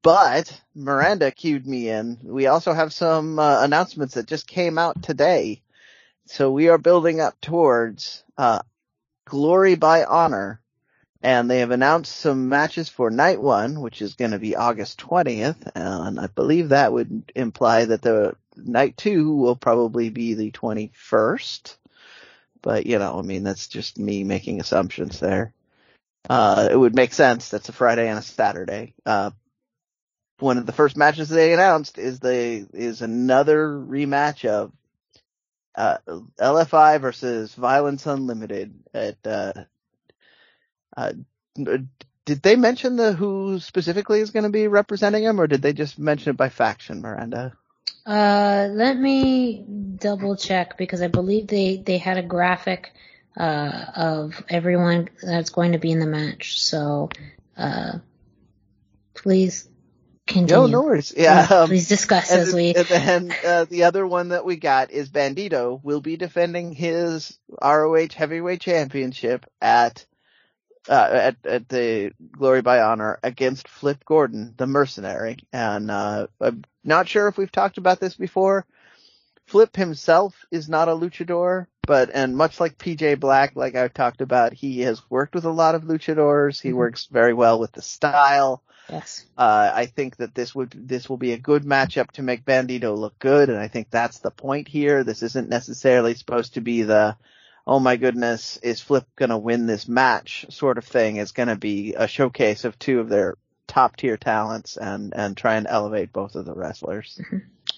But 0.06 0.62
Miranda 0.74 1.32
cued 1.32 1.66
me 1.66 1.90
in. 1.90 2.18
We 2.22 2.46
also 2.46 2.72
have 2.72 2.92
some 2.92 3.40
uh, 3.40 3.64
announcements 3.64 4.14
that 4.14 4.26
just 4.26 4.46
came 4.46 4.78
out 4.78 5.02
today. 5.02 5.62
So 6.26 6.52
we 6.52 6.68
are 6.68 6.78
building 6.78 7.20
up 7.20 7.40
towards 7.40 8.22
uh 8.38 8.60
Glory 9.24 9.74
by 9.74 10.04
Honor 10.04 10.60
and 11.22 11.50
they 11.50 11.58
have 11.58 11.72
announced 11.72 12.14
some 12.14 12.48
matches 12.48 12.88
for 12.88 13.10
night 13.10 13.42
one, 13.42 13.80
which 13.80 14.00
is 14.00 14.14
going 14.14 14.30
to 14.30 14.38
be 14.38 14.54
August 14.54 15.00
20th, 15.00 15.72
and 15.74 16.20
I 16.20 16.28
believe 16.28 16.68
that 16.68 16.92
would 16.92 17.32
imply 17.34 17.86
that 17.86 18.02
the 18.02 18.36
night 18.56 18.96
two 18.96 19.34
will 19.34 19.56
probably 19.56 20.10
be 20.10 20.34
the 20.34 20.52
21st. 20.52 21.76
But, 22.62 22.86
you 22.86 23.00
know, 23.00 23.18
I 23.18 23.22
mean, 23.22 23.42
that's 23.42 23.66
just 23.66 23.98
me 23.98 24.22
making 24.22 24.60
assumptions 24.60 25.18
there. 25.18 25.52
Uh, 26.30 26.68
it 26.70 26.76
would 26.76 26.94
make 26.94 27.12
sense. 27.12 27.48
That's 27.48 27.68
a 27.70 27.72
Friday 27.72 28.08
and 28.08 28.20
a 28.20 28.22
Saturday. 28.22 28.94
Uh, 29.04 29.30
one 30.38 30.58
of 30.58 30.66
the 30.66 30.72
first 30.72 30.96
matches 30.96 31.28
they 31.28 31.52
announced 31.52 31.98
is 31.98 32.20
the, 32.20 32.66
is 32.72 33.02
another 33.02 33.68
rematch 33.68 34.44
of, 34.44 34.72
uh, 35.74 35.98
LFI 36.38 37.00
versus 37.00 37.54
Violence 37.54 38.06
Unlimited 38.06 38.74
at, 38.94 39.16
uh, 39.26 39.52
uh, 40.96 41.12
did 41.54 42.42
they 42.42 42.56
mention 42.56 42.96
the 42.96 43.12
who 43.12 43.60
specifically 43.60 44.20
is 44.20 44.30
going 44.30 44.44
to 44.44 44.50
be 44.50 44.66
representing 44.68 45.24
him, 45.24 45.40
or 45.40 45.46
did 45.46 45.62
they 45.62 45.72
just 45.72 45.98
mention 45.98 46.30
it 46.30 46.36
by 46.36 46.48
faction, 46.48 47.00
Miranda? 47.00 47.52
Uh, 48.04 48.68
let 48.70 48.96
me 48.98 49.64
double 49.96 50.36
check 50.36 50.76
because 50.76 51.02
I 51.02 51.08
believe 51.08 51.46
they, 51.46 51.76
they 51.76 51.98
had 51.98 52.18
a 52.18 52.22
graphic, 52.22 52.92
uh, 53.36 53.84
of 53.94 54.44
everyone 54.48 55.08
that's 55.22 55.50
going 55.50 55.72
to 55.72 55.78
be 55.78 55.92
in 55.92 56.00
the 56.00 56.06
match. 56.06 56.60
So, 56.62 57.10
uh, 57.56 57.98
please 59.14 59.68
Continue. 60.26 60.54
No, 60.54 60.66
no 60.66 60.82
worries. 60.82 61.14
Yeah. 61.16 61.46
Um, 61.50 61.68
Please 61.68 61.88
discuss 61.88 62.30
and, 62.32 62.40
as 62.42 62.52
we. 62.54 62.74
and 62.74 62.86
then 62.86 63.34
uh, 63.44 63.64
the 63.64 63.84
other 63.84 64.06
one 64.06 64.28
that 64.30 64.44
we 64.44 64.56
got 64.56 64.90
is 64.90 65.08
Bandito 65.08 65.80
will 65.82 66.00
be 66.00 66.16
defending 66.16 66.72
his 66.72 67.38
ROH 67.62 68.08
Heavyweight 68.14 68.60
Championship 68.60 69.46
at 69.60 70.04
uh, 70.88 71.08
at 71.12 71.36
at 71.46 71.68
the 71.68 72.12
Glory 72.32 72.62
by 72.62 72.80
Honor 72.80 73.18
against 73.22 73.68
Flip 73.68 74.04
Gordon, 74.04 74.54
the 74.56 74.66
Mercenary. 74.66 75.36
And 75.52 75.90
uh, 75.90 76.26
I'm 76.40 76.64
not 76.84 77.08
sure 77.08 77.28
if 77.28 77.36
we've 77.38 77.52
talked 77.52 77.78
about 77.78 78.00
this 78.00 78.16
before. 78.16 78.66
Flip 79.46 79.76
himself 79.76 80.34
is 80.50 80.68
not 80.68 80.88
a 80.88 80.92
luchador, 80.92 81.68
but 81.86 82.10
and 82.12 82.36
much 82.36 82.58
like 82.58 82.78
PJ 82.78 83.20
Black, 83.20 83.54
like 83.54 83.76
I've 83.76 83.94
talked 83.94 84.20
about, 84.20 84.52
he 84.52 84.80
has 84.80 85.00
worked 85.08 85.36
with 85.36 85.44
a 85.44 85.50
lot 85.50 85.76
of 85.76 85.84
luchadors. 85.84 86.60
He 86.60 86.70
Mhm. 86.70 86.74
works 86.76 87.06
very 87.06 87.32
well 87.32 87.60
with 87.60 87.70
the 87.70 87.82
style. 87.82 88.62
Yes. 88.88 89.26
Uh, 89.36 89.70
I 89.74 89.86
think 89.86 90.16
that 90.16 90.34
this 90.34 90.54
would 90.54 90.70
this 90.70 91.08
will 91.08 91.16
be 91.16 91.32
a 91.32 91.38
good 91.38 91.64
matchup 91.64 92.12
to 92.12 92.22
make 92.22 92.44
Bandito 92.44 92.96
look 92.96 93.18
good, 93.18 93.48
and 93.48 93.58
I 93.58 93.68
think 93.68 93.90
that's 93.90 94.20
the 94.20 94.30
point 94.30 94.68
here. 94.68 95.02
This 95.04 95.22
isn't 95.22 95.48
necessarily 95.48 96.14
supposed 96.14 96.54
to 96.54 96.60
be 96.60 96.82
the 96.82 97.16
oh 97.66 97.80
my 97.80 97.96
goodness, 97.96 98.58
is 98.58 98.80
Flip 98.80 99.06
gonna 99.16 99.38
win 99.38 99.66
this 99.66 99.88
match 99.88 100.46
sort 100.50 100.78
of 100.78 100.84
thing. 100.84 101.16
It's 101.16 101.32
gonna 101.32 101.56
be 101.56 101.94
a 101.94 102.06
showcase 102.06 102.64
of 102.64 102.78
two 102.78 103.00
of 103.00 103.08
their 103.08 103.34
top 103.66 103.96
tier 103.96 104.16
talents 104.16 104.76
and 104.76 105.12
and 105.14 105.36
try 105.36 105.56
and 105.56 105.66
elevate 105.68 106.12
both 106.12 106.36
of 106.36 106.44
the 106.44 106.54
wrestlers. 106.54 107.20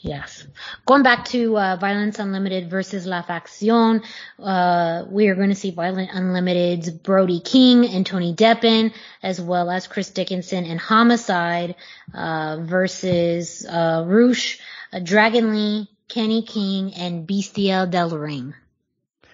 Yes. 0.00 0.46
Going 0.86 1.02
back 1.02 1.24
to 1.26 1.58
uh, 1.58 1.76
Violence 1.76 2.18
Unlimited 2.18 2.70
versus 2.70 3.04
La 3.04 3.22
Facción, 3.22 4.04
uh, 4.38 5.04
we 5.10 5.28
are 5.28 5.34
going 5.34 5.48
to 5.48 5.56
see 5.56 5.72
Violent 5.72 6.10
Unlimited's 6.12 6.90
Brody 6.90 7.40
King 7.40 7.86
and 7.86 8.06
Tony 8.06 8.34
Deppen, 8.34 8.92
as 9.22 9.40
well 9.40 9.70
as 9.70 9.86
Chris 9.88 10.10
Dickinson 10.10 10.66
and 10.66 10.78
Homicide 10.78 11.74
uh, 12.14 12.58
versus 12.60 13.66
uh, 13.66 14.04
Rush, 14.06 14.60
uh, 14.92 15.00
Dragon 15.00 15.52
Lee, 15.52 15.88
Kenny 16.06 16.42
King, 16.42 16.94
and 16.94 17.26
Bestia 17.26 17.86
del 17.86 18.10
Ring. 18.10 18.54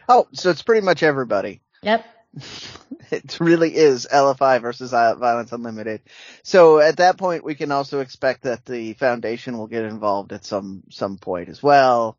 Oh, 0.08 0.28
so 0.32 0.50
it's 0.50 0.62
pretty 0.62 0.84
much 0.84 1.02
everybody. 1.02 1.60
Yep. 1.82 2.04
it 3.10 3.39
really 3.40 3.74
is 3.74 4.06
LFI 4.10 4.60
versus 4.60 4.90
Violence 4.90 5.52
Unlimited. 5.52 6.02
So 6.43 6.78
at 6.78 6.98
that 6.98 7.18
point, 7.18 7.44
we 7.44 7.55
can 7.55 7.72
also 7.72 8.01
expect 8.01 8.43
that 8.43 8.64
the 8.64 8.94
foundation 8.94 9.59
will 9.59 9.66
get 9.66 9.85
involved 9.85 10.32
at 10.32 10.44
some 10.44 10.85
some 10.90 11.18
point 11.18 11.48
as 11.48 11.62
well, 11.62 12.18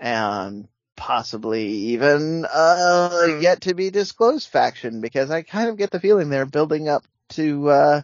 and 0.00 0.68
possibly 0.98 1.66
even 1.68 2.44
a 2.52 3.38
yet 3.40 3.60
to 3.62 3.72
be 3.74 3.88
disclosed 3.88 4.48
faction 4.48 5.00
because 5.00 5.30
I 5.30 5.42
kind 5.42 5.68
of 5.68 5.76
get 5.76 5.92
the 5.92 6.00
feeling 6.00 6.28
they're 6.28 6.44
building 6.44 6.88
up 6.88 7.04
to 7.30 7.68
uh 7.70 8.02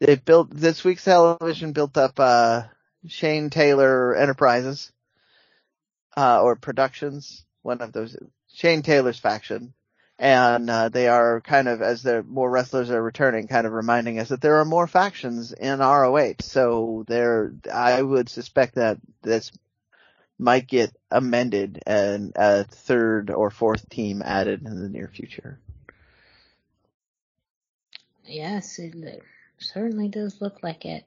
they 0.00 0.16
built 0.16 0.48
this 0.50 0.82
week's 0.84 1.04
television 1.04 1.72
built 1.72 1.98
up 1.98 2.18
uh 2.18 2.62
Shane 3.06 3.50
Taylor 3.50 4.16
Enterprises 4.16 4.90
uh 6.16 6.40
or 6.42 6.56
Productions, 6.56 7.44
one 7.60 7.82
of 7.82 7.92
those 7.92 8.16
Shane 8.54 8.80
Taylor's 8.80 9.18
faction 9.18 9.74
and 10.18 10.68
uh, 10.68 10.88
they 10.88 11.06
are 11.08 11.40
kind 11.40 11.68
of 11.68 11.80
as 11.80 12.02
the 12.02 12.22
more 12.24 12.50
wrestlers 12.50 12.90
are 12.90 13.02
returning, 13.02 13.46
kind 13.46 13.66
of 13.66 13.72
reminding 13.72 14.18
us 14.18 14.30
that 14.30 14.40
there 14.40 14.56
are 14.56 14.64
more 14.64 14.88
factions 14.88 15.52
in 15.52 15.78
ROH. 15.78 16.34
So 16.40 17.04
there, 17.06 17.52
I 17.72 18.02
would 18.02 18.28
suspect 18.28 18.74
that 18.74 18.98
this 19.22 19.52
might 20.38 20.66
get 20.66 20.94
amended 21.10 21.82
and 21.86 22.32
a 22.36 22.64
third 22.64 23.30
or 23.30 23.50
fourth 23.50 23.88
team 23.88 24.22
added 24.24 24.62
in 24.64 24.80
the 24.80 24.88
near 24.88 25.08
future. 25.08 25.58
Yes, 28.24 28.78
it 28.78 29.22
certainly 29.58 30.08
does 30.08 30.40
look 30.40 30.62
like 30.62 30.84
it. 30.84 31.04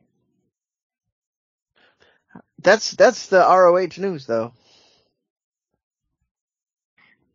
That's 2.60 2.92
that's 2.92 3.28
the 3.28 3.40
ROH 3.40 4.02
news 4.02 4.26
though. 4.26 4.54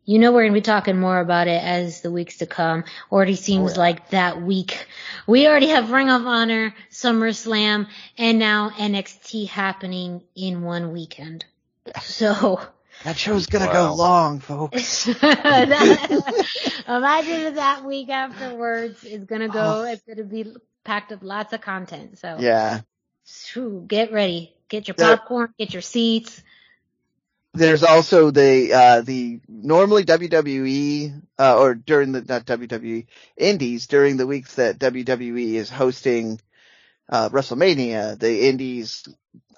You 0.09 0.19
know 0.19 0.31
we're 0.31 0.43
going 0.43 0.53
to 0.53 0.57
be 0.57 0.61
talking 0.61 0.97
more 0.97 1.19
about 1.19 1.49
it 1.49 1.61
as 1.61 1.99
the 1.99 2.09
weeks 2.09 2.37
to 2.37 2.45
come. 2.45 2.85
Already 3.11 3.33
oh, 3.33 3.35
seems 3.35 3.71
Oh, 3.73 3.75
yeah. 3.75 3.79
like 3.81 4.09
that 4.11 4.41
week. 4.41 4.87
We 5.27 5.47
already 5.47 5.67
have 5.67 5.91
Ring 5.91 6.09
of 6.09 6.25
Honor, 6.25 6.73
SummerSlam, 6.89 7.87
and 8.17 8.39
now 8.39 8.69
NXT 8.69 9.49
happening 9.49 10.23
in 10.33 10.61
one 10.63 10.93
weekend. 10.93 11.43
So, 12.01 12.61
That 13.03 13.17
show's 13.17 13.47
gonna 13.47 13.67
Wow. 13.67 13.89
go 13.89 13.95
long, 13.95 14.39
folks. 14.39 15.03
that, 15.03 16.23
imagine 16.87 17.55
that 17.55 17.83
week 17.85 18.07
afterwards 18.09 19.03
is 19.03 19.25
going 19.25 19.41
to 19.41 19.49
go, 19.49 19.59
oh. 19.59 19.83
it's 19.91 20.01
going 20.03 20.17
to 20.19 20.23
be 20.23 20.55
packed 20.85 21.11
with 21.11 21.21
lots 21.21 21.51
of 21.51 21.59
content. 21.59 22.17
So, 22.17 22.37
Yeah. 22.39 22.79
phew, 23.25 23.83
get 23.85 24.13
ready. 24.13 24.53
Get 24.69 24.87
your 24.87 24.95
popcorn, 24.95 25.53
get 25.59 25.73
your 25.73 25.81
seats. 25.81 26.41
There's 27.57 27.83
also 27.83 28.29
the 28.29 28.71
uh 28.71 29.01
the 29.01 29.39
normally 29.47 30.05
WWE 30.05 31.21
uh 31.39 31.57
or 31.57 31.73
during 31.73 32.11
the 32.11 32.21
not 32.21 32.45
WWE 32.45 33.07
Indies 33.35 33.87
during 33.87 34.17
the 34.17 34.27
weeks 34.27 34.55
that 34.55 34.77
WWE 34.77 35.53
is 35.55 35.69
hosting 35.69 36.39
uh 37.09 37.29
WrestleMania, 37.29 38.19
the 38.19 38.47
Indies 38.47 39.07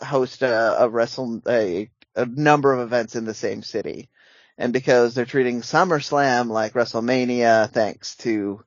host 0.01 0.41
a, 0.43 0.84
a 0.84 0.89
wrestle 0.89 1.41
a, 1.47 1.89
a 2.15 2.26
number 2.26 2.73
of 2.73 2.80
events 2.80 3.15
in 3.15 3.26
the 3.26 3.34
same 3.34 3.63
city. 3.63 4.09
And 4.57 4.71
because 4.71 5.13
they're 5.13 5.26
treating 5.26 5.61
SummerSlam 5.61 6.49
like 6.49 6.73
WrestleMania 6.73 7.69
thanks 7.69 8.15
to 8.17 8.63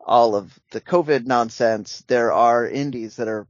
all 0.00 0.36
of 0.36 0.56
the 0.70 0.80
COVID 0.80 1.26
nonsense, 1.26 2.04
there 2.06 2.32
are 2.32 2.66
indies 2.66 3.16
that 3.16 3.28
are 3.28 3.48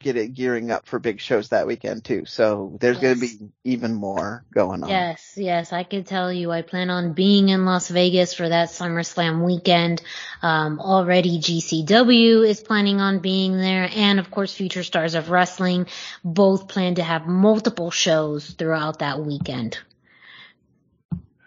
getting 0.00 0.32
gearing 0.32 0.70
up 0.70 0.86
for 0.86 0.98
big 0.98 1.20
shows 1.20 1.50
that 1.50 1.66
weekend 1.66 2.04
too. 2.04 2.24
So 2.24 2.76
there's 2.80 2.98
going 2.98 3.14
to 3.14 3.20
be 3.20 3.38
even 3.64 3.94
more 3.94 4.44
going 4.52 4.82
on. 4.82 4.88
Yes, 4.88 5.34
yes, 5.36 5.72
I 5.72 5.84
can 5.84 6.04
tell 6.04 6.32
you. 6.32 6.50
I 6.50 6.62
plan 6.62 6.90
on 6.90 7.12
being 7.12 7.50
in 7.50 7.64
Las 7.64 7.88
Vegas 7.88 8.34
for 8.34 8.48
that 8.48 8.70
SummerSlam 8.70 9.44
weekend. 9.44 10.02
Um, 10.42 10.80
already 10.80 11.38
GCW 11.38 12.46
is 12.46 12.60
planning 12.60 13.00
on 13.00 13.20
being 13.20 13.56
there, 13.56 13.88
and 13.94 14.18
of 14.18 14.30
course, 14.30 14.52
Future 14.54 14.82
Stars 14.82 15.14
of 15.14 15.30
Wrestling 15.30 15.86
both 16.24 16.68
plan 16.68 16.96
to 16.96 17.02
have 17.02 17.26
multiple 17.26 17.90
shows 17.90 18.50
throughout 18.50 19.00
that 19.00 19.20
weekend. 19.20 19.78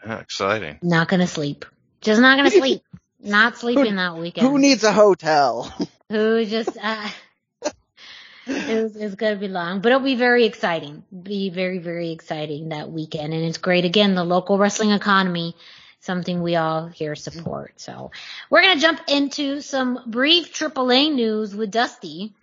Yeah, 0.06 0.20
exciting. 0.20 0.80
Not 0.82 1.08
gonna 1.08 1.28
sleep. 1.28 1.66
Just 2.02 2.22
not 2.22 2.38
gonna 2.38 2.52
sleep. 2.62 2.84
Not 3.20 3.58
sleeping 3.58 3.96
that 3.96 4.18
weekend. 4.18 4.48
Who 4.48 4.60
needs 4.60 4.84
a 4.84 4.92
hotel? 4.92 5.74
Who 6.10 6.46
just 6.46 6.78
uh, 6.82 7.10
it's, 8.46 8.96
it's 8.96 9.16
gonna 9.16 9.36
be 9.36 9.48
long, 9.48 9.82
but 9.82 9.92
it'll 9.92 10.04
be 10.04 10.16
very 10.16 10.46
exciting. 10.46 11.04
Be 11.12 11.50
very 11.50 11.80
very 11.80 12.12
exciting 12.12 12.70
that 12.70 12.92
weekend, 12.92 13.34
and 13.34 13.44
it's 13.44 13.58
great. 13.58 13.86
Again, 13.86 14.16
the 14.16 14.24
local 14.24 14.58
wrestling 14.58 14.92
economy, 14.92 15.56
something 16.00 16.42
we 16.42 16.56
all 16.56 16.88
here 16.88 17.16
support. 17.16 17.74
So 17.80 18.12
we're 18.50 18.62
gonna 18.62 18.80
jump 18.80 19.02
into 19.08 19.62
some 19.62 20.00
brief 20.08 20.54
AAA 20.54 21.14
news 21.14 21.56
with 21.56 21.72
Dusty. 21.72 22.34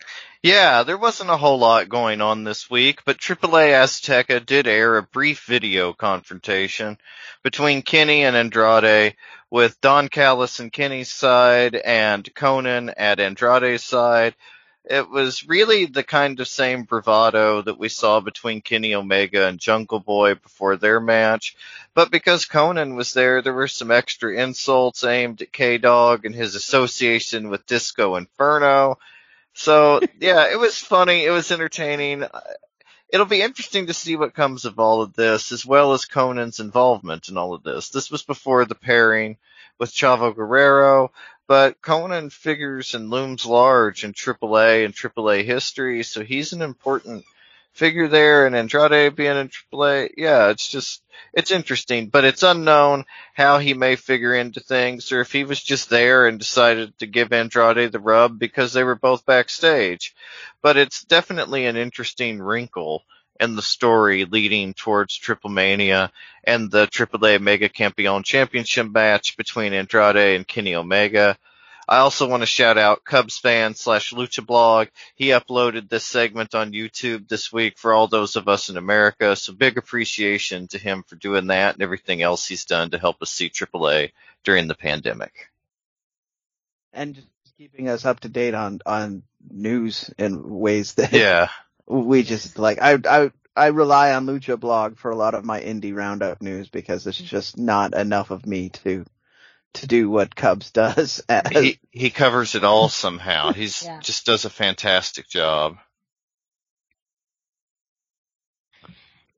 Yeah, 0.43 0.85
there 0.85 0.97
wasn't 0.97 1.28
a 1.28 1.36
whole 1.36 1.59
lot 1.59 1.90
going 1.90 2.22
on 2.22 2.44
this 2.44 2.70
week, 2.70 3.05
but 3.05 3.18
AAA 3.18 3.72
Azteca 3.72 4.44
did 4.44 4.66
air 4.66 4.97
a 4.97 5.02
brief 5.02 5.44
video 5.44 5.93
confrontation 5.93 6.97
between 7.43 7.82
Kenny 7.82 8.24
and 8.24 8.35
Andrade, 8.35 9.16
with 9.51 9.81
Don 9.82 10.09
Callis 10.09 10.60
and 10.60 10.72
Kenny's 10.72 11.12
side 11.12 11.74
and 11.74 12.24
Konnan 12.35 12.94
at 12.97 13.20
Andrade's 13.20 13.85
side. 13.85 14.35
It 14.85 15.11
was 15.11 15.47
really 15.47 15.85
the 15.85 16.02
kind 16.02 16.40
of 16.40 16.48
same 16.48 16.85
bravado 16.85 17.61
that 17.62 17.78
we 17.78 17.89
saw 17.89 18.20
between 18.20 18.62
Kenny 18.62 18.94
Omega 18.94 19.47
and 19.47 19.61
Jungle 19.61 20.01
Boy 20.01 20.35
before 20.35 20.77
their 20.77 21.01
match, 21.01 21.55
but 21.93 22.11
because 22.11 22.47
Konnan 22.47 22.97
was 22.97 23.12
there, 23.12 23.43
there 23.43 23.52
were 23.52 23.69
some 23.69 23.90
extra 23.90 24.35
insults 24.35 25.05
aimed 25.05 25.43
at 25.43 25.52
K-Dog 25.52 26.24
and 26.24 26.35
his 26.35 26.55
association 26.55 27.51
with 27.51 27.66
Disco 27.66 28.16
Inferno. 28.16 28.98
So 29.52 30.01
yeah, 30.20 30.51
it 30.51 30.59
was 30.59 30.78
funny. 30.78 31.24
It 31.24 31.31
was 31.31 31.51
entertaining. 31.51 32.24
It'll 33.12 33.27
be 33.27 33.43
interesting 33.43 33.89
to 33.89 33.94
see 33.94 34.16
what 34.16 34.35
comes 34.35 34.65
of 34.65 34.78
all 34.78 35.02
of 35.02 35.12
this, 35.15 35.52
as 35.52 35.66
well 35.66 35.93
as 35.93 36.07
Konnan's 36.07 36.61
involvement 36.61 37.28
in 37.28 37.36
all 37.36 37.52
of 37.55 37.62
this. 37.62 37.90
This 37.90 38.11
was 38.11 38.23
before 38.23 38.65
the 38.65 38.77
pairing 38.77 39.36
with 39.78 39.93
Chavo 39.93 40.35
Guerrero, 40.35 41.11
but 41.51 41.82
Konnan 41.82 42.31
figures 42.31 42.94
and 42.94 43.10
looms 43.10 43.44
large 43.44 44.05
in 44.05 44.12
AAA 44.12 44.85
and 44.85 44.94
AAA 44.94 45.44
history, 45.44 46.05
so 46.05 46.22
he's 46.22 46.52
an 46.52 46.62
important 46.62 47.24
figure 47.72 48.06
there. 48.06 48.47
And 48.47 48.55
Andrade 48.55 49.16
being 49.16 49.36
in 49.36 49.48
AAA, 49.48 50.10
yeah, 50.16 50.51
it's 50.51 50.68
just 50.68 51.02
it's 51.35 51.51
interesting, 51.51 52.06
but 52.06 52.24
it's 52.24 52.44
unknown 52.44 53.05
how 53.35 53.59
he 53.59 53.74
may 53.74 53.97
figure 53.97 54.32
into 54.32 54.60
things, 54.60 55.10
or 55.10 55.22
if 55.22 55.32
he 55.32 55.43
was 55.43 55.60
just 55.60 55.90
there 55.90 56.28
and 56.28 56.39
decided 56.39 56.97
to 57.01 57.09
give 57.09 57.32
Andrade 57.32 57.90
the 57.90 57.98
rub 57.98 58.39
because 58.39 58.72
they 58.72 58.85
were 58.85 58.94
both 58.94 59.27
backstage. 59.27 60.14
But 60.62 60.77
it's 60.77 61.02
definitely 61.02 61.66
an 61.66 61.77
interesting 61.77 62.40
wrinkle 62.40 63.02
in 63.40 63.56
the 63.56 63.62
story 63.62 64.26
leading 64.26 64.74
towards 64.74 65.16
Triple 65.16 65.50
Mania 65.50 66.12
and 66.44 66.70
the 66.70 66.86
AAA 66.86 67.40
Mega 67.40 67.68
Campeon 67.68 68.22
Championship 68.22 68.90
match 68.90 69.36
between 69.36 69.72
Andrade 69.72 70.36
and 70.36 70.46
Kenny 70.46 70.74
Omega. 70.74 71.36
I 71.88 71.98
also 71.98 72.28
want 72.28 72.44
to 72.44 72.46
shout 72.46 72.78
out 72.78 73.02
Cubs 73.02 73.38
fan 73.38 73.74
slash 73.74 74.12
Lucha 74.12 74.46
blog. 74.46 74.88
He 75.16 75.28
uploaded 75.28 75.88
this 75.88 76.04
segment 76.04 76.54
on 76.54 76.70
YouTube 76.72 77.26
this 77.26 77.52
week 77.52 77.78
for 77.78 77.92
all 77.92 78.06
those 78.06 78.36
of 78.36 78.46
us 78.46 78.68
in 78.68 78.76
America. 78.76 79.34
So 79.34 79.52
big 79.52 79.76
appreciation 79.76 80.68
to 80.68 80.78
him 80.78 81.02
for 81.02 81.16
doing 81.16 81.48
that 81.48 81.74
and 81.74 81.82
everything 81.82 82.22
else 82.22 82.46
he's 82.46 82.64
done 82.64 82.90
to 82.90 82.98
help 82.98 83.20
us 83.22 83.30
see 83.30 83.50
AAA 83.50 84.12
during 84.44 84.68
the 84.68 84.76
pandemic. 84.76 85.50
And 86.92 87.16
just 87.16 87.26
keeping 87.58 87.88
us 87.88 88.04
up 88.04 88.20
to 88.20 88.28
date 88.28 88.54
on, 88.54 88.80
on 88.86 89.24
news 89.50 90.12
in 90.16 90.60
ways 90.60 90.94
that 90.94 91.12
Yeah. 91.12 91.48
We 91.90 92.22
just 92.22 92.58
like, 92.58 92.80
I, 92.80 92.98
I, 93.04 93.30
I 93.56 93.66
rely 93.68 94.12
on 94.14 94.26
Lucha 94.26 94.58
blog 94.58 94.96
for 94.96 95.10
a 95.10 95.16
lot 95.16 95.34
of 95.34 95.44
my 95.44 95.60
indie 95.60 95.94
roundup 95.94 96.40
news 96.40 96.68
because 96.68 97.02
there's 97.04 97.18
just 97.18 97.58
not 97.58 97.94
enough 97.94 98.30
of 98.30 98.46
me 98.46 98.68
to, 98.70 99.04
to 99.74 99.86
do 99.88 100.08
what 100.08 100.36
Cubs 100.36 100.70
does. 100.72 101.20
As, 101.28 101.50
He, 101.50 101.80
he 101.90 102.10
covers 102.10 102.54
it 102.54 102.64
all 102.64 102.88
somehow. 102.88 103.52
He's 103.54 103.82
Yeah. 103.82 104.00
just 104.00 104.24
does 104.24 104.44
a 104.44 104.50
fantastic 104.50 105.28
job. 105.28 105.78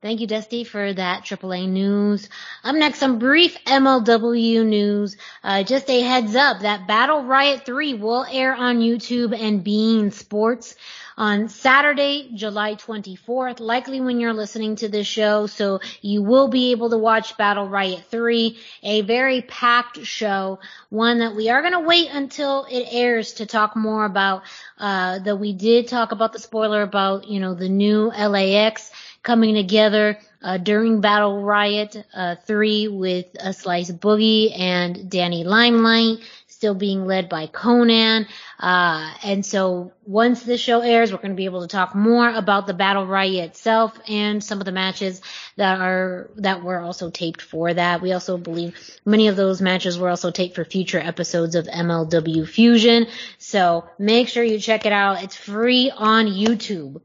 Thank 0.03 0.19
you, 0.19 0.27
Dusty, 0.27 0.65
for 0.65 0.93
that 0.93 1.23
AAA 1.23 1.69
news. 1.69 2.27
Up 2.61 2.75
next, 2.75 2.99
some 2.99 3.19
brief 3.19 3.57
MLW 3.63 4.65
news. 4.65 5.15
Uh, 5.41 5.63
just 5.63 5.89
a 5.89 6.01
heads 6.01 6.35
up 6.35 6.59
that 6.59 6.87
Battle 6.87 7.23
Riot 7.23 7.65
3 7.65 7.93
will 7.93 8.25
air 8.29 8.53
on 8.53 8.79
YouTube 8.79 9.33
and 9.33 9.63
beIN 9.63 10.11
Sports 10.11 10.75
on 11.17 11.49
Saturday, 11.49 12.31
July 12.33 12.75
24th, 12.75 13.59
likely 13.59 14.01
when 14.01 14.19
you're 14.19 14.33
listening 14.33 14.75
to 14.77 14.89
this 14.89 15.07
show. 15.07 15.47
So 15.47 15.79
you 16.01 16.21
will 16.23 16.47
be 16.47 16.71
able 16.71 16.89
to 16.89 16.97
watch 16.97 17.37
Battle 17.37 17.67
Riot 17.67 18.03
3, 18.09 18.57
a 18.83 19.01
very 19.01 19.41
packed 19.41 20.05
show, 20.05 20.59
one 20.89 21.19
that 21.19 21.35
we 21.35 21.49
are 21.49 21.61
going 21.61 21.73
to 21.73 21.79
wait 21.79 22.09
until 22.11 22.65
it 22.69 22.87
airs 22.91 23.33
to 23.33 23.45
talk 23.45 23.75
more 23.75 24.05
about, 24.05 24.43
uh, 24.77 25.19
that 25.19 25.37
we 25.37 25.53
did 25.53 25.87
talk 25.87 26.11
about 26.11 26.33
the 26.33 26.39
spoiler 26.39 26.81
about, 26.81 27.27
you 27.27 27.39
know, 27.39 27.53
the 27.53 27.69
new 27.69 28.07
LAX 28.07 28.91
coming 29.23 29.55
together 29.55 30.19
uh, 30.41 30.57
during 30.57 30.99
Battle 30.99 31.41
Riot 31.41 31.95
uh, 32.13 32.35
3 32.45 32.89
with 32.89 33.27
a 33.39 33.53
Slice 33.53 33.91
Boogie 33.91 34.57
and 34.57 35.09
Danny 35.09 35.43
Limelight 35.45 36.19
still 36.63 36.73
being 36.73 37.05
led 37.05 37.27
by 37.27 37.45
Konnan. 37.45 38.25
Uh, 38.57 39.13
and 39.21 39.45
so 39.45 39.91
once 40.05 40.43
the 40.43 40.57
show 40.57 40.79
airs, 40.79 41.11
we're 41.11 41.17
going 41.17 41.31
to 41.31 41.35
be 41.35 41.43
able 41.43 41.59
to 41.59 41.67
talk 41.67 41.93
more 41.93 42.29
about 42.29 42.67
the 42.67 42.73
Battle 42.73 43.05
Riot 43.05 43.49
itself 43.49 43.99
and 44.07 44.41
some 44.41 44.59
of 44.59 44.65
the 44.65 44.71
matches 44.71 45.21
that 45.57 45.81
are, 45.81 46.29
that 46.37 46.63
were 46.63 46.79
also 46.79 47.09
taped 47.09 47.41
for 47.41 47.73
that. 47.73 48.01
We 48.01 48.13
also 48.13 48.37
believe 48.37 48.79
many 49.03 49.27
of 49.27 49.35
those 49.35 49.61
matches 49.61 49.99
were 49.99 50.09
also 50.09 50.31
taped 50.31 50.55
for 50.55 50.63
future 50.63 50.99
episodes 50.99 51.55
of 51.55 51.65
MLW 51.65 52.47
Fusion. 52.47 53.07
So 53.39 53.83
make 53.99 54.29
sure 54.29 54.41
you 54.41 54.57
check 54.57 54.85
it 54.85 54.93
out. 54.93 55.21
It's 55.21 55.35
free 55.35 55.91
on 55.91 56.27
YouTube. 56.27 57.01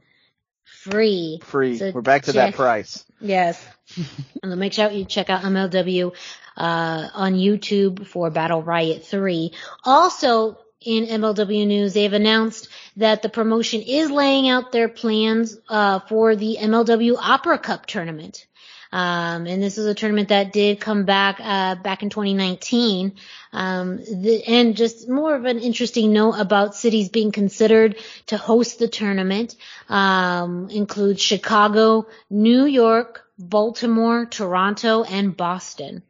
Free. 0.91 1.41
free. 1.45 1.79
So 1.79 1.93
We're 1.93 2.03
back 2.03 2.25
to 2.25 2.33
that 2.33 2.55
price. 2.55 3.05
Yes. 3.21 3.65
and 4.43 4.57
make 4.59 4.73
sure 4.73 4.91
you 4.91 5.05
check 5.05 5.31
out 5.31 5.43
MLW 5.43 6.15
uh, 6.57 7.09
on 7.15 7.35
YouTube 7.35 8.07
for 8.07 8.31
Battle 8.31 8.63
Riot 8.63 9.05
3. 9.05 9.53
Also, 9.85 10.59
in 10.81 11.07
MLW 11.07 11.67
news, 11.67 11.95
they've 11.95 12.13
announced 12.13 12.69
that 12.97 13.23
the 13.23 13.29
promotion 13.29 13.83
is 13.83 14.11
laying 14.11 14.49
out 14.49 14.73
their 14.73 14.89
plans 14.89 15.57
uh, 15.69 16.01
for 16.01 16.37
the 16.37 16.59
MLW 16.61 17.17
Opera 17.19 17.59
Cup 17.59 17.87
tournament. 17.87 18.47
Um, 18.91 19.47
and 19.47 19.63
this 19.63 19.79
is 19.79 19.87
a 19.87 19.95
tournament 19.95 20.29
that 20.29 20.53
did 20.53 20.81
come 20.81 21.05
back 21.05 21.41
uh, 21.41 21.77
back 21.77 22.03
in 22.03 22.11
2019. 22.11 23.15
Um, 23.53 23.97
the, 23.99 24.43
and 24.47 24.77
just 24.77 25.09
more 25.09 25.35
of 25.35 25.45
an 25.45 25.59
interesting 25.59 26.13
note 26.13 26.35
about 26.39 26.75
cities 26.75 27.09
being 27.09 27.33
considered 27.33 27.97
to 28.27 28.37
host 28.37 28.79
the 28.79 28.89
tournament 28.89 29.57
um, 29.89 30.69
includes 30.71 31.21
Chicago, 31.21 32.07
New 32.31 32.65
York, 32.65 33.27
Baltimore, 33.39 34.27
Toronto, 34.27 35.05
and 35.05 35.37
Boston. 35.37 36.03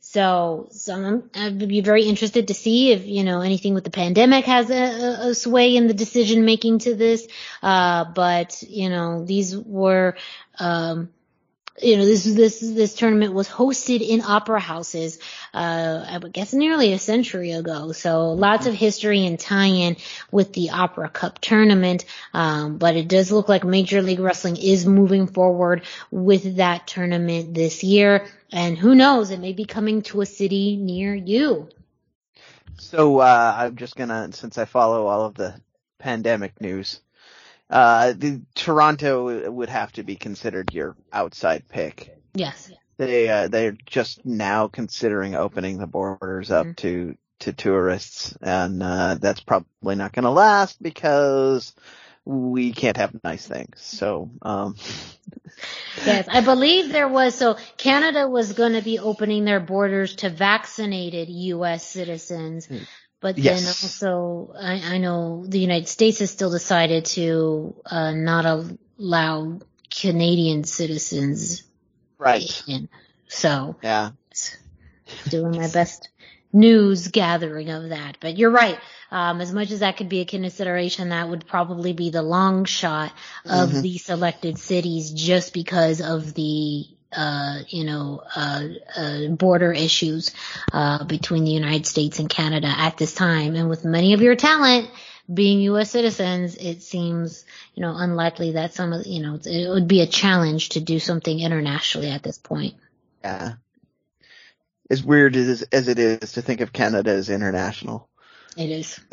So, 0.00 0.68
some 0.70 1.28
I'd 1.34 1.58
be 1.58 1.82
very 1.82 2.04
interested 2.04 2.48
to 2.48 2.54
see 2.54 2.92
if 2.92 3.04
you 3.04 3.24
know 3.24 3.42
anything 3.42 3.74
with 3.74 3.84
the 3.84 3.90
pandemic 3.90 4.46
has 4.46 4.70
a, 4.70 5.28
a 5.28 5.34
sway 5.34 5.76
in 5.76 5.86
the 5.86 5.92
decision 5.92 6.46
making 6.46 6.78
to 6.80 6.94
this. 6.94 7.28
Uh, 7.62 8.06
but 8.06 8.62
you 8.62 8.88
know 8.88 9.24
these 9.24 9.56
were. 9.56 10.16
Um, 10.58 11.10
you 11.82 11.96
know, 11.96 12.04
this 12.04 12.24
this 12.24 12.60
this 12.60 12.94
tournament 12.94 13.32
was 13.32 13.48
hosted 13.48 14.06
in 14.06 14.22
opera 14.22 14.60
houses, 14.60 15.18
uh, 15.54 16.04
I 16.08 16.18
would 16.18 16.32
guess 16.32 16.52
nearly 16.52 16.92
a 16.92 16.98
century 16.98 17.52
ago. 17.52 17.92
So 17.92 18.32
lots 18.32 18.66
of 18.66 18.74
history 18.74 19.26
and 19.26 19.38
tie-in 19.38 19.96
with 20.30 20.52
the 20.52 20.70
Opera 20.70 21.08
Cup 21.08 21.40
tournament. 21.40 22.04
Um, 22.32 22.78
but 22.78 22.96
it 22.96 23.08
does 23.08 23.32
look 23.32 23.48
like 23.48 23.64
Major 23.64 24.02
League 24.02 24.20
Wrestling 24.20 24.56
is 24.56 24.86
moving 24.86 25.26
forward 25.26 25.82
with 26.10 26.56
that 26.56 26.86
tournament 26.86 27.54
this 27.54 27.82
year. 27.82 28.26
And 28.52 28.78
who 28.78 28.94
knows, 28.94 29.30
it 29.30 29.40
may 29.40 29.52
be 29.52 29.64
coming 29.64 30.02
to 30.02 30.20
a 30.20 30.26
city 30.26 30.76
near 30.76 31.14
you. 31.14 31.68
So 32.76 33.18
uh, 33.18 33.54
I'm 33.58 33.76
just 33.76 33.96
gonna, 33.96 34.32
since 34.32 34.56
I 34.56 34.64
follow 34.64 35.06
all 35.06 35.26
of 35.26 35.34
the 35.34 35.60
pandemic 35.98 36.60
news, 36.60 37.00
uh, 37.70 38.12
the 38.12 38.42
Toronto 38.54 39.50
would 39.50 39.68
have 39.68 39.92
to 39.92 40.02
be 40.02 40.16
considered 40.16 40.72
your 40.72 40.96
outside 41.12 41.68
pick. 41.68 42.14
Yes. 42.34 42.70
They 42.96 43.28
uh, 43.28 43.48
they're 43.48 43.76
just 43.86 44.24
now 44.24 44.68
considering 44.68 45.34
opening 45.34 45.78
the 45.78 45.86
borders 45.86 46.50
up 46.50 46.66
Mhm. 46.66 46.76
to 46.76 47.16
to 47.40 47.52
tourists, 47.52 48.36
and 48.40 48.82
uh, 48.82 49.14
that's 49.20 49.40
probably 49.40 49.94
not 49.94 50.12
going 50.12 50.24
to 50.24 50.30
last 50.30 50.82
because 50.82 51.72
we 52.24 52.72
can't 52.72 52.96
have 52.96 53.14
nice 53.22 53.46
things. 53.46 53.80
So 53.80 54.30
um, 54.42 54.74
Yes, 56.06 56.28
I 56.28 56.40
believe 56.40 56.92
there 56.92 57.08
was, 57.08 57.34
so 57.34 57.56
Canada 57.76 58.28
was 58.28 58.52
going 58.52 58.74
to 58.74 58.82
be 58.82 58.98
opening 58.98 59.44
their 59.44 59.60
borders 59.60 60.16
to 60.16 60.30
vaccinated 60.30 61.28
U.S. 61.28 61.86
citizens. 61.86 62.68
But 63.20 63.36
then 63.36 63.64
also, 63.66 64.54
I, 64.58 64.94
I 64.94 64.98
know 64.98 65.44
the 65.46 65.58
United 65.58 65.88
States 65.88 66.20
has 66.20 66.30
still 66.30 66.50
decided 66.50 67.04
to 67.06 67.74
uh, 67.84 68.12
not 68.12 68.46
allow 68.98 69.58
Canadian 69.90 70.64
citizens 70.64 71.64
right, 72.18 72.62
in. 72.68 72.88
So, 73.26 73.76
yeah, 73.82 74.10
doing 75.28 75.52
my 75.52 75.68
best 75.68 76.08
news 76.52 77.08
gathering 77.08 77.70
of 77.70 77.90
that. 77.90 78.18
But 78.20 78.38
you're 78.38 78.50
right. 78.50 78.78
Um, 79.10 79.40
as 79.40 79.52
much 79.52 79.70
as 79.70 79.80
that 79.80 79.96
could 79.96 80.08
be 80.08 80.20
a 80.20 80.24
consideration, 80.24 81.08
that 81.10 81.28
would 81.28 81.46
probably 81.46 81.92
be 81.92 82.10
the 82.10 82.22
long 82.22 82.64
shot 82.64 83.12
of 83.44 83.70
Mhm. 83.70 83.82
the 83.82 83.98
selected 83.98 84.58
cities 84.58 85.10
just 85.10 85.52
because 85.52 86.00
of 86.00 86.34
the, 86.34 86.86
uh, 87.12 87.60
you 87.68 87.84
know, 87.84 88.22
uh, 88.36 88.64
uh, 88.96 89.28
border 89.28 89.72
issues, 89.72 90.32
uh, 90.72 91.04
between 91.04 91.44
the 91.44 91.50
United 91.50 91.86
States 91.86 92.18
and 92.18 92.28
Canada 92.28 92.68
at 92.68 92.96
this 92.96 93.14
time. 93.14 93.54
And 93.54 93.68
with 93.68 93.84
many 93.84 94.12
of 94.12 94.20
your 94.20 94.36
talent 94.36 94.90
being 95.32 95.60
U.S. 95.60 95.90
citizens, 95.90 96.56
it 96.56 96.82
seems, 96.82 97.44
you 97.74 97.82
know, 97.82 97.94
unlikely 97.96 98.52
that 98.52 98.74
some 98.74 98.92
of, 98.92 99.06
you 99.06 99.22
know, 99.22 99.38
it 99.44 99.68
would 99.68 99.88
be 99.88 100.00
a 100.00 100.06
challenge 100.06 100.70
to 100.70 100.80
do 100.80 100.98
something 100.98 101.38
internationally 101.38 102.10
at 102.10 102.22
this 102.22 102.38
point. 102.38 102.74
yeah. 103.22 103.54
As 104.90 105.04
weird 105.04 105.36
as 105.36 105.62
as 105.70 105.88
it 105.88 105.98
is 105.98 106.32
to 106.32 106.42
think 106.42 106.62
of 106.62 106.72
Canada 106.72 107.10
as 107.10 107.28
international. 107.28 108.08
It 108.56 108.70
is. 108.70 108.98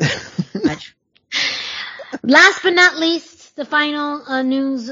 Last 2.22 2.62
but 2.62 2.72
not 2.72 2.96
least, 2.98 3.56
the 3.56 3.66
final 3.66 4.22
uh, 4.26 4.40
news, 4.40 4.90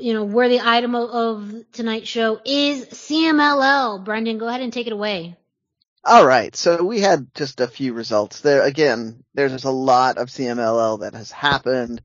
you 0.00 0.12
know, 0.12 0.24
where 0.24 0.48
the 0.48 0.60
item 0.60 0.94
of, 0.94 1.10
of 1.10 1.72
tonight's 1.72 2.08
show 2.08 2.40
is 2.44 2.86
CMLL. 2.86 4.04
Brendan, 4.04 4.38
go 4.38 4.48
ahead 4.48 4.60
and 4.60 4.72
take 4.72 4.86
it 4.86 4.92
away. 4.92 5.36
All 6.04 6.24
right, 6.24 6.54
so 6.54 6.84
we 6.84 7.00
had 7.00 7.34
just 7.34 7.60
a 7.60 7.66
few 7.66 7.92
results 7.92 8.40
there. 8.40 8.62
Again, 8.62 9.24
there's 9.34 9.64
a 9.64 9.70
lot 9.70 10.16
of 10.16 10.28
CMLL 10.28 11.00
that 11.00 11.14
has 11.14 11.30
happened, 11.30 12.02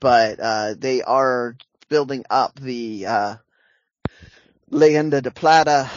but 0.00 0.38
uh, 0.40 0.74
they 0.76 1.02
are 1.02 1.56
building 1.88 2.24
up 2.28 2.58
the 2.58 3.06
uh, 3.06 3.36
Leyenda 4.70 5.22
de 5.22 5.30
Plata, 5.30 5.90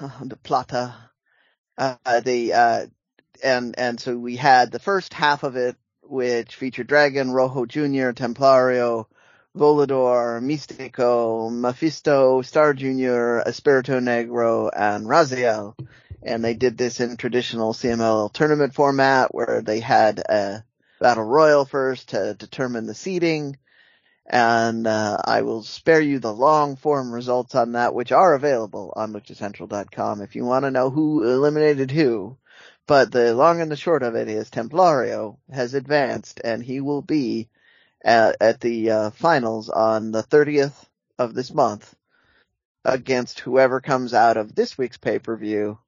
de 0.26 0.36
Plata. 0.36 0.94
Uh, 1.76 2.20
they 2.20 2.52
uh, 2.52 2.86
and 3.42 3.74
and 3.78 3.98
so 3.98 4.16
we 4.16 4.36
had 4.36 4.70
the 4.70 4.78
first 4.78 5.12
half 5.12 5.42
of 5.42 5.56
it, 5.56 5.76
which 6.02 6.54
featured 6.54 6.86
Dragon, 6.86 7.32
Rojo 7.32 7.66
Jr., 7.66 8.12
Templario, 8.12 9.06
Volador, 9.56 10.40
Mystico, 10.40 11.50
Mephisto, 11.50 12.42
Star 12.42 12.74
Jr., 12.74 13.42
Espiritu 13.46 14.00
Negro, 14.00 14.70
and 14.74 15.06
Raziel 15.06 15.74
and 16.24 16.42
they 16.42 16.54
did 16.54 16.78
this 16.78 17.00
in 17.00 17.16
traditional 17.16 17.74
CMLL 17.74 18.32
tournament 18.32 18.74
format 18.74 19.34
where 19.34 19.60
they 19.62 19.80
had 19.80 20.18
a 20.18 20.64
battle 20.98 21.24
royal 21.24 21.66
first 21.66 22.10
to 22.10 22.34
determine 22.34 22.86
the 22.86 22.94
seeding. 22.94 23.58
And 24.26 24.86
uh, 24.86 25.18
I 25.22 25.42
will 25.42 25.62
spare 25.62 26.00
you 26.00 26.18
the 26.18 26.32
long 26.32 26.76
form 26.76 27.12
results 27.12 27.54
on 27.54 27.72
that, 27.72 27.94
which 27.94 28.10
are 28.10 28.34
available 28.34 28.90
on 28.96 29.12
LuchaCentral.com 29.12 30.22
if 30.22 30.34
you 30.34 30.46
want 30.46 30.64
to 30.64 30.70
know 30.70 30.88
who 30.88 31.22
eliminated 31.22 31.90
who. 31.90 32.38
But 32.86 33.12
the 33.12 33.34
long 33.34 33.60
and 33.60 33.70
the 33.70 33.76
short 33.76 34.02
of 34.02 34.14
it 34.14 34.28
is 34.28 34.48
Templario 34.48 35.36
has 35.52 35.74
advanced 35.74 36.40
and 36.42 36.62
he 36.62 36.80
will 36.80 37.02
be 37.02 37.50
at, 38.04 38.36
at 38.40 38.60
the 38.60 38.90
uh, 38.90 39.10
finals 39.10 39.70
on 39.70 40.12
the 40.12 40.22
30th 40.22 40.74
of 41.18 41.34
this 41.34 41.52
month 41.52 41.94
against 42.84 43.40
whoever 43.40 43.80
comes 43.80 44.12
out 44.12 44.36
of 44.36 44.54
this 44.54 44.76
week's 44.76 44.98
pay-per-view 44.98 45.78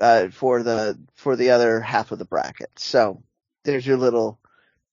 uh, 0.00 0.28
for 0.28 0.62
the 0.62 0.98
for 1.14 1.36
the 1.36 1.50
other 1.50 1.80
half 1.80 2.10
of 2.10 2.18
the 2.18 2.24
bracket. 2.24 2.70
So 2.76 3.22
there's 3.64 3.86
your 3.86 3.98
little 3.98 4.38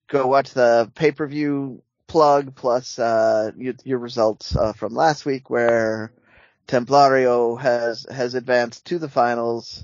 go 0.07 0.27
watch 0.27 0.51
the 0.51 0.91
pay-per-view 0.95 1.81
plug 2.07 2.55
plus 2.55 2.99
uh, 2.99 3.51
your, 3.57 3.73
your 3.83 3.99
results 3.99 4.55
uh, 4.55 4.73
from 4.73 4.93
last 4.93 5.25
week 5.25 5.49
where 5.49 6.11
Templario 6.67 7.59
has 7.59 8.05
has 8.11 8.35
advanced 8.35 8.85
to 8.85 8.99
the 8.99 9.09
finals. 9.09 9.83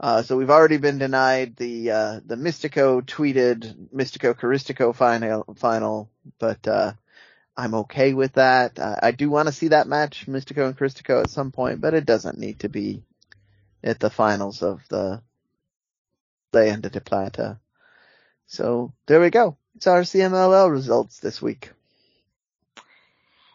Uh, 0.00 0.22
so 0.22 0.36
we've 0.36 0.50
already 0.50 0.76
been 0.76 0.98
denied 0.98 1.56
the 1.56 1.90
uh, 1.90 2.20
the 2.26 2.36
Mystico 2.36 3.00
tweeted 3.00 3.88
Mystico 3.94 4.34
Caristico 4.34 4.94
final 4.94 5.44
final, 5.56 6.10
but 6.38 6.66
uh, 6.66 6.92
I'm 7.56 7.74
okay 7.74 8.12
with 8.14 8.32
that. 8.32 8.78
I 8.80 9.12
do 9.12 9.30
want 9.30 9.46
to 9.46 9.52
see 9.52 9.68
that 9.68 9.86
match, 9.86 10.26
Mystico 10.26 10.66
and 10.66 10.76
Caristico, 10.76 11.22
at 11.22 11.30
some 11.30 11.52
point, 11.52 11.80
but 11.80 11.94
it 11.94 12.04
doesn't 12.04 12.38
need 12.38 12.60
to 12.60 12.68
be 12.68 13.04
at 13.84 14.00
the 14.00 14.10
finals 14.10 14.62
of 14.62 14.80
the 14.88 15.22
Leyenda 16.52 16.90
de 16.90 17.00
Plata. 17.00 17.60
So 18.46 18.92
there 19.06 19.20
we 19.20 19.30
go. 19.30 19.56
It's 19.76 19.86
our 19.86 20.02
CMLL 20.02 20.70
results 20.70 21.20
this 21.20 21.40
week. 21.40 21.70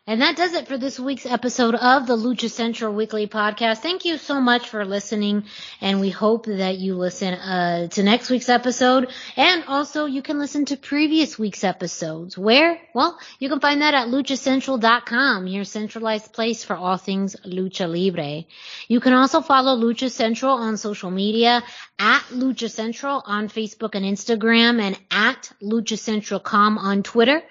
And 0.09 0.23
that 0.23 0.35
does 0.35 0.53
it 0.53 0.67
for 0.67 0.75
this 0.75 0.99
week's 0.99 1.27
episode 1.27 1.75
of 1.75 2.07
the 2.07 2.15
Lucha 2.17 2.49
Central 2.49 2.95
Weekly 2.95 3.27
Podcast. 3.27 3.83
Thank 3.83 4.05
you 4.05 4.17
so 4.17 4.41
much 4.41 4.67
for 4.67 4.83
listening, 4.83 5.43
and 5.81 6.01
we 6.01 6.09
hope 6.09 6.47
that 6.47 6.79
you 6.79 6.95
listen 6.95 7.35
uh, 7.35 7.89
to 7.89 8.01
next 8.01 8.31
week's 8.31 8.49
episode, 8.49 9.11
and 9.37 9.65
also 9.67 10.07
you 10.07 10.23
can 10.23 10.39
listen 10.39 10.65
to 10.65 10.77
previous 10.77 11.37
week's 11.37 11.63
episodes. 11.63 12.35
Where? 12.35 12.81
Well, 12.95 13.19
you 13.37 13.49
can 13.49 13.59
find 13.59 13.83
that 13.83 13.93
at 13.93 14.07
luchacentral.com, 14.07 15.45
your 15.45 15.63
centralized 15.63 16.33
place 16.33 16.63
for 16.63 16.75
all 16.75 16.97
things 16.97 17.35
Lucha 17.45 17.87
Libre. 17.87 18.45
You 18.87 18.99
can 19.01 19.13
also 19.13 19.41
follow 19.41 19.77
Lucha 19.77 20.09
Central 20.09 20.53
on 20.55 20.77
social 20.77 21.11
media 21.11 21.61
at 21.99 22.21
Lucha 22.31 22.71
Central 22.71 23.21
on 23.23 23.47
Facebook 23.47 23.93
and 23.93 24.03
Instagram, 24.03 24.81
and 24.81 24.99
at 25.11 25.51
Lucha 25.61 25.99
Central 25.99 26.39
Com 26.39 26.79
on 26.79 27.03
Twitter. 27.03 27.43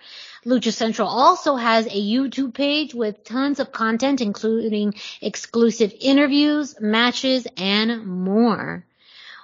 Lucha 0.49 0.73
Central 0.73 1.09
also 1.09 1.57
has 1.57 1.85
a 1.87 1.91
YouTube 1.91 2.55
page 2.55 2.95
with 2.95 3.23
tons 3.23 3.61
of 3.61 3.71
content, 3.71 4.23
including 4.23 4.95
exclusive 5.21 5.93
interviews, 6.01 6.81
matches, 6.81 7.47
and 7.59 8.07
more. 8.07 8.87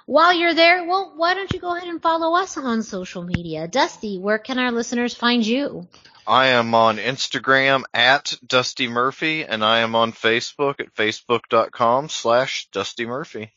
While 0.07 0.33
you're 0.33 0.55
there, 0.55 0.83
well, 0.83 1.13
why 1.15 1.35
don't 1.35 1.53
you 1.53 1.59
go 1.59 1.75
ahead 1.75 1.87
and 1.87 2.01
follow 2.01 2.35
us 2.35 2.57
on 2.57 2.81
social 2.81 3.21
media? 3.21 3.67
Dusty, 3.67 4.17
where 4.17 4.39
can 4.39 4.57
our 4.57 4.71
listeners 4.71 5.13
find 5.13 5.45
you? 5.45 5.87
I 6.25 6.47
am 6.47 6.73
on 6.73 6.97
Instagram 6.97 7.83
at 7.93 8.35
Dusty 8.43 8.87
Murphy 8.87 9.45
and 9.45 9.63
I 9.63 9.79
am 9.79 9.93
on 9.93 10.11
Facebook 10.11 10.79
at 10.79 10.95
facebook.com 10.95 12.09
slash 12.09 12.67
Dusty 12.71 13.05
Murphy. 13.05 13.51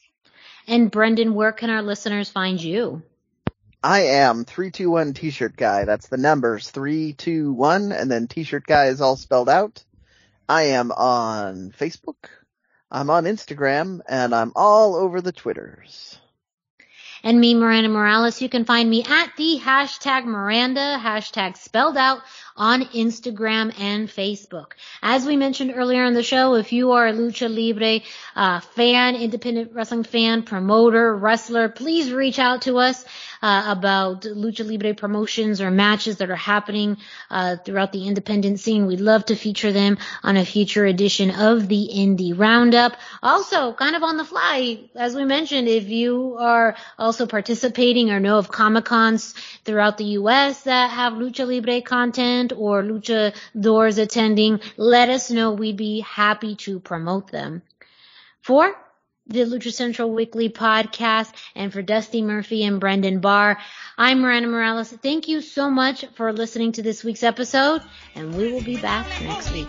And 0.67 0.91
Brendan, 0.91 1.35
where 1.35 1.53
can 1.53 1.71
our 1.71 1.81
listeners 1.81 2.29
find 2.29 2.63
you? 2.63 3.03
I 3.83 4.01
am 4.01 4.45
321 4.45 5.15
t-shirt 5.15 5.57
guy. 5.57 5.85
That's 5.85 6.09
the 6.09 6.17
numbers 6.17 6.71
321 6.71 7.93
and 7.93 8.11
then 8.11 8.27
t-shirt 8.27 8.67
guy 8.67 8.87
is 8.87 9.01
all 9.01 9.17
spelled 9.17 9.49
out. 9.49 9.85
I 10.49 10.63
am 10.65 10.91
on 10.91 11.73
Facebook. 11.79 12.29
I'm 12.91 13.11
on 13.11 13.25
Instagram 13.25 14.01
and 14.09 14.35
I'm 14.35 14.53
all 14.57 14.97
over 14.97 15.21
the 15.21 15.33
Twitters. 15.33 16.19
And 17.23 17.41
me, 17.41 17.55
Miranda 17.55 17.89
Morales, 17.89 18.41
you 18.41 18.49
can 18.49 18.65
find 18.65 18.89
me 18.89 19.05
at 19.05 19.33
the 19.37 19.61
hashtag 19.63 20.25
Miranda, 20.25 20.99
hashtag 21.01 21.57
spelled 21.57 21.97
out 21.97 22.21
on 22.59 22.83
Instagram 22.87 23.73
and 23.79 24.09
Facebook. 24.09 24.73
As 25.01 25.25
we 25.25 25.37
mentioned 25.37 25.73
earlier 25.75 26.05
in 26.05 26.15
the 26.15 26.23
show, 26.23 26.55
if 26.55 26.73
you 26.73 26.93
are 26.93 27.07
a 27.07 27.13
Lucha 27.13 27.49
Libre 27.49 28.01
uh, 28.35 28.61
fan, 28.61 29.15
independent 29.15 29.73
wrestling 29.73 30.03
fan, 30.03 30.43
promoter, 30.43 31.15
wrestler, 31.15 31.69
please 31.69 32.13
reach 32.13 32.39
out 32.39 32.63
to 32.63 32.79
us 32.79 33.05
uh, 33.41 33.65
about 33.69 34.23
Lucha 34.23 34.69
Libre 34.69 34.95
promotions 34.95 35.61
or 35.61 35.71
matches 35.71 36.19
that 36.19 36.31
are 36.31 36.37
happening 36.37 36.97
uh, 37.31 37.57
throughout 37.57 37.93
the 37.93 38.07
independent 38.07 38.59
scene. 38.61 38.87
We'd 38.87 39.01
love 39.01 39.27
to 39.27 39.37
feature 39.37 39.73
them 39.73 39.99
on 40.23 40.37
a 40.37 40.45
future 40.45 40.85
edition 40.85 41.31
of 41.31 41.69
the 41.69 41.91
Indie 41.95 42.37
Roundup. 42.37 42.97
Also, 43.23 43.73
kind 43.73 43.95
of 43.95 44.03
on 44.03 44.17
the 44.17 44.25
fly, 44.25 44.81
as 44.97 45.15
we 45.15 45.25
mentioned, 45.25 45.69
if 45.69 45.89
you 45.89 46.37
are 46.39 46.77
also 46.99 47.27
participating 47.27 48.11
or 48.11 48.19
know 48.19 48.39
of 48.39 48.51
Comic 48.51 48.85
Cons 48.85 49.35
throughout 49.65 49.99
the 49.99 50.05
U.S. 50.19 50.63
that 50.63 50.91
have 50.91 51.13
Lucha 51.13 51.47
Libre 51.47 51.81
content 51.83 52.48
or 52.53 52.83
Lucha 52.83 53.35
Doors 53.59 53.99
attending, 53.99 54.61
let 54.77 55.09
us 55.09 55.31
know. 55.31 55.53
We'd 55.53 55.77
be 55.77 56.01
happy 56.01 56.57
to 56.57 56.81
promote 56.81 57.31
them. 57.31 57.63
For 58.41 58.75
the 59.29 59.41
Lucha 59.41 59.73
Central 59.73 60.11
Weekly 60.11 60.49
podcast 60.49 61.33
and 61.55 61.73
for 61.73 61.83
Dusty 61.83 62.23
Murphy 62.23 62.65
and 62.65 62.81
Brendan 62.81 63.21
Barr. 63.21 63.59
I'm 63.97 64.21
Miranda 64.21 64.49
Morales. 64.49 64.91
Thank 64.91 65.29
you 65.29 65.43
so 65.43 65.71
much 65.71 66.05
for 66.15 66.33
listening 66.33 66.73
to 66.73 66.83
this 66.83 67.05
week's 67.05 67.23
episode 67.23 67.83
and 68.15 68.35
we 68.35 68.53
will 68.53 68.63
be 68.63 68.81
back 68.81 69.07
next 69.23 69.53
week. 69.53 69.69